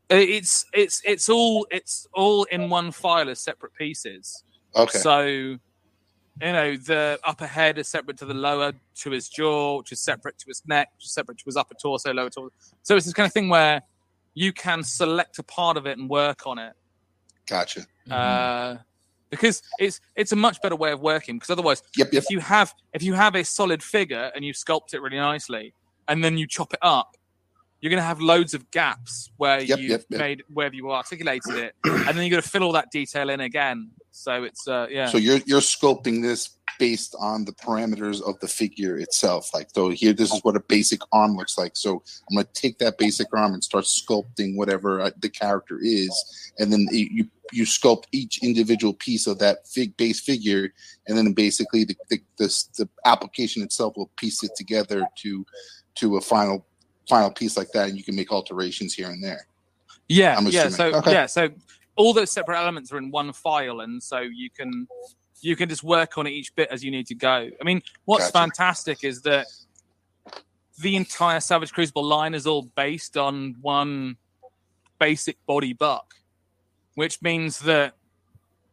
Uh, 0.09 0.15
It's 0.15 0.65
it's 0.73 1.01
it's 1.03 1.29
all 1.29 1.67
it's 1.69 2.07
all 2.11 2.43
in 2.45 2.69
one 2.71 2.91
file 2.91 3.29
as 3.29 3.39
separate 3.39 3.75
pieces. 3.75 4.43
Okay. 4.75 4.97
So, 4.97 5.25
you 5.25 5.59
know, 6.41 6.75
the 6.75 7.19
upper 7.23 7.45
head 7.45 7.77
is 7.77 7.87
separate 7.87 8.17
to 8.17 8.25
the 8.25 8.33
lower, 8.33 8.73
to 9.01 9.11
his 9.11 9.29
jaw, 9.29 9.77
which 9.77 9.91
is 9.91 9.99
separate 9.99 10.39
to 10.39 10.45
his 10.47 10.63
neck, 10.65 10.89
which 10.95 11.05
is 11.05 11.13
separate 11.13 11.37
to 11.37 11.45
his 11.45 11.55
upper 11.55 11.75
torso, 11.75 12.11
lower 12.11 12.31
torso. 12.31 12.51
So 12.81 12.95
it's 12.95 13.05
this 13.05 13.13
kind 13.13 13.27
of 13.27 13.33
thing 13.33 13.49
where 13.49 13.81
you 14.35 14.53
can 14.53 14.83
select 14.83 15.39
a 15.39 15.43
part 15.43 15.77
of 15.77 15.87
it 15.87 15.97
and 15.97 16.07
work 16.09 16.45
on 16.45 16.59
it. 16.59 16.73
Gotcha. 17.47 17.85
Uh, 18.09 18.77
because 19.31 19.63
it's 19.79 19.99
it's 20.15 20.31
a 20.31 20.35
much 20.35 20.61
better 20.61 20.75
way 20.75 20.91
of 20.91 21.01
working. 21.01 21.37
Because 21.37 21.49
otherwise, 21.49 21.81
Yep. 21.97 22.13
Yep. 22.13 22.23
if 22.23 22.29
you 22.29 22.39
have 22.39 22.73
if 22.93 23.01
you 23.01 23.13
have 23.15 23.35
a 23.35 23.43
solid 23.43 23.81
figure 23.81 24.31
and 24.35 24.45
you 24.45 24.53
sculpt 24.53 24.93
it 24.93 25.01
really 25.01 25.17
nicely, 25.17 25.73
and 26.07 26.23
then 26.23 26.37
you 26.37 26.45
chop 26.47 26.73
it 26.73 26.79
up, 26.81 27.15
you're 27.85 27.91
going 27.91 28.01
to 28.01 28.07
have 28.07 28.19
loads 28.19 28.55
of 28.55 28.71
gaps 28.71 29.29
where 29.37 29.61
Yep, 29.61 29.79
you've 29.79 29.89
yep, 29.91 30.03
yep. 30.09 30.19
made 30.19 30.43
where 30.51 30.73
you 30.73 30.91
articulated 30.91 31.55
it, 31.55 31.75
and 31.85 32.07
then 32.07 32.17
you're 32.17 32.29
going 32.31 32.41
to 32.41 32.49
fill 32.49 32.63
all 32.63 32.71
that 32.71 32.89
detail 32.91 33.29
in 33.29 33.41
again. 33.41 33.91
So 34.11 34.43
it's 34.43 34.67
uh, 34.67 34.87
yeah. 34.89 35.05
So 35.07 35.19
you're 35.19 35.39
you're 35.45 35.61
sculpting 35.61 36.23
this 36.23 36.57
based 36.79 37.15
on 37.19 37.45
the 37.45 37.51
parameters 37.51 38.21
of 38.27 38.39
the 38.39 38.47
figure 38.47 38.97
itself. 38.97 39.51
Like 39.53 39.67
so 39.73 39.89
here 39.89 40.13
this 40.13 40.33
is 40.33 40.39
what 40.43 40.55
a 40.55 40.59
basic 40.61 41.01
arm 41.13 41.35
looks 41.35 41.57
like. 41.59 41.73
So 41.75 42.01
I'm 42.29 42.35
going 42.35 42.45
to 42.47 42.51
take 42.61 42.79
that 42.79 42.97
basic 42.97 43.27
arm 43.33 43.53
and 43.53 43.63
start 43.63 43.85
sculpting 43.85 44.57
whatever 44.57 44.99
uh, 44.99 45.11
the 45.21 45.29
character 45.29 45.77
is 45.81 46.11
and 46.57 46.73
then 46.73 46.87
you 46.91 47.07
you- 47.11 47.29
you 47.51 47.63
sculpt 47.63 48.05
each 48.11 48.41
individual 48.43 48.91
piece 48.91 49.27
of 49.27 49.37
that 49.37 49.67
fig 49.67 49.95
base 49.97 50.19
figure 50.19 50.73
and 51.07 51.15
then 51.15 51.31
basically 51.31 51.83
the 51.85 51.95
the, 52.09 52.19
the 52.39 52.63
the 52.79 52.89
application 53.05 53.61
itself 53.61 53.93
will 53.95 54.09
piece 54.17 54.43
it 54.43 54.49
together 54.57 55.05
to 55.15 55.45
to 55.93 56.17
a 56.17 56.21
final 56.21 56.65
final 57.07 57.31
piece 57.31 57.57
like 57.57 57.71
that 57.71 57.89
and 57.89 57.97
you 57.97 58.03
can 58.03 58.15
make 58.15 58.31
alterations 58.31 58.93
here 58.93 59.09
and 59.09 59.23
there. 59.23 59.47
Yeah, 60.07 60.37
I'm 60.37 60.45
yeah. 60.47 60.65
assuming. 60.65 60.71
So 60.93 60.97
Okay. 60.99 61.11
yeah, 61.11 61.25
so 61.25 61.49
all 61.95 62.13
those 62.13 62.31
separate 62.31 62.57
elements 62.57 62.91
are 62.91 62.97
in 62.97 63.09
one 63.11 63.33
file, 63.33 63.81
and 63.81 64.01
so 64.01 64.19
you 64.19 64.49
can 64.49 64.87
you 65.41 65.55
can 65.55 65.69
just 65.69 65.83
work 65.83 66.17
on 66.17 66.27
each 66.27 66.53
bit 66.55 66.69
as 66.71 66.83
you 66.83 66.91
need 66.91 67.07
to 67.07 67.15
go. 67.15 67.49
I 67.59 67.63
mean, 67.63 67.81
what's 68.05 68.31
Gotcha. 68.31 68.33
fantastic 68.33 69.03
is 69.03 69.21
that 69.23 69.47
the 70.79 70.95
entire 70.95 71.39
Savage 71.39 71.71
Crucible 71.71 72.03
line 72.03 72.33
is 72.33 72.45
all 72.47 72.63
based 72.75 73.15
on 73.17 73.55
one 73.61 74.17
basic 74.99 75.43
body 75.45 75.73
buck, 75.73 76.13
which 76.95 77.21
means 77.21 77.59
that 77.59 77.95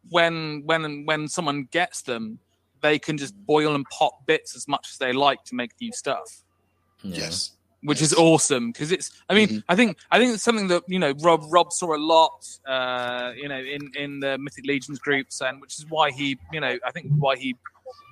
when 0.09 0.63
when 0.65 1.05
when 1.05 1.27
someone 1.27 1.67
gets 1.71 2.01
them, 2.01 2.39
they 2.81 2.99
can 2.99 3.17
just 3.17 3.35
boil 3.45 3.73
and 3.75 3.85
pop 3.89 4.25
bits 4.25 4.55
as 4.55 4.67
much 4.67 4.89
as 4.91 4.97
they 4.97 5.13
like 5.13 5.43
to 5.45 5.55
make 5.55 5.71
new 5.79 5.91
stuff 5.91 6.43
Yeah. 7.01 7.17
Yes. 7.25 7.51
Which 7.83 8.01
is 8.01 8.13
awesome 8.13 8.71
because 8.71 8.91
it's 8.91 9.11
i 9.29 9.33
mean 9.33 9.47
Mhm. 9.47 9.63
i 9.69 9.75
think 9.75 9.97
i 10.11 10.17
think 10.17 10.33
it's 10.33 10.43
something 10.43 10.67
that 10.67 10.83
you 10.87 10.99
know 10.99 11.13
rob 11.21 11.41
rob 11.49 11.71
saw 11.71 11.93
a 11.95 12.01
lot 12.15 12.47
uh 12.67 13.31
you 13.35 13.47
know 13.47 13.59
in 13.59 13.91
in 13.95 14.19
the 14.19 14.37
mythic 14.37 14.65
legions 14.65 14.99
groups 14.99 15.41
and 15.41 15.59
which 15.61 15.77
is 15.79 15.85
why 15.89 16.09
he 16.11 16.37
you 16.51 16.59
know 16.59 16.77
i 16.85 16.91
think 16.91 17.07
why 17.17 17.35
he 17.35 17.55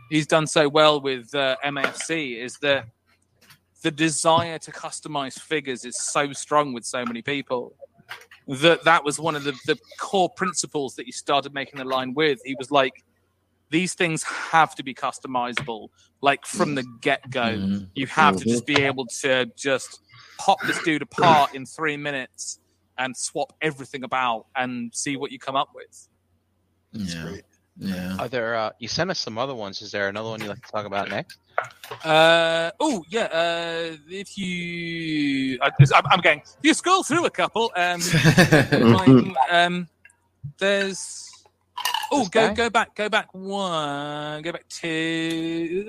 he's 0.09 0.27
done 0.27 0.45
so 0.45 0.67
well 0.67 0.99
with 1.01 1.33
uh, 1.35 1.55
mafc 1.65 2.37
is 2.37 2.57
that 2.59 2.85
the 3.81 3.91
desire 3.91 4.59
to 4.59 4.71
customize 4.71 5.39
figures 5.39 5.85
is 5.85 5.97
so 5.97 6.31
strong 6.33 6.73
with 6.73 6.85
so 6.85 7.03
many 7.05 7.21
people 7.21 7.73
that 8.47 8.83
that 8.83 9.03
was 9.03 9.19
one 9.19 9.35
of 9.35 9.43
the, 9.43 9.53
the 9.65 9.77
core 9.99 10.29
principles 10.29 10.95
that 10.95 11.05
he 11.05 11.11
started 11.11 11.53
making 11.53 11.79
the 11.79 11.85
line 11.85 12.13
with 12.13 12.39
he 12.45 12.55
was 12.59 12.69
like 12.71 12.93
these 13.71 13.93
things 13.95 14.21
have 14.23 14.75
to 14.75 14.83
be 14.83 14.93
customizable 14.93 15.87
like 16.21 16.45
from 16.45 16.75
the 16.75 16.83
get-go 17.01 17.41
Mhm. 17.57 17.89
you 17.95 18.05
have 18.07 18.35
to 18.37 18.45
just 18.45 18.65
be 18.67 18.79
able 18.83 19.05
to 19.21 19.49
just 19.57 20.01
pop 20.37 20.59
this 20.67 20.79
dude 20.83 21.01
apart 21.01 21.55
in 21.55 21.65
three 21.65 21.97
minutes 21.97 22.59
and 22.97 23.15
swap 23.17 23.53
everything 23.61 24.03
about 24.03 24.45
and 24.55 24.93
see 24.93 25.15
what 25.17 25.31
you 25.31 25.39
come 25.39 25.55
up 25.55 25.69
with. 25.73 26.07
Yeah. 26.91 27.37
Yeah. 27.77 28.17
Are 28.19 28.27
there? 28.27 28.55
Uh, 28.55 28.71
you 28.79 28.87
sent 28.87 29.09
us 29.09 29.17
some 29.19 29.37
other 29.37 29.55
ones. 29.55 29.81
Is 29.81 29.91
there 29.91 30.07
another 30.09 30.29
one 30.29 30.41
you'd 30.41 30.49
like 30.49 30.63
to 30.63 30.71
talk 30.71 30.85
about 30.85 31.09
next? 31.09 31.37
Uh, 32.03 32.69
oh 32.79 33.03
yeah, 33.09 33.23
uh, 33.31 33.95
if 34.09 34.37
you, 34.37 35.57
I, 35.61 35.71
I'm, 35.95 36.03
I'm 36.11 36.19
going. 36.19 36.39
If 36.39 36.63
you 36.63 36.73
scroll 36.73 37.01
through 37.03 37.25
a 37.25 37.29
couple, 37.31 37.71
um, 37.75 38.01
like, 38.71 39.35
um, 39.49 39.87
there's. 40.59 41.30
Oh, 42.13 42.25
go 42.25 42.47
guy? 42.47 42.53
go 42.53 42.69
back, 42.69 42.93
go 42.95 43.07
back 43.07 43.33
one, 43.33 44.41
go 44.41 44.51
back 44.51 44.67
two. 44.67 45.85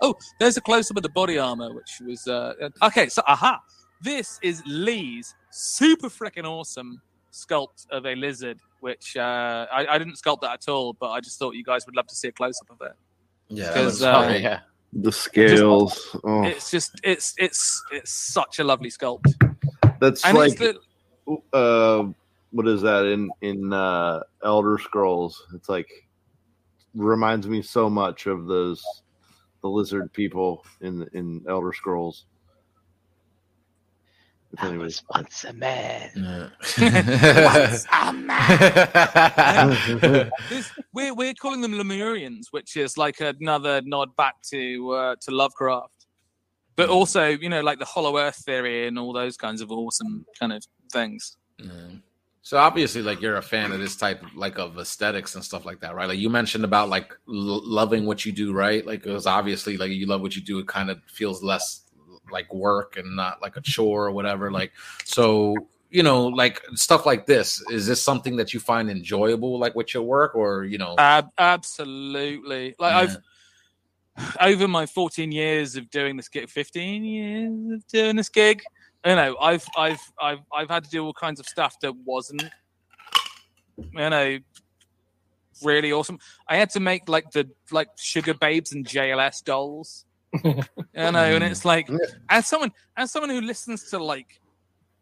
Oh, 0.00 0.14
there's 0.40 0.56
a 0.56 0.60
close 0.60 0.90
up 0.90 0.96
of 0.96 1.04
the 1.04 1.08
body 1.08 1.38
armor, 1.38 1.72
which 1.72 2.00
was 2.04 2.26
uh, 2.26 2.54
okay. 2.82 3.08
So, 3.08 3.22
aha, 3.28 3.60
this 4.00 4.40
is 4.42 4.60
Lee's 4.66 5.36
super 5.52 6.08
freaking 6.08 6.44
awesome 6.44 7.00
sculpt 7.32 7.86
of 7.90 8.04
a 8.04 8.16
lizard, 8.16 8.58
which 8.80 9.16
uh, 9.16 9.66
I, 9.72 9.86
I 9.88 9.98
didn't 9.98 10.14
sculpt 10.14 10.40
that 10.40 10.54
at 10.54 10.68
all, 10.68 10.94
but 10.94 11.10
I 11.10 11.20
just 11.20 11.38
thought 11.38 11.54
you 11.54 11.62
guys 11.62 11.86
would 11.86 11.94
love 11.94 12.08
to 12.08 12.14
see 12.16 12.28
a 12.28 12.32
close 12.32 12.58
up 12.62 12.80
of 12.80 12.86
it. 12.86 12.96
Yeah. 13.48 13.68
Because, 13.68 14.02
uh, 14.02 14.26
Oh 14.26 14.28
yeah. 14.30 14.60
The 14.92 15.12
scales. 15.12 16.16
Oh, 16.24 16.42
It's 16.42 16.70
just 16.70 17.00
it's 17.02 17.34
it's 17.38 17.82
it's 17.92 18.12
such 18.12 18.58
a 18.58 18.64
lovely 18.64 18.90
sculpt, 18.90 19.24
that's 20.00 20.24
and 20.24 20.36
like 20.36 20.60
it's 20.60 20.78
the 21.24 21.36
uh, 21.56 22.04
what 22.52 22.68
is 22.68 22.82
that 22.82 23.06
in 23.06 23.30
in 23.40 23.72
uh, 23.72 24.20
Elder 24.44 24.78
Scrolls? 24.78 25.42
It's 25.54 25.68
like 25.68 25.88
reminds 26.94 27.48
me 27.48 27.62
so 27.62 27.88
much 27.90 28.26
of 28.26 28.46
those 28.46 28.84
the 29.62 29.68
lizard 29.68 30.12
people 30.12 30.64
in 30.80 31.08
in 31.14 31.44
Elder 31.48 31.72
Scrolls. 31.72 32.26
If 34.52 34.62
I 34.62 34.76
was 34.76 35.02
once 35.14 35.44
a 35.44 35.54
man. 35.54 36.10
Yeah. 36.14 36.50
this, 40.50 40.70
we're 40.92 41.14
we're 41.14 41.32
calling 41.32 41.62
them 41.62 41.72
Lemurians, 41.72 42.48
which 42.50 42.76
is 42.76 42.98
like 42.98 43.20
another 43.20 43.80
nod 43.82 44.14
back 44.16 44.34
to 44.50 44.92
uh, 44.92 45.16
to 45.22 45.30
Lovecraft, 45.30 46.06
but 46.76 46.90
Mm. 46.90 46.94
also 46.94 47.26
you 47.28 47.48
know 47.48 47.62
like 47.62 47.78
the 47.78 47.86
Hollow 47.86 48.18
Earth 48.18 48.42
theory 48.44 48.86
and 48.86 48.98
all 48.98 49.14
those 49.14 49.38
kinds 49.38 49.62
of 49.62 49.70
awesome 49.72 50.26
kind 50.38 50.52
of 50.52 50.62
things. 50.92 51.38
Yeah. 51.58 51.70
So 52.44 52.58
obviously, 52.58 53.02
like 53.02 53.20
you're 53.20 53.36
a 53.36 53.42
fan 53.42 53.70
of 53.70 53.78
this 53.78 53.96
type, 53.96 54.20
of, 54.20 54.34
like 54.34 54.58
of 54.58 54.76
aesthetics 54.76 55.36
and 55.36 55.44
stuff 55.44 55.64
like 55.64 55.78
that, 55.80 55.94
right? 55.94 56.08
Like 56.08 56.18
you 56.18 56.28
mentioned 56.28 56.64
about 56.64 56.88
like 56.88 57.12
l- 57.28 57.62
loving 57.64 58.04
what 58.04 58.26
you 58.26 58.32
do, 58.32 58.52
right? 58.52 58.84
Like 58.84 59.04
because 59.04 59.26
obviously, 59.26 59.76
like 59.76 59.92
you 59.92 60.06
love 60.06 60.22
what 60.22 60.34
you 60.34 60.42
do, 60.42 60.58
it 60.58 60.66
kind 60.66 60.90
of 60.90 61.00
feels 61.06 61.42
less 61.42 61.82
like 62.32 62.52
work 62.52 62.96
and 62.96 63.14
not 63.14 63.40
like 63.40 63.56
a 63.56 63.60
chore 63.60 64.06
or 64.06 64.10
whatever. 64.10 64.50
Like 64.50 64.72
so, 65.04 65.54
you 65.90 66.02
know, 66.02 66.26
like 66.26 66.60
stuff 66.74 67.06
like 67.06 67.26
this. 67.26 67.62
Is 67.70 67.86
this 67.86 68.02
something 68.02 68.34
that 68.36 68.52
you 68.52 68.58
find 68.58 68.90
enjoyable, 68.90 69.60
like 69.60 69.76
with 69.76 69.94
your 69.94 70.02
work, 70.02 70.34
or 70.34 70.64
you 70.64 70.78
know? 70.78 70.96
Ab- 70.98 71.30
absolutely, 71.38 72.74
like 72.80 72.92
Yeah. 72.92 73.16
I've 74.16 74.36
over 74.40 74.66
my 74.66 74.84
14 74.84 75.30
years 75.30 75.76
of 75.76 75.88
doing 75.90 76.16
this 76.16 76.28
gig, 76.28 76.48
15 76.48 77.04
years 77.04 77.72
of 77.72 77.86
doing 77.86 78.16
this 78.16 78.28
gig, 78.28 78.62
you 79.04 79.14
know, 79.16 79.36
I've 79.40 79.66
I've 79.76 80.00
I've 80.20 80.40
I've 80.54 80.68
had 80.70 80.84
to 80.84 80.90
do 80.90 81.04
all 81.04 81.12
kinds 81.12 81.40
of 81.40 81.46
stuff 81.46 81.78
that 81.80 81.94
wasn't, 82.04 82.44
you 83.78 84.10
know, 84.10 84.38
really 85.62 85.92
awesome. 85.92 86.18
I 86.48 86.56
had 86.56 86.70
to 86.70 86.80
make 86.80 87.08
like 87.08 87.30
the 87.32 87.48
like 87.70 87.88
Sugababes 87.96 88.72
and 88.72 88.86
JLS 88.86 89.44
dolls, 89.44 90.04
you 90.44 90.52
know, 90.94 91.14
and 91.34 91.44
it's 91.44 91.64
like 91.64 91.88
as 92.28 92.46
someone 92.46 92.72
as 92.96 93.10
someone 93.10 93.30
who 93.30 93.40
listens 93.40 93.90
to 93.90 93.98
like 94.02 94.40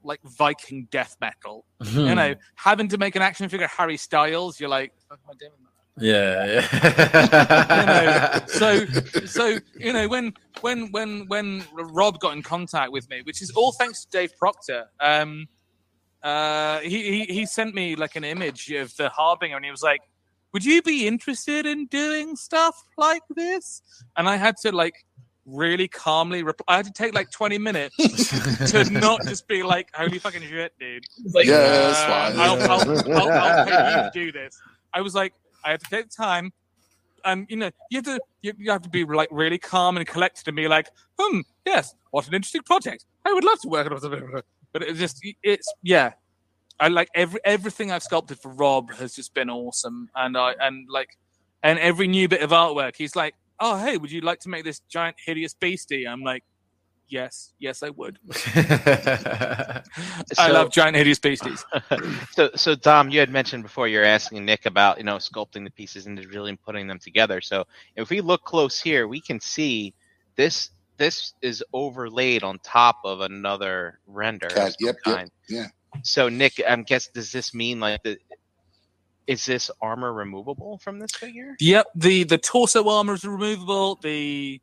like 0.03 0.21
Viking 0.25 0.89
death 0.91 1.17
metal, 1.21 1.67
Hmm. 1.83 1.99
you 2.01 2.15
know, 2.15 2.35
having 2.55 2.89
to 2.89 2.97
make 2.99 3.17
an 3.17 3.23
action 3.23 3.49
figure 3.51 3.67
Harry 3.69 3.99
Styles, 3.99 4.59
you're 4.59 4.71
like, 4.71 4.93
"What 5.09 5.19
am 5.25 5.31
I 5.31 5.35
doing 5.39 5.53
that?" 6.01 6.65
Yeah, 6.73 8.41
you 8.41 8.41
know, 8.41 8.47
so 8.47 8.87
so 9.27 9.59
you 9.79 9.93
know 9.93 10.09
when 10.09 10.33
when 10.61 10.91
when 10.93 11.27
when 11.29 11.65
Rob 11.75 12.19
got 12.21 12.35
in 12.35 12.43
contact 12.43 12.93
with 12.93 13.09
me, 13.11 13.23
which 13.25 13.43
is 13.43 13.51
all 13.53 13.73
thanks 13.73 14.05
to 14.05 14.11
Dave 14.11 14.33
Proctor. 14.39 14.87
Um, 15.01 15.47
uh, 16.23 16.81
he, 16.81 17.25
he 17.27 17.35
he 17.35 17.47
sent 17.47 17.75
me 17.75 17.97
like 17.97 18.17
an 18.17 18.25
image 18.25 18.71
of 18.73 18.95
the 18.97 19.09
Harbinger, 19.09 19.57
and 19.57 19.65
he 19.65 19.71
was 19.71 19.83
like, 19.83 20.01
"Would 20.53 20.65
you 20.65 20.83
be 20.83 21.07
interested 21.07 21.65
in 21.67 21.87
doing 21.87 22.37
stuff 22.37 22.85
like 22.99 23.23
this?" 23.35 23.81
And 24.17 24.29
I 24.29 24.37
had 24.37 24.57
to 24.63 24.73
like 24.73 24.95
really 25.47 25.89
calmly 25.89 26.43
reply. 26.43 26.65
I 26.69 26.77
had 26.77 26.87
to 26.87 26.93
take 26.93 27.15
like 27.15 27.31
20 27.31 27.57
minutes 27.59 27.97
to 28.71 28.85
not 28.91 29.23
just 29.27 29.49
be 29.49 29.63
like, 29.63 29.89
"Holy 29.95 30.19
fucking 30.19 30.43
shit, 30.43 30.73
dude!" 30.79 31.05
Like, 31.33 31.47
Yeah, 31.47 31.57
that's 31.59 31.99
Uh, 32.01 32.07
fine. 32.07 32.39
I'll, 32.39 32.71
I'll, 32.71 33.17
I'll, 33.17 33.33
I'll 33.33 33.65
pay 33.65 33.73
you 33.73 34.03
to 34.03 34.11
do 34.13 34.33
this. 34.33 34.61
I 34.93 35.01
was 35.01 35.15
like, 35.15 35.33
I 35.65 35.73
have 35.73 35.81
to 35.81 35.91
take 35.91 36.11
the 36.11 36.15
time, 36.15 36.53
and 37.25 37.47
you 37.49 37.57
know, 37.57 37.71
you 37.91 37.99
have 37.99 38.05
to 38.05 38.21
you, 38.43 38.53
you 38.59 38.71
have 38.71 38.83
to 38.83 38.89
be 38.89 39.05
like 39.05 39.29
really 39.31 39.59
calm 39.59 39.97
and 39.97 40.07
collected 40.07 40.49
and 40.49 40.57
be 40.57 40.69
like, 40.69 40.89
hmm, 41.19 41.41
yes, 41.67 41.95
what 42.11 42.27
an 42.29 42.35
interesting 42.35 42.63
project. 42.63 43.05
I 43.25 43.33
would 43.33 43.45
love 43.45 43.61
to 43.61 43.69
work 43.69 43.91
on 43.91 44.13
it. 44.13 44.45
But 44.73 44.83
it's 44.83 44.99
just, 44.99 45.21
it's 45.43 45.73
yeah. 45.83 46.13
I 46.79 46.89
like 46.89 47.11
every 47.15 47.41
everything 47.45 47.93
I've 47.93 48.03
sculpted 48.03 48.39
for 48.39 48.51
Rob 48.53 48.93
has 48.95 49.15
just 49.15 49.35
been 49.35 49.51
awesome, 49.51 50.09
and 50.15 50.37
I 50.37 50.55
and 50.61 50.89
like, 50.89 51.19
and 51.63 51.79
every 51.79 52.07
new 52.07 52.29
bit 52.29 52.41
of 52.41 52.51
artwork, 52.51 52.97
he's 52.97 53.15
like, 53.15 53.35
oh 53.59 53.79
hey, 53.79 53.99
would 53.99 54.11
you 54.11 54.23
like 54.23 54.41
to 54.41 54.49
make 54.49 54.65
this 54.65 54.81
giant 54.89 55.17
hideous 55.25 55.55
beastie? 55.55 56.07
I'm 56.07 56.23
like. 56.23 56.45
Yes, 57.11 57.53
yes, 57.59 57.83
I 57.83 57.91
would. 57.91 58.21
I 58.55 60.51
love 60.51 60.71
giant 60.71 60.97
hideous 60.97 61.19
beasties. 61.19 61.65
so 62.31 62.51
so 62.55 62.77
Dom, 62.77 63.11
you 63.11 63.19
had 63.19 63.31
mentioned 63.31 63.65
before 63.65 63.89
you're 63.89 64.05
asking 64.05 64.45
Nick 64.45 64.65
about 64.65 64.99
you 64.99 65.03
know 65.03 65.17
sculpting 65.17 65.65
the 65.65 65.71
pieces 65.71 66.07
and 66.07 66.25
really 66.27 66.55
putting 66.55 66.87
them 66.87 67.01
together. 67.01 67.41
So 67.41 67.65
if 67.97 68.11
we 68.11 68.21
look 68.21 68.45
close 68.45 68.81
here, 68.81 69.09
we 69.09 69.21
can 69.21 69.41
see 69.41 69.93
this 70.37 70.71
this 70.99 71.35
is 71.43 71.65
overlaid 71.73 72.45
on 72.45 72.61
top 72.61 72.99
of 73.05 73.23
another 73.23 73.99
render. 74.07 74.47
of 74.47 74.53
some 74.53 74.73
yep, 74.79 74.97
yep, 75.05 75.29
yeah. 75.49 75.67
So 76.05 76.29
Nick, 76.29 76.63
I'm 76.69 76.85
guess 76.85 77.09
does 77.09 77.33
this 77.33 77.53
mean 77.53 77.81
like 77.81 78.01
the 78.05 78.19
is 79.27 79.45
this 79.45 79.69
armor 79.83 80.13
removable 80.13 80.79
from 80.79 81.01
this 81.01 81.11
figure? 81.11 81.57
Yep, 81.59 81.87
the 81.97 82.23
the 82.23 82.39
torso 82.39 82.89
armor 82.89 83.15
is 83.15 83.25
removable. 83.25 83.99
The 84.01 84.61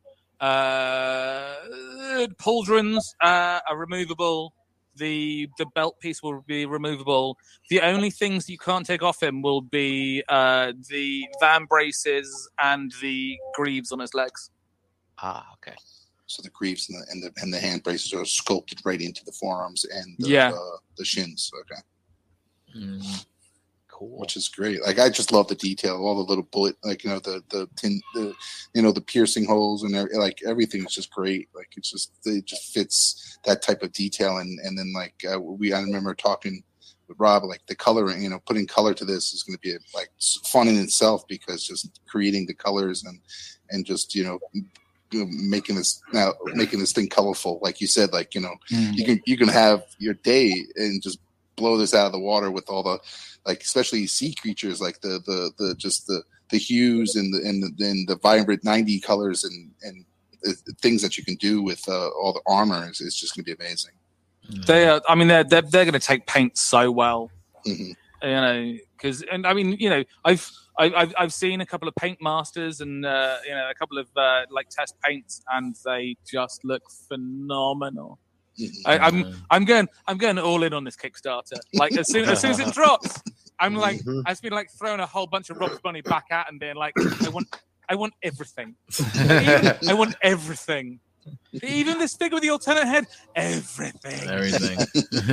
pauldrons 2.40 3.02
uh, 3.22 3.60
are 3.68 3.76
removable. 3.76 4.52
The 4.96 5.48
the 5.58 5.66
belt 5.74 5.94
piece 6.00 6.22
will 6.22 6.42
be 6.46 6.66
removable. 6.66 7.36
The 7.70 7.80
only 7.82 8.10
things 8.10 8.48
you 8.48 8.58
can't 8.58 8.84
take 8.84 9.02
off 9.02 9.22
him 9.22 9.42
will 9.42 9.60
be 9.60 10.24
uh, 10.28 10.72
the 10.88 11.24
vambraces 11.40 12.26
and 12.60 12.92
the 13.00 13.36
greaves 13.54 13.92
on 13.92 14.00
his 14.00 14.12
legs. 14.14 14.50
Ah, 15.22 15.46
okay. 15.54 15.76
So 16.26 16.42
the 16.42 16.50
greaves 16.50 16.88
and 16.90 17.00
the 17.00 17.06
and 17.10 17.22
the, 17.22 17.32
and 17.42 17.54
the 17.54 17.60
hand 17.60 17.82
braces 17.84 18.12
are 18.12 18.24
sculpted 18.24 18.80
right 18.84 19.00
into 19.00 19.24
the 19.24 19.32
forearms 19.32 19.84
and 19.84 20.16
the, 20.18 20.28
Yeah. 20.30 20.50
uh, 20.52 20.76
the 20.96 21.04
shins. 21.04 21.50
Okay, 21.60 21.80
Mm. 22.76 23.24
Cool. 23.98 24.16
which 24.16 24.36
is 24.36 24.48
great. 24.48 24.80
Like 24.80 25.00
I 25.00 25.08
just 25.08 25.32
love 25.32 25.48
the 25.48 25.56
detail, 25.56 25.96
all 25.96 26.14
the 26.14 26.28
little 26.28 26.44
bullet, 26.52 26.76
like 26.84 27.02
you 27.02 27.10
know 27.10 27.18
the 27.18 27.42
the 27.50 27.68
tin, 27.74 28.00
the 28.14 28.32
you 28.72 28.80
know 28.80 28.92
the 28.92 29.00
piercing 29.00 29.44
holes 29.44 29.82
and 29.82 29.96
every, 29.96 30.16
like 30.16 30.38
everything's 30.46 30.94
just 30.94 31.10
great. 31.10 31.48
Like 31.52 31.70
it's 31.76 31.90
just 31.90 32.12
it 32.24 32.44
just 32.44 32.72
fits 32.72 33.38
that 33.44 33.60
type 33.60 33.82
of 33.82 33.92
detail. 33.92 34.36
And 34.36 34.56
and 34.60 34.78
then 34.78 34.92
like 34.94 35.14
uh, 35.28 35.40
we 35.40 35.72
I 35.72 35.80
remember 35.80 36.14
talking 36.14 36.62
with 37.08 37.18
Rob 37.18 37.42
like 37.42 37.62
the 37.66 37.74
coloring, 37.74 38.22
you 38.22 38.30
know, 38.30 38.38
putting 38.46 38.68
color 38.68 38.94
to 38.94 39.04
this 39.04 39.32
is 39.32 39.42
going 39.42 39.56
to 39.56 39.60
be 39.60 39.74
like 39.92 40.10
fun 40.44 40.68
in 40.68 40.78
itself 40.78 41.26
because 41.26 41.66
just 41.66 42.00
creating 42.06 42.46
the 42.46 42.54
colors 42.54 43.02
and 43.04 43.18
and 43.70 43.84
just 43.84 44.14
you 44.14 44.22
know 44.22 44.38
you 45.10 45.24
know, 45.24 45.26
making 45.28 45.74
this 45.74 46.00
now 46.12 46.34
making 46.54 46.78
this 46.78 46.92
thing 46.92 47.08
colorful 47.08 47.58
like 47.62 47.80
you 47.80 47.86
said 47.86 48.12
like 48.12 48.34
you 48.34 48.42
know 48.42 48.54
you 48.68 49.06
can 49.06 49.20
you 49.24 49.38
can 49.38 49.48
have 49.48 49.82
your 49.98 50.12
day 50.12 50.52
and 50.76 51.02
just 51.02 51.18
blow 51.58 51.76
this 51.76 51.94
out 51.94 52.06
of 52.06 52.12
the 52.12 52.18
water 52.18 52.50
with 52.50 52.68
all 52.68 52.82
the 52.82 52.98
like 53.46 53.62
especially 53.62 54.06
sea 54.06 54.34
creatures 54.34 54.80
like 54.80 55.00
the 55.00 55.20
the 55.26 55.38
the 55.58 55.74
just 55.76 56.06
the 56.06 56.22
the 56.50 56.58
hues 56.58 57.16
and 57.16 57.32
the 57.34 57.40
and 57.48 57.62
the, 57.62 57.84
and 57.84 58.08
the 58.08 58.16
vibrant 58.16 58.64
90 58.64 59.00
colors 59.00 59.44
and 59.44 59.70
and 59.82 60.04
things 60.80 61.02
that 61.02 61.18
you 61.18 61.24
can 61.24 61.34
do 61.34 61.62
with 61.62 61.82
uh, 61.88 62.08
all 62.10 62.32
the 62.32 62.40
armor 62.46 62.88
is, 62.88 63.00
is 63.00 63.16
just 63.16 63.34
going 63.34 63.44
to 63.44 63.56
be 63.56 63.64
amazing 63.64 63.92
They 64.66 64.88
are. 64.88 65.02
I 65.08 65.14
mean, 65.16 65.28
they're 65.28 65.44
they're, 65.44 65.62
they're 65.62 65.84
going 65.84 66.00
to 66.00 66.08
take 66.12 66.26
paint 66.26 66.56
so 66.56 66.90
well. 66.90 67.30
Mhm. 67.66 67.94
you 68.22 68.40
know 68.46 68.58
because 68.96 69.22
and 69.32 69.46
i 69.46 69.52
mean 69.52 69.72
you 69.84 69.90
know 69.90 70.02
i've 70.24 70.44
I've, 70.78 71.12
I've 71.18 71.34
seen 71.34 71.60
a 71.60 71.66
couple 71.66 71.88
of 71.88 71.94
paint 71.96 72.18
masters 72.22 72.80
and 72.80 73.04
uh, 73.04 73.38
you 73.44 73.50
know 73.50 73.68
a 73.68 73.74
couple 73.74 73.98
of 73.98 74.06
uh, 74.16 74.42
like 74.48 74.68
test 74.68 74.94
paints 75.02 75.42
and 75.52 75.74
they 75.84 76.16
just 76.30 76.64
look 76.64 76.84
phenomenal. 77.08 78.20
I, 78.86 78.98
i'm 78.98 79.34
i'm 79.50 79.64
going 79.64 79.88
i'm 80.06 80.18
going 80.18 80.38
all 80.38 80.62
in 80.62 80.72
on 80.72 80.84
this 80.84 80.96
kickstarter 80.96 81.58
like 81.74 81.96
as 81.96 82.10
soon 82.10 82.28
as, 82.28 82.40
soon 82.40 82.50
as 82.52 82.58
it 82.60 82.72
drops 82.74 83.20
i'm 83.60 83.74
like 83.74 84.00
Mhm. 84.04 84.22
i've 84.26 84.40
been 84.42 84.52
like 84.52 84.70
throwing 84.78 85.00
a 85.00 85.06
whole 85.06 85.26
bunch 85.26 85.50
of 85.50 85.58
rob's 85.58 85.78
bunny 85.80 86.00
back 86.00 86.24
at 86.30 86.50
and 86.50 86.58
being 86.58 86.76
like 86.76 86.94
i 87.24 87.28
want 87.28 87.46
i 87.88 87.94
want 87.94 88.14
everything 88.22 88.74
i 89.88 89.94
want 89.94 90.14
everything 90.22 91.00
even 91.62 91.98
this 91.98 92.16
figure 92.16 92.36
with 92.36 92.42
the 92.42 92.50
alternate 92.50 92.86
head 92.86 93.06
everything 93.36 94.28
Everything. 94.28 94.78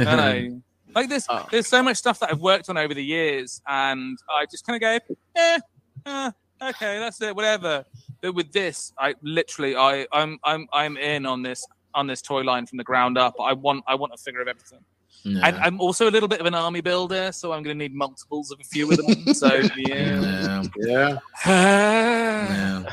I. 0.07 0.51
Like 0.93 1.09
this, 1.09 1.25
Oh. 1.29 1.45
there's 1.51 1.67
so 1.67 1.83
much 1.83 1.97
stuff 1.97 2.19
that 2.19 2.31
I've 2.31 2.39
worked 2.39 2.69
on 2.69 2.77
over 2.77 2.93
the 2.93 3.03
years, 3.03 3.61
and 3.67 4.17
I 4.31 4.45
just 4.49 4.65
kind 4.65 4.75
of 4.77 4.81
go, 4.81 5.15
eh, 5.35 5.59
eh, 6.05 6.31
okay, 6.69 6.99
that's 6.99 7.21
it, 7.21 7.35
whatever. 7.35 7.83
But 8.21 8.33
with 8.33 8.53
this, 8.53 8.93
I 8.97 9.13
literally, 9.21 9.75
I, 9.75 10.07
I'm, 10.13 10.39
I'm, 10.45 10.67
I'm 10.71 10.95
in 10.95 11.25
on 11.25 11.41
this, 11.41 11.65
on 11.95 12.05
this 12.07 12.21
toy 12.21 12.41
line 12.41 12.65
from 12.67 12.77
the 12.77 12.83
ground 12.83 13.17
up. 13.17 13.35
I 13.41 13.53
want, 13.53 13.83
I 13.87 13.95
want 13.95 14.13
a 14.13 14.17
figure 14.17 14.41
of 14.41 14.47
everything. 14.47 14.79
Yeah. 15.23 15.47
And 15.47 15.57
I'm 15.57 15.81
also 15.81 16.07
a 16.07 16.11
little 16.11 16.29
bit 16.29 16.39
of 16.39 16.45
an 16.45 16.53
army 16.53 16.81
builder, 16.81 17.31
so 17.31 17.51
I'm 17.51 17.63
going 17.63 17.75
to 17.75 17.83
need 17.83 17.95
multiples 17.95 18.51
of 18.51 18.59
a 18.59 18.63
few 18.63 18.91
of 18.91 18.97
them. 18.97 19.25
So 19.33 19.55
yeah, 19.75 19.87
yeah. 19.87 20.63
Yeah. 20.77 21.17
Yeah. 21.47 22.83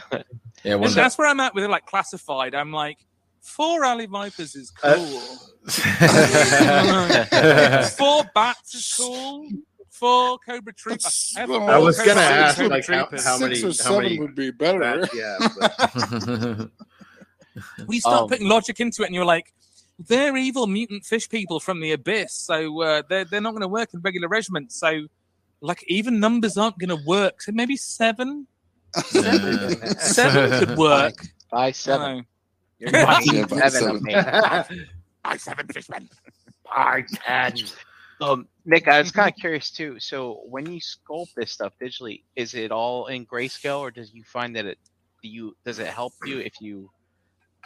Yeah. 0.65 0.77
That's 0.89 1.19
where 1.19 1.29
I'm 1.29 1.41
at 1.41 1.55
with 1.55 1.65
it, 1.65 1.69
like 1.70 1.85
classified. 1.87 2.55
I'm 2.55 2.73
like, 2.73 2.99
four 3.41 3.85
alley 3.85 4.07
vipers 4.07 4.55
is 4.55 4.73
Uh, 4.83 4.95
cool. 4.95 5.20
Four 7.97 8.24
bats 8.35 8.74
is 8.74 8.95
cool. 8.97 9.49
Four 9.91 10.39
Cobra 10.45 10.73
Troopers. 10.73 11.35
I, 11.37 11.41
have 11.41 11.51
well, 11.51 11.61
four 11.61 11.70
I 11.70 11.79
was 11.79 11.99
gonna 11.99 12.20
ask, 12.20 12.59
like, 12.59 12.87
how- 12.87 13.09
how 13.23 13.39
many- 13.39 13.55
six 13.57 13.81
or 13.81 13.85
how 13.85 13.91
seven 13.91 14.03
many- 14.05 14.19
would 14.19 14.35
be 14.35 14.51
better 14.51 14.79
That- 15.07 15.15
yeah. 15.15 15.39
But 15.61 16.70
we 17.87 18.01
start 18.01 18.23
Um, 18.23 18.29
putting 18.29 18.49
logic 18.49 18.81
into 18.81 19.03
it, 19.03 19.07
and 19.07 19.15
you're 19.15 19.24
like, 19.24 19.53
they're 19.99 20.37
evil 20.37 20.66
mutant 20.66 21.05
fish 21.05 21.29
people 21.29 21.61
from 21.61 21.81
the 21.81 21.93
abyss, 21.93 22.33
so 22.35 22.83
uh, 22.83 23.03
they're 23.09 23.24
they're 23.24 23.41
not 23.41 23.51
going 23.53 23.62
to 23.62 23.69
work 23.69 23.93
in 23.95 24.01
regular 24.01 24.29
regiments. 24.29 24.77
So, 24.79 25.07
like, 25.61 25.85
even 25.89 26.19
numbers 26.20 26.57
aren't 26.57 26.79
going 26.79 26.89
to 26.97 27.05
work. 27.07 27.43
So 27.43 27.53
maybe 27.53 27.77
seven, 27.77 28.47
seven 29.99 30.51
could 30.66 30.77
work. 30.79 31.15
Buy 31.51 31.66
I 31.66 31.70
seven. 31.73 32.16
don't. 32.16 32.27
You're 32.79 32.91
Yeah, 32.91 33.05
buying 33.07 33.49
seven 33.70 33.97
of 33.97 34.03
me. 34.03 34.15
Buy 34.15 35.37
seven 35.37 35.66
fishmen. 35.69 36.09
Buy 36.65 37.05
ten. 37.12 37.55
Um, 38.20 38.49
Nick, 38.65 38.89
I 38.89 38.99
was 39.01 39.11
kind 39.12 39.29
of 39.29 39.37
curious 39.37 39.70
too. 39.70 39.99
So 39.99 40.43
when 40.47 40.70
you 40.70 40.81
sculpt 40.81 41.35
this 41.37 41.51
stuff 41.53 41.74
digitally, 41.81 42.23
is 42.37 42.55
it 42.55 42.70
all 42.73 43.07
in 43.07 43.27
grayscale, 43.27 43.81
or 43.81 43.91
does 43.91 44.12
you 44.15 44.23
find 44.24 44.55
that 44.57 44.65
it 44.65 44.79
do 45.23 45.29
you 45.29 45.57
does 45.65 45.79
it 45.79 45.87
help 45.89 46.12
you 46.24 46.39
if 46.39 46.55
you 46.61 46.91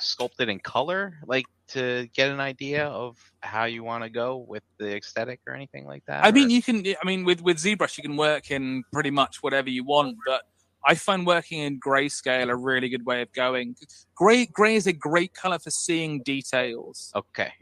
sculpt 0.00 0.40
it 0.40 0.48
in 0.48 0.58
color, 0.60 1.14
like 1.26 1.46
to 1.68 2.08
get 2.14 2.30
an 2.30 2.40
idea 2.40 2.86
of 2.86 3.16
how 3.40 3.64
you 3.64 3.82
want 3.82 4.04
to 4.04 4.10
go 4.10 4.36
with 4.36 4.62
the 4.78 4.96
aesthetic 4.96 5.40
or 5.46 5.54
anything 5.54 5.86
like 5.86 6.04
that? 6.06 6.24
I 6.24 6.30
mean, 6.32 6.46
or- 6.46 6.50
you 6.50 6.62
can. 6.62 6.84
I 6.86 7.06
mean, 7.06 7.24
with 7.24 7.40
with 7.42 7.56
ZBrush, 7.58 7.96
you 7.96 8.02
can 8.02 8.16
work 8.16 8.50
in 8.50 8.84
pretty 8.92 9.10
much 9.10 9.42
whatever 9.42 9.70
you 9.70 9.84
want. 9.84 10.16
But 10.26 10.42
I 10.88 10.94
find 10.94 11.26
working 11.26 11.60
in 11.60 11.80
grayscale 11.80 12.48
a 12.48 12.54
really 12.56 12.88
good 12.88 13.04
way 13.04 13.20
of 13.22 13.32
going. 13.32 13.74
Gray 14.14 14.46
gray 14.46 14.76
is 14.76 14.86
a 14.86 14.92
great 14.92 15.34
color 15.34 15.58
for 15.58 15.70
seeing 15.70 16.22
details. 16.22 17.12
okay. 17.14 17.52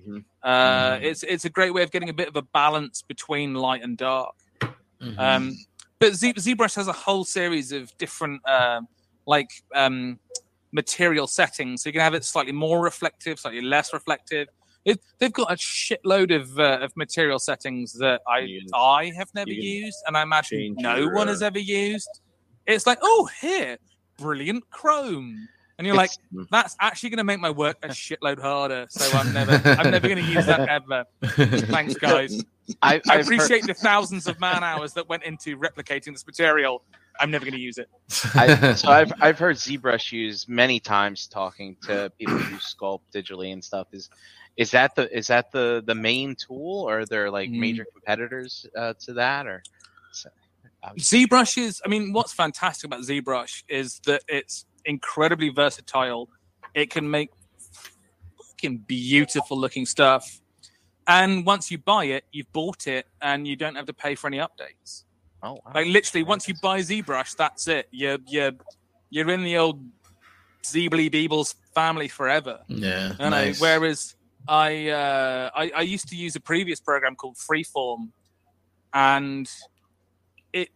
Uh, 0.43 0.99
Mm. 0.99 1.03
It's 1.03 1.23
it's 1.23 1.45
a 1.47 1.51
great 1.51 1.73
way 1.73 1.83
of 1.83 1.91
getting 1.91 2.11
a 2.11 2.13
bit 2.13 2.29
of 2.29 2.37
a 2.37 2.43
balance 2.43 3.01
between 3.03 3.55
light 3.55 3.83
and 3.83 3.97
dark. 3.97 4.35
Mhm. 5.01 5.19
Um, 5.19 5.57
but 5.99 6.15
Z- 6.15 6.35
ZBrush 6.35 6.75
has 6.77 6.89
a 6.89 6.93
whole 6.93 7.25
series 7.25 7.73
of 7.73 7.97
different 7.99 8.47
um, 8.49 8.89
like 9.27 9.49
um, 9.75 10.19
material 10.75 11.27
settings. 11.27 11.83
So 11.83 11.89
you 11.89 11.93
can 11.95 12.03
have 12.03 12.13
it 12.15 12.25
slightly 12.25 12.53
more 12.53 12.83
reflective, 12.83 13.39
slightly 13.39 13.63
less 13.63 13.95
reflective. 13.95 14.49
It, 14.85 15.01
they've 15.19 15.33
got 15.33 15.51
a 15.51 15.55
shitload 15.57 16.35
of 16.35 16.59
uh, 16.59 16.81
of 16.83 16.95
material 16.95 17.39
settings 17.39 17.95
that 17.95 18.21
I 18.29 18.41
can- 18.41 18.67
I 18.75 19.13
have 19.17 19.31
never 19.35 19.51
used, 19.51 19.97
and 20.07 20.15
I 20.15 20.23
imagine 20.23 20.75
no 20.79 20.97
your, 20.97 21.15
one 21.15 21.29
uh, 21.29 21.31
has 21.31 21.41
ever 21.43 21.59
used. 21.59 22.09
It's 22.67 22.87
like, 22.87 22.99
oh, 23.03 23.31
here, 23.41 23.79
brilliant 24.19 24.69
chrome, 24.69 25.49
and 25.79 25.87
you're 25.87 25.97
like, 25.97 26.11
that's 26.51 26.77
actually 26.81 27.09
going 27.11 27.19
to 27.19 27.25
make 27.25 27.41
my 27.41 27.49
work 27.51 27.79
a 27.83 27.89
shitload 27.89 28.39
harder. 28.39 28.85
So 28.91 29.17
I'm 29.17 29.33
never 29.33 29.53
I'm 29.65 29.91
never 29.91 30.07
going 30.07 30.23
to 30.23 30.31
use 30.31 30.45
that 30.45 30.69
ever. 30.79 31.05
Thanks, 31.23 31.95
guys. 31.95 32.43
I, 32.83 32.95
I 32.97 32.97
I've 32.97 33.05
heard- 33.07 33.21
appreciate 33.23 33.67
the 33.67 33.73
thousands 33.75 34.27
of 34.27 34.39
man 34.39 34.63
hours 34.63 34.93
that 34.95 35.09
went 35.09 35.23
into 35.23 35.57
replicating 35.57 36.13
this 36.13 36.27
material, 36.27 36.83
I'm 37.21 37.31
never 37.31 37.45
going 37.45 37.55
to 37.55 37.61
use 37.61 37.79
it. 37.79 37.89
I, 38.35 38.75
so 38.75 38.89
I've 38.91 39.13
I've 39.21 39.39
heard 39.39 39.57
ZBrush 39.57 40.13
used 40.13 40.49
many 40.49 40.81
times 40.81 41.27
talking 41.27 41.77
to 41.83 42.11
people 42.19 42.39
who 42.39 42.57
sculpt 42.57 43.03
digitally 43.15 43.53
and 43.53 43.63
stuff. 43.63 43.89
Is 43.93 44.09
is 44.57 44.71
that 44.73 44.95
the 44.95 45.17
is 45.17 45.27
that 45.29 45.51
the 45.53 45.83
the 45.87 45.95
main 45.95 46.37
tool, 46.37 46.83
or 46.89 47.01
are 47.01 47.07
there 47.07 47.31
like 47.31 47.51
Mm. 47.51 47.59
major 47.59 47.87
competitors 47.93 48.67
uh, 48.77 48.95
to 49.01 49.13
that, 49.15 49.47
or? 49.47 49.63
So, 50.13 50.29
ZBrush 50.97 51.59
is, 51.59 51.81
I 51.85 51.89
mean, 51.89 52.13
what's 52.13 52.33
fantastic 52.33 52.87
about 52.87 53.01
ZBrush 53.01 53.65
is 53.69 54.01
that 54.07 54.23
it's 54.29 54.67
incredibly 54.85 55.49
versatile. 55.49 56.29
It 56.75 56.91
can 56.91 57.11
make 57.11 57.31
fucking 58.49 58.79
beautiful 58.87 59.59
looking 59.59 59.87
stuff. 59.87 60.41
And 61.07 61.45
once 61.45 61.71
you 61.71 61.79
buy 61.79 62.05
it, 62.07 62.25
you've 62.33 62.53
bought 62.53 62.87
it 62.87 63.07
and 63.21 63.47
you 63.47 63.57
don't 63.57 63.75
have 63.75 63.87
to 63.87 63.93
pay 63.93 64.15
for 64.15 64.27
any 64.29 64.39
updates. 64.39 65.05
Oh, 65.45 65.53
wow. 65.53 65.73
Like 65.75 65.87
literally, 65.87 66.23
once 66.25 66.49
you 66.49 66.55
buy 66.63 66.81
ZBrush, 66.81 67.37
that's 67.37 67.69
it. 67.69 67.89
You're 67.91 68.19
you're 68.27 68.53
you're 69.11 69.31
in 69.31 69.45
the 69.45 69.59
old 69.59 69.81
Zeebly 70.65 71.11
Beebles 71.11 71.55
family 71.75 72.09
forever. 72.09 72.61
yeah. 72.69 73.13
You 73.13 73.19
know, 73.19 73.31
nice. 73.31 73.61
whereas 73.61 74.17
I, 74.49 74.89
uh, 74.89 75.51
I 75.55 75.71
I 75.77 75.81
used 75.83 76.09
to 76.09 76.17
use 76.17 76.37
a 76.37 76.41
previous 76.41 76.81
program 76.81 77.15
called 77.17 77.37
Freeform, 77.37 78.11
and 78.93 79.49
it 80.53 80.71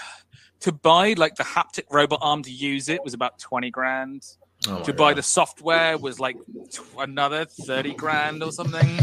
to 0.60 0.72
buy 0.72 1.14
like 1.16 1.34
the 1.34 1.44
haptic 1.44 1.84
robot 1.90 2.20
arm 2.22 2.42
to 2.44 2.50
use 2.50 2.88
it 2.88 3.02
was 3.04 3.14
about 3.14 3.38
twenty 3.38 3.70
grand. 3.70 4.24
Oh 4.68 4.82
to 4.84 4.92
buy 4.92 5.10
God. 5.10 5.18
the 5.18 5.22
software 5.24 5.98
was 5.98 6.20
like 6.20 6.36
t- 6.70 6.82
another 6.96 7.44
thirty 7.46 7.94
grand 7.94 8.44
or 8.44 8.52
something, 8.52 8.98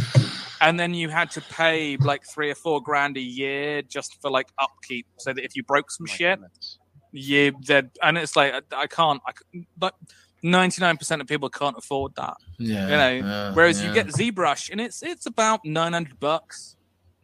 and 0.61 0.79
then 0.79 0.93
you 0.93 1.09
had 1.09 1.31
to 1.31 1.41
pay 1.41 1.97
like 1.97 2.25
three 2.25 2.49
or 2.51 2.55
four 2.55 2.81
grand 2.81 3.17
a 3.17 3.21
year 3.21 3.81
just 3.81 4.21
for 4.21 4.29
like 4.29 4.47
upkeep, 4.59 5.07
so 5.17 5.33
that 5.33 5.43
if 5.43 5.55
you 5.55 5.63
broke 5.63 5.91
some 5.91 6.05
My 6.07 6.13
shit, 6.13 6.39
goodness. 6.39 6.77
you 7.11 7.53
that 7.67 7.85
and 8.03 8.17
it's 8.17 8.35
like 8.35 8.53
I, 8.53 8.81
I 8.83 8.87
can't, 8.87 9.21
I, 9.27 9.31
c- 9.31 9.65
but 9.77 9.95
ninety 10.43 10.81
nine 10.81 10.97
percent 10.97 11.21
of 11.21 11.27
people 11.27 11.49
can't 11.49 11.77
afford 11.77 12.15
that. 12.15 12.35
yeah, 12.57 12.83
you 12.83 12.97
know, 13.21 13.27
yeah, 13.27 13.53
Whereas 13.53 13.81
yeah. 13.81 13.87
you 13.89 13.93
get 13.93 14.07
ZBrush, 14.07 14.69
and 14.71 14.79
it's 14.81 15.01
it's 15.03 15.25
about 15.25 15.61
nine 15.65 15.93
hundred 15.93 16.19
bucks, 16.19 16.75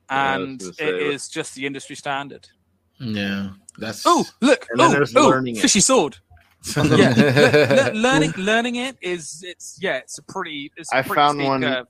Yeah, 0.10 0.34
I 0.34 0.38
was 0.38 0.48
and 0.50 0.60
gonna 0.60 0.70
it 0.72 0.76
say, 0.76 1.14
is 1.14 1.30
just 1.30 1.56
the 1.56 1.66
industry 1.66 1.96
standard. 1.96 2.48
yeah, 3.00 3.50
that's 3.78 4.04
Oh, 4.06 4.26
look! 4.42 4.68
Oh, 4.80 4.92
there's 4.92 5.16
oh, 5.16 5.28
learning 5.30 5.58
it. 5.58 5.62
fishy 5.62 5.82
sword. 5.82 6.18
yeah, 6.76 7.14
Le- 7.16 7.92
le- 7.92 7.94
learning 7.94 8.34
learning 8.38 8.76
it 8.78 8.98
is 9.00 9.44
it's 9.46 9.78
yeah, 9.80 9.98
it's 9.98 10.18
a 10.18 10.24
pretty. 10.24 10.72
It's 10.78 10.92
a 10.92 10.96
I 10.98 11.02
pretty 11.04 11.16
found 11.16 11.44
one- 11.44 11.62
curve. 11.62 11.86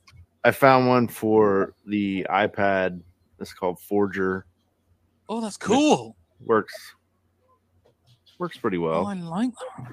I 0.45 0.51
found 0.51 0.87
one 0.87 1.07
for 1.07 1.73
the 1.87 2.25
iPad. 2.29 3.01
It's 3.39 3.51
called 3.51 3.79
Forger. 3.79 4.45
Oh, 5.27 5.41
that's 5.41 5.57
cool. 5.57 6.15
Works 6.39 6.73
works 8.37 8.57
pretty 8.57 8.77
Oh, 8.77 8.81
well. 8.81 9.07
I 9.07 9.13
like 9.15 9.51
that. 9.77 9.87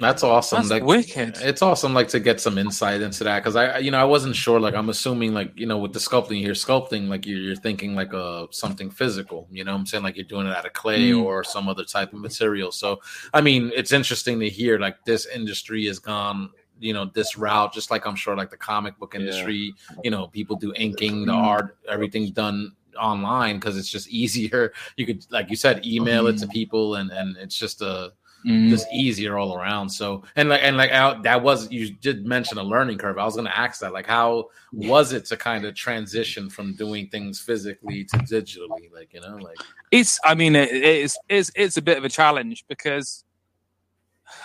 That's 0.00 0.22
awesome. 0.22 0.58
That's 0.58 0.70
like, 0.70 0.84
wicked. 0.84 1.38
It's 1.40 1.60
awesome, 1.60 1.92
like 1.92 2.06
to 2.08 2.20
get 2.20 2.40
some 2.40 2.56
insight 2.56 3.00
into 3.00 3.24
that 3.24 3.40
because 3.40 3.56
I, 3.56 3.78
you 3.78 3.90
know, 3.90 3.98
I 3.98 4.04
wasn't 4.04 4.36
sure. 4.36 4.60
Like, 4.60 4.74
I'm 4.74 4.90
assuming, 4.90 5.34
like, 5.34 5.50
you 5.58 5.66
know, 5.66 5.78
with 5.78 5.92
the 5.92 5.98
sculpting, 5.98 6.40
you're 6.40 6.54
sculpting, 6.54 7.08
like 7.08 7.26
you're, 7.26 7.40
you're 7.40 7.56
thinking 7.56 7.96
like 7.96 8.14
uh 8.14 8.46
something 8.52 8.90
physical. 8.90 9.48
You 9.50 9.64
know, 9.64 9.72
what 9.72 9.78
I'm 9.80 9.86
saying 9.86 10.04
like 10.04 10.16
you're 10.16 10.24
doing 10.24 10.46
it 10.46 10.54
out 10.56 10.66
of 10.66 10.72
clay 10.74 11.10
Mm. 11.10 11.24
or 11.24 11.42
some 11.42 11.68
other 11.68 11.84
type 11.84 12.12
of 12.12 12.20
material. 12.20 12.70
So, 12.70 13.00
I 13.34 13.40
mean, 13.40 13.72
it's 13.74 13.90
interesting 13.90 14.38
to 14.38 14.48
hear 14.48 14.78
like 14.78 15.04
this 15.04 15.26
industry 15.26 15.86
has 15.86 15.98
gone, 15.98 16.50
you 16.80 16.92
know, 16.92 17.06
this 17.14 17.36
route. 17.36 17.72
Just 17.72 17.90
like 17.90 18.06
I'm 18.06 18.16
sure, 18.16 18.36
like 18.36 18.50
the 18.50 18.56
comic 18.56 18.98
book 18.98 19.14
Yeah. 19.14 19.20
industry, 19.20 19.74
you 20.04 20.10
know, 20.10 20.28
people 20.28 20.56
do 20.56 20.72
inking, 20.74 21.26
the 21.26 21.32
Mm. 21.32 21.42
art, 21.42 21.76
everything's 21.88 22.30
done 22.30 22.72
online 22.98 23.56
because 23.56 23.76
it's 23.76 23.90
just 23.90 24.08
easier. 24.22 24.72
You 24.96 25.06
could, 25.06 25.24
like 25.30 25.50
you 25.50 25.56
said, 25.56 25.86
email 25.86 26.26
it 26.26 26.38
to 26.38 26.46
Mm. 26.46 26.52
people, 26.52 26.94
and 26.96 27.10
and 27.10 27.36
it's 27.36 27.58
just 27.58 27.80
a 27.82 28.12
Mm. 28.46 28.68
just 28.70 28.86
easier 28.92 29.36
all 29.36 29.56
around. 29.56 29.88
So 29.90 30.22
and 30.36 30.48
like 30.48 30.62
and 30.62 30.76
like 30.76 30.92
I, 30.92 31.20
that 31.22 31.42
was 31.42 31.70
you 31.72 31.90
did 31.92 32.24
mention 32.24 32.56
a 32.58 32.62
learning 32.62 32.98
curve. 32.98 33.18
I 33.18 33.24
was 33.24 33.34
going 33.34 33.46
to 33.48 33.58
ask 33.58 33.80
that. 33.80 33.92
Like, 33.92 34.06
how 34.06 34.50
was 34.72 35.12
it 35.12 35.24
to 35.26 35.36
kind 35.36 35.64
of 35.64 35.74
transition 35.74 36.48
from 36.48 36.74
doing 36.74 37.08
things 37.08 37.40
physically 37.40 38.04
to 38.04 38.18
digitally? 38.18 38.92
Like, 38.94 39.12
you 39.12 39.20
know, 39.20 39.38
like 39.38 39.58
It's. 39.90 40.20
I 40.24 40.36
mean, 40.36 40.54
it, 40.54 40.70
it's 40.72 41.18
it's 41.28 41.50
it's 41.56 41.76
a 41.78 41.82
bit 41.82 41.98
of 41.98 42.04
a 42.04 42.08
challenge 42.08 42.64
because 42.68 43.24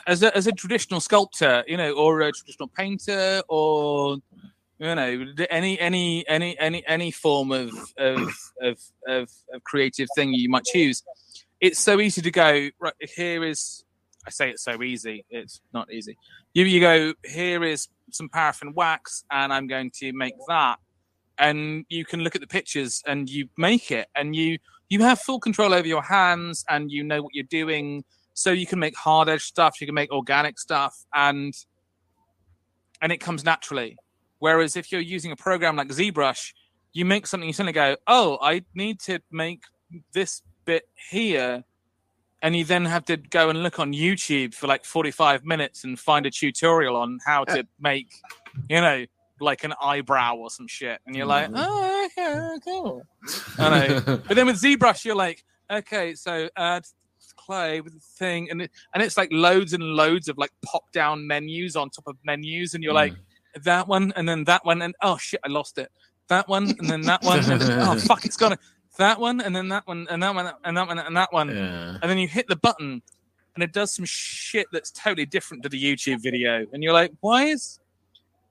as 0.08 0.24
a 0.24 0.36
as 0.36 0.48
a 0.48 0.52
traditional 0.52 1.00
sculptor, 1.00 1.64
you 1.68 1.78
know, 1.78 1.94
or 1.94 2.22
a 2.22 2.32
traditional 2.32 2.68
painter, 2.68 3.42
or 3.48 4.18
you 4.80 4.96
know, 4.96 5.26
any 5.50 5.80
any 5.80 6.28
any 6.28 6.58
any 6.60 6.86
any 6.88 7.12
form 7.12 7.52
of 7.52 7.72
of 7.98 8.20
of 8.62 8.78
of, 9.08 9.30
of 9.54 9.64
creative 9.64 10.08
thing 10.16 10.34
you 10.34 10.50
might 10.50 10.66
choose, 10.66 11.04
it's 11.62 11.80
so 11.80 12.00
easy 12.00 12.22
to 12.22 12.32
go 12.32 12.70
right. 12.80 12.94
Here 13.00 13.44
is. 13.44 13.84
I 14.26 14.30
say 14.30 14.52
it's 14.52 14.64
so 14.64 14.82
easy. 14.82 15.26
It's 15.30 15.60
not 15.74 15.92
easy. 15.92 16.18
You 16.54 16.64
you 16.66 16.80
go. 16.80 17.14
Here 17.26 17.64
is 17.64 17.90
some 18.12 18.30
paraffin 18.30 18.74
wax, 18.74 19.26
and 19.30 19.52
I'm 19.52 19.68
going 19.68 19.92
to 19.96 20.14
make 20.14 20.36
that. 20.48 20.78
And 21.38 21.86
you 21.90 22.06
can 22.06 22.22
look 22.22 22.36
at 22.36 22.42
the 22.42 22.48
pictures, 22.48 23.04
and 23.06 23.30
you 23.30 23.50
make 23.58 23.92
it, 23.92 24.08
and 24.16 24.34
you 24.34 24.60
you 24.94 25.00
have 25.02 25.20
full 25.20 25.40
control 25.40 25.74
over 25.74 25.88
your 25.88 26.04
hands 26.04 26.64
and 26.70 26.92
you 26.92 27.04
know 27.04 27.24
what 27.24 27.34
you're 27.34 27.44
doing 27.46 28.04
so 28.34 28.52
you 28.52 28.66
can 28.66 28.80
make 28.80 28.96
hard 28.96 29.30
edge 29.30 29.44
stuff 29.44 29.80
you 29.80 29.88
can 29.88 29.96
make 29.96 30.12
organic 30.12 30.60
stuff 30.60 31.06
and 31.14 31.54
and 33.02 33.12
it 33.12 33.18
comes 33.18 33.44
naturally. 33.44 33.98
Whereas 34.40 34.78
if 34.78 34.92
you're 34.92 35.02
using 35.02 35.32
a 35.32 35.36
program 35.36 35.76
like 35.76 35.90
zbrush 35.90 36.54
you 36.92 37.06
make 37.06 37.26
something 37.26 37.48
you 37.48 37.54
suddenly 37.54 37.74
go 37.74 37.96
oh 38.08 38.38
i 38.42 38.62
need 38.76 39.00
to 39.00 39.20
make 39.32 39.64
this 40.14 40.42
bit 40.66 40.84
here 41.10 41.64
and 42.42 42.56
you 42.56 42.66
then 42.66 42.86
have 42.86 43.06
to 43.06 43.16
go 43.16 43.50
and 43.50 43.64
look 43.64 43.80
on 43.80 43.94
youtube 43.94 44.54
for 44.54 44.68
like 44.68 44.84
45 44.84 45.46
minutes 45.46 45.86
and 45.86 45.98
find 45.98 46.26
a 46.26 46.32
tutorial 46.32 46.98
on 46.98 47.20
how 47.26 47.46
to 47.46 47.66
make 47.80 48.10
you 48.70 48.82
know 48.82 49.06
like 49.40 49.64
an 49.64 49.74
eyebrow 49.82 50.36
or 50.36 50.50
some 50.50 50.68
shit 50.68 51.00
and 51.08 51.16
you're 51.16 51.26
like 51.26 51.50
mm. 51.50 51.54
oh 51.56 52.06
okay 52.06 52.58
cool. 52.64 53.04
I 53.58 53.88
know. 53.88 54.22
But 54.28 54.36
then 54.36 54.46
with 54.46 54.62
ZBrush, 54.62 55.06
you're 55.06 55.16
like, 55.16 55.44
okay, 55.72 56.16
so 56.16 56.50
add 56.58 56.86
clay 57.46 57.82
with 57.82 57.94
the 57.94 58.00
thing, 58.00 58.50
and 58.50 58.62
it, 58.64 58.72
and 58.94 59.04
it's 59.04 59.18
like 59.18 59.30
loads 59.32 59.74
and 59.74 59.84
loads 59.84 60.30
of 60.30 60.38
like 60.38 60.52
pop 60.66 60.92
down 60.92 61.26
menus 61.28 61.76
on 61.76 61.90
top 61.90 62.08
of 62.08 62.18
menus, 62.26 62.74
and 62.74 62.84
you're 62.84 62.94
like 62.94 63.14
mm. 63.14 63.64
that 63.64 63.88
one, 63.88 64.14
and 64.16 64.28
then 64.28 64.44
that 64.46 64.66
one, 64.66 64.82
and 64.82 64.96
oh 65.02 65.18
shit, 65.18 65.40
I 65.46 65.50
lost 65.50 65.78
it. 65.78 65.92
That 66.28 66.48
one, 66.48 66.74
and 66.80 66.90
then 66.90 67.02
that 67.02 67.24
one, 67.24 67.40
and 67.52 67.62
oh 67.64 67.98
fuck, 68.00 68.26
it's 68.26 68.38
gone. 68.38 68.58
That 68.98 69.20
one, 69.20 69.42
and 69.42 69.56
then 69.56 69.70
that 69.70 69.88
one, 69.88 70.08
and 70.10 70.22
that 70.22 70.36
one, 70.36 70.52
and 70.64 70.78
that 70.78 70.88
one, 70.88 71.00
and 71.00 71.18
that 71.18 71.34
one, 71.34 71.50
yeah. 71.50 71.98
and 72.02 72.04
then 72.04 72.18
you 72.18 72.28
hit 72.28 72.48
the 72.48 72.56
button, 72.56 73.02
and 73.56 73.64
it 73.64 73.74
does 73.74 73.94
some 73.94 74.06
shit 74.06 74.68
that's 74.72 74.92
totally 74.92 75.26
different 75.26 75.64
to 75.64 75.70
the 75.70 75.82
YouTube 75.82 76.22
video, 76.22 76.66
and 76.72 76.84
you're 76.84 76.94
like, 76.94 77.12
why 77.20 77.46
is, 77.46 77.80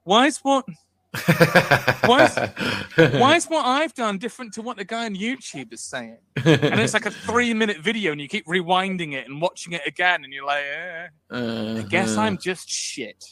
why 0.03 0.27
is 0.27 0.39
what? 0.39 0.65
Why 1.13 2.51
Why 2.95 3.35
is 3.35 3.45
what 3.45 3.65
I've 3.65 3.93
done 3.93 4.17
different 4.17 4.53
to 4.53 4.61
what 4.61 4.77
the 4.77 4.83
guy 4.83 5.05
on 5.05 5.15
YouTube 5.15 5.71
is 5.71 5.81
saying? 5.81 6.17
And 6.37 6.79
it's 6.79 6.93
like 6.93 7.05
a 7.05 7.11
three 7.27 7.53
minute 7.53 7.77
video, 7.77 8.11
and 8.11 8.19
you 8.21 8.27
keep 8.27 8.47
rewinding 8.47 9.13
it 9.13 9.27
and 9.27 9.41
watching 9.41 9.73
it 9.73 9.81
again, 9.85 10.23
and 10.23 10.33
you're 10.33 10.45
like, 10.45 10.63
eh, 10.63 11.07
Uh, 11.31 11.75
I 11.79 11.81
guess 11.83 12.17
I'm 12.17 12.37
just 12.37 12.67
shit. 12.69 13.23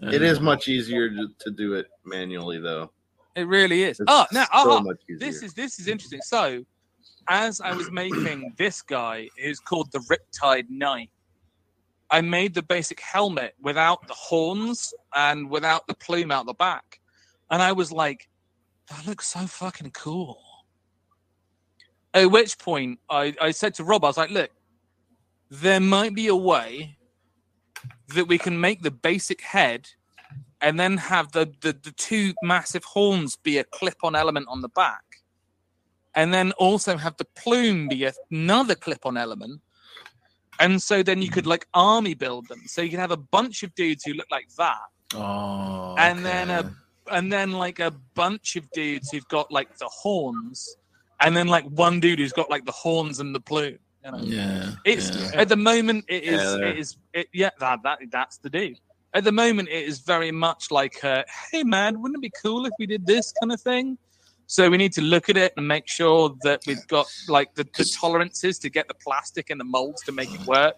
It 0.00 0.22
is 0.22 0.40
much 0.50 0.68
easier 0.68 1.10
to, 1.10 1.28
to 1.40 1.50
do 1.50 1.74
it 1.74 1.86
manually, 2.04 2.58
though. 2.58 2.90
It 3.34 3.48
really 3.48 3.82
is. 3.82 3.98
It's 3.98 4.06
Oh, 4.08 4.26
now, 4.32 4.44
so 4.44 4.50
oh, 4.54 4.80
much 4.80 4.98
this 5.18 5.42
is 5.42 5.54
this 5.54 5.78
is 5.78 5.88
interesting. 5.88 6.20
So, 6.22 6.64
as 7.28 7.60
I 7.60 7.72
was 7.72 7.90
making 7.90 8.52
this 8.56 8.82
guy, 8.82 9.28
who's 9.42 9.58
called 9.58 9.90
the 9.92 10.00
Riptide 10.00 10.68
Knight, 10.68 11.10
I 12.12 12.20
made 12.20 12.54
the 12.54 12.62
basic 12.62 13.00
helmet 13.00 13.54
without 13.60 14.06
the 14.06 14.14
horns 14.14 14.94
and 15.14 15.50
without 15.50 15.86
the 15.88 15.94
plume 15.94 16.30
out 16.30 16.46
the 16.46 16.54
back, 16.54 17.00
and 17.50 17.60
I 17.62 17.72
was 17.72 17.90
like, 17.90 18.28
"That 18.88 19.06
looks 19.06 19.26
so 19.28 19.46
fucking 19.46 19.92
cool." 19.92 20.40
At 22.14 22.30
which 22.30 22.58
point, 22.58 23.00
I, 23.10 23.34
I 23.40 23.50
said 23.50 23.74
to 23.74 23.84
Rob, 23.84 24.04
I 24.04 24.08
was 24.08 24.18
like, 24.18 24.30
"Look, 24.30 24.50
there 25.50 25.80
might 25.80 26.14
be 26.14 26.28
a 26.28 26.36
way 26.36 26.98
that 28.14 28.26
we 28.28 28.38
can 28.38 28.60
make 28.60 28.82
the 28.82 28.92
basic 28.92 29.40
head." 29.40 29.88
and 30.62 30.78
then 30.78 30.96
have 30.96 31.32
the, 31.32 31.52
the, 31.60 31.72
the 31.82 31.90
two 31.92 32.32
massive 32.42 32.84
horns 32.84 33.36
be 33.36 33.58
a 33.58 33.64
clip-on 33.64 34.14
element 34.14 34.46
on 34.48 34.60
the 34.62 34.68
back, 34.68 35.02
and 36.14 36.32
then 36.32 36.52
also 36.52 36.96
have 36.96 37.16
the 37.16 37.26
plume 37.36 37.88
be 37.88 38.08
another 38.30 38.76
clip-on 38.76 39.16
element. 39.16 39.60
And 40.60 40.80
so 40.80 41.02
then 41.02 41.22
you 41.22 41.30
could 41.30 41.46
like 41.46 41.66
army 41.74 42.14
build 42.14 42.48
them. 42.48 42.62
So 42.66 42.82
you 42.82 42.90
could 42.90 42.98
have 42.98 43.10
a 43.10 43.16
bunch 43.16 43.62
of 43.62 43.74
dudes 43.74 44.04
who 44.04 44.12
look 44.12 44.30
like 44.30 44.48
that, 44.58 44.78
oh, 45.14 45.94
and 45.98 46.24
then 46.24 46.50
a 46.50 46.72
and 47.10 47.32
then 47.32 47.52
like 47.52 47.80
a 47.80 47.90
bunch 48.14 48.56
of 48.56 48.70
dudes 48.70 49.10
who've 49.10 49.26
got 49.28 49.50
like 49.50 49.76
the 49.78 49.88
horns, 49.88 50.76
and 51.20 51.36
then 51.36 51.48
like 51.48 51.64
one 51.64 52.00
dude 52.00 52.18
who's 52.18 52.32
got 52.32 52.50
like 52.50 52.64
the 52.64 52.72
horns 52.72 53.20
and 53.20 53.34
the 53.34 53.40
plume. 53.40 53.78
You 54.04 54.12
know? 54.12 54.18
yeah, 54.18 54.72
It's 54.84 55.10
yeah. 55.10 55.40
at 55.40 55.48
the 55.48 55.56
moment 55.56 56.04
it 56.08 56.24
is 56.24 56.40
yeah. 56.40 56.66
it 56.66 56.78
is 56.78 56.96
it 57.12 57.28
yeah 57.32 57.50
that, 57.60 57.80
that 57.84 57.98
that's 58.10 58.38
the 58.38 58.50
dude. 58.50 58.78
At 59.14 59.24
the 59.24 59.32
moment 59.32 59.68
it 59.68 59.84
is 59.84 60.00
very 60.00 60.32
much 60.32 60.70
like 60.70 61.02
uh, 61.04 61.24
hey 61.50 61.62
man, 61.64 62.00
wouldn't 62.00 62.18
it 62.18 62.22
be 62.22 62.32
cool 62.42 62.66
if 62.66 62.72
we 62.78 62.86
did 62.86 63.06
this 63.06 63.32
kind 63.32 63.52
of 63.52 63.60
thing? 63.60 63.98
So 64.46 64.68
we 64.68 64.76
need 64.76 64.92
to 64.94 65.02
look 65.02 65.28
at 65.28 65.36
it 65.36 65.52
and 65.56 65.66
make 65.66 65.88
sure 65.88 66.34
that 66.42 66.62
we've 66.66 66.86
got 66.88 67.06
like 67.28 67.54
the, 67.54 67.64
the 67.76 67.84
tolerances 67.84 68.58
to 68.60 68.70
get 68.70 68.88
the 68.88 68.94
plastic 68.94 69.50
and 69.50 69.58
the 69.58 69.64
molds 69.64 70.02
to 70.02 70.12
make 70.12 70.32
it 70.32 70.46
work. 70.46 70.74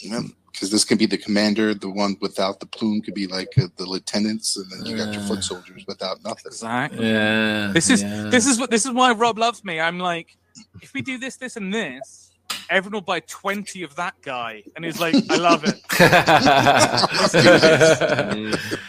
Because 0.00 0.70
this 0.70 0.84
could 0.84 0.98
be 0.98 1.06
the 1.06 1.18
commander, 1.18 1.74
the 1.74 1.90
one 1.90 2.16
without 2.20 2.60
the 2.60 2.66
plume 2.66 3.00
could 3.00 3.14
be 3.14 3.26
like 3.26 3.48
uh, 3.58 3.66
the 3.76 3.84
lieutenants, 3.84 4.56
and 4.56 4.70
then 4.70 4.86
you 4.86 4.96
got 4.96 5.12
your 5.12 5.22
foot 5.22 5.42
soldiers 5.44 5.84
without 5.86 6.22
nothing. 6.24 6.46
Exactly. 6.46 7.06
Yeah. 7.06 7.70
This 7.72 7.90
is 7.90 8.02
yeah. 8.02 8.24
this 8.30 8.46
is 8.46 8.58
what 8.58 8.70
this 8.70 8.84
is 8.84 8.92
why 8.92 9.12
Rob 9.12 9.38
loves 9.38 9.64
me. 9.64 9.80
I'm 9.80 9.98
like, 9.98 10.36
if 10.80 10.94
we 10.94 11.02
do 11.02 11.18
this, 11.18 11.36
this, 11.36 11.56
and 11.56 11.72
this, 11.72 12.32
everyone 12.70 12.94
will 12.94 13.00
buy 13.02 13.20
twenty 13.20 13.82
of 13.82 13.94
that 13.96 14.14
guy, 14.22 14.64
and 14.74 14.84
he's 14.84 15.00
like, 15.00 15.14
I 15.30 15.36
love 15.36 15.64
it. 15.64 15.80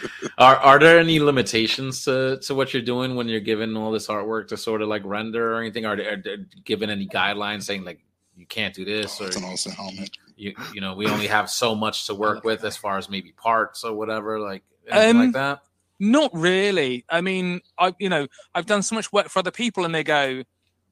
are 0.40 0.56
are 0.56 0.78
there 0.78 0.98
any 0.98 1.20
limitations 1.20 2.04
to, 2.06 2.38
to 2.42 2.54
what 2.54 2.72
you're 2.72 2.82
doing 2.82 3.14
when 3.14 3.28
you're 3.28 3.40
given 3.40 3.76
all 3.76 3.90
this 3.92 4.08
artwork 4.08 4.48
to 4.48 4.56
sort 4.56 4.82
of 4.82 4.88
like 4.88 5.02
render 5.04 5.54
or 5.54 5.60
anything? 5.60 5.84
Are 5.86 5.96
there, 5.96 6.14
are 6.14 6.16
there 6.16 6.38
given 6.64 6.90
any 6.90 7.06
guidelines 7.06 7.62
saying 7.64 7.84
like 7.84 8.00
you 8.36 8.46
can't 8.46 8.74
do 8.74 8.84
this 8.84 9.20
or 9.20 9.26
It's 9.26 9.36
an 9.36 9.44
awesome 9.44 9.72
helmet. 9.72 10.10
you 10.36 10.54
you 10.72 10.80
know 10.80 10.94
we 10.94 11.06
only 11.06 11.26
have 11.26 11.50
so 11.50 11.74
much 11.74 12.06
to 12.06 12.14
work 12.14 12.42
with 12.48 12.64
as 12.64 12.76
far 12.76 12.96
as 12.96 13.10
maybe 13.10 13.32
parts 13.32 13.84
or 13.84 13.94
whatever 13.94 14.40
like 14.40 14.62
anything 14.90 15.10
Um, 15.10 15.26
like 15.26 15.32
that? 15.34 15.60
Not 16.02 16.30
really. 16.32 17.04
I 17.10 17.20
mean, 17.20 17.60
I 17.78 17.94
you 17.98 18.08
know, 18.08 18.26
I've 18.54 18.64
done 18.66 18.82
so 18.82 18.94
much 18.94 19.12
work 19.12 19.28
for 19.28 19.40
other 19.40 19.50
people, 19.50 19.84
and 19.84 19.94
they 19.94 20.02
go, 20.02 20.42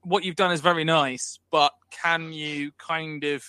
"What 0.03 0.23
you've 0.23 0.37
done 0.37 0.53
is 0.53 0.61
very 0.61 0.85
nice, 0.85 1.39
but 1.51 1.73
can 1.91 2.31
you 2.35 2.73
kind 2.77 3.25
of 3.25 3.43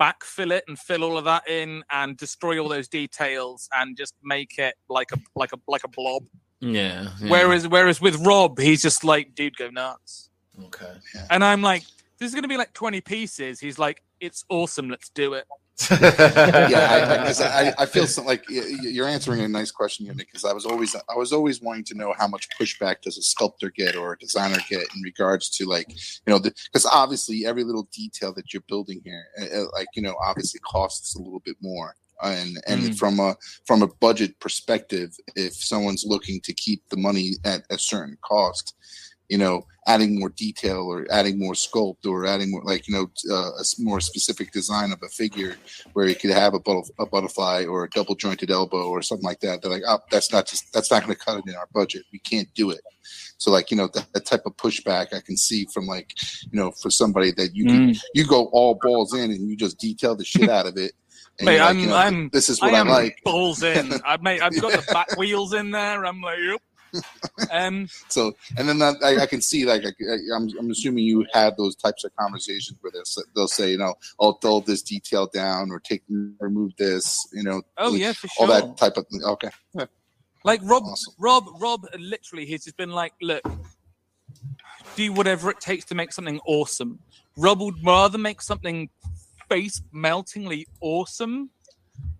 backfill 0.00 0.52
it 0.52 0.64
and 0.68 0.78
fill 0.78 1.04
all 1.04 1.18
of 1.18 1.24
that 1.24 1.48
in 1.48 1.82
and 1.90 2.16
destroy 2.16 2.58
all 2.58 2.68
those 2.68 2.88
details 2.88 3.68
and 3.74 3.96
just 3.96 4.14
make 4.22 4.58
it 4.58 4.74
like 4.88 5.10
a 5.12 5.18
like 5.34 5.52
a 5.52 5.58
like 5.68 5.84
a 5.84 5.88
blob?" 5.88 6.24
Yeah. 6.60 7.08
yeah. 7.20 7.30
Whereas 7.30 7.68
whereas 7.68 8.00
with 8.00 8.16
Rob, 8.26 8.58
he's 8.58 8.82
just 8.82 9.04
like, 9.04 9.34
"Dude, 9.34 9.56
go 9.56 9.70
nuts," 9.70 10.30
okay. 10.64 10.94
and 11.30 11.44
I'm 11.44 11.62
like, 11.62 11.82
"This 12.18 12.28
is 12.28 12.34
going 12.34 12.44
to 12.44 12.48
be 12.48 12.56
like 12.56 12.72
20 12.72 13.00
pieces." 13.02 13.60
He's 13.60 13.78
like, 13.78 14.02
"It's 14.20 14.44
awesome. 14.48 14.88
Let's 14.88 15.10
do 15.10 15.34
it." 15.34 15.46
Yeah, 15.90 17.18
I, 17.20 17.26
'cause 17.26 17.40
I, 17.40 17.72
I 17.78 17.86
feel 17.86 18.06
so, 18.06 18.22
like 18.22 18.44
you're 18.48 19.06
answering 19.08 19.40
a 19.40 19.48
nice 19.48 19.70
question 19.70 20.06
Nick. 20.06 20.18
Because 20.18 20.44
I 20.44 20.52
was 20.52 20.64
always 20.66 20.94
I 20.96 21.14
was 21.16 21.32
always 21.32 21.60
wanting 21.60 21.84
to 21.84 21.94
know 21.94 22.14
how 22.16 22.26
much 22.26 22.48
pushback 22.58 23.02
does 23.02 23.18
a 23.18 23.22
sculptor 23.22 23.70
get 23.70 23.96
or 23.96 24.12
a 24.14 24.18
designer 24.18 24.58
get 24.70 24.82
in 24.94 25.02
regards 25.02 25.50
to 25.50 25.66
like 25.66 25.88
you 25.90 26.32
know 26.32 26.38
because 26.38 26.86
obviously 26.86 27.44
every 27.46 27.64
little 27.64 27.88
detail 27.92 28.32
that 28.34 28.52
you're 28.52 28.62
building 28.68 29.00
here, 29.04 29.24
uh, 29.40 29.62
uh, 29.62 29.66
like 29.72 29.88
you 29.94 30.02
know, 30.02 30.14
obviously 30.24 30.60
costs 30.60 31.14
a 31.14 31.18
little 31.18 31.40
bit 31.44 31.56
more. 31.60 31.94
And 32.22 32.56
and 32.66 32.82
Mm. 32.84 32.98
from 32.98 33.20
a 33.20 33.36
from 33.66 33.82
a 33.82 33.88
budget 33.88 34.40
perspective, 34.40 35.14
if 35.34 35.52
someone's 35.54 36.04
looking 36.06 36.40
to 36.44 36.54
keep 36.54 36.82
the 36.88 36.96
money 36.96 37.32
at 37.44 37.64
a 37.68 37.78
certain 37.78 38.16
cost, 38.24 38.74
you 39.28 39.38
know, 39.38 39.66
adding 39.88 40.18
more 40.18 40.30
detail 40.30 40.78
or 40.86 41.06
adding 41.10 41.38
more 41.38 41.52
sculpt 41.52 42.06
or 42.06 42.26
adding 42.26 42.50
more 42.50 42.62
like 42.64 42.88
you 42.88 42.94
know 42.94 43.10
uh, 43.30 43.50
a 43.52 43.64
more 43.78 44.00
specific 44.00 44.52
design 44.52 44.92
of 44.92 44.98
a 45.02 45.08
figure 45.08 45.56
where 45.92 46.06
you 46.08 46.14
could 46.14 46.30
have 46.30 46.54
a, 46.54 46.60
a 46.98 47.06
butterfly 47.06 47.64
or 47.64 47.84
a 47.84 47.90
double 47.90 48.14
jointed 48.14 48.50
elbow 48.50 48.88
or 48.88 49.02
something 49.02 49.24
like 49.24 49.40
that. 49.40 49.62
They're 49.62 49.70
like, 49.70 49.82
oh, 49.86 49.98
that's 50.10 50.32
not 50.32 50.46
just 50.46 50.72
that's 50.72 50.90
not 50.90 51.02
going 51.02 51.14
to 51.14 51.18
cut 51.24 51.38
it 51.38 51.44
in 51.48 51.54
our 51.54 51.68
budget. 51.72 52.02
We 52.12 52.18
can't 52.18 52.48
do 52.54 52.70
it. 52.70 52.80
So 53.38 53.50
like 53.50 53.70
you 53.70 53.76
know 53.76 53.88
that, 53.94 54.06
that 54.14 54.26
type 54.26 54.42
of 54.46 54.56
pushback 54.56 55.12
I 55.14 55.20
can 55.20 55.36
see 55.36 55.66
from 55.72 55.86
like 55.86 56.12
you 56.50 56.58
know 56.58 56.70
for 56.72 56.90
somebody 56.90 57.32
that 57.32 57.54
you 57.54 57.64
can, 57.66 57.90
Mm. 57.90 58.00
you 58.14 58.26
go 58.26 58.46
all 58.52 58.78
balls 58.80 59.14
in 59.14 59.30
and 59.30 59.48
you 59.48 59.56
just 59.56 59.78
detail 59.78 60.16
the 60.16 60.24
shit 60.24 60.48
out 60.48 60.66
of 60.66 60.76
it. 60.76 60.92
And 61.38 61.44
Mate, 61.46 61.58
like, 61.58 61.66
I'm- 61.68 61.78
you 61.78 61.86
know, 61.88 61.94
I'm- 61.96 62.30
this 62.32 62.48
is 62.48 62.60
I 62.62 62.66
what 62.66 62.74
I, 62.74 62.78
am 62.78 62.88
like. 62.88 63.20
balls 63.24 63.62
in. 63.62 63.92
I 64.06 64.16
mate, 64.22 64.40
I've 64.40 64.58
got 64.60 64.72
the 64.72 64.92
back 64.92 65.16
wheels 65.18 65.52
in 65.52 65.70
there. 65.70 66.04
I'm 66.06 66.22
like, 66.22 66.38
yep. 66.38 66.62
Um, 67.50 67.88
So, 68.08 68.32
and 68.56 68.68
then 68.68 68.78
that, 68.78 68.96
I, 69.02 69.22
I 69.22 69.26
can 69.26 69.40
see 69.40 69.64
like 69.64 69.84
I, 69.84 70.16
I'm, 70.34 70.48
I'm 70.58 70.70
assuming 70.70 71.04
you 71.04 71.26
had 71.32 71.56
those 71.56 71.74
types 71.74 72.04
of 72.04 72.14
conversations 72.16 72.78
where 72.80 72.92
they'll, 72.92 73.24
they'll 73.34 73.48
say, 73.48 73.70
you 73.70 73.78
know, 73.78 73.94
I'll 74.20 74.38
dull 74.40 74.60
this 74.60 74.82
detail 74.82 75.28
down 75.32 75.70
or 75.70 75.80
take 75.80 76.02
remove 76.38 76.76
this, 76.76 77.26
you 77.32 77.42
know, 77.42 77.62
oh 77.78 77.94
yeah, 77.94 78.12
for 78.12 78.28
sure. 78.28 78.46
all 78.46 78.52
that 78.52 78.76
type 78.76 78.96
of 78.96 79.06
thing. 79.08 79.22
Okay, 79.24 79.50
Like 80.44 80.60
Rob, 80.62 80.84
Awesome. 80.84 81.14
Rob, 81.18 81.44
Rob, 81.58 81.86
literally, 81.98 82.46
he's 82.46 82.64
just 82.64 82.76
been 82.76 82.92
like, 82.92 83.12
look, 83.20 83.42
do 84.94 85.12
whatever 85.12 85.50
it 85.50 85.60
takes 85.60 85.84
to 85.86 85.94
make 85.94 86.12
something 86.12 86.40
awesome. 86.46 87.00
Rob 87.36 87.60
would 87.60 87.84
rather 87.84 88.18
make 88.18 88.40
something 88.40 88.88
face 89.48 89.82
meltingly 89.92 90.66
awesome 90.80 91.50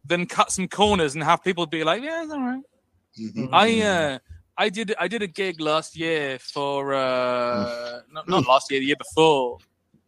than 0.04 0.26
cut 0.26 0.50
some 0.50 0.68
corners 0.68 1.14
and 1.14 1.24
have 1.24 1.42
people 1.42 1.66
be 1.66 1.84
like, 1.84 2.02
yeah, 2.02 2.22
it's 2.22 2.32
all 2.32 2.40
right. 2.40 2.62
Mhm. 3.18 3.48
I 3.52 3.80
uh, 3.80 4.18
I 4.58 4.68
did 4.68 4.94
I 4.98 5.08
did 5.08 5.22
a 5.22 5.26
gig 5.26 5.60
last 5.60 5.96
year 5.96 6.38
for 6.38 6.94
uh, 6.94 8.00
not, 8.10 8.28
not 8.28 8.46
last 8.46 8.70
year, 8.70 8.80
the 8.80 8.86
year 8.86 8.96
before, 8.96 9.58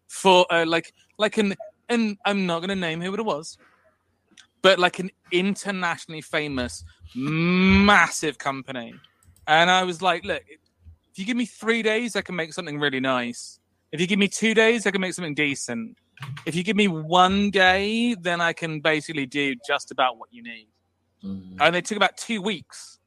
for 0.06 0.46
uh, 0.50 0.64
like 0.66 0.92
like 1.18 1.36
an 1.38 1.54
and 1.88 2.16
I'm 2.24 2.46
not 2.46 2.60
gonna 2.60 2.76
name 2.76 3.00
who 3.00 3.12
it 3.14 3.24
was, 3.24 3.58
but 4.62 4.78
like 4.78 4.98
an 4.98 5.10
internationally 5.30 6.22
famous, 6.22 6.84
massive 7.14 8.38
company, 8.38 8.94
and 9.46 9.70
I 9.70 9.84
was 9.84 10.00
like, 10.00 10.24
look, 10.24 10.42
if 10.48 11.18
you 11.18 11.26
give 11.26 11.36
me 11.36 11.46
three 11.46 11.82
days, 11.82 12.16
I 12.16 12.22
can 12.22 12.36
make 12.36 12.52
something 12.54 12.78
really 12.78 13.00
nice. 13.00 13.60
If 13.92 14.00
you 14.00 14.06
give 14.06 14.18
me 14.18 14.28
two 14.28 14.54
days, 14.54 14.86
I 14.86 14.90
can 14.90 15.00
make 15.00 15.14
something 15.14 15.34
decent. 15.34 15.96
If 16.46 16.54
you 16.54 16.64
give 16.64 16.76
me 16.76 16.88
one 16.88 17.50
day, 17.50 18.14
then 18.14 18.40
I 18.40 18.52
can 18.52 18.80
basically 18.80 19.24
do 19.26 19.54
just 19.66 19.90
about 19.90 20.18
what 20.18 20.28
you 20.32 20.42
need 20.42 20.68
Mm. 21.24 21.56
and 21.60 21.74
they 21.74 21.80
took 21.80 21.96
about 21.96 22.16
two 22.16 22.40
weeks 22.40 22.97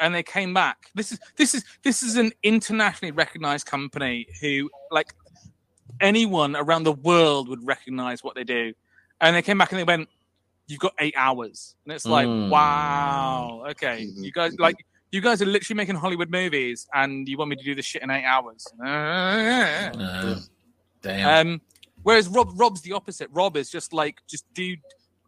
and 0.00 0.14
they 0.14 0.22
came 0.22 0.52
back 0.54 0.90
this 0.94 1.12
is 1.12 1.18
this 1.36 1.54
is 1.54 1.64
this 1.82 2.02
is 2.02 2.16
an 2.16 2.30
internationally 2.42 3.12
recognized 3.12 3.66
company 3.66 4.26
who 4.40 4.68
like 4.90 5.14
anyone 6.00 6.54
around 6.56 6.82
the 6.84 6.92
world 6.92 7.48
would 7.48 7.64
recognize 7.66 8.22
what 8.22 8.34
they 8.34 8.44
do 8.44 8.72
and 9.20 9.34
they 9.34 9.42
came 9.42 9.56
back 9.58 9.72
and 9.72 9.78
they 9.78 9.84
went 9.84 10.08
you've 10.66 10.80
got 10.80 10.92
eight 10.98 11.14
hours 11.16 11.74
and 11.84 11.92
it's 11.94 12.04
like 12.04 12.26
Mm. 12.28 12.50
wow 12.50 13.64
okay 13.70 14.06
Mhm. 14.06 14.24
you 14.24 14.32
guys 14.32 14.58
like 14.58 14.76
you 15.12 15.20
guys 15.20 15.40
are 15.40 15.46
literally 15.46 15.76
making 15.76 15.94
hollywood 15.94 16.30
movies 16.30 16.86
and 16.92 17.26
you 17.28 17.38
want 17.38 17.48
me 17.50 17.56
to 17.56 17.64
do 17.64 17.74
this 17.74 17.86
shit 17.86 18.02
in 18.02 18.10
eight 18.10 18.24
hours 18.24 18.66
Uh, 18.84 20.40
damn. 21.02 21.46
um, 21.46 21.60
whereas 22.02 22.28
Rob, 22.28 22.48
Rob's 22.56 22.82
the 22.82 22.92
opposite. 22.92 23.28
Rob 23.32 23.56
is 23.56 23.70
just 23.70 23.92
like, 23.92 24.20
just 24.28 24.44
do, 24.54 24.76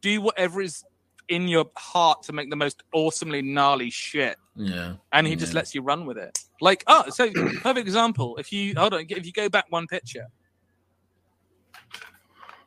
do 0.02 0.20
whatever 0.20 0.60
is 0.60 0.84
in 1.28 1.48
your 1.48 1.66
heart 1.76 2.22
to 2.24 2.32
make 2.32 2.50
the 2.50 2.56
most 2.56 2.82
awesomely 2.92 3.42
gnarly 3.42 3.90
shit, 3.90 4.36
yeah. 4.56 4.94
and 5.12 5.26
he 5.26 5.36
just 5.36 5.54
lets 5.54 5.74
you 5.74 5.82
run 5.82 6.06
with 6.06 6.18
it. 6.18 6.38
Like, 6.60 6.84
oh, 6.86 7.04
so 7.10 7.30
perfect 7.32 7.78
example. 7.78 8.36
If 8.36 8.52
you 8.52 8.74
hold 8.76 8.94
on, 8.94 9.06
if 9.08 9.26
you 9.26 9.32
go 9.32 9.48
back 9.48 9.66
one 9.70 9.86
picture, 9.86 10.26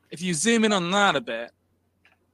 if 0.09 0.21
you 0.21 0.33
zoom 0.33 0.65
in 0.65 0.73
on 0.73 0.89
that 0.91 1.15
a 1.15 1.21
bit, 1.21 1.51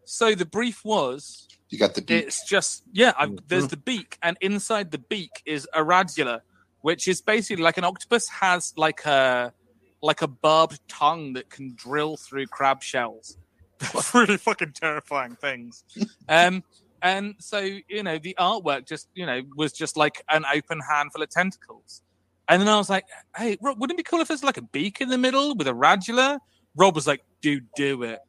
so 0.03 0.35
the 0.35 0.45
brief 0.45 0.83
was 0.85 1.47
You 1.69 1.79
got 1.79 1.95
the 1.95 2.01
beat. 2.01 2.25
it's 2.25 2.47
just 2.47 2.83
yeah. 2.91 3.13
I've, 3.17 3.29
mm-hmm. 3.29 3.45
there's 3.47 3.67
the 3.67 3.77
beak, 3.77 4.17
and 4.21 4.37
inside 4.41 4.91
the 4.91 4.99
beak 4.99 5.31
is 5.45 5.67
a 5.73 5.81
radula, 5.81 6.41
which 6.81 7.07
is 7.07 7.21
basically 7.21 7.63
like 7.63 7.77
an 7.77 7.83
octopus 7.83 8.27
has 8.29 8.73
like 8.77 9.05
a 9.05 9.53
like 10.01 10.21
a 10.21 10.27
barbed 10.27 10.79
tongue 10.87 11.33
that 11.33 11.49
can 11.49 11.73
drill 11.75 12.17
through 12.17 12.47
crab 12.47 12.83
shells. 12.83 13.37
really 14.13 14.37
fucking 14.37 14.73
terrifying 14.73 15.35
things. 15.35 15.83
Um, 16.27 16.63
and 17.01 17.35
so 17.39 17.59
you 17.59 18.03
know 18.03 18.17
the 18.17 18.35
artwork 18.39 18.87
just 18.87 19.07
you 19.13 19.25
know 19.25 19.41
was 19.55 19.71
just 19.71 19.97
like 19.97 20.23
an 20.29 20.45
open 20.53 20.79
handful 20.79 21.21
of 21.21 21.29
tentacles. 21.29 22.01
And 22.49 22.61
then 22.61 22.69
I 22.69 22.77
was 22.77 22.89
like, 22.89 23.05
"Hey, 23.35 23.57
Rob, 23.61 23.79
wouldn't 23.79 23.99
it 23.99 24.05
be 24.05 24.09
cool 24.09 24.21
if 24.21 24.29
there's 24.29 24.43
like 24.43 24.57
a 24.57 24.61
beak 24.61 25.01
in 25.01 25.09
the 25.09 25.17
middle 25.17 25.55
with 25.55 25.67
a 25.67 25.73
radula?" 25.73 26.39
Rob 26.75 26.95
was 26.95 27.07
like, 27.07 27.23
"Dude, 27.41 27.67
do 27.75 28.03
it." 28.03 28.19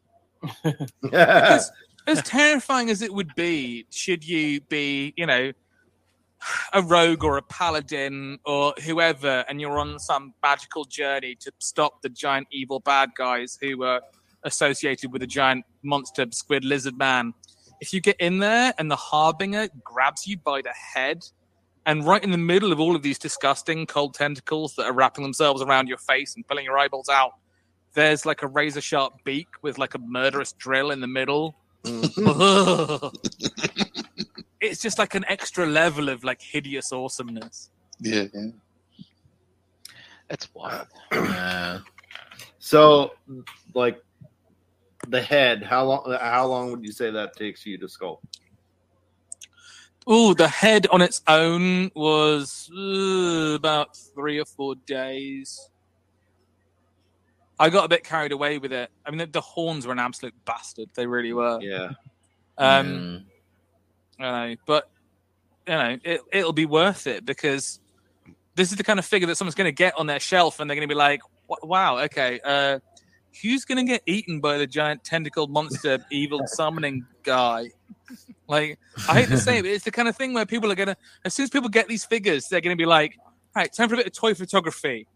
Because 1.02 1.70
as 2.06 2.22
terrifying 2.22 2.90
as 2.90 3.02
it 3.02 3.12
would 3.12 3.34
be, 3.34 3.86
should 3.90 4.26
you 4.26 4.60
be, 4.62 5.12
you 5.16 5.26
know, 5.26 5.52
a 6.72 6.82
rogue 6.82 7.24
or 7.24 7.36
a 7.36 7.42
paladin 7.42 8.38
or 8.44 8.72
whoever, 8.84 9.44
and 9.48 9.60
you're 9.60 9.78
on 9.78 9.98
some 9.98 10.34
magical 10.42 10.84
journey 10.84 11.34
to 11.36 11.52
stop 11.58 12.00
the 12.02 12.08
giant 12.08 12.46
evil 12.50 12.80
bad 12.80 13.10
guys 13.16 13.58
who 13.60 13.82
are 13.82 14.00
associated 14.44 15.12
with 15.12 15.22
a 15.22 15.26
giant 15.26 15.64
monster 15.82 16.26
squid 16.30 16.64
lizard 16.64 16.96
man. 16.98 17.34
If 17.80 17.92
you 17.92 18.00
get 18.00 18.16
in 18.20 18.38
there 18.38 18.72
and 18.78 18.90
the 18.90 18.96
harbinger 18.96 19.68
grabs 19.84 20.26
you 20.26 20.38
by 20.38 20.62
the 20.62 20.72
head, 20.94 21.24
and 21.86 22.04
right 22.04 22.22
in 22.22 22.30
the 22.30 22.38
middle 22.38 22.72
of 22.72 22.80
all 22.80 22.94
of 22.94 23.02
these 23.02 23.18
disgusting 23.18 23.86
cold 23.86 24.14
tentacles 24.14 24.74
that 24.76 24.84
are 24.84 24.92
wrapping 24.92 25.22
themselves 25.22 25.62
around 25.62 25.88
your 25.88 25.98
face 25.98 26.34
and 26.36 26.46
pulling 26.46 26.64
your 26.64 26.76
eyeballs 26.76 27.08
out, 27.08 27.32
there's 27.94 28.26
like 28.26 28.42
a 28.42 28.46
razor 28.46 28.80
sharp 28.80 29.14
beak 29.24 29.48
with 29.62 29.78
like 29.78 29.94
a 29.94 29.98
murderous 29.98 30.52
drill 30.52 30.90
in 30.90 31.00
the 31.00 31.06
middle. 31.06 31.56
Mm-hmm. 31.84 33.08
it's 34.60 34.82
just 34.82 34.98
like 34.98 35.14
an 35.14 35.24
extra 35.28 35.66
level 35.66 36.08
of 36.08 36.24
like 36.24 36.42
hideous 36.42 36.92
awesomeness. 36.92 37.70
yeah, 38.00 38.24
yeah. 38.34 38.50
It's 40.30 40.52
wild. 40.54 40.88
Yeah. 41.12 41.78
So, 42.60 43.12
like 43.72 43.98
the 45.10 45.22
head, 45.22 45.62
how 45.62 45.84
long? 45.84 46.16
How 46.20 46.46
long 46.46 46.70
would 46.70 46.84
you 46.84 46.92
say 46.92 47.10
that 47.10 47.36
takes 47.36 47.66
you 47.66 47.78
to 47.78 47.86
sculpt? 47.86 48.18
Oh, 50.06 50.32
the 50.32 50.48
head 50.48 50.86
on 50.86 51.02
its 51.02 51.20
own 51.26 51.90
was 51.94 52.70
uh, 52.74 53.54
about 53.54 53.96
three 53.96 54.40
or 54.40 54.46
four 54.46 54.74
days. 54.86 55.68
I 57.58 57.70
got 57.70 57.84
a 57.84 57.88
bit 57.88 58.04
carried 58.04 58.32
away 58.32 58.58
with 58.58 58.72
it. 58.72 58.90
I 59.04 59.10
mean, 59.10 59.18
the, 59.18 59.26
the 59.26 59.40
horns 59.40 59.86
were 59.86 59.92
an 59.92 59.98
absolute 59.98 60.34
bastard. 60.44 60.88
They 60.94 61.06
really 61.06 61.32
were. 61.32 61.58
Yeah. 61.60 61.90
Um, 62.56 63.26
I 64.18 64.48
know, 64.48 64.56
but 64.66 64.88
you 65.66 65.74
know, 65.74 65.98
it 66.02 66.20
it'll 66.32 66.52
be 66.52 66.66
worth 66.66 67.06
it 67.06 67.24
because 67.24 67.78
this 68.54 68.70
is 68.70 68.76
the 68.76 68.84
kind 68.84 68.98
of 68.98 69.04
figure 69.04 69.26
that 69.28 69.36
someone's 69.36 69.54
going 69.54 69.66
to 69.66 69.72
get 69.72 69.96
on 69.98 70.06
their 70.06 70.20
shelf, 70.20 70.58
and 70.58 70.68
they're 70.68 70.74
going 70.74 70.88
to 70.88 70.92
be 70.92 70.98
like, 70.98 71.20
"Wow, 71.62 71.98
okay, 71.98 72.40
uh, 72.42 72.78
who's 73.42 73.64
going 73.64 73.78
to 73.78 73.84
get 73.84 74.02
eaten 74.06 74.40
by 74.40 74.58
the 74.58 74.66
giant 74.66 75.04
tentacled 75.04 75.50
monster, 75.50 76.04
evil 76.10 76.46
summoning 76.46 77.06
guy?" 77.22 77.70
Like, 78.48 78.78
I 79.08 79.20
hate 79.20 79.28
to 79.28 79.38
say 79.38 79.58
it, 79.58 79.62
but 79.62 79.70
it's 79.70 79.84
the 79.84 79.90
kind 79.90 80.08
of 80.08 80.16
thing 80.16 80.32
where 80.32 80.46
people 80.46 80.72
are 80.72 80.74
going 80.74 80.88
to, 80.88 80.96
as 81.24 81.34
soon 81.34 81.44
as 81.44 81.50
people 81.50 81.68
get 81.68 81.86
these 81.88 82.04
figures, 82.04 82.48
they're 82.48 82.62
going 82.62 82.76
to 82.76 82.80
be 82.80 82.86
like, 82.86 83.18
"All 83.54 83.62
right, 83.62 83.72
time 83.72 83.88
for 83.88 83.94
a 83.94 83.98
bit 83.98 84.06
of 84.06 84.12
toy 84.12 84.34
photography. 84.34 85.06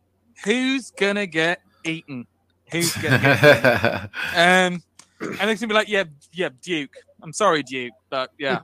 Who's 0.45 0.91
going 0.91 1.17
to 1.17 1.27
get 1.27 1.63
eaten? 1.85 2.27
Who's 2.71 2.95
going 2.97 3.21
to 3.21 3.21
get?" 3.21 4.11
Um, 4.35 4.83
and 5.21 5.39
they're 5.39 5.47
going 5.47 5.57
to 5.57 5.67
be 5.67 5.75
like, 5.75 5.89
"Yeah, 5.89 6.05
yeah, 6.33 6.51
Duke. 6.63 6.95
I'm 7.23 7.33
sorry, 7.33 7.63
Duke, 7.63 7.93
but 8.11 8.31
yeah." 8.39 8.61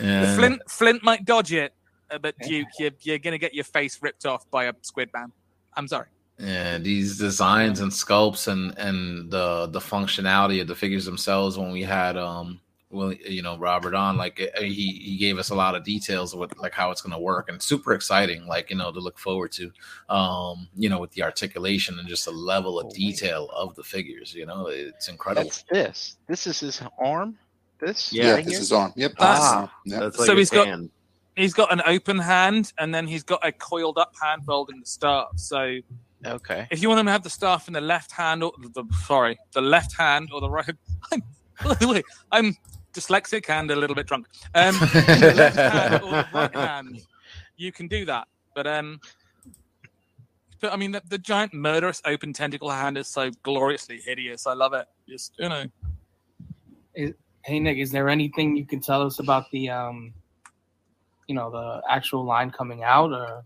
Yeah. 0.00 0.34
Flint 0.36 0.62
Flint 0.68 1.02
might 1.04 1.24
dodge 1.24 1.52
it, 1.52 1.72
uh, 2.10 2.18
but 2.18 2.34
Duke, 2.38 2.66
you're, 2.78 2.90
you're 3.02 3.18
gonna 3.18 3.38
get 3.38 3.54
your 3.54 3.64
face 3.64 4.00
ripped 4.02 4.26
off 4.26 4.48
by 4.50 4.64
a 4.64 4.72
squid 4.82 5.10
man. 5.14 5.32
I'm 5.76 5.88
sorry. 5.88 6.06
Yeah, 6.38 6.78
these 6.78 7.18
designs 7.18 7.80
and 7.80 7.90
sculpts 7.90 8.46
and 8.48 8.76
and 8.78 9.30
the 9.30 9.66
the 9.68 9.80
functionality 9.80 10.60
of 10.60 10.68
the 10.68 10.74
figures 10.74 11.04
themselves. 11.06 11.56
When 11.56 11.72
we 11.72 11.82
had 11.82 12.18
um, 12.18 12.60
well, 12.90 13.12
you 13.12 13.40
know, 13.42 13.56
Robert 13.56 13.94
on, 13.94 14.18
like 14.18 14.40
uh, 14.56 14.60
he 14.60 15.00
he 15.02 15.16
gave 15.16 15.38
us 15.38 15.48
a 15.48 15.54
lot 15.54 15.74
of 15.74 15.82
details 15.82 16.36
with 16.36 16.56
like 16.58 16.72
how 16.72 16.90
it's 16.90 17.00
gonna 17.00 17.18
work 17.18 17.48
and 17.48 17.62
super 17.62 17.94
exciting, 17.94 18.46
like 18.46 18.68
you 18.68 18.76
know, 18.76 18.92
to 18.92 19.00
look 19.00 19.18
forward 19.18 19.50
to. 19.52 19.72
Um, 20.10 20.68
you 20.76 20.90
know, 20.90 20.98
with 21.00 21.10
the 21.12 21.22
articulation 21.22 21.98
and 21.98 22.06
just 22.06 22.26
the 22.26 22.32
level 22.32 22.78
of 22.78 22.92
detail 22.92 23.48
of 23.54 23.74
the 23.74 23.82
figures. 23.82 24.34
You 24.34 24.44
know, 24.44 24.66
it's 24.66 25.08
incredible. 25.08 25.44
That's 25.44 25.62
this. 25.70 26.16
This 26.28 26.46
is 26.46 26.60
his 26.60 26.82
arm. 26.98 27.38
This. 27.80 28.12
Yeah, 28.12 28.32
right 28.34 28.44
this 28.44 28.54
here? 28.54 28.60
is 28.62 28.72
on. 28.72 28.92
Yep. 28.96 29.12
That's- 29.18 29.38
Ah, 29.40 29.72
yep. 29.86 30.00
That's 30.00 30.18
like 30.18 30.26
So 30.26 30.36
his 30.36 30.50
he's 30.50 30.58
got- 30.58 30.80
He's 31.34 31.52
got 31.52 31.70
an 31.70 31.82
open 31.84 32.18
hand, 32.18 32.72
and 32.78 32.94
then 32.94 33.06
he's 33.06 33.22
got 33.22 33.46
a 33.46 33.52
coiled 33.52 33.98
up 33.98 34.14
hand 34.22 34.42
holding 34.48 34.80
the 34.80 34.86
staff. 34.86 35.26
So 35.36 35.80
Okay. 36.24 36.66
if 36.70 36.82
you 36.82 36.88
want 36.88 37.00
him 37.00 37.06
to 37.06 37.12
have 37.12 37.22
the 37.22 37.30
staff 37.30 37.68
in 37.68 37.74
the 37.74 37.80
left 37.80 38.12
hand, 38.12 38.42
or 38.42 38.52
the 38.58 38.84
sorry, 39.04 39.38
the 39.52 39.60
left 39.60 39.96
hand 39.96 40.30
or 40.32 40.40
the 40.40 40.50
right, 40.50 40.74
I'm 41.12 41.22
by 41.62 41.74
the 41.74 41.88
way, 41.88 42.02
I'm 42.32 42.56
dyslexic 42.92 43.48
and 43.48 43.70
a 43.70 43.76
little 43.76 43.94
bit 43.96 44.06
drunk. 44.06 44.26
Um, 44.54 44.74
the 44.80 45.32
left 45.36 45.56
hand 45.56 46.02
or 46.02 46.10
the 46.10 46.26
right 46.32 46.54
hand, 46.54 47.00
you 47.56 47.72
can 47.72 47.88
do 47.88 48.04
that. 48.06 48.28
But 48.54 48.66
um, 48.66 49.00
but 50.60 50.72
I 50.72 50.76
mean, 50.76 50.92
the, 50.92 51.02
the 51.08 51.18
giant 51.18 51.52
murderous 51.52 52.00
open 52.04 52.32
tentacle 52.32 52.70
hand 52.70 52.96
is 52.96 53.08
so 53.08 53.30
gloriously 53.42 54.00
hideous. 54.04 54.46
I 54.46 54.54
love 54.54 54.72
it. 54.72 54.86
Just 55.08 55.34
you 55.38 55.48
know, 55.48 55.64
Hey 57.46 57.60
Nick, 57.60 57.78
is 57.78 57.92
there 57.92 58.08
anything 58.08 58.56
you 58.56 58.66
can 58.66 58.80
tell 58.80 59.02
us 59.02 59.20
about 59.20 59.50
the 59.52 59.70
um, 59.70 60.12
you 61.28 61.34
know, 61.34 61.50
the 61.50 61.82
actual 61.88 62.24
line 62.24 62.50
coming 62.50 62.82
out, 62.82 63.12
or 63.12 63.44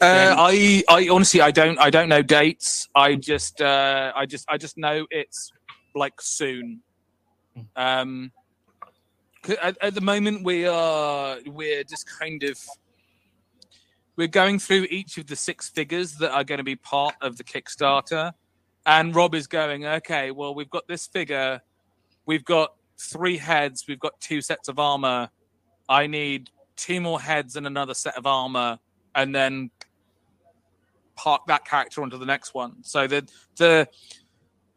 uh, 0.00 0.34
I 0.38 0.82
I 0.88 1.08
honestly 1.08 1.40
I 1.40 1.50
don't 1.50 1.78
I 1.78 1.90
don't 1.90 2.08
know 2.08 2.22
dates. 2.22 2.88
I 2.94 3.14
just 3.14 3.60
uh, 3.60 4.12
I 4.14 4.26
just 4.26 4.44
I 4.48 4.56
just 4.56 4.76
know 4.76 5.06
it's 5.10 5.52
like 5.94 6.20
soon. 6.20 6.80
Um, 7.76 8.32
at, 9.62 9.76
at 9.80 9.94
the 9.94 10.00
moment 10.00 10.44
we 10.44 10.66
are 10.66 11.38
we're 11.46 11.84
just 11.84 12.08
kind 12.18 12.42
of 12.42 12.58
we're 14.16 14.28
going 14.28 14.58
through 14.58 14.86
each 14.90 15.18
of 15.18 15.26
the 15.26 15.36
six 15.36 15.68
figures 15.68 16.14
that 16.14 16.30
are 16.32 16.44
going 16.44 16.58
to 16.58 16.64
be 16.64 16.76
part 16.76 17.14
of 17.20 17.36
the 17.36 17.44
Kickstarter, 17.44 18.32
and 18.86 19.14
Rob 19.14 19.34
is 19.34 19.46
going 19.46 19.84
okay. 19.86 20.30
Well, 20.30 20.54
we've 20.54 20.70
got 20.70 20.86
this 20.88 21.06
figure, 21.06 21.60
we've 22.26 22.44
got 22.44 22.74
three 22.98 23.36
heads, 23.36 23.84
we've 23.88 23.98
got 23.98 24.18
two 24.20 24.40
sets 24.40 24.68
of 24.68 24.78
armor. 24.78 25.30
I 25.88 26.06
need 26.06 26.50
two 26.76 27.00
more 27.00 27.20
heads 27.20 27.56
and 27.56 27.66
another 27.66 27.94
set 27.94 28.16
of 28.16 28.26
armor, 28.26 28.78
and 29.14 29.34
then 29.34 29.70
park 31.16 31.42
that 31.46 31.64
character 31.64 32.02
onto 32.02 32.18
the 32.18 32.26
next 32.26 32.54
one. 32.54 32.82
So 32.82 33.06
the 33.06 33.28
the 33.56 33.88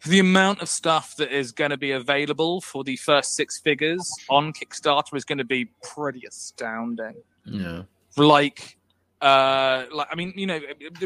the 0.05 0.19
amount 0.19 0.61
of 0.61 0.69
stuff 0.69 1.15
that 1.17 1.31
is 1.31 1.51
going 1.51 1.71
to 1.71 1.77
be 1.77 1.91
available 1.91 2.61
for 2.61 2.83
the 2.83 2.95
first 2.97 3.35
six 3.35 3.59
figures 3.59 4.07
on 4.29 4.53
Kickstarter 4.53 5.15
is 5.15 5.25
going 5.25 5.39
to 5.39 5.43
be 5.43 5.65
pretty 5.83 6.21
astounding. 6.27 7.15
yeah. 7.45 7.81
Like, 8.15 8.77
uh, 9.21 9.85
like 9.91 10.07
I 10.11 10.15
mean, 10.15 10.33
you 10.35 10.45
know, 10.45 10.59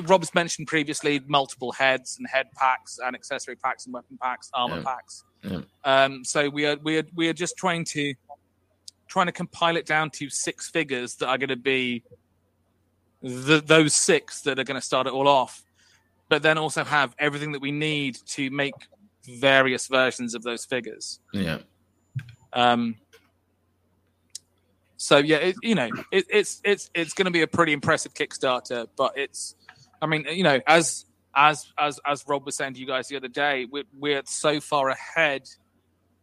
Rob's 0.04 0.34
mentioned 0.36 0.68
previously 0.68 1.22
multiple 1.28 1.72
heads 1.72 2.18
and 2.18 2.28
head 2.28 2.48
packs 2.58 3.00
and 3.04 3.16
accessory 3.16 3.56
packs 3.56 3.86
and 3.86 3.94
weapon 3.94 4.18
packs, 4.22 4.50
armor 4.54 4.78
Yeah. 4.78 4.84
packs. 4.84 5.24
Yeah. 5.44 5.62
Um, 5.86 6.24
so 6.26 6.50
we 6.50 6.66
are 6.66 6.78
we 6.84 6.98
are 7.00 7.04
we 7.16 7.28
are 7.30 7.34
just 7.34 7.56
trying 7.58 7.86
to 7.86 8.14
trying 9.08 9.26
to 9.28 9.32
compile 9.32 9.76
it 9.78 9.86
down 9.86 10.10
to 10.12 10.30
six 10.30 10.70
figures 10.70 11.16
that 11.16 11.28
are 11.28 11.38
going 11.38 11.50
to 11.50 11.56
be 11.56 12.04
the, 13.22 13.62
those 13.62 13.94
six 13.94 14.42
that 14.42 14.60
are 14.60 14.64
going 14.64 14.80
to 14.80 14.86
start 14.86 15.08
it 15.08 15.14
all 15.14 15.28
off, 15.28 15.64
but 16.30 16.42
then 16.42 16.58
also 16.58 16.84
have 16.84 17.16
everything 17.20 17.52
that 17.54 17.62
we 17.62 17.72
need 17.72 18.18
to 18.28 18.50
make 18.50 18.74
various 19.24 19.88
versions 19.88 20.34
of 20.34 20.44
those 20.44 20.66
figures. 20.66 21.20
Yeah. 21.34 21.60
Um, 22.54 22.96
so 24.98 25.18
yeah, 25.18 25.38
it, 25.38 25.56
you 25.64 25.76
know, 25.76 25.90
it, 26.12 26.26
it's 26.30 26.62
it's 26.64 26.92
it's 26.94 27.14
going 27.14 27.26
to 27.26 27.32
be 27.32 27.42
a 27.42 27.48
pretty 27.48 27.74
impressive 27.74 28.14
Kickstarter, 28.14 28.88
but 28.96 29.18
it's, 29.18 29.56
I 30.02 30.06
mean, 30.06 30.26
you 30.30 30.44
know, 30.44 30.60
as 30.68 31.06
as 31.36 31.72
as 31.80 32.00
as 32.06 32.24
Rob 32.28 32.46
was 32.46 32.56
saying 32.56 32.76
to 32.76 32.80
you 32.80 32.86
guys 32.86 33.08
the 33.08 33.18
other 33.18 33.28
day, 33.28 33.66
we're 33.72 33.84
we're 33.98 34.22
so 34.26 34.60
far 34.60 34.90
ahead 34.90 35.50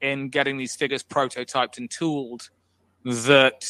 in 0.01 0.29
getting 0.29 0.59
these 0.59 0.77
figures 0.77 1.03
prototyped 1.03 1.79
and 1.79 1.91
tooled 1.91 2.51
that 3.05 3.65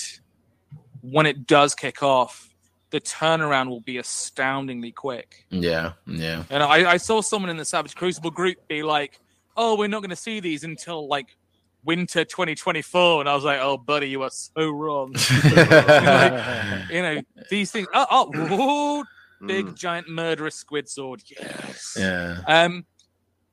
when 1.01 1.27
it 1.27 1.47
does 1.47 1.75
kick 1.75 2.03
off, 2.03 2.55
the 2.91 3.01
turnaround 3.01 3.69
will 3.69 3.81
be 3.83 3.99
astoundingly 3.99 4.93
quick. 4.93 5.45
Yeah. 5.51 5.93
Yeah. 6.07 6.45
And 6.51 6.63
I, 6.63 6.93
I 6.93 6.97
saw 6.97 7.21
someone 7.21 7.51
in 7.51 7.57
the 7.57 7.65
Savage 7.65 7.95
Crucible 7.95 8.31
group 8.31 8.57
be 8.69 8.83
like, 8.83 9.21
"Oh, 9.57 9.77
we're 9.77 9.89
not 9.89 10.01
going 10.01 10.11
to 10.11 10.17
see 10.17 10.41
these 10.41 10.65
until 10.65 11.07
like 11.09 11.37
winter 11.85 12.25
2024," 12.25 13.21
and 13.21 13.29
I 13.29 13.35
was 13.35 13.45
like, 13.45 13.61
"Oh, 13.61 13.77
buddy, 13.77 14.09
you 14.09 14.23
are 14.23 14.31
so 14.31 14.71
wrong." 14.71 15.15
you 15.45 17.03
know, 17.03 17.21
these 17.51 17.71
things. 17.71 17.89
Oh, 17.93 18.07
oh 18.11 18.31
whoa, 18.35 19.05
big 19.47 19.67
Mm. 19.67 19.75
giant 19.77 20.09
murderous 20.09 20.55
squid 20.57 20.89
sword. 20.89 21.23
Yes. 21.27 21.97
yeah. 21.99 22.41
Um, 22.47 22.87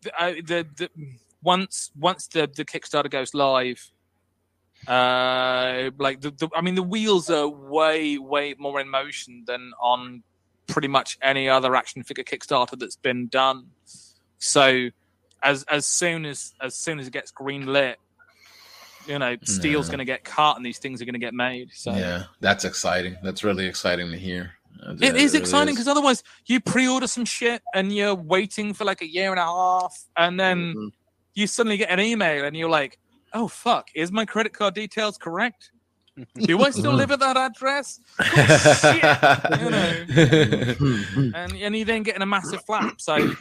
the, 0.01 0.21
uh, 0.21 0.31
the 0.45 0.67
the 0.77 0.89
once 1.43 1.91
once 1.99 2.27
the 2.27 2.49
the 2.55 2.65
Kickstarter 2.65 3.09
goes 3.09 3.33
live, 3.33 3.91
uh, 4.87 5.91
like 5.97 6.21
the, 6.21 6.31
the 6.31 6.49
I 6.55 6.61
mean 6.61 6.75
the 6.75 6.83
wheels 6.83 7.29
are 7.29 7.47
way 7.47 8.17
way 8.17 8.55
more 8.57 8.79
in 8.79 8.89
motion 8.89 9.43
than 9.47 9.71
on 9.81 10.23
pretty 10.67 10.87
much 10.87 11.17
any 11.21 11.47
other 11.49 11.75
action 11.75 12.03
figure 12.03 12.23
Kickstarter 12.23 12.77
that's 12.77 12.95
been 12.95 13.27
done. 13.27 13.67
So 14.39 14.89
as 15.43 15.63
as 15.63 15.85
soon 15.85 16.25
as 16.25 16.53
as 16.61 16.75
soon 16.75 16.99
as 16.99 17.07
it 17.07 17.13
gets 17.13 17.31
green 17.31 17.67
lit, 17.67 17.97
you 19.07 19.19
know, 19.19 19.35
steel's 19.43 19.87
Yeah. 19.87 19.91
going 19.91 19.99
to 19.99 20.05
get 20.05 20.23
cut 20.23 20.57
and 20.57 20.65
these 20.65 20.79
things 20.79 21.01
are 21.01 21.05
going 21.05 21.13
to 21.13 21.19
get 21.19 21.33
made. 21.33 21.69
So 21.73 21.93
Yeah. 21.95 22.23
That's 22.39 22.65
exciting. 22.65 23.17
That's 23.23 23.43
really 23.43 23.65
exciting 23.67 24.11
to 24.11 24.17
hear. 24.17 24.51
It 24.99 25.15
is 25.15 25.33
really 25.33 25.41
exciting 25.43 25.73
because 25.73 25.87
otherwise 25.87 26.21
you 26.47 26.59
pre-order 26.59 27.07
some 27.07 27.25
shit 27.25 27.61
and 27.73 27.95
you're 27.95 28.13
waiting 28.15 28.73
for 28.73 28.83
like 28.85 29.01
a 29.01 29.07
year 29.07 29.31
and 29.31 29.39
a 29.39 29.45
half, 29.45 29.97
and 30.17 30.39
then 30.39 30.73
Mhm. 30.75 30.91
you 31.33 31.47
suddenly 31.47 31.77
get 31.77 31.89
an 31.89 31.99
email 31.99 32.43
and 32.45 32.55
you're 32.57 32.69
like, 32.69 32.99
"Oh 33.35 33.47
fuck, 33.47 33.89
is 33.93 34.11
my 34.11 34.25
credit 34.25 34.53
card 34.53 34.73
details 34.73 35.17
correct? 35.19 35.71
Do 36.39 36.61
I 36.61 36.69
still 36.71 36.93
live 36.93 37.11
at 37.11 37.19
that 37.19 37.37
address?" 37.37 37.99
You 39.61 39.69
know, 39.69 40.05
and 41.35 41.53
and 41.55 41.75
you're 41.75 41.85
then 41.85 42.03
getting 42.03 42.21
a 42.21 42.25
massive 42.25 42.63
flap. 42.65 42.99
So 43.01 43.31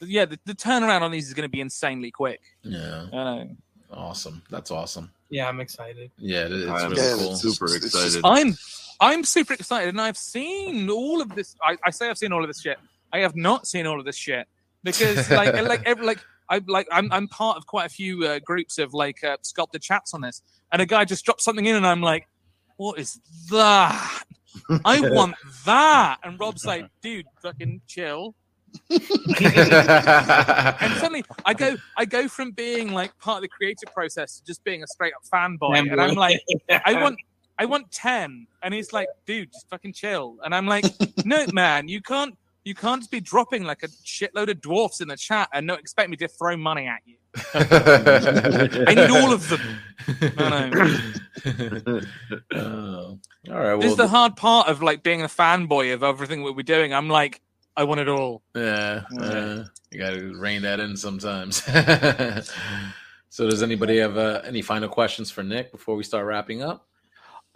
yeah, 0.00 0.24
the, 0.26 0.38
the 0.44 0.54
turnaround 0.54 1.02
on 1.02 1.10
these 1.10 1.28
is 1.28 1.34
going 1.34 1.48
to 1.48 1.52
be 1.52 1.60
insanely 1.60 2.10
quick. 2.10 2.40
yeah. 2.62 3.06
I 3.12 3.16
know. 3.16 3.48
Awesome. 3.90 4.42
That's 4.50 4.70
awesome. 4.70 5.10
yeah, 5.30 5.48
I'm 5.48 5.60
excited. 5.60 6.10
Yeah. 6.18 6.46
It, 6.46 6.52
it's 6.52 6.68
I'm 6.70 6.90
really 6.90 7.02
Yeah, 7.02 7.12
cool. 7.14 7.22
it's- 7.22 7.40
super 7.42 7.64
it's 7.66 7.92
just- 7.92 8.16
excited. 8.16 8.20
I'm 8.24 8.56
I'm 9.00 9.24
super 9.24 9.52
excited, 9.54 9.90
and 9.90 10.00
I've 10.00 10.16
seen 10.16 10.88
all 10.90 11.20
of 11.20 11.34
this. 11.34 11.54
I, 11.62 11.76
I 11.84 11.90
say 11.90 12.08
I've 12.10 12.18
seen 12.18 12.32
all 12.32 12.42
of 12.42 12.48
this 12.48 12.60
shit. 12.60 12.78
I 13.12 13.18
have 13.20 13.36
not 13.36 13.66
seen 13.66 13.86
all 13.86 13.98
of 13.98 14.04
this 14.06 14.16
shit 14.16 14.48
because 14.82 15.30
like 15.30 15.54
like 15.62 15.82
every, 15.86 16.04
like 16.06 16.18
I 16.48 16.62
like 16.66 16.86
I'm 16.90 17.10
I'm 17.12 17.28
part 17.28 17.56
of 17.56 17.66
quite 17.66 17.86
a 17.86 17.90
few 17.90 18.24
uh, 18.24 18.40
groups 18.44 18.78
of 18.78 18.94
like 18.94 19.22
uh, 19.24 19.36
sculpted 19.42 19.82
chats 19.82 20.14
on 20.14 20.20
this, 20.20 20.42
and 20.72 20.82
a 20.82 20.86
guy 20.86 21.04
just 21.04 21.24
dropped 21.24 21.42
something 21.42 21.66
in, 21.66 21.76
and 21.76 21.86
I'm 21.86 22.02
like, 22.02 22.28
what 22.76 22.98
is 22.98 23.20
that? 23.50 24.24
I 24.84 25.00
want 25.00 25.34
that, 25.64 26.18
and 26.22 26.40
Rob's 26.40 26.64
like, 26.64 26.88
dude, 27.02 27.26
fucking 27.42 27.82
chill. 27.86 28.34
And 28.90 30.92
suddenly 30.96 31.24
I 31.46 31.54
go 31.54 31.76
I 31.96 32.04
go 32.04 32.28
from 32.28 32.50
being 32.50 32.92
like 32.92 33.16
part 33.18 33.38
of 33.38 33.42
the 33.42 33.48
creative 33.48 33.90
process 33.94 34.38
to 34.38 34.44
just 34.44 34.62
being 34.64 34.82
a 34.82 34.86
straight 34.86 35.14
up 35.14 35.22
fanboy, 35.32 35.90
and 35.90 36.00
I'm 36.00 36.14
like. 36.14 36.40
I 36.68 36.94
want 37.02 37.18
I 37.58 37.64
want 37.64 37.90
ten, 37.90 38.46
and 38.62 38.74
he's 38.74 38.92
like, 38.92 39.08
dude, 39.24 39.52
just 39.52 39.68
fucking 39.70 39.94
chill. 39.94 40.36
And 40.44 40.54
I'm 40.54 40.66
like, 40.66 40.84
no, 41.24 41.46
man, 41.52 41.88
you 41.88 42.02
can't. 42.02 42.36
You 42.66 42.74
can't 42.74 43.00
just 43.00 43.12
be 43.12 43.20
dropping 43.20 43.62
like 43.62 43.84
a 43.84 43.88
shitload 43.88 44.50
of 44.50 44.60
dwarfs 44.60 45.00
in 45.00 45.06
the 45.06 45.16
chat 45.16 45.48
and 45.52 45.68
not 45.68 45.78
expect 45.78 46.10
me 46.10 46.16
to 46.16 46.26
throw 46.26 46.56
money 46.56 46.88
at 46.88 47.00
you. 47.04 47.14
I 47.54 48.92
need 48.92 49.08
all 49.08 49.32
of 49.32 49.48
them. 49.48 49.60
No, 50.36 50.68
no. 50.68 52.00
Oh. 52.54 53.18
all 53.48 53.54
right. 53.54 53.80
This 53.80 53.92
is 53.92 53.96
the 53.96 54.08
hard 54.08 54.34
part 54.34 54.66
of 54.66 54.82
like 54.82 55.04
being 55.04 55.22
a 55.22 55.28
fanboy 55.28 55.94
of 55.94 56.02
everything 56.02 56.44
that 56.44 56.54
we're 56.54 56.64
doing. 56.64 56.92
I'm 56.92 57.08
like, 57.08 57.40
I 57.76 57.84
want 57.84 58.00
it 58.00 58.08
all. 58.08 58.42
yeah, 58.56 59.04
uh, 59.20 59.62
you 59.92 60.00
got 60.00 60.14
to 60.14 60.34
rein 60.36 60.62
that 60.62 60.80
in 60.80 60.96
sometimes. 60.96 61.62
so, 63.28 63.48
does 63.48 63.62
anybody 63.62 63.98
have 63.98 64.18
uh, 64.18 64.40
any 64.44 64.60
final 64.60 64.88
questions 64.88 65.30
for 65.30 65.44
Nick 65.44 65.70
before 65.70 65.94
we 65.94 66.02
start 66.02 66.26
wrapping 66.26 66.64
up? 66.64 66.88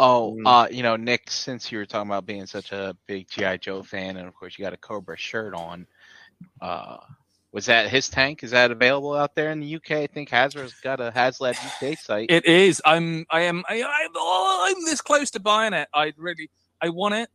Oh, 0.01 0.35
Mm. 0.39 0.47
uh, 0.47 0.69
you 0.71 0.83
know, 0.83 0.97
Nick, 0.97 1.31
since 1.31 1.71
you 1.71 1.79
were 1.79 1.87
talking 1.87 2.09
about 2.11 2.25
being 2.27 2.47
such 2.47 2.73
a 2.73 2.97
big 3.07 3.29
GI 3.29 3.59
Joe 3.59 3.83
fan, 3.83 4.17
and 4.17 4.27
of 4.27 4.35
course 4.35 4.59
you 4.59 4.65
got 4.65 4.73
a 4.73 4.79
Cobra 4.79 5.17
shirt 5.17 5.55
on, 5.55 5.87
uh, 6.63 6.97
was 7.53 7.67
that 7.67 7.91
HISS 7.91 8.09
tank? 8.09 8.43
Is 8.43 8.53
that 8.53 8.71
available 8.71 9.13
out 9.15 9.35
there 9.35 9.51
in 9.51 9.61
the 9.61 9.75
UK? 9.77 9.91
I 9.93 10.07
think 10.07 10.31
Hasbro's 10.31 10.73
got 10.83 11.01
a 11.01 11.11
HasLab 11.11 11.55
UK 11.91 11.99
site. 11.99 12.31
It 12.31 12.47
is. 12.47 12.81
I'm. 12.85 13.27
I 13.31 13.43
am. 13.43 13.65
I, 13.69 13.83
I'm. 13.83 14.11
Oh, 14.15 14.67
I'm 14.69 14.85
this 14.85 15.01
close 15.03 15.31
to 15.33 15.41
buying 15.41 15.73
it. 15.73 15.89
I 15.93 16.13
really. 16.17 16.49
I 16.81 16.89
want 16.89 17.15
it. 17.15 17.29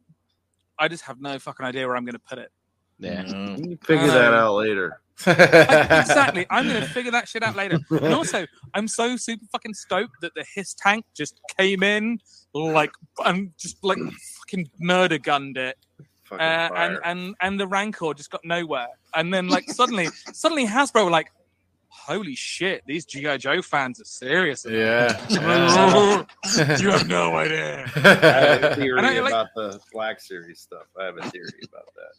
I 0.80 0.88
just 0.88 1.04
have 1.04 1.20
no 1.22 1.38
fucking 1.38 1.66
idea 1.66 1.86
where 1.86 1.96
I'm 1.96 2.06
going 2.06 2.14
to 2.14 2.20
put 2.20 2.40
it. 2.40 2.50
Yeah. 3.00 3.24
Mm. 3.24 3.70
You 3.72 3.78
figure 3.84 4.08
that 4.08 4.34
out 4.34 4.56
later. 4.56 5.00
I- 5.26 5.32
exactly. 6.02 6.46
I'm 6.50 6.68
going 6.68 6.82
to 6.82 6.88
figure 6.88 7.12
that 7.12 7.28
shit 7.28 7.44
out 7.44 7.56
later. 7.56 7.80
And 7.90 8.14
also, 8.14 8.46
I'm 8.74 8.88
so 8.88 9.16
super 9.18 9.46
fucking 9.52 9.74
stoked 9.74 10.22
that 10.22 10.34
the 10.36 10.46
HISS 10.56 10.74
tank 10.76 11.06
just 11.16 11.40
came 11.58 11.84
in 11.84 12.20
like 12.54 12.92
and 13.26 13.52
just 13.58 13.84
like 13.84 13.98
fucking 14.40 14.70
murder 14.80 15.18
gunned 15.18 15.58
it. 15.58 15.78
Uh, 16.32 16.36
and 16.40 16.74
fire. 16.74 17.02
and 17.06 17.36
and 17.42 17.60
the 17.60 17.68
rancor 17.68 18.12
just 18.16 18.32
got 18.32 18.42
nowhere 18.44 18.88
and 19.14 19.32
then 19.32 19.48
like 19.48 19.70
suddenly 19.70 20.08
suddenly 20.34 20.66
hasbro 20.66 21.06
were 21.06 21.12
like 21.12 21.28
holy 21.88 22.34
shit 22.34 22.82
these 22.88 23.06
gi 23.06 23.38
joe 23.38 23.62
fans 23.62 24.02
are 24.02 24.06
serious 24.06 24.66
Yeah. 24.68 25.16
you 25.30 26.90
have 26.90 27.08
no 27.08 27.36
idea 27.36 27.86
I 27.96 28.00
have 28.00 28.64
a 28.64 28.76
theory 28.76 28.98
And 28.98 29.06
I 29.06 29.20
like- 29.20 29.34
about 29.34 29.48
the 29.56 29.80
Black 29.94 30.20
Series 30.20 30.60
stuff. 30.60 30.88
I 31.00 31.06
have 31.06 31.18
a 31.18 31.30
theory 31.30 31.60
about 31.72 31.86
that. 31.96 32.16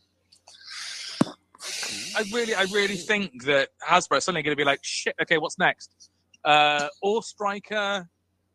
I 2.16 2.24
really 2.32 2.54
i 2.54 2.62
really 2.72 2.96
think 2.96 3.44
that 3.44 3.68
hasbro 3.86 4.18
are 4.18 4.20
suddenly 4.20 4.42
going 4.42 4.52
to 4.52 4.60
be 4.60 4.64
like 4.64 4.80
shit 4.82 5.14
okay 5.22 5.38
what's 5.38 5.58
next 5.58 6.10
uh 6.44 6.88
AWE 7.02 7.22
Striker 7.22 8.08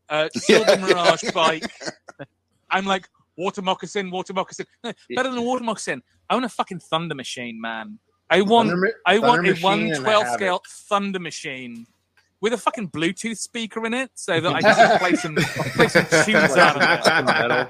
uh 0.09 0.29
silver 0.33 0.77
mirage 0.77 1.23
bike 1.33 1.63
i'm 2.69 2.85
like 2.85 3.07
water 3.37 3.61
moccasin 3.61 4.11
water 4.11 4.33
moccasin 4.33 4.65
no, 4.83 4.93
better 5.15 5.29
than 5.29 5.37
a 5.37 5.41
water 5.41 5.63
moccasin 5.63 6.01
i 6.29 6.33
want 6.33 6.45
a 6.45 6.49
fucking 6.49 6.79
thunder 6.79 7.15
machine 7.15 7.59
man 7.59 7.99
i 8.29 8.41
want 8.41 8.69
Thunder, 8.69 8.93
I 9.05 9.19
want 9.19 9.47
a 9.47 9.53
112 9.53 10.05
Havoc. 10.05 10.33
scale 10.33 10.61
Thunder 10.67 11.19
Machine 11.19 11.85
with 12.41 12.53
a 12.53 12.57
fucking 12.57 12.89
Bluetooth 12.89 13.37
speaker 13.37 13.85
in 13.85 13.93
it, 13.93 14.09
so 14.15 14.41
that 14.41 14.53
I 14.53 14.61
can 14.61 14.99
play 14.99 15.15
some 15.15 15.35
play 15.35 15.87
some 15.87 16.05
tunes 16.25 16.57
out 16.57 16.75
of 16.75 17.69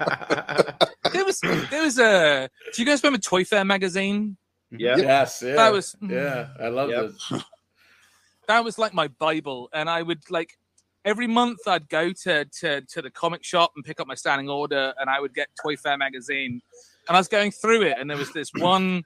it. 0.72 1.12
There 1.12 1.24
was 1.24 1.40
there 1.70 1.82
was 1.82 1.98
a. 1.98 2.48
Do 2.74 2.82
you 2.82 2.86
guys 2.86 3.02
remember 3.04 3.20
ToyFare 3.20 3.66
magazine? 3.66 4.38
Yeah. 4.78 4.96
Yes. 4.96 5.42
Yeah. 5.44 5.54
That 5.54 5.72
was 5.72 5.96
Yeah. 6.00 6.48
I 6.60 6.68
love 6.68 6.90
Yep. 6.90 7.10
this. 7.12 7.32
that 8.48 8.64
was 8.64 8.78
like 8.78 8.94
my 8.94 9.08
bible, 9.08 9.68
and 9.72 9.88
I 9.88 10.02
would 10.02 10.22
like 10.30 10.58
every 11.04 11.26
month 11.26 11.60
I'd 11.66 11.88
go 11.88 12.12
to 12.24 12.44
to 12.60 12.80
to 12.80 13.02
the 13.02 13.10
comic 13.10 13.44
shop 13.44 13.72
and 13.76 13.84
pick 13.84 14.00
up 14.00 14.06
my 14.06 14.14
standing 14.14 14.48
order, 14.48 14.94
and 14.98 15.08
I 15.10 15.20
would 15.20 15.34
get 15.34 15.48
ToyFare 15.64 15.98
magazine, 15.98 16.60
and 17.08 17.16
I 17.16 17.20
was 17.20 17.28
going 17.28 17.50
through 17.50 17.82
it, 17.82 17.96
and 17.98 18.08
there 18.10 18.16
was 18.18 18.32
this 18.32 18.50
one. 18.56 19.04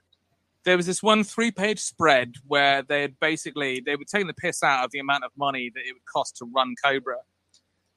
There 0.63 0.75
was 0.75 0.85
this 0.85 1.01
one 1.01 1.23
three-page 1.23 1.79
spread 1.79 2.33
where 2.45 2.81
they 2.81 3.01
had 3.01 3.17
basically 3.21 3.81
they 3.85 3.95
were 3.95 4.03
taking 4.03 4.27
the 4.27 4.33
piss 4.33 4.63
out 4.63 4.83
of 4.83 4.91
the 4.91 4.99
amount 4.99 5.23
of 5.23 5.31
money 5.37 5.71
that 5.73 5.79
it 5.79 5.93
would 5.93 6.05
cost 6.05 6.35
to 6.37 6.45
run 6.53 6.75
Cobra, 6.83 7.19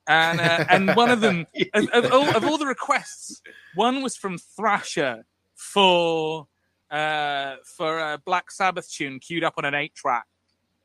and 0.07 0.41
uh, 0.41 0.65
and 0.69 0.95
one 0.95 1.11
of 1.11 1.21
them 1.21 1.47
of, 1.75 1.89
of, 1.89 2.13
all, 2.13 2.37
of 2.37 2.45
all 2.45 2.59
the 2.59 2.67
requests, 2.67 3.43
one 3.75 4.03
was 4.03 4.17
from 4.17 4.39
Thrasher 4.39 5.25
for 5.57 6.47
uh, 6.91 7.57
for 7.77 7.99
a 7.99 8.19
Black 8.19 8.51
Sabbath 8.51 8.91
tune 8.91 9.19
queued 9.21 9.45
up 9.45 9.55
on 9.57 9.65
an 9.65 9.75
eight 9.75 9.95
track. 9.95 10.25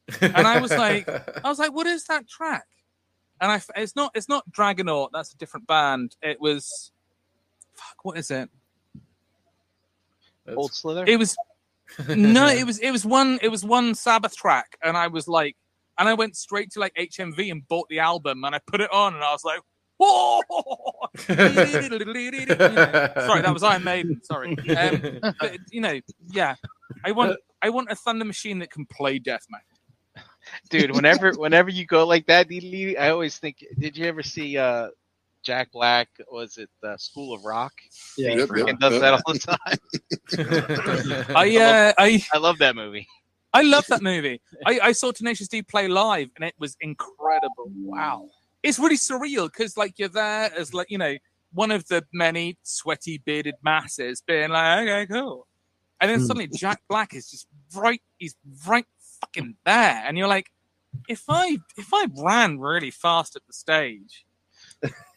And 0.22 0.46
I 0.48 0.60
was 0.60 0.72
like- 0.72 1.10
I 1.10 1.50
was 1.50 1.58
like, 1.58 1.74
"What 1.74 1.88
is 1.88 2.06
that 2.06 2.28
track?" 2.28 2.68
And 3.42 3.52
I, 3.52 3.62
it's 3.76 3.96
not, 3.96 4.12
it's 4.16 4.30
not 4.30 4.50
Dragonaut. 4.52 5.10
That's 5.12 5.34
a 5.34 5.38
different 5.38 5.68
band. 5.68 6.16
It 6.22 6.40
was, 6.40 6.92
fuck, 7.74 8.06
what 8.06 8.18
is 8.18 8.32
it? 8.32 8.50
Old 10.56 10.74
Slither. 10.74 11.06
It 11.08 11.18
was 11.18 11.36
no, 12.08 12.48
it 12.48 12.66
was, 12.66 12.80
it 12.80 12.92
was 12.92 13.06
one, 13.06 13.40
it 13.42 13.50
was 13.50 13.64
one 13.66 13.94
Sabbath 13.96 14.36
track, 14.36 14.78
and 14.84 14.96
I 14.96 15.08
was 15.08 15.28
like, 15.28 15.56
and 15.98 16.08
I 16.08 16.14
went 16.14 16.36
straight 16.36 16.72
to 16.72 16.80
like 16.80 16.94
HMV 16.96 17.52
and 17.52 17.68
bought 17.68 17.88
the 17.90 18.00
album, 18.00 18.44
and 18.44 18.56
I 18.56 18.60
put 18.66 18.82
it 18.82 18.92
on, 18.92 19.16
and 19.16 19.24
I 19.24 19.32
was 19.32 19.44
like, 19.44 19.60
whoa. 19.98 20.42
Sorry, 21.18 21.42
that 23.42 23.52
was 23.54 23.64
Iron 23.64 23.84
Maiden. 23.84 24.22
Sorry, 24.24 24.58
um, 24.76 25.20
but 25.40 25.58
you 25.72 25.82
know, 25.82 26.00
yeah, 26.32 26.56
I 27.04 27.12
want, 27.12 27.38
I 27.62 27.70
want 27.70 27.92
a 27.92 27.96
Thunder 27.96 28.26
Machine 28.26 28.60
that 28.60 28.72
can 28.72 28.86
play 28.86 29.20
death 29.20 29.46
metal. 29.50 29.66
dude 30.70 30.92
whenever 30.92 31.32
whenever 31.34 31.72
you 31.72 31.86
go 31.88 32.06
like 32.06 32.28
that 32.28 32.48
i 33.00 33.10
always 33.10 33.40
think 33.40 33.66
did 33.80 33.98
you 33.98 34.06
ever 34.06 34.22
see 34.22 34.56
uh 34.60 34.90
jack 35.42 35.72
black 35.72 36.08
was 36.32 36.58
it 36.58 36.70
the 36.84 36.96
school 36.98 37.34
of 37.34 37.44
rock 37.44 37.74
Yeah. 38.16 38.30
he 38.30 38.38
Yep, 38.38 38.50
freaking 38.50 38.68
yep, 38.68 38.80
does 38.80 38.94
yep. 38.94 39.02
that 39.02 39.14
all 39.26 39.34
the 39.34 39.40
time 39.40 41.36
I, 41.36 41.58
uh, 41.58 41.94
I, 41.98 42.24
i 42.32 42.38
love 42.38 42.60
that 42.60 42.76
movie 42.76 43.08
I 43.54 43.62
love 43.62 43.88
that 43.88 44.02
movie. 44.02 44.42
I, 44.66 44.80
I 44.84 44.92
saw 44.92 45.14
Tenacious 45.14 45.48
D 45.48 45.62
play 45.64 45.88
live, 45.88 46.30
and 46.36 46.44
it 46.44 46.54
was 46.60 46.76
incredible. 46.82 47.72
Wow, 47.74 48.28
it's 48.66 48.80
really 48.80 48.98
surreal 48.98 49.46
because 49.46 49.78
like 49.78 49.94
you're 49.98 50.10
there 50.10 50.52
as 50.58 50.74
like 50.74 50.90
you 50.90 50.98
know 50.98 51.16
one 51.54 51.72
of 51.72 51.88
the 51.88 52.04
many 52.12 52.58
sweaty 52.64 53.22
bearded 53.26 53.56
masses 53.64 54.22
being 54.26 54.50
like, 54.50 54.82
okay, 54.88 55.06
cool, 55.06 55.48
and 56.02 56.12
then 56.12 56.20
Hmm. 56.20 56.26
suddenly 56.26 56.48
Jack 56.54 56.82
Black 56.90 57.14
is 57.14 57.30
just 57.30 57.48
right. 57.76 58.02
He's 58.18 58.36
right 58.68 58.86
fucking 59.22 59.56
there, 59.66 60.04
and 60.06 60.18
you're 60.18 60.28
like, 60.28 60.48
if 61.08 61.24
I 61.30 61.58
if 61.78 61.90
I 61.94 62.08
ran 62.18 62.60
really 62.60 62.92
fast 62.92 63.36
at 63.36 63.44
the 63.48 63.54
stage. 63.54 64.26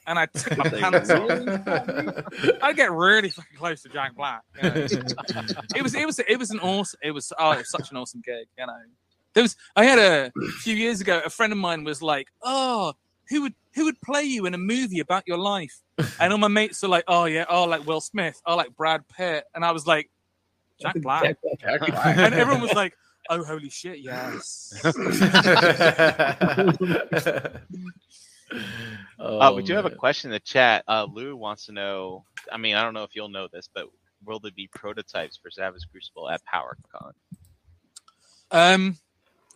And 0.07 0.19
I 0.19 0.25
took 0.25 0.57
my 0.57 0.69
pants 0.81 1.11
off. 1.11 1.29
really 1.29 2.59
I'd 2.63 2.77
get 2.77 2.91
really 2.91 3.29
fucking 3.29 3.59
close 3.59 3.83
to 3.83 3.91
Jack 3.91 4.17
Black. 4.17 4.41
you 4.57 4.63
know. 4.63 4.71
it 5.77 5.83
was 5.83 5.95
it 5.95 6.07
was 6.07 6.19
it 6.19 6.39
was 6.39 6.51
an 6.51 6.61
awesome 6.61 6.99
it 7.03 7.11
was 7.11 7.31
oh 7.39 7.51
it 7.53 7.59
was 7.59 7.71
such 7.71 7.91
an 7.91 7.99
awesome 7.99 8.23
gig 8.25 8.47
you 8.59 8.67
know 8.67 8.73
there 9.35 9.43
was 9.43 9.55
i 9.77 9.85
had 9.85 9.99
a, 9.99 10.33
few 10.61 10.75
years 10.75 11.03
ago 11.03 11.21
a 11.27 11.29
friend 11.29 11.53
of 11.53 11.59
mine 11.59 11.85
was 11.85 12.01
like 12.01 12.27
oh 12.43 12.95
who 13.29 13.43
would 13.43 13.55
who 13.75 13.85
would 13.85 14.01
play 14.01 14.23
you 14.25 14.47
in 14.47 14.55
a 14.55 14.59
movie 14.59 15.01
about 15.01 15.25
your 15.27 15.39
life? 15.39 15.81
And 16.21 16.33
all 16.33 16.39
my 16.39 16.49
mates 16.49 16.83
are 16.85 16.89
like 16.89 17.05
oh 17.09 17.25
yeah 17.27 17.45
oh 17.49 17.65
like 17.65 17.87
will 17.87 18.01
smith 18.01 18.41
oh 18.47 18.57
like 18.57 18.75
brad 18.77 19.07
pitt. 19.09 19.45
And 19.55 19.65
i 19.65 19.73
was 19.73 19.87
like 19.87 20.11
jack 20.81 20.95
black. 21.01 21.37
Jack 21.61 21.81
Black. 21.87 22.17
and 22.19 22.35
everyone 22.35 22.63
was 22.63 22.73
like 22.75 22.95
oh 23.31 23.45
holy 23.45 23.69
shit 23.71 23.99
yes. 23.99 24.81
Uh, 29.19 29.53
we 29.55 29.63
do 29.63 29.75
have 29.75 29.85
a 29.85 29.93
Oh, 29.93 29.97
question 29.97 30.31
in 30.31 30.33
the 30.33 30.41
chat. 30.41 30.85
Uh 30.89 31.07
lou 31.13 31.37
wants 31.37 31.67
to 31.67 31.73
know 31.73 32.25
i 32.53 32.57
mean 32.57 32.77
i 32.77 32.83
don't 32.83 32.95
know 32.95 33.03
if 33.03 33.15
you'll 33.15 33.29
know 33.29 33.49
this 33.53 33.69
but 33.75 33.89
will 34.25 34.39
there 34.41 34.53
be 34.53 34.69
prototypes 34.69 35.37
for 35.37 35.51
savage 35.51 35.83
crucible 35.93 36.29
at 36.31 36.41
powercon? 36.53 37.13
Um, 38.51 38.97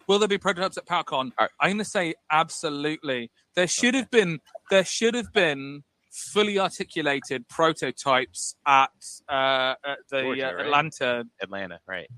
will 0.07 0.19
there 0.19 0.29
be 0.29 0.39
prototypes 0.39 0.77
at 0.77 0.87
PowerCon? 0.87 1.33
Are- 1.39 1.51
I'm 1.61 1.71
going 1.71 1.79
to 1.79 1.85
say 1.85 2.15
absolutely. 2.31 3.31
There 3.55 3.67
should 3.67 3.95
have 3.95 4.11
been. 4.11 4.41
There 4.71 4.85
should 4.85 5.15
have 5.15 5.33
been 5.33 5.85
fully 6.11 6.59
articulated 6.59 7.49
prototypes 7.49 8.55
at, 8.67 8.91
uh, 9.29 9.75
at 9.85 9.99
the 10.11 10.23
Georgia, 10.23 10.51
uh, 10.51 10.55
right? 10.55 10.67
Atlanta. 10.67 11.25
atlanta 11.41 11.81
right 11.87 12.09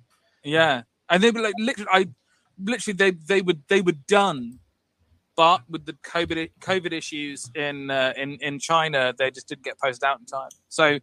Yeah, 0.42 0.82
and 1.08 1.22
they 1.22 1.30
were 1.30 1.40
like 1.40 1.54
literally. 1.58 1.90
I 1.92 2.08
literally 2.62 2.96
they 2.96 3.10
they 3.12 3.42
were 3.42 3.54
they 3.68 3.80
were 3.80 3.92
done, 4.06 4.60
but 5.36 5.62
with 5.68 5.86
the 5.86 5.94
COVID 5.94 6.50
COVID 6.60 6.92
issues 6.92 7.50
in 7.54 7.90
uh, 7.90 8.12
in 8.16 8.38
in 8.40 8.58
China, 8.58 9.14
they 9.16 9.30
just 9.30 9.48
didn't 9.48 9.64
get 9.64 9.78
posted 9.78 10.04
out 10.04 10.20
in 10.20 10.26
time. 10.26 10.50
So. 10.68 10.98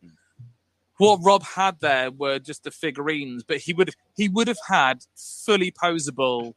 What 0.97 1.21
Rob 1.23 1.41
had 1.41 1.79
there 1.79 2.11
were 2.11 2.37
just 2.37 2.63
the 2.63 2.69
figurines, 2.69 3.43
but 3.43 3.57
he 3.57 3.73
would 3.73 3.89
he 4.15 4.29
would 4.29 4.47
have 4.47 4.59
had 4.67 4.99
fully 5.15 5.71
posable 5.71 6.53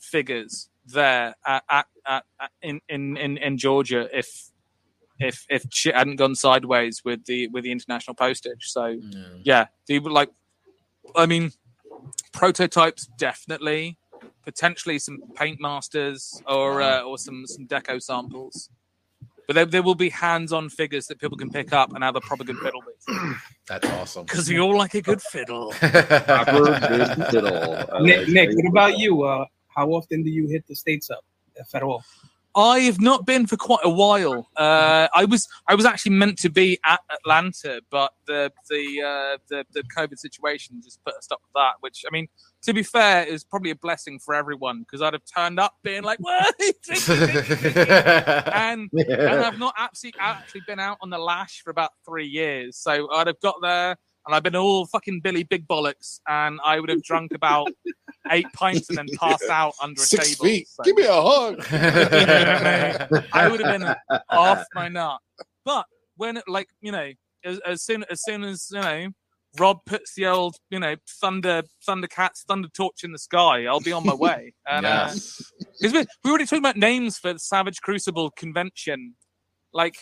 figures 0.00 0.68
there 0.86 1.34
at, 1.46 1.62
at, 1.70 1.86
at, 2.06 2.24
at 2.40 2.50
in, 2.62 2.80
in, 2.88 3.16
in, 3.16 3.36
in 3.36 3.58
Georgia 3.58 4.08
if 4.16 4.50
if 5.18 5.44
if 5.50 5.64
shit 5.70 5.94
hadn't 5.94 6.16
gone 6.16 6.34
sideways 6.34 7.02
with 7.04 7.24
the 7.26 7.46
with 7.48 7.64
the 7.64 7.70
international 7.72 8.14
postage. 8.14 8.64
So 8.70 8.86
Yeah. 8.86 9.24
yeah, 9.44 9.66
they 9.86 9.98
were 9.98 10.10
like, 10.10 10.30
I 11.14 11.26
mean, 11.26 11.52
prototypes 12.32 13.06
definitely, 13.18 13.98
potentially 14.44 14.98
some 14.98 15.20
paint 15.34 15.60
masters 15.60 16.42
or 16.46 16.80
uh, 16.80 17.02
or 17.02 17.18
some 17.18 17.46
some 17.46 17.66
deco 17.66 18.00
samples. 18.02 18.70
but 19.46 19.54
there, 19.56 19.66
there 19.66 19.82
will 19.82 19.94
be 19.96 20.08
hands-on 20.08 20.68
figures 20.70 21.06
that 21.08 21.18
people 21.18 21.36
can 21.36 21.50
pick 21.50 21.72
up 21.72 21.92
and 21.94 22.02
have 22.04 22.16
a 22.16 22.20
proper 22.22 22.44
good 22.44 22.56
fiddle 22.58 22.82
with. 22.86 23.36
That's 23.68 23.88
awesome. 23.90 24.24
Because 24.24 24.48
we 24.48 24.58
all 24.58 24.76
like 24.76 24.94
a 24.94 25.02
good 25.02 25.20
fiddle. 25.20 25.70
Proper 25.80 26.62
good 26.88 27.26
fiddle. 27.30 28.00
Nick, 28.02 28.18
like 28.20 28.28
Nick, 28.28 28.50
what 28.56 28.66
about 28.66 28.98
you? 28.98 29.22
Uh, 29.24 29.44
how 29.74 29.90
often 29.90 30.22
do 30.22 30.30
you 30.30 30.46
hit 30.46 30.66
the 30.66 30.74
states 30.74 31.10
up 31.10 31.24
at 31.58 31.68
federal? 31.68 32.02
I've 32.54 33.00
not 33.00 33.26
been 33.26 33.46
for 33.46 33.56
quite 33.56 33.84
a 33.84 33.90
while. 33.90 34.48
Uh, 34.56 35.06
I 35.14 35.24
was 35.24 35.46
I 35.68 35.76
was 35.76 35.84
actually 35.86 36.16
meant 36.16 36.36
to 36.38 36.50
be 36.50 36.80
at 36.84 37.00
Atlanta, 37.10 37.80
but 37.90 38.12
the 38.26 38.52
the 38.68 39.02
uh, 39.02 39.38
the, 39.48 39.64
the 39.72 39.84
COVID 39.96 40.18
situation 40.18 40.80
just 40.82 41.02
put 41.04 41.14
a 41.16 41.22
stop 41.22 41.40
to 41.42 41.48
that. 41.54 41.74
Which 41.80 42.04
I 42.08 42.10
mean, 42.12 42.26
to 42.62 42.72
be 42.72 42.82
fair, 42.82 43.24
is 43.24 43.44
probably 43.44 43.70
a 43.70 43.76
blessing 43.76 44.18
for 44.18 44.34
everyone 44.34 44.80
because 44.80 45.00
I'd 45.00 45.12
have 45.12 45.22
turned 45.32 45.60
up 45.60 45.76
being 45.84 46.02
like, 46.02 46.18
"What?" 46.18 46.54
and 47.08 48.90
and 48.92 49.44
I've 49.44 49.58
not 49.58 49.74
actually 49.78 50.14
actually 50.18 50.62
been 50.66 50.80
out 50.80 50.98
on 51.02 51.10
the 51.10 51.18
lash 51.18 51.62
for 51.62 51.70
about 51.70 51.92
three 52.04 52.26
years. 52.26 52.76
So 52.76 53.12
I'd 53.12 53.28
have 53.28 53.40
got 53.40 53.56
there 53.62 53.96
and 54.30 54.36
I've 54.36 54.44
been 54.44 54.54
all 54.54 54.86
fucking 54.86 55.22
Billy 55.22 55.42
Big 55.42 55.66
Bollocks, 55.66 56.20
and 56.28 56.60
I 56.64 56.78
would 56.78 56.88
have 56.88 57.02
drunk 57.02 57.32
about 57.34 57.66
eight 58.30 58.46
pints 58.52 58.88
and 58.88 58.96
then 58.96 59.08
passed 59.18 59.50
out 59.50 59.74
under 59.82 60.00
a 60.00 60.04
Six 60.04 60.36
table. 60.36 60.44
feet. 60.44 60.68
So 60.68 60.84
Give 60.84 60.94
me 60.94 61.02
a 61.04 61.20
hug. 61.20 61.66
I 63.32 63.48
would 63.48 63.60
have 63.60 63.80
been 63.80 63.94
off 64.28 64.64
my 64.72 64.86
nut. 64.88 65.18
But 65.64 65.84
when 66.16 66.40
like 66.46 66.68
you 66.80 66.92
know, 66.92 67.10
as, 67.44 67.58
as 67.66 67.82
soon 67.82 68.04
as 68.08 68.22
soon 68.22 68.44
as 68.44 68.68
you 68.72 68.80
know. 68.80 69.08
Rob 69.58 69.78
puts 69.84 70.14
the 70.14 70.26
old, 70.26 70.54
you 70.70 70.78
know, 70.78 70.94
thunder, 71.20 71.64
thundercats, 71.84 72.44
thunder 72.46 72.68
torch 72.68 73.02
in 73.02 73.10
the 73.10 73.18
sky. 73.18 73.64
I'll 73.64 73.80
be 73.80 73.90
on 73.90 74.06
my 74.06 74.14
way. 74.14 74.54
And 74.70 74.86
uh, 74.86 75.08
yes. 75.08 75.42
because 75.80 75.92
we, 75.92 76.06
we 76.22 76.30
already 76.30 76.46
talked 76.46 76.60
about 76.60 76.76
names 76.76 77.18
for 77.18 77.32
the 77.32 77.40
Savage 77.40 77.80
Crucible 77.80 78.30
convention. 78.30 79.16
Like, 79.72 79.96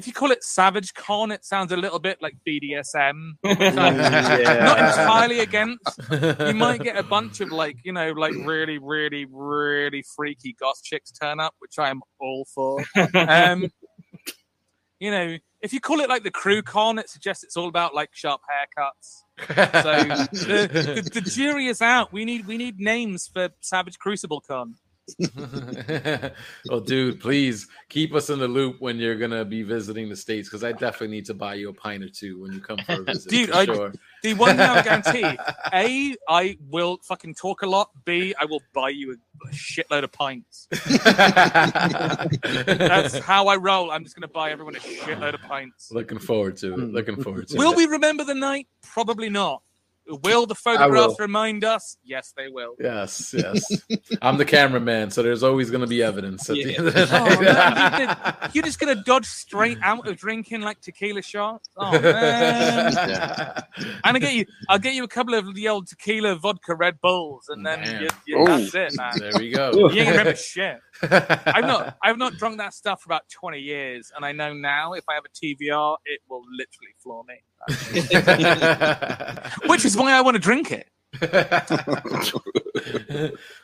if 0.00 0.06
you 0.06 0.14
call 0.14 0.30
it 0.30 0.42
Savage 0.42 0.94
Con, 0.94 1.30
it 1.30 1.44
sounds 1.44 1.72
a 1.72 1.76
little 1.76 1.98
bit 1.98 2.22
like 2.22 2.34
BDSM. 2.48 3.32
Not 3.44 4.78
entirely 4.78 5.40
against. 5.40 6.00
You 6.10 6.54
might 6.54 6.80
get 6.82 6.96
a 6.96 7.02
bunch 7.02 7.42
of 7.42 7.52
like, 7.52 7.76
you 7.84 7.92
know, 7.92 8.12
like 8.12 8.32
really, 8.32 8.78
really, 8.78 9.26
really 9.30 10.02
freaky 10.16 10.56
goth 10.58 10.82
chicks 10.82 11.12
turn 11.12 11.38
up, 11.38 11.54
which 11.58 11.78
I'm 11.78 12.00
all 12.18 12.46
for. 12.46 12.82
Um, 13.14 13.70
you 15.00 15.10
know, 15.10 15.36
if 15.60 15.74
you 15.74 15.80
call 15.80 16.00
it 16.00 16.08
like 16.08 16.22
the 16.22 16.30
Crew 16.30 16.62
Con, 16.62 16.98
it 16.98 17.10
suggests 17.10 17.44
it's 17.44 17.58
all 17.58 17.68
about 17.68 17.94
like 17.94 18.08
sharp 18.14 18.40
haircuts. 18.48 19.24
So 19.82 20.04
the, 20.46 21.02
the, 21.04 21.10
the 21.12 21.20
jury 21.20 21.66
is 21.66 21.82
out. 21.82 22.10
We 22.10 22.24
need 22.24 22.46
we 22.46 22.56
need 22.56 22.80
names 22.80 23.28
for 23.30 23.50
Savage 23.60 23.98
Crucible 23.98 24.40
Con. 24.40 24.76
well, 26.68 26.80
dude, 26.80 27.20
please 27.20 27.66
keep 27.88 28.14
us 28.14 28.30
in 28.30 28.38
the 28.38 28.46
loop 28.48 28.76
when 28.80 28.96
you're 28.98 29.16
gonna 29.16 29.44
be 29.44 29.62
visiting 29.62 30.08
the 30.08 30.16
states 30.16 30.48
because 30.48 30.62
I 30.64 30.72
definitely 30.72 31.08
need 31.08 31.26
to 31.26 31.34
buy 31.34 31.54
you 31.54 31.68
a 31.70 31.72
pint 31.72 32.02
or 32.04 32.08
two 32.08 32.40
when 32.40 32.52
you 32.52 32.60
come 32.60 32.78
for 32.78 33.00
a 33.00 33.02
visit. 33.02 33.30
Dude, 33.30 33.50
I- 33.50 33.64
sure. 33.64 33.92
The 34.22 34.34
one 34.34 34.58
thing 34.58 34.68
I 34.68 34.82
guarantee: 34.82 35.38
A, 35.72 36.14
I 36.28 36.58
will 36.68 36.98
fucking 37.02 37.36
talk 37.36 37.62
a 37.62 37.66
lot. 37.66 37.88
B, 38.04 38.34
I 38.38 38.44
will 38.44 38.60
buy 38.74 38.90
you 38.90 39.12
a 39.12 39.16
shitload 39.50 40.04
of 40.04 40.12
pints. 40.12 40.68
That's 42.42 43.18
how 43.20 43.46
I 43.48 43.56
roll. 43.56 43.90
I'm 43.90 44.04
just 44.04 44.14
going 44.16 44.28
to 44.28 44.32
buy 44.32 44.50
everyone 44.50 44.76
a 44.76 44.78
shitload 44.80 45.32
of 45.32 45.40
pints. 45.40 45.90
Looking 45.90 46.18
forward 46.18 46.58
to 46.58 46.74
it. 46.74 46.78
Looking 46.78 47.16
forward 47.22 47.48
to 47.48 47.56
Will 47.56 47.72
it. 47.72 47.76
Will 47.76 47.76
we 47.76 47.86
remember 47.86 48.24
the 48.24 48.34
night? 48.34 48.66
Probably 48.82 49.30
not. 49.30 49.62
Will 50.22 50.46
the 50.46 50.54
photographs 50.54 51.08
will. 51.08 51.16
remind 51.18 51.64
us? 51.64 51.96
Yes, 52.02 52.32
they 52.36 52.48
will. 52.48 52.74
Yes, 52.80 53.32
yes. 53.36 53.64
I'm 54.22 54.36
the 54.38 54.44
cameraman, 54.44 55.10
so 55.10 55.22
there's 55.22 55.42
always 55.42 55.70
going 55.70 55.82
to 55.82 55.86
be 55.86 56.02
evidence. 56.02 56.48
At 56.50 56.54
the 56.56 56.76
end 56.76 56.88
of 56.88 56.94
the 56.94 57.08
Oh, 57.12 57.40
man, 57.40 58.00
you 58.00 58.06
did- 58.46 58.54
You're 58.54 58.64
just 58.64 58.78
going 58.80 58.96
to 58.96 59.02
dodge 59.04 59.26
straight 59.26 59.78
out 59.82 60.06
of 60.08 60.16
drinking 60.16 60.62
like 60.62 60.80
tequila 60.80 61.22
shots. 61.22 61.68
Oh 61.76 61.92
man! 61.92 63.62
And 64.04 64.16
I 64.16 64.18
get 64.18 64.34
you. 64.34 64.44
I'll 64.68 64.78
get 64.78 64.94
you 64.94 65.04
a 65.04 65.08
couple 65.08 65.34
of 65.34 65.54
the 65.54 65.68
old 65.68 65.86
tequila 65.88 66.34
vodka 66.36 66.74
Red 66.74 67.00
Bulls, 67.00 67.44
and 67.48 67.64
then 67.64 68.02
you, 68.02 68.08
you, 68.26 68.38
Oh. 68.38 68.46
that's 68.46 68.74
it, 68.74 68.96
man. 68.96 69.12
there 69.18 69.30
we 69.38 69.50
go. 69.50 69.70
You 69.72 69.86
ain't 69.88 69.94
gonna 69.96 70.10
remember 70.10 70.34
shit. 70.36 70.78
I've 71.02 71.64
not 71.64 71.96
I've 72.02 72.18
not 72.18 72.34
drunk 72.34 72.58
that 72.58 72.74
stuff 72.74 73.02
for 73.02 73.08
about 73.08 73.22
20 73.30 73.58
years, 73.58 74.10
and 74.14 74.24
I 74.24 74.32
know 74.32 74.52
now 74.52 74.92
if 74.94 75.04
I 75.08 75.14
have 75.14 75.24
a 75.24 75.28
TVR, 75.28 75.96
it 76.04 76.20
will 76.28 76.42
literally 76.50 76.94
floor 77.02 77.24
me. 77.26 77.34
Which 79.66 79.84
is 79.84 79.96
why 79.96 80.12
I 80.12 80.20
want 80.22 80.34
to 80.34 80.40
drink 80.40 80.72
it. 80.72 80.88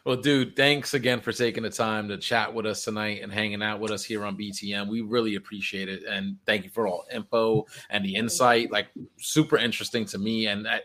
well, 0.05 0.17
dude, 0.17 0.57
thanks 0.57 0.95
again 0.95 1.21
for 1.21 1.33
taking 1.33 1.63
the 1.63 1.71
time 1.71 2.09
to 2.09 2.19
chat 2.19 2.53
with 2.53 2.67
us 2.67 2.83
tonight 2.85 3.23
and 3.23 3.33
hanging 3.33 3.63
out 3.63 3.79
with 3.79 3.93
us 3.93 4.05
here 4.05 4.25
on 4.25 4.37
BTM. 4.37 4.89
We 4.89 5.01
really 5.01 5.37
appreciate 5.37 5.89
it, 5.89 6.03
and 6.05 6.37
thank 6.45 6.65
you 6.65 6.71
for 6.71 6.89
all 6.89 7.07
info 7.13 7.65
and 7.89 8.05
the 8.05 8.17
insight. 8.17 8.73
Like, 8.73 8.89
super 9.19 9.57
interesting 9.59 10.05
to 10.07 10.19
me, 10.19 10.49
and 10.49 10.67
I, 10.67 10.81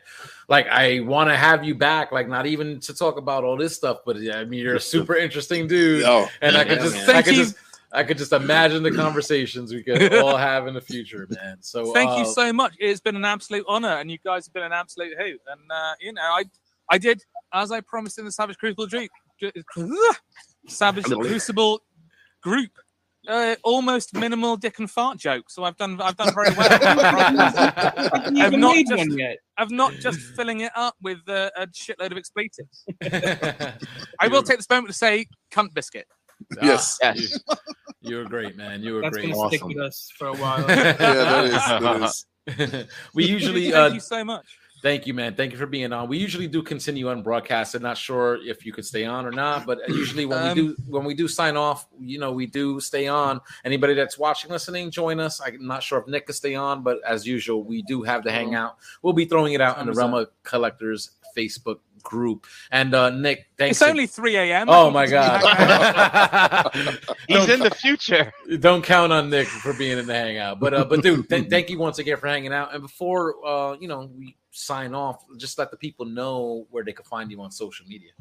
like 0.50 0.68
I 0.68 1.00
want 1.00 1.30
to 1.30 1.36
have 1.36 1.64
you 1.64 1.74
back. 1.74 2.12
Like, 2.12 2.30
not 2.30 2.46
even 2.46 2.80
to 2.82 2.94
talk 2.94 3.18
about 3.18 3.44
all 3.44 3.58
this 3.58 3.76
stuff, 3.76 4.02
but 4.06 4.18
I 4.18 4.46
mean, 4.46 4.60
you're 4.60 4.76
a 4.76 4.80
super 4.80 5.16
interesting 5.16 5.68
dude, 5.68 6.04
Oh, 6.04 6.30
and 6.42 6.56
I 6.56 6.64
could 6.64 6.80
just, 6.80 6.94
man. 6.94 7.04
I 7.10 7.14
Thank 7.14 7.26
could 7.26 7.36
you. 7.38 7.44
just. 7.46 7.56
I 7.93 8.03
could 8.03 8.18
just 8.18 8.31
imagine 8.31 8.84
the 8.84 8.91
conversations 8.91 9.73
we 9.73 9.84
could 9.84 10.13
all 10.15 10.38
have 10.49 10.68
in 10.68 10.73
the 10.73 10.81
future, 10.81 11.27
man. 11.30 11.57
So 11.61 11.93
Thank 11.93 12.11
uh, 12.11 12.18
you 12.18 12.26
so 12.26 12.53
much. 12.53 12.73
It's 12.80 13.01
been 13.01 13.15
an 13.15 13.26
absolute 13.26 13.65
honor, 13.68 13.97
and 13.97 14.09
you 14.09 14.18
guys 14.23 14.45
have 14.45 14.53
been 14.53 14.63
an 14.63 14.72
absolute 14.72 15.13
hoot. 15.18 15.39
And 15.47 15.72
uh, 15.72 15.93
you 15.99 16.13
know, 16.13 16.22
I 16.22 16.45
I 16.89 16.97
did 16.97 17.22
as 17.53 17.72
I 17.72 17.81
promised 17.81 18.18
in 18.18 18.26
the 18.26 18.31
Savage 18.31 18.57
Crucible 18.57 18.88
Dream, 18.88 19.09
Savage 20.68 21.05
Crucible 21.05 21.81
group. 22.41 22.72
Uh, 23.27 23.55
almost 23.63 24.15
minimal 24.15 24.57
dick 24.57 24.80
and 24.80 24.89
fart 24.89 25.15
jokes, 25.15 25.53
so 25.53 25.63
I've 25.63 25.77
done 25.77 26.01
I've 26.01 26.18
done 26.18 26.34
very 26.34 26.49
well. 26.57 26.68
I've 26.72 28.51
not 28.53 28.76
made 28.76 28.88
just- 28.88 28.97
one 28.97 29.15
yet? 29.15 29.38
I'm 29.59 29.76
not 29.76 29.93
just 29.93 30.19
filling 30.35 30.61
it 30.61 30.72
up 30.76 30.95
with 31.03 31.19
uh, 31.27 31.51
a 31.55 31.68
shitload 31.68 32.11
of 32.11 32.18
expletives. 32.18 32.84
I 34.19 34.27
will 34.27 34.41
take 34.41 34.57
this 34.57 34.68
moment 34.68 34.88
to 34.88 34.93
say, 34.93 35.27
"cunt 35.51 35.76
biscuit." 35.76 36.07
Yes. 36.61 36.97
Ah, 37.03 37.13
Yes. 37.15 37.39
You, 38.01 38.09
you 38.11 38.18
were 38.18 38.26
great, 38.26 38.57
man. 38.57 38.81
You 38.81 38.95
were 38.95 39.01
That's 39.01 39.18
great. 39.18 39.34
gonna 39.34 39.49
stick 39.49 39.63
with 39.65 39.77
us 39.77 40.09
for 40.18 40.27
a 40.27 40.34
while. 40.34 40.59
yeah, 40.69 40.93
that 40.93 41.45
is. 41.45 41.53
That 41.53 42.01
is. 42.77 42.88
we 43.13 43.26
usually 43.26 43.72
thank 43.72 43.91
uh, 43.91 43.93
you 43.93 43.99
so 43.99 44.23
much. 44.23 44.57
thank 44.81 45.05
you, 45.05 45.13
man. 45.13 45.35
Thank 45.35 45.51
you 45.51 45.59
for 45.59 45.68
being 45.68 45.93
on. 45.93 46.09
We 46.09 46.18
usually 46.18 46.47
do 46.47 46.63
continue 46.63 47.09
on 47.09 47.22
broadcast. 47.22 47.76
I'm 47.76 47.84
not 47.84 47.97
sure 47.97 48.39
if 48.43 48.65
you 48.65 48.73
could 48.73 48.85
stay 48.85 49.05
on 49.05 49.27
or 49.27 49.31
not, 49.31 49.68
but 49.68 49.88
usually 49.88 50.26
when 50.26 50.39
Um, 50.39 50.47
we 50.49 50.53
do 50.55 50.76
when 50.88 51.03
we 51.05 51.13
do 51.13 51.27
sign 51.27 51.55
off, 51.55 51.88
you 51.99 52.18
know, 52.18 52.31
we 52.31 52.47
do 52.47 52.80
stay 52.80 53.07
on. 53.07 53.39
Anybody 53.63 53.93
that's 53.93 54.18
watching, 54.18 54.49
listening, 54.49 54.89
join 54.89 55.19
us. 55.19 55.39
I'm 55.39 55.68
not 55.68 55.84
sure 55.84 55.99
if 55.99 56.07
Nick 56.07 56.26
can 56.26 56.34
stay 56.34 56.55
on, 56.55 56.81
but 56.81 56.97
as 57.05 57.27
usual, 57.27 57.63
we 57.63 57.84
do 57.84 58.01
have 58.01 58.23
the 58.23 58.31
hangout. 58.31 58.77
We'll 59.03 59.13
be 59.13 59.26
throwing 59.26 59.53
it 59.53 59.61
out 59.61 59.77
in 59.77 59.85
the 59.85 59.93
Realm 59.93 60.15
of 60.15 60.30
Collectors 60.41 61.11
Facebook 61.38 61.77
group. 62.03 62.48
And 62.72 62.94
uh 62.94 63.10
Nick, 63.10 63.48
thanks. 63.57 63.82
It's 63.82 63.90
only 63.90 64.07
3 64.07 64.36
a.m. 64.38 64.68
Oh 64.69 64.90
my 64.90 65.06
think 65.06 65.19
it's 65.19 65.44
gonna 65.44 66.69
god. 66.73 67.15
He's 67.28 67.49
in 67.49 67.60
the 67.60 67.72
future. 67.72 68.32
don't 68.60 68.84
count 68.84 69.11
on 69.11 69.30
Nick 69.30 69.48
for 69.48 69.73
being 69.73 69.98
in 69.98 70.07
the 70.07 70.14
hangout. 70.14 70.60
But 70.60 70.73
uh, 70.73 70.86
but 70.86 71.02
dude, 71.02 71.30
th- 71.30 71.48
thank 71.49 71.69
you 71.69 71.80
once 71.80 71.99
again 71.99 72.18
for 72.18 72.28
hanging 72.28 72.53
out. 72.53 72.73
And 72.73 72.82
before 72.82 73.36
uh, 73.45 73.78
you 73.80 73.88
know, 73.88 74.10
we 74.18 74.36
sign 74.52 74.94
off, 74.94 75.23
just 75.38 75.57
let 75.57 75.72
the 75.72 75.78
people 75.78 76.06
know 76.06 76.68
where 76.72 76.84
they 76.84 76.94
can 76.94 77.06
find 77.06 77.32
you 77.32 77.41
on 77.41 77.52
social 77.52 77.86
media. 77.88 78.11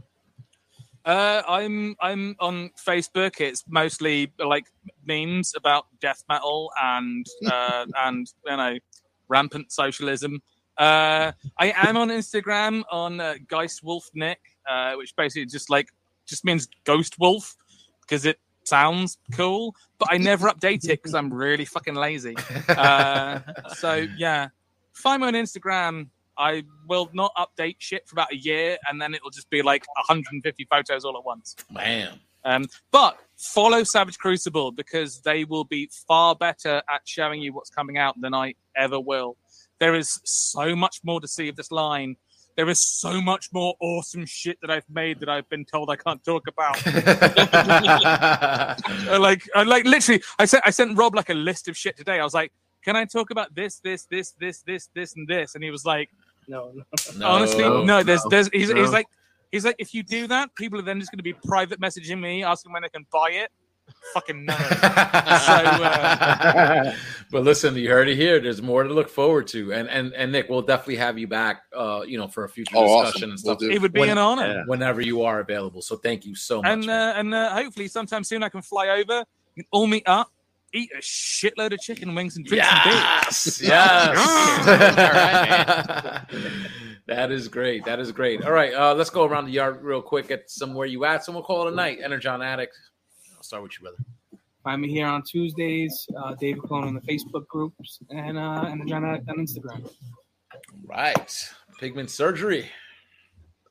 Uh, 1.04 1.42
I'm 1.48 1.96
I'm 2.00 2.36
on 2.40 2.70
Facebook. 2.76 3.40
It's 3.40 3.64
mostly 3.68 4.32
like 4.38 4.66
memes 5.04 5.54
about 5.56 5.86
death 6.00 6.24
metal 6.28 6.70
and 6.80 7.26
uh, 7.46 7.86
and 7.96 8.30
you 8.46 8.56
know 8.56 8.78
rampant 9.28 9.72
socialism. 9.72 10.42
Uh, 10.76 11.32
I 11.58 11.72
am 11.76 11.96
on 11.96 12.08
Instagram 12.08 12.84
on 12.90 13.20
uh, 13.20 13.34
Geist 13.48 13.82
Wolf 13.82 14.08
Nick, 14.14 14.40
uh, 14.68 14.94
which 14.94 15.14
basically 15.16 15.46
just 15.46 15.68
like 15.70 15.88
just 16.26 16.44
means 16.44 16.68
ghost 16.84 17.18
wolf 17.18 17.56
because 18.00 18.24
it 18.24 18.38
sounds 18.64 19.18
cool, 19.34 19.74
but 19.98 20.08
I 20.10 20.16
never 20.18 20.48
update 20.48 20.84
it 20.84 21.02
because 21.02 21.14
I'm 21.14 21.32
really 21.32 21.64
fucking 21.64 21.94
lazy. 21.94 22.36
Uh, 22.68 23.40
so 23.74 24.06
yeah, 24.16 24.48
find 24.92 25.20
me 25.20 25.28
on 25.28 25.34
Instagram. 25.34 26.08
I 26.38 26.62
will 26.88 27.10
not 27.12 27.32
update 27.36 27.76
shit 27.78 28.08
for 28.08 28.14
about 28.14 28.32
a 28.32 28.36
year, 28.36 28.78
and 28.88 29.00
then 29.00 29.12
it'll 29.12 29.30
just 29.30 29.50
be 29.50 29.60
like 29.60 29.84
150 29.96 30.66
photos 30.70 31.04
all 31.04 31.18
at 31.18 31.24
once. 31.24 31.56
Man. 31.70 32.18
Um, 32.44 32.66
but 32.90 33.18
follow 33.36 33.82
Savage 33.84 34.18
Crucible 34.18 34.72
because 34.72 35.20
they 35.20 35.44
will 35.44 35.64
be 35.64 35.90
far 36.08 36.34
better 36.34 36.82
at 36.92 37.02
showing 37.04 37.42
you 37.42 37.52
what's 37.52 37.68
coming 37.68 37.98
out 37.98 38.18
than 38.20 38.34
I 38.34 38.54
ever 38.74 38.98
will. 38.98 39.36
There 39.80 39.94
is 39.94 40.20
so 40.24 40.76
much 40.76 41.00
more 41.02 41.20
to 41.20 41.26
see 41.26 41.48
of 41.48 41.56
this 41.56 41.72
line. 41.72 42.16
There 42.56 42.68
is 42.68 42.80
so 42.80 43.20
much 43.22 43.48
more 43.52 43.74
awesome 43.80 44.26
shit 44.26 44.58
that 44.60 44.70
I've 44.70 44.88
made 44.90 45.20
that 45.20 45.30
I've 45.30 45.48
been 45.48 45.64
told 45.64 45.88
I 45.88 45.96
can't 45.96 46.22
talk 46.22 46.44
about. 46.46 46.76
Uh, 49.10 49.18
like, 49.18 49.42
uh, 49.54 49.64
like 49.66 49.84
literally, 49.84 50.22
I 50.38 50.44
sent 50.44 50.62
I 50.66 50.70
sent 50.70 50.96
Rob 50.96 51.14
like 51.14 51.30
a 51.30 51.34
list 51.34 51.68
of 51.68 51.76
shit 51.76 51.96
today. 51.96 52.20
I 52.20 52.24
was 52.24 52.34
like, 52.34 52.52
"Can 52.84 52.96
I 52.96 53.04
talk 53.04 53.30
about 53.30 53.54
this, 53.54 53.80
this, 53.80 54.06
this, 54.06 54.32
this, 54.38 54.62
this, 54.62 54.88
this, 54.94 55.16
and 55.16 55.26
this?" 55.26 55.54
And 55.54 55.64
he 55.64 55.70
was 55.70 55.84
like, 55.84 56.10
No, 56.46 56.72
no. 56.74 56.82
No. 57.18 57.28
honestly, 57.28 57.64
no, 57.64 58.02
there's, 58.02 58.24
no, 58.24 58.30
there's, 58.30 58.48
he's, 58.52 58.68
he's 58.68 58.74
no. 58.74 58.90
like, 58.90 59.06
he's 59.50 59.64
like, 59.64 59.76
if 59.78 59.94
you 59.94 60.02
do 60.02 60.26
that, 60.28 60.54
people 60.54 60.78
are 60.78 60.82
then 60.82 61.00
just 61.00 61.10
going 61.10 61.18
to 61.18 61.24
be 61.24 61.32
private 61.32 61.80
messaging 61.80 62.20
me 62.20 62.44
asking 62.44 62.72
when 62.72 62.82
they 62.82 62.88
can 62.88 63.06
buy 63.12 63.30
it. 63.30 63.50
Fucking 64.14 64.44
none. 64.46 64.56
So, 64.58 64.66
uh, 65.84 66.92
but 67.30 67.42
listen, 67.44 67.76
you 67.76 67.88
heard 67.90 68.08
it 68.08 68.16
here. 68.16 68.40
There's 68.40 68.60
more 68.62 68.82
to 68.82 68.92
look 68.92 69.08
forward 69.08 69.46
to, 69.48 69.72
and 69.72 69.88
and 69.88 70.12
and 70.14 70.32
Nick, 70.32 70.48
we'll 70.48 70.62
definitely 70.62 70.96
have 70.96 71.18
you 71.18 71.26
back. 71.28 71.62
Uh, 71.76 72.02
you 72.06 72.18
know, 72.18 72.26
for 72.28 72.44
a 72.44 72.48
future 72.48 72.74
Oh, 72.76 72.84
awesome. 72.84 73.04
discussion 73.06 73.30
and 73.30 73.38
We'll 73.44 73.56
stuff. 73.58 73.70
it 73.70 73.80
would 73.80 73.92
be 73.92 74.00
When- 74.00 74.10
an 74.10 74.18
honor. 74.18 74.46
Yeah. 74.46 74.62
Whenever 74.66 75.00
you 75.00 75.22
are 75.22 75.40
available. 75.40 75.80
So 75.82 75.96
thank 75.96 76.24
you 76.26 76.34
so 76.34 76.60
much. 76.62 76.70
and 76.70 76.90
uh, 76.90 77.12
and 77.16 77.34
uh, 77.34 77.50
hopefully 77.54 77.88
sometime 77.88 78.24
soon 78.24 78.42
I 78.42 78.48
can 78.48 78.62
fly 78.62 78.88
over, 78.88 79.24
we 79.56 79.62
can 79.62 79.68
all 79.70 79.86
meet 79.86 80.04
up, 80.06 80.30
eat 80.72 80.90
a 80.96 81.00
shitload 81.00 81.72
of 81.72 81.78
chicken 81.80 82.14
wings 82.14 82.36
and 82.36 82.44
drink 82.46 82.64
some 82.64 82.80
beer. 82.84 82.92
Yes, 82.92 83.60
yes. 83.62 84.18
All 84.18 84.64
that 87.06 87.30
is 87.32 87.48
great. 87.48 87.84
That 87.84 87.98
is 88.00 88.12
great. 88.12 88.44
All 88.44 88.52
right, 88.52 88.72
uh, 88.74 88.94
let's 88.94 89.10
go 89.10 89.24
around 89.24 89.46
the 89.46 89.52
yard 89.52 89.82
real 89.82 90.02
quick. 90.02 90.28
Get 90.28 90.50
somewhere 90.50 90.86
you 90.86 91.04
at. 91.04 91.24
So 91.24 91.32
we'll 91.32 91.42
call 91.42 91.66
it 91.66 91.72
a 91.72 91.76
night. 91.76 91.98
Energon 92.02 92.42
Addict. 92.42 92.76
I'll 93.52 93.58
start 93.58 93.62
with 93.64 93.72
you, 93.72 93.82
brother. 93.82 93.98
Find 94.62 94.80
me 94.80 94.88
here 94.88 95.08
on 95.08 95.24
Tuesdays, 95.24 96.06
uh, 96.16 96.36
David 96.36 96.62
Clone 96.62 96.86
in 96.86 96.94
the 96.94 97.00
Facebook 97.00 97.48
groups, 97.48 97.98
and 98.08 98.38
uh, 98.38 98.64
and 98.68 98.88
John 98.88 99.04
on 99.04 99.20
Instagram. 99.26 99.90
Right. 100.84 101.50
Pigment 101.80 102.10
surgery. 102.10 102.70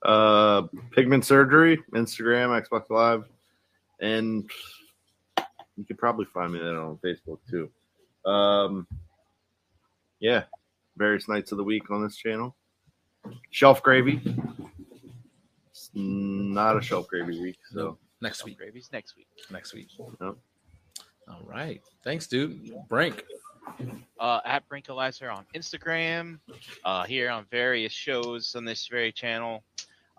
Uh, 0.03 0.64
Pigment 0.91 1.23
Surgery, 1.23 1.81
Instagram, 1.93 2.61
Xbox 2.61 2.89
Live, 2.89 3.23
and 4.01 4.49
you 5.77 5.85
could 5.85 5.97
probably 5.97 6.26
find 6.26 6.51
me 6.51 6.60
there 6.60 6.77
on 6.77 6.97
Facebook 6.97 7.39
too. 7.49 7.69
Um, 8.30 8.85
yeah, 10.19 10.43
various 10.97 11.30
nights 11.30 11.53
of 11.53 11.57
the 11.57 11.64
week 11.64 11.89
on 11.89 12.03
this 12.03 12.18
channel. 12.18 12.53
Shelf 13.49 13.81
Gravy. 13.81 14.22
It's 15.69 15.89
not 15.93 16.76
a 16.76 16.81
Shelf 16.81 17.07
Gravy 17.07 17.39
week, 17.39 17.60
so 17.72 17.97
Next 18.22 18.44
week. 18.44 18.58
Gravy's 18.58 18.90
next 18.91 19.16
week. 19.16 19.28
Next 19.50 19.74
week. 19.74 19.88
Yep. 19.98 20.36
All 21.28 21.41
right. 21.46 21.82
Thanks, 22.04 22.28
dude. 22.28 22.74
Brink. 22.88 23.24
uh, 24.20 24.40
at 24.46 24.68
Brink 24.68 24.88
Brinkalizer 24.88 25.34
on 25.34 25.46
Instagram, 25.56 26.40
uh, 26.84 27.04
here 27.04 27.30
on 27.30 27.46
various 27.52 27.94
shows 27.94 28.56
on 28.56 28.66
this 28.66 28.88
very 28.88 29.12
channel. 29.12 29.64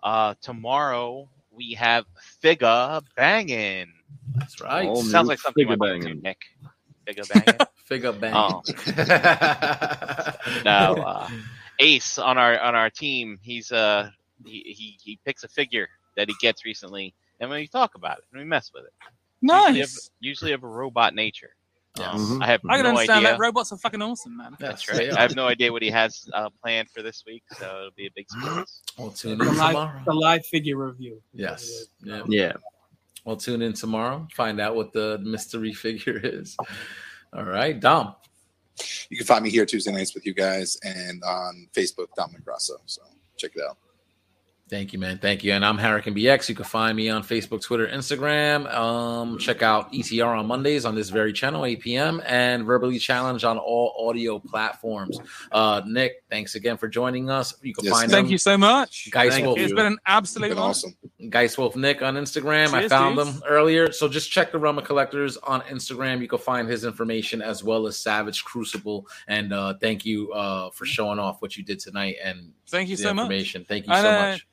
Uh, 0.03 0.33
tomorrow 0.41 1.27
we 1.51 1.73
have 1.73 2.05
Figa 2.43 3.03
banging. 3.15 3.91
That's 4.35 4.61
right. 4.61 4.87
All 4.87 5.03
Sounds 5.03 5.27
like 5.27 5.39
something 5.39 5.67
Figga 5.67 5.71
you 5.71 5.77
might 5.77 5.99
do, 5.99 6.03
banging. 6.03 6.21
Nick. 6.21 6.41
Figa 7.07 7.29
banging. 7.29 7.67
Figure 7.91 8.13
bang. 8.13 8.33
Oh. 8.33 8.61
no, 10.63 11.03
uh, 11.03 11.29
Ace 11.79 12.17
on 12.17 12.37
our 12.37 12.57
on 12.57 12.73
our 12.73 12.89
team. 12.89 13.37
He's 13.41 13.73
uh 13.73 14.09
he, 14.45 14.61
he 14.65 14.97
he 15.03 15.19
picks 15.25 15.43
a 15.43 15.49
figure 15.49 15.89
that 16.15 16.29
he 16.29 16.35
gets 16.39 16.63
recently, 16.63 17.13
and 17.41 17.49
when 17.49 17.59
we 17.59 17.67
talk 17.67 17.95
about 17.95 18.19
it, 18.19 18.23
and 18.31 18.39
we 18.39 18.45
mess 18.45 18.71
with 18.73 18.85
it. 18.85 18.93
Usually 19.41 19.81
of, 19.81 19.89
Nice. 19.89 20.09
usually 20.21 20.51
of 20.53 20.63
a 20.63 20.67
robot 20.67 21.13
nature. 21.15 21.55
Yes. 21.97 22.07
Um, 22.13 22.39
Mhm. 22.39 22.43
I 22.43 22.47
have 22.47 22.61
I 22.69 22.75
can 22.77 22.83
no 22.83 22.89
understand 22.91 23.25
idea. 23.25 23.31
that 23.31 23.39
robots 23.39 23.71
are 23.73 23.77
fucking 23.77 24.01
awesome, 24.01 24.37
man. 24.37 24.55
That's 24.59 24.87
Yes, 24.87 24.97
right. 24.97 25.11
I 25.17 25.21
have 25.21 25.35
no 25.35 25.47
idea 25.47 25.73
what 25.73 25.81
he 25.81 25.89
has 25.89 26.29
uh, 26.33 26.49
planned 26.63 26.89
for 26.89 27.01
this 27.01 27.23
week, 27.27 27.43
so 27.57 27.65
it'll 27.65 27.91
be 27.97 28.05
a 28.05 28.11
big 28.15 28.29
surprise. 28.29 28.81
We'll 28.97 29.11
tune 29.11 29.33
in 29.33 29.37
The 29.39 29.45
tomorrow. 29.45 29.73
live, 29.73 30.05
the 30.05 30.13
live 30.13 30.45
figure 30.45 30.77
review. 30.77 31.21
Yes. 31.33 31.87
Yeah. 32.01 32.21
yeah. 32.29 32.53
We'll 33.25 33.35
tune 33.35 33.61
in 33.61 33.73
tomorrow. 33.73 34.25
Find 34.33 34.61
out 34.61 34.75
what 34.75 34.93
the 34.93 35.17
mystery 35.21 35.73
figure 35.85 36.17
is. 36.23 36.55
All 37.33 37.43
right, 37.43 37.77
Dom. 37.77 38.15
You 39.09 39.17
can 39.17 39.25
find 39.27 39.43
me 39.43 39.49
here 39.49 39.65
Tuesday 39.65 39.91
nights 39.91 40.13
with 40.15 40.25
you 40.25 40.33
guys 40.33 40.77
and 40.83 41.21
on 41.23 41.67
Facebook, 41.73 42.07
Dominic 42.15 42.45
Grasso. 42.45 42.77
So 42.85 43.01
check 43.37 43.51
it 43.55 43.61
out. 43.67 43.77
Thank 44.71 44.93
you, 44.93 44.99
man. 44.99 45.17
Thank 45.17 45.43
you. 45.43 45.51
And 45.51 45.65
I'm 45.65 45.77
Harrican 45.77 46.17
BX. 46.17 46.47
You 46.47 46.55
can 46.55 46.63
find 46.63 46.95
me 46.95 47.09
on 47.09 47.23
Facebook, 47.23 47.61
Twitter, 47.61 47.85
Instagram. 47.87 48.73
Um, 48.73 49.37
check 49.37 49.61
out 49.61 49.91
ETR 49.91 50.25
on 50.39 50.45
Mondays 50.47 50.85
on 50.85 50.95
this 50.95 51.09
very 51.09 51.33
channel, 51.33 51.65
8 51.65 51.81
p.m. 51.81 52.21
and 52.25 52.63
Verbally 52.63 52.97
Challenge 52.97 53.43
on 53.43 53.57
all 53.57 53.93
audio 54.07 54.39
platforms. 54.39 55.19
Uh, 55.51 55.81
Nick, 55.85 56.23
thanks 56.29 56.55
again 56.55 56.77
for 56.77 56.87
joining 56.87 57.29
us. 57.29 57.53
You 57.61 57.73
can 57.73 57.83
Yes, 57.83 57.93
find 57.93 58.09
Thank 58.09 58.27
him, 58.27 58.31
you 58.31 58.37
so 58.37 58.57
much. 58.57 59.09
Geist 59.11 59.33
Thank 59.33 59.45
Wolf. 59.45 59.59
It's 59.59 59.71
you. 59.71 59.75
been 59.75 59.87
an 59.87 59.99
absolute 60.05 60.47
been 60.51 60.57
awesome. 60.57 60.95
Geist 61.29 61.57
Wolf 61.57 61.75
Nick 61.75 62.01
on 62.01 62.15
Instagram. 62.15 62.71
I 62.73 62.87
found 62.87 63.17
dudes. 63.17 63.29
him 63.29 63.43
earlier. 63.45 63.91
So 63.91 64.07
just 64.07 64.31
check 64.31 64.53
the 64.53 64.57
Realm 64.57 64.77
of 64.77 64.85
Collectors 64.85 65.35
on 65.35 65.59
Instagram. 65.63 66.21
You 66.21 66.29
can 66.29 66.39
find 66.39 66.69
his 66.69 66.85
information 66.85 67.41
as 67.41 67.61
well 67.61 67.87
as 67.87 67.97
Savage 67.97 68.45
Crucible. 68.45 69.05
And 69.27 69.51
uh, 69.51 69.73
thank 69.81 70.05
you 70.05 70.31
uh, 70.31 70.69
for 70.69 70.85
showing 70.85 71.19
off 71.19 71.41
what 71.41 71.57
you 71.57 71.63
did 71.65 71.79
tonight 71.79 72.15
and 72.23 72.53
Thank 72.69 72.87
you 72.87 72.95
the 72.95 73.03
so 73.03 73.13
much. 73.13 73.27
Thank 73.67 73.85
you 73.85 73.93
And, 73.93 74.01
so 74.01 74.09
uh, 74.09 74.31
much 74.31 74.47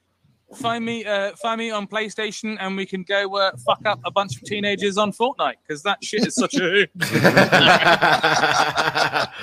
find 0.55 0.85
me 0.85 1.05
uh, 1.05 1.35
find 1.37 1.59
me 1.59 1.70
on 1.70 1.87
PlayStation 1.87 2.57
and 2.61 2.77
we 2.77 2.87
can 2.87 3.03
go 3.03 3.37
uh, 3.37 3.53
fuck 3.66 3.81
up 3.85 4.01
a 4.05 4.11
bunch 4.11 4.37
of 4.37 4.43
teenagers 4.43 4.97
on 4.97 5.12
Fortnite 5.12 5.57
because 5.66 5.83
that 5.83 6.03
shit 6.03 6.27
is 6.27 6.35
such 6.35 6.55
a 6.55 6.89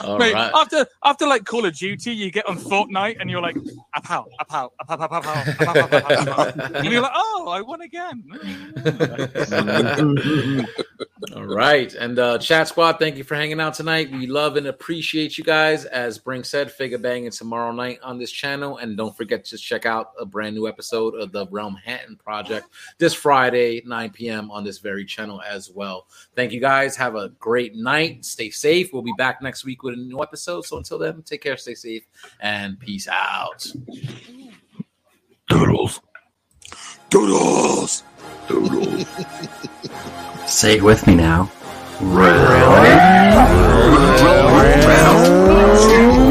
Mate, 0.00 0.32
right. 0.32 0.50
after 0.54 0.86
after 1.04 1.26
like 1.26 1.44
Call 1.44 1.66
of 1.66 1.74
Duty 1.74 2.12
you 2.12 2.30
get 2.30 2.46
on 2.46 2.58
Fortnite 2.58 3.16
and 3.20 3.30
you're 3.30 3.42
like 3.42 3.56
a 3.94 4.00
pow 4.00 4.26
a 4.38 4.44
pow 4.44 4.72
a 4.78 4.84
pow. 4.86 5.02
And 6.74 6.86
you're 6.86 7.02
like 7.02 7.12
oh 7.14 7.48
I 7.48 7.60
won 7.60 7.82
again. 7.82 8.24
All 11.36 11.44
right. 11.44 11.92
And 11.94 12.18
uh, 12.18 12.38
chat 12.38 12.68
squad 12.68 12.98
thank 12.98 13.16
you 13.16 13.24
for 13.24 13.34
hanging 13.34 13.60
out 13.60 13.74
tonight. 13.74 14.10
We 14.10 14.26
love 14.26 14.56
and 14.56 14.68
appreciate 14.68 15.36
you 15.36 15.44
guys. 15.44 15.84
As 15.84 16.18
Brink 16.18 16.46
said 16.46 16.72
figure 16.72 16.98
banging 16.98 17.30
tomorrow 17.30 17.72
night 17.72 17.98
on 18.02 18.18
this 18.18 18.30
channel. 18.30 18.78
And 18.78 18.96
don't 18.96 19.16
forget 19.16 19.44
to 19.46 19.58
check 19.58 19.84
out 19.84 20.12
a 20.18 20.24
brand 20.24 20.49
new 20.50 20.68
episode 20.68 21.14
of 21.14 21.32
the 21.32 21.46
Realm 21.48 21.76
Hatton 21.76 22.16
Project 22.16 22.66
this 22.98 23.14
Friday, 23.14 23.82
9 23.86 24.10
p.m. 24.10 24.50
on 24.50 24.64
this 24.64 24.78
very 24.78 25.04
channel 25.04 25.40
as 25.42 25.70
well. 25.70 26.06
Thank 26.34 26.52
you 26.52 26.60
guys. 26.60 26.96
Have 26.96 27.16
a 27.16 27.30
great 27.40 27.74
night. 27.74 28.24
Stay 28.24 28.50
safe. 28.50 28.92
We'll 28.92 29.02
be 29.02 29.14
back 29.18 29.42
next 29.42 29.64
week 29.64 29.82
with 29.82 29.94
a 29.94 29.96
new 29.96 30.22
episode. 30.22 30.64
So 30.64 30.76
until 30.76 30.98
then, 30.98 31.22
take 31.22 31.42
care, 31.42 31.56
stay 31.56 31.74
safe, 31.74 32.04
and 32.40 32.78
peace 32.78 33.08
out. 33.08 33.66
Doodles. 35.48 36.00
Doodles. 37.10 38.04
Doodles. 38.48 39.04
Say 40.46 40.76
it 40.76 40.82
with 40.82 41.06
me 41.06 41.14
now. 41.16 41.50
Round. 42.00 42.86
Round. 44.86 46.29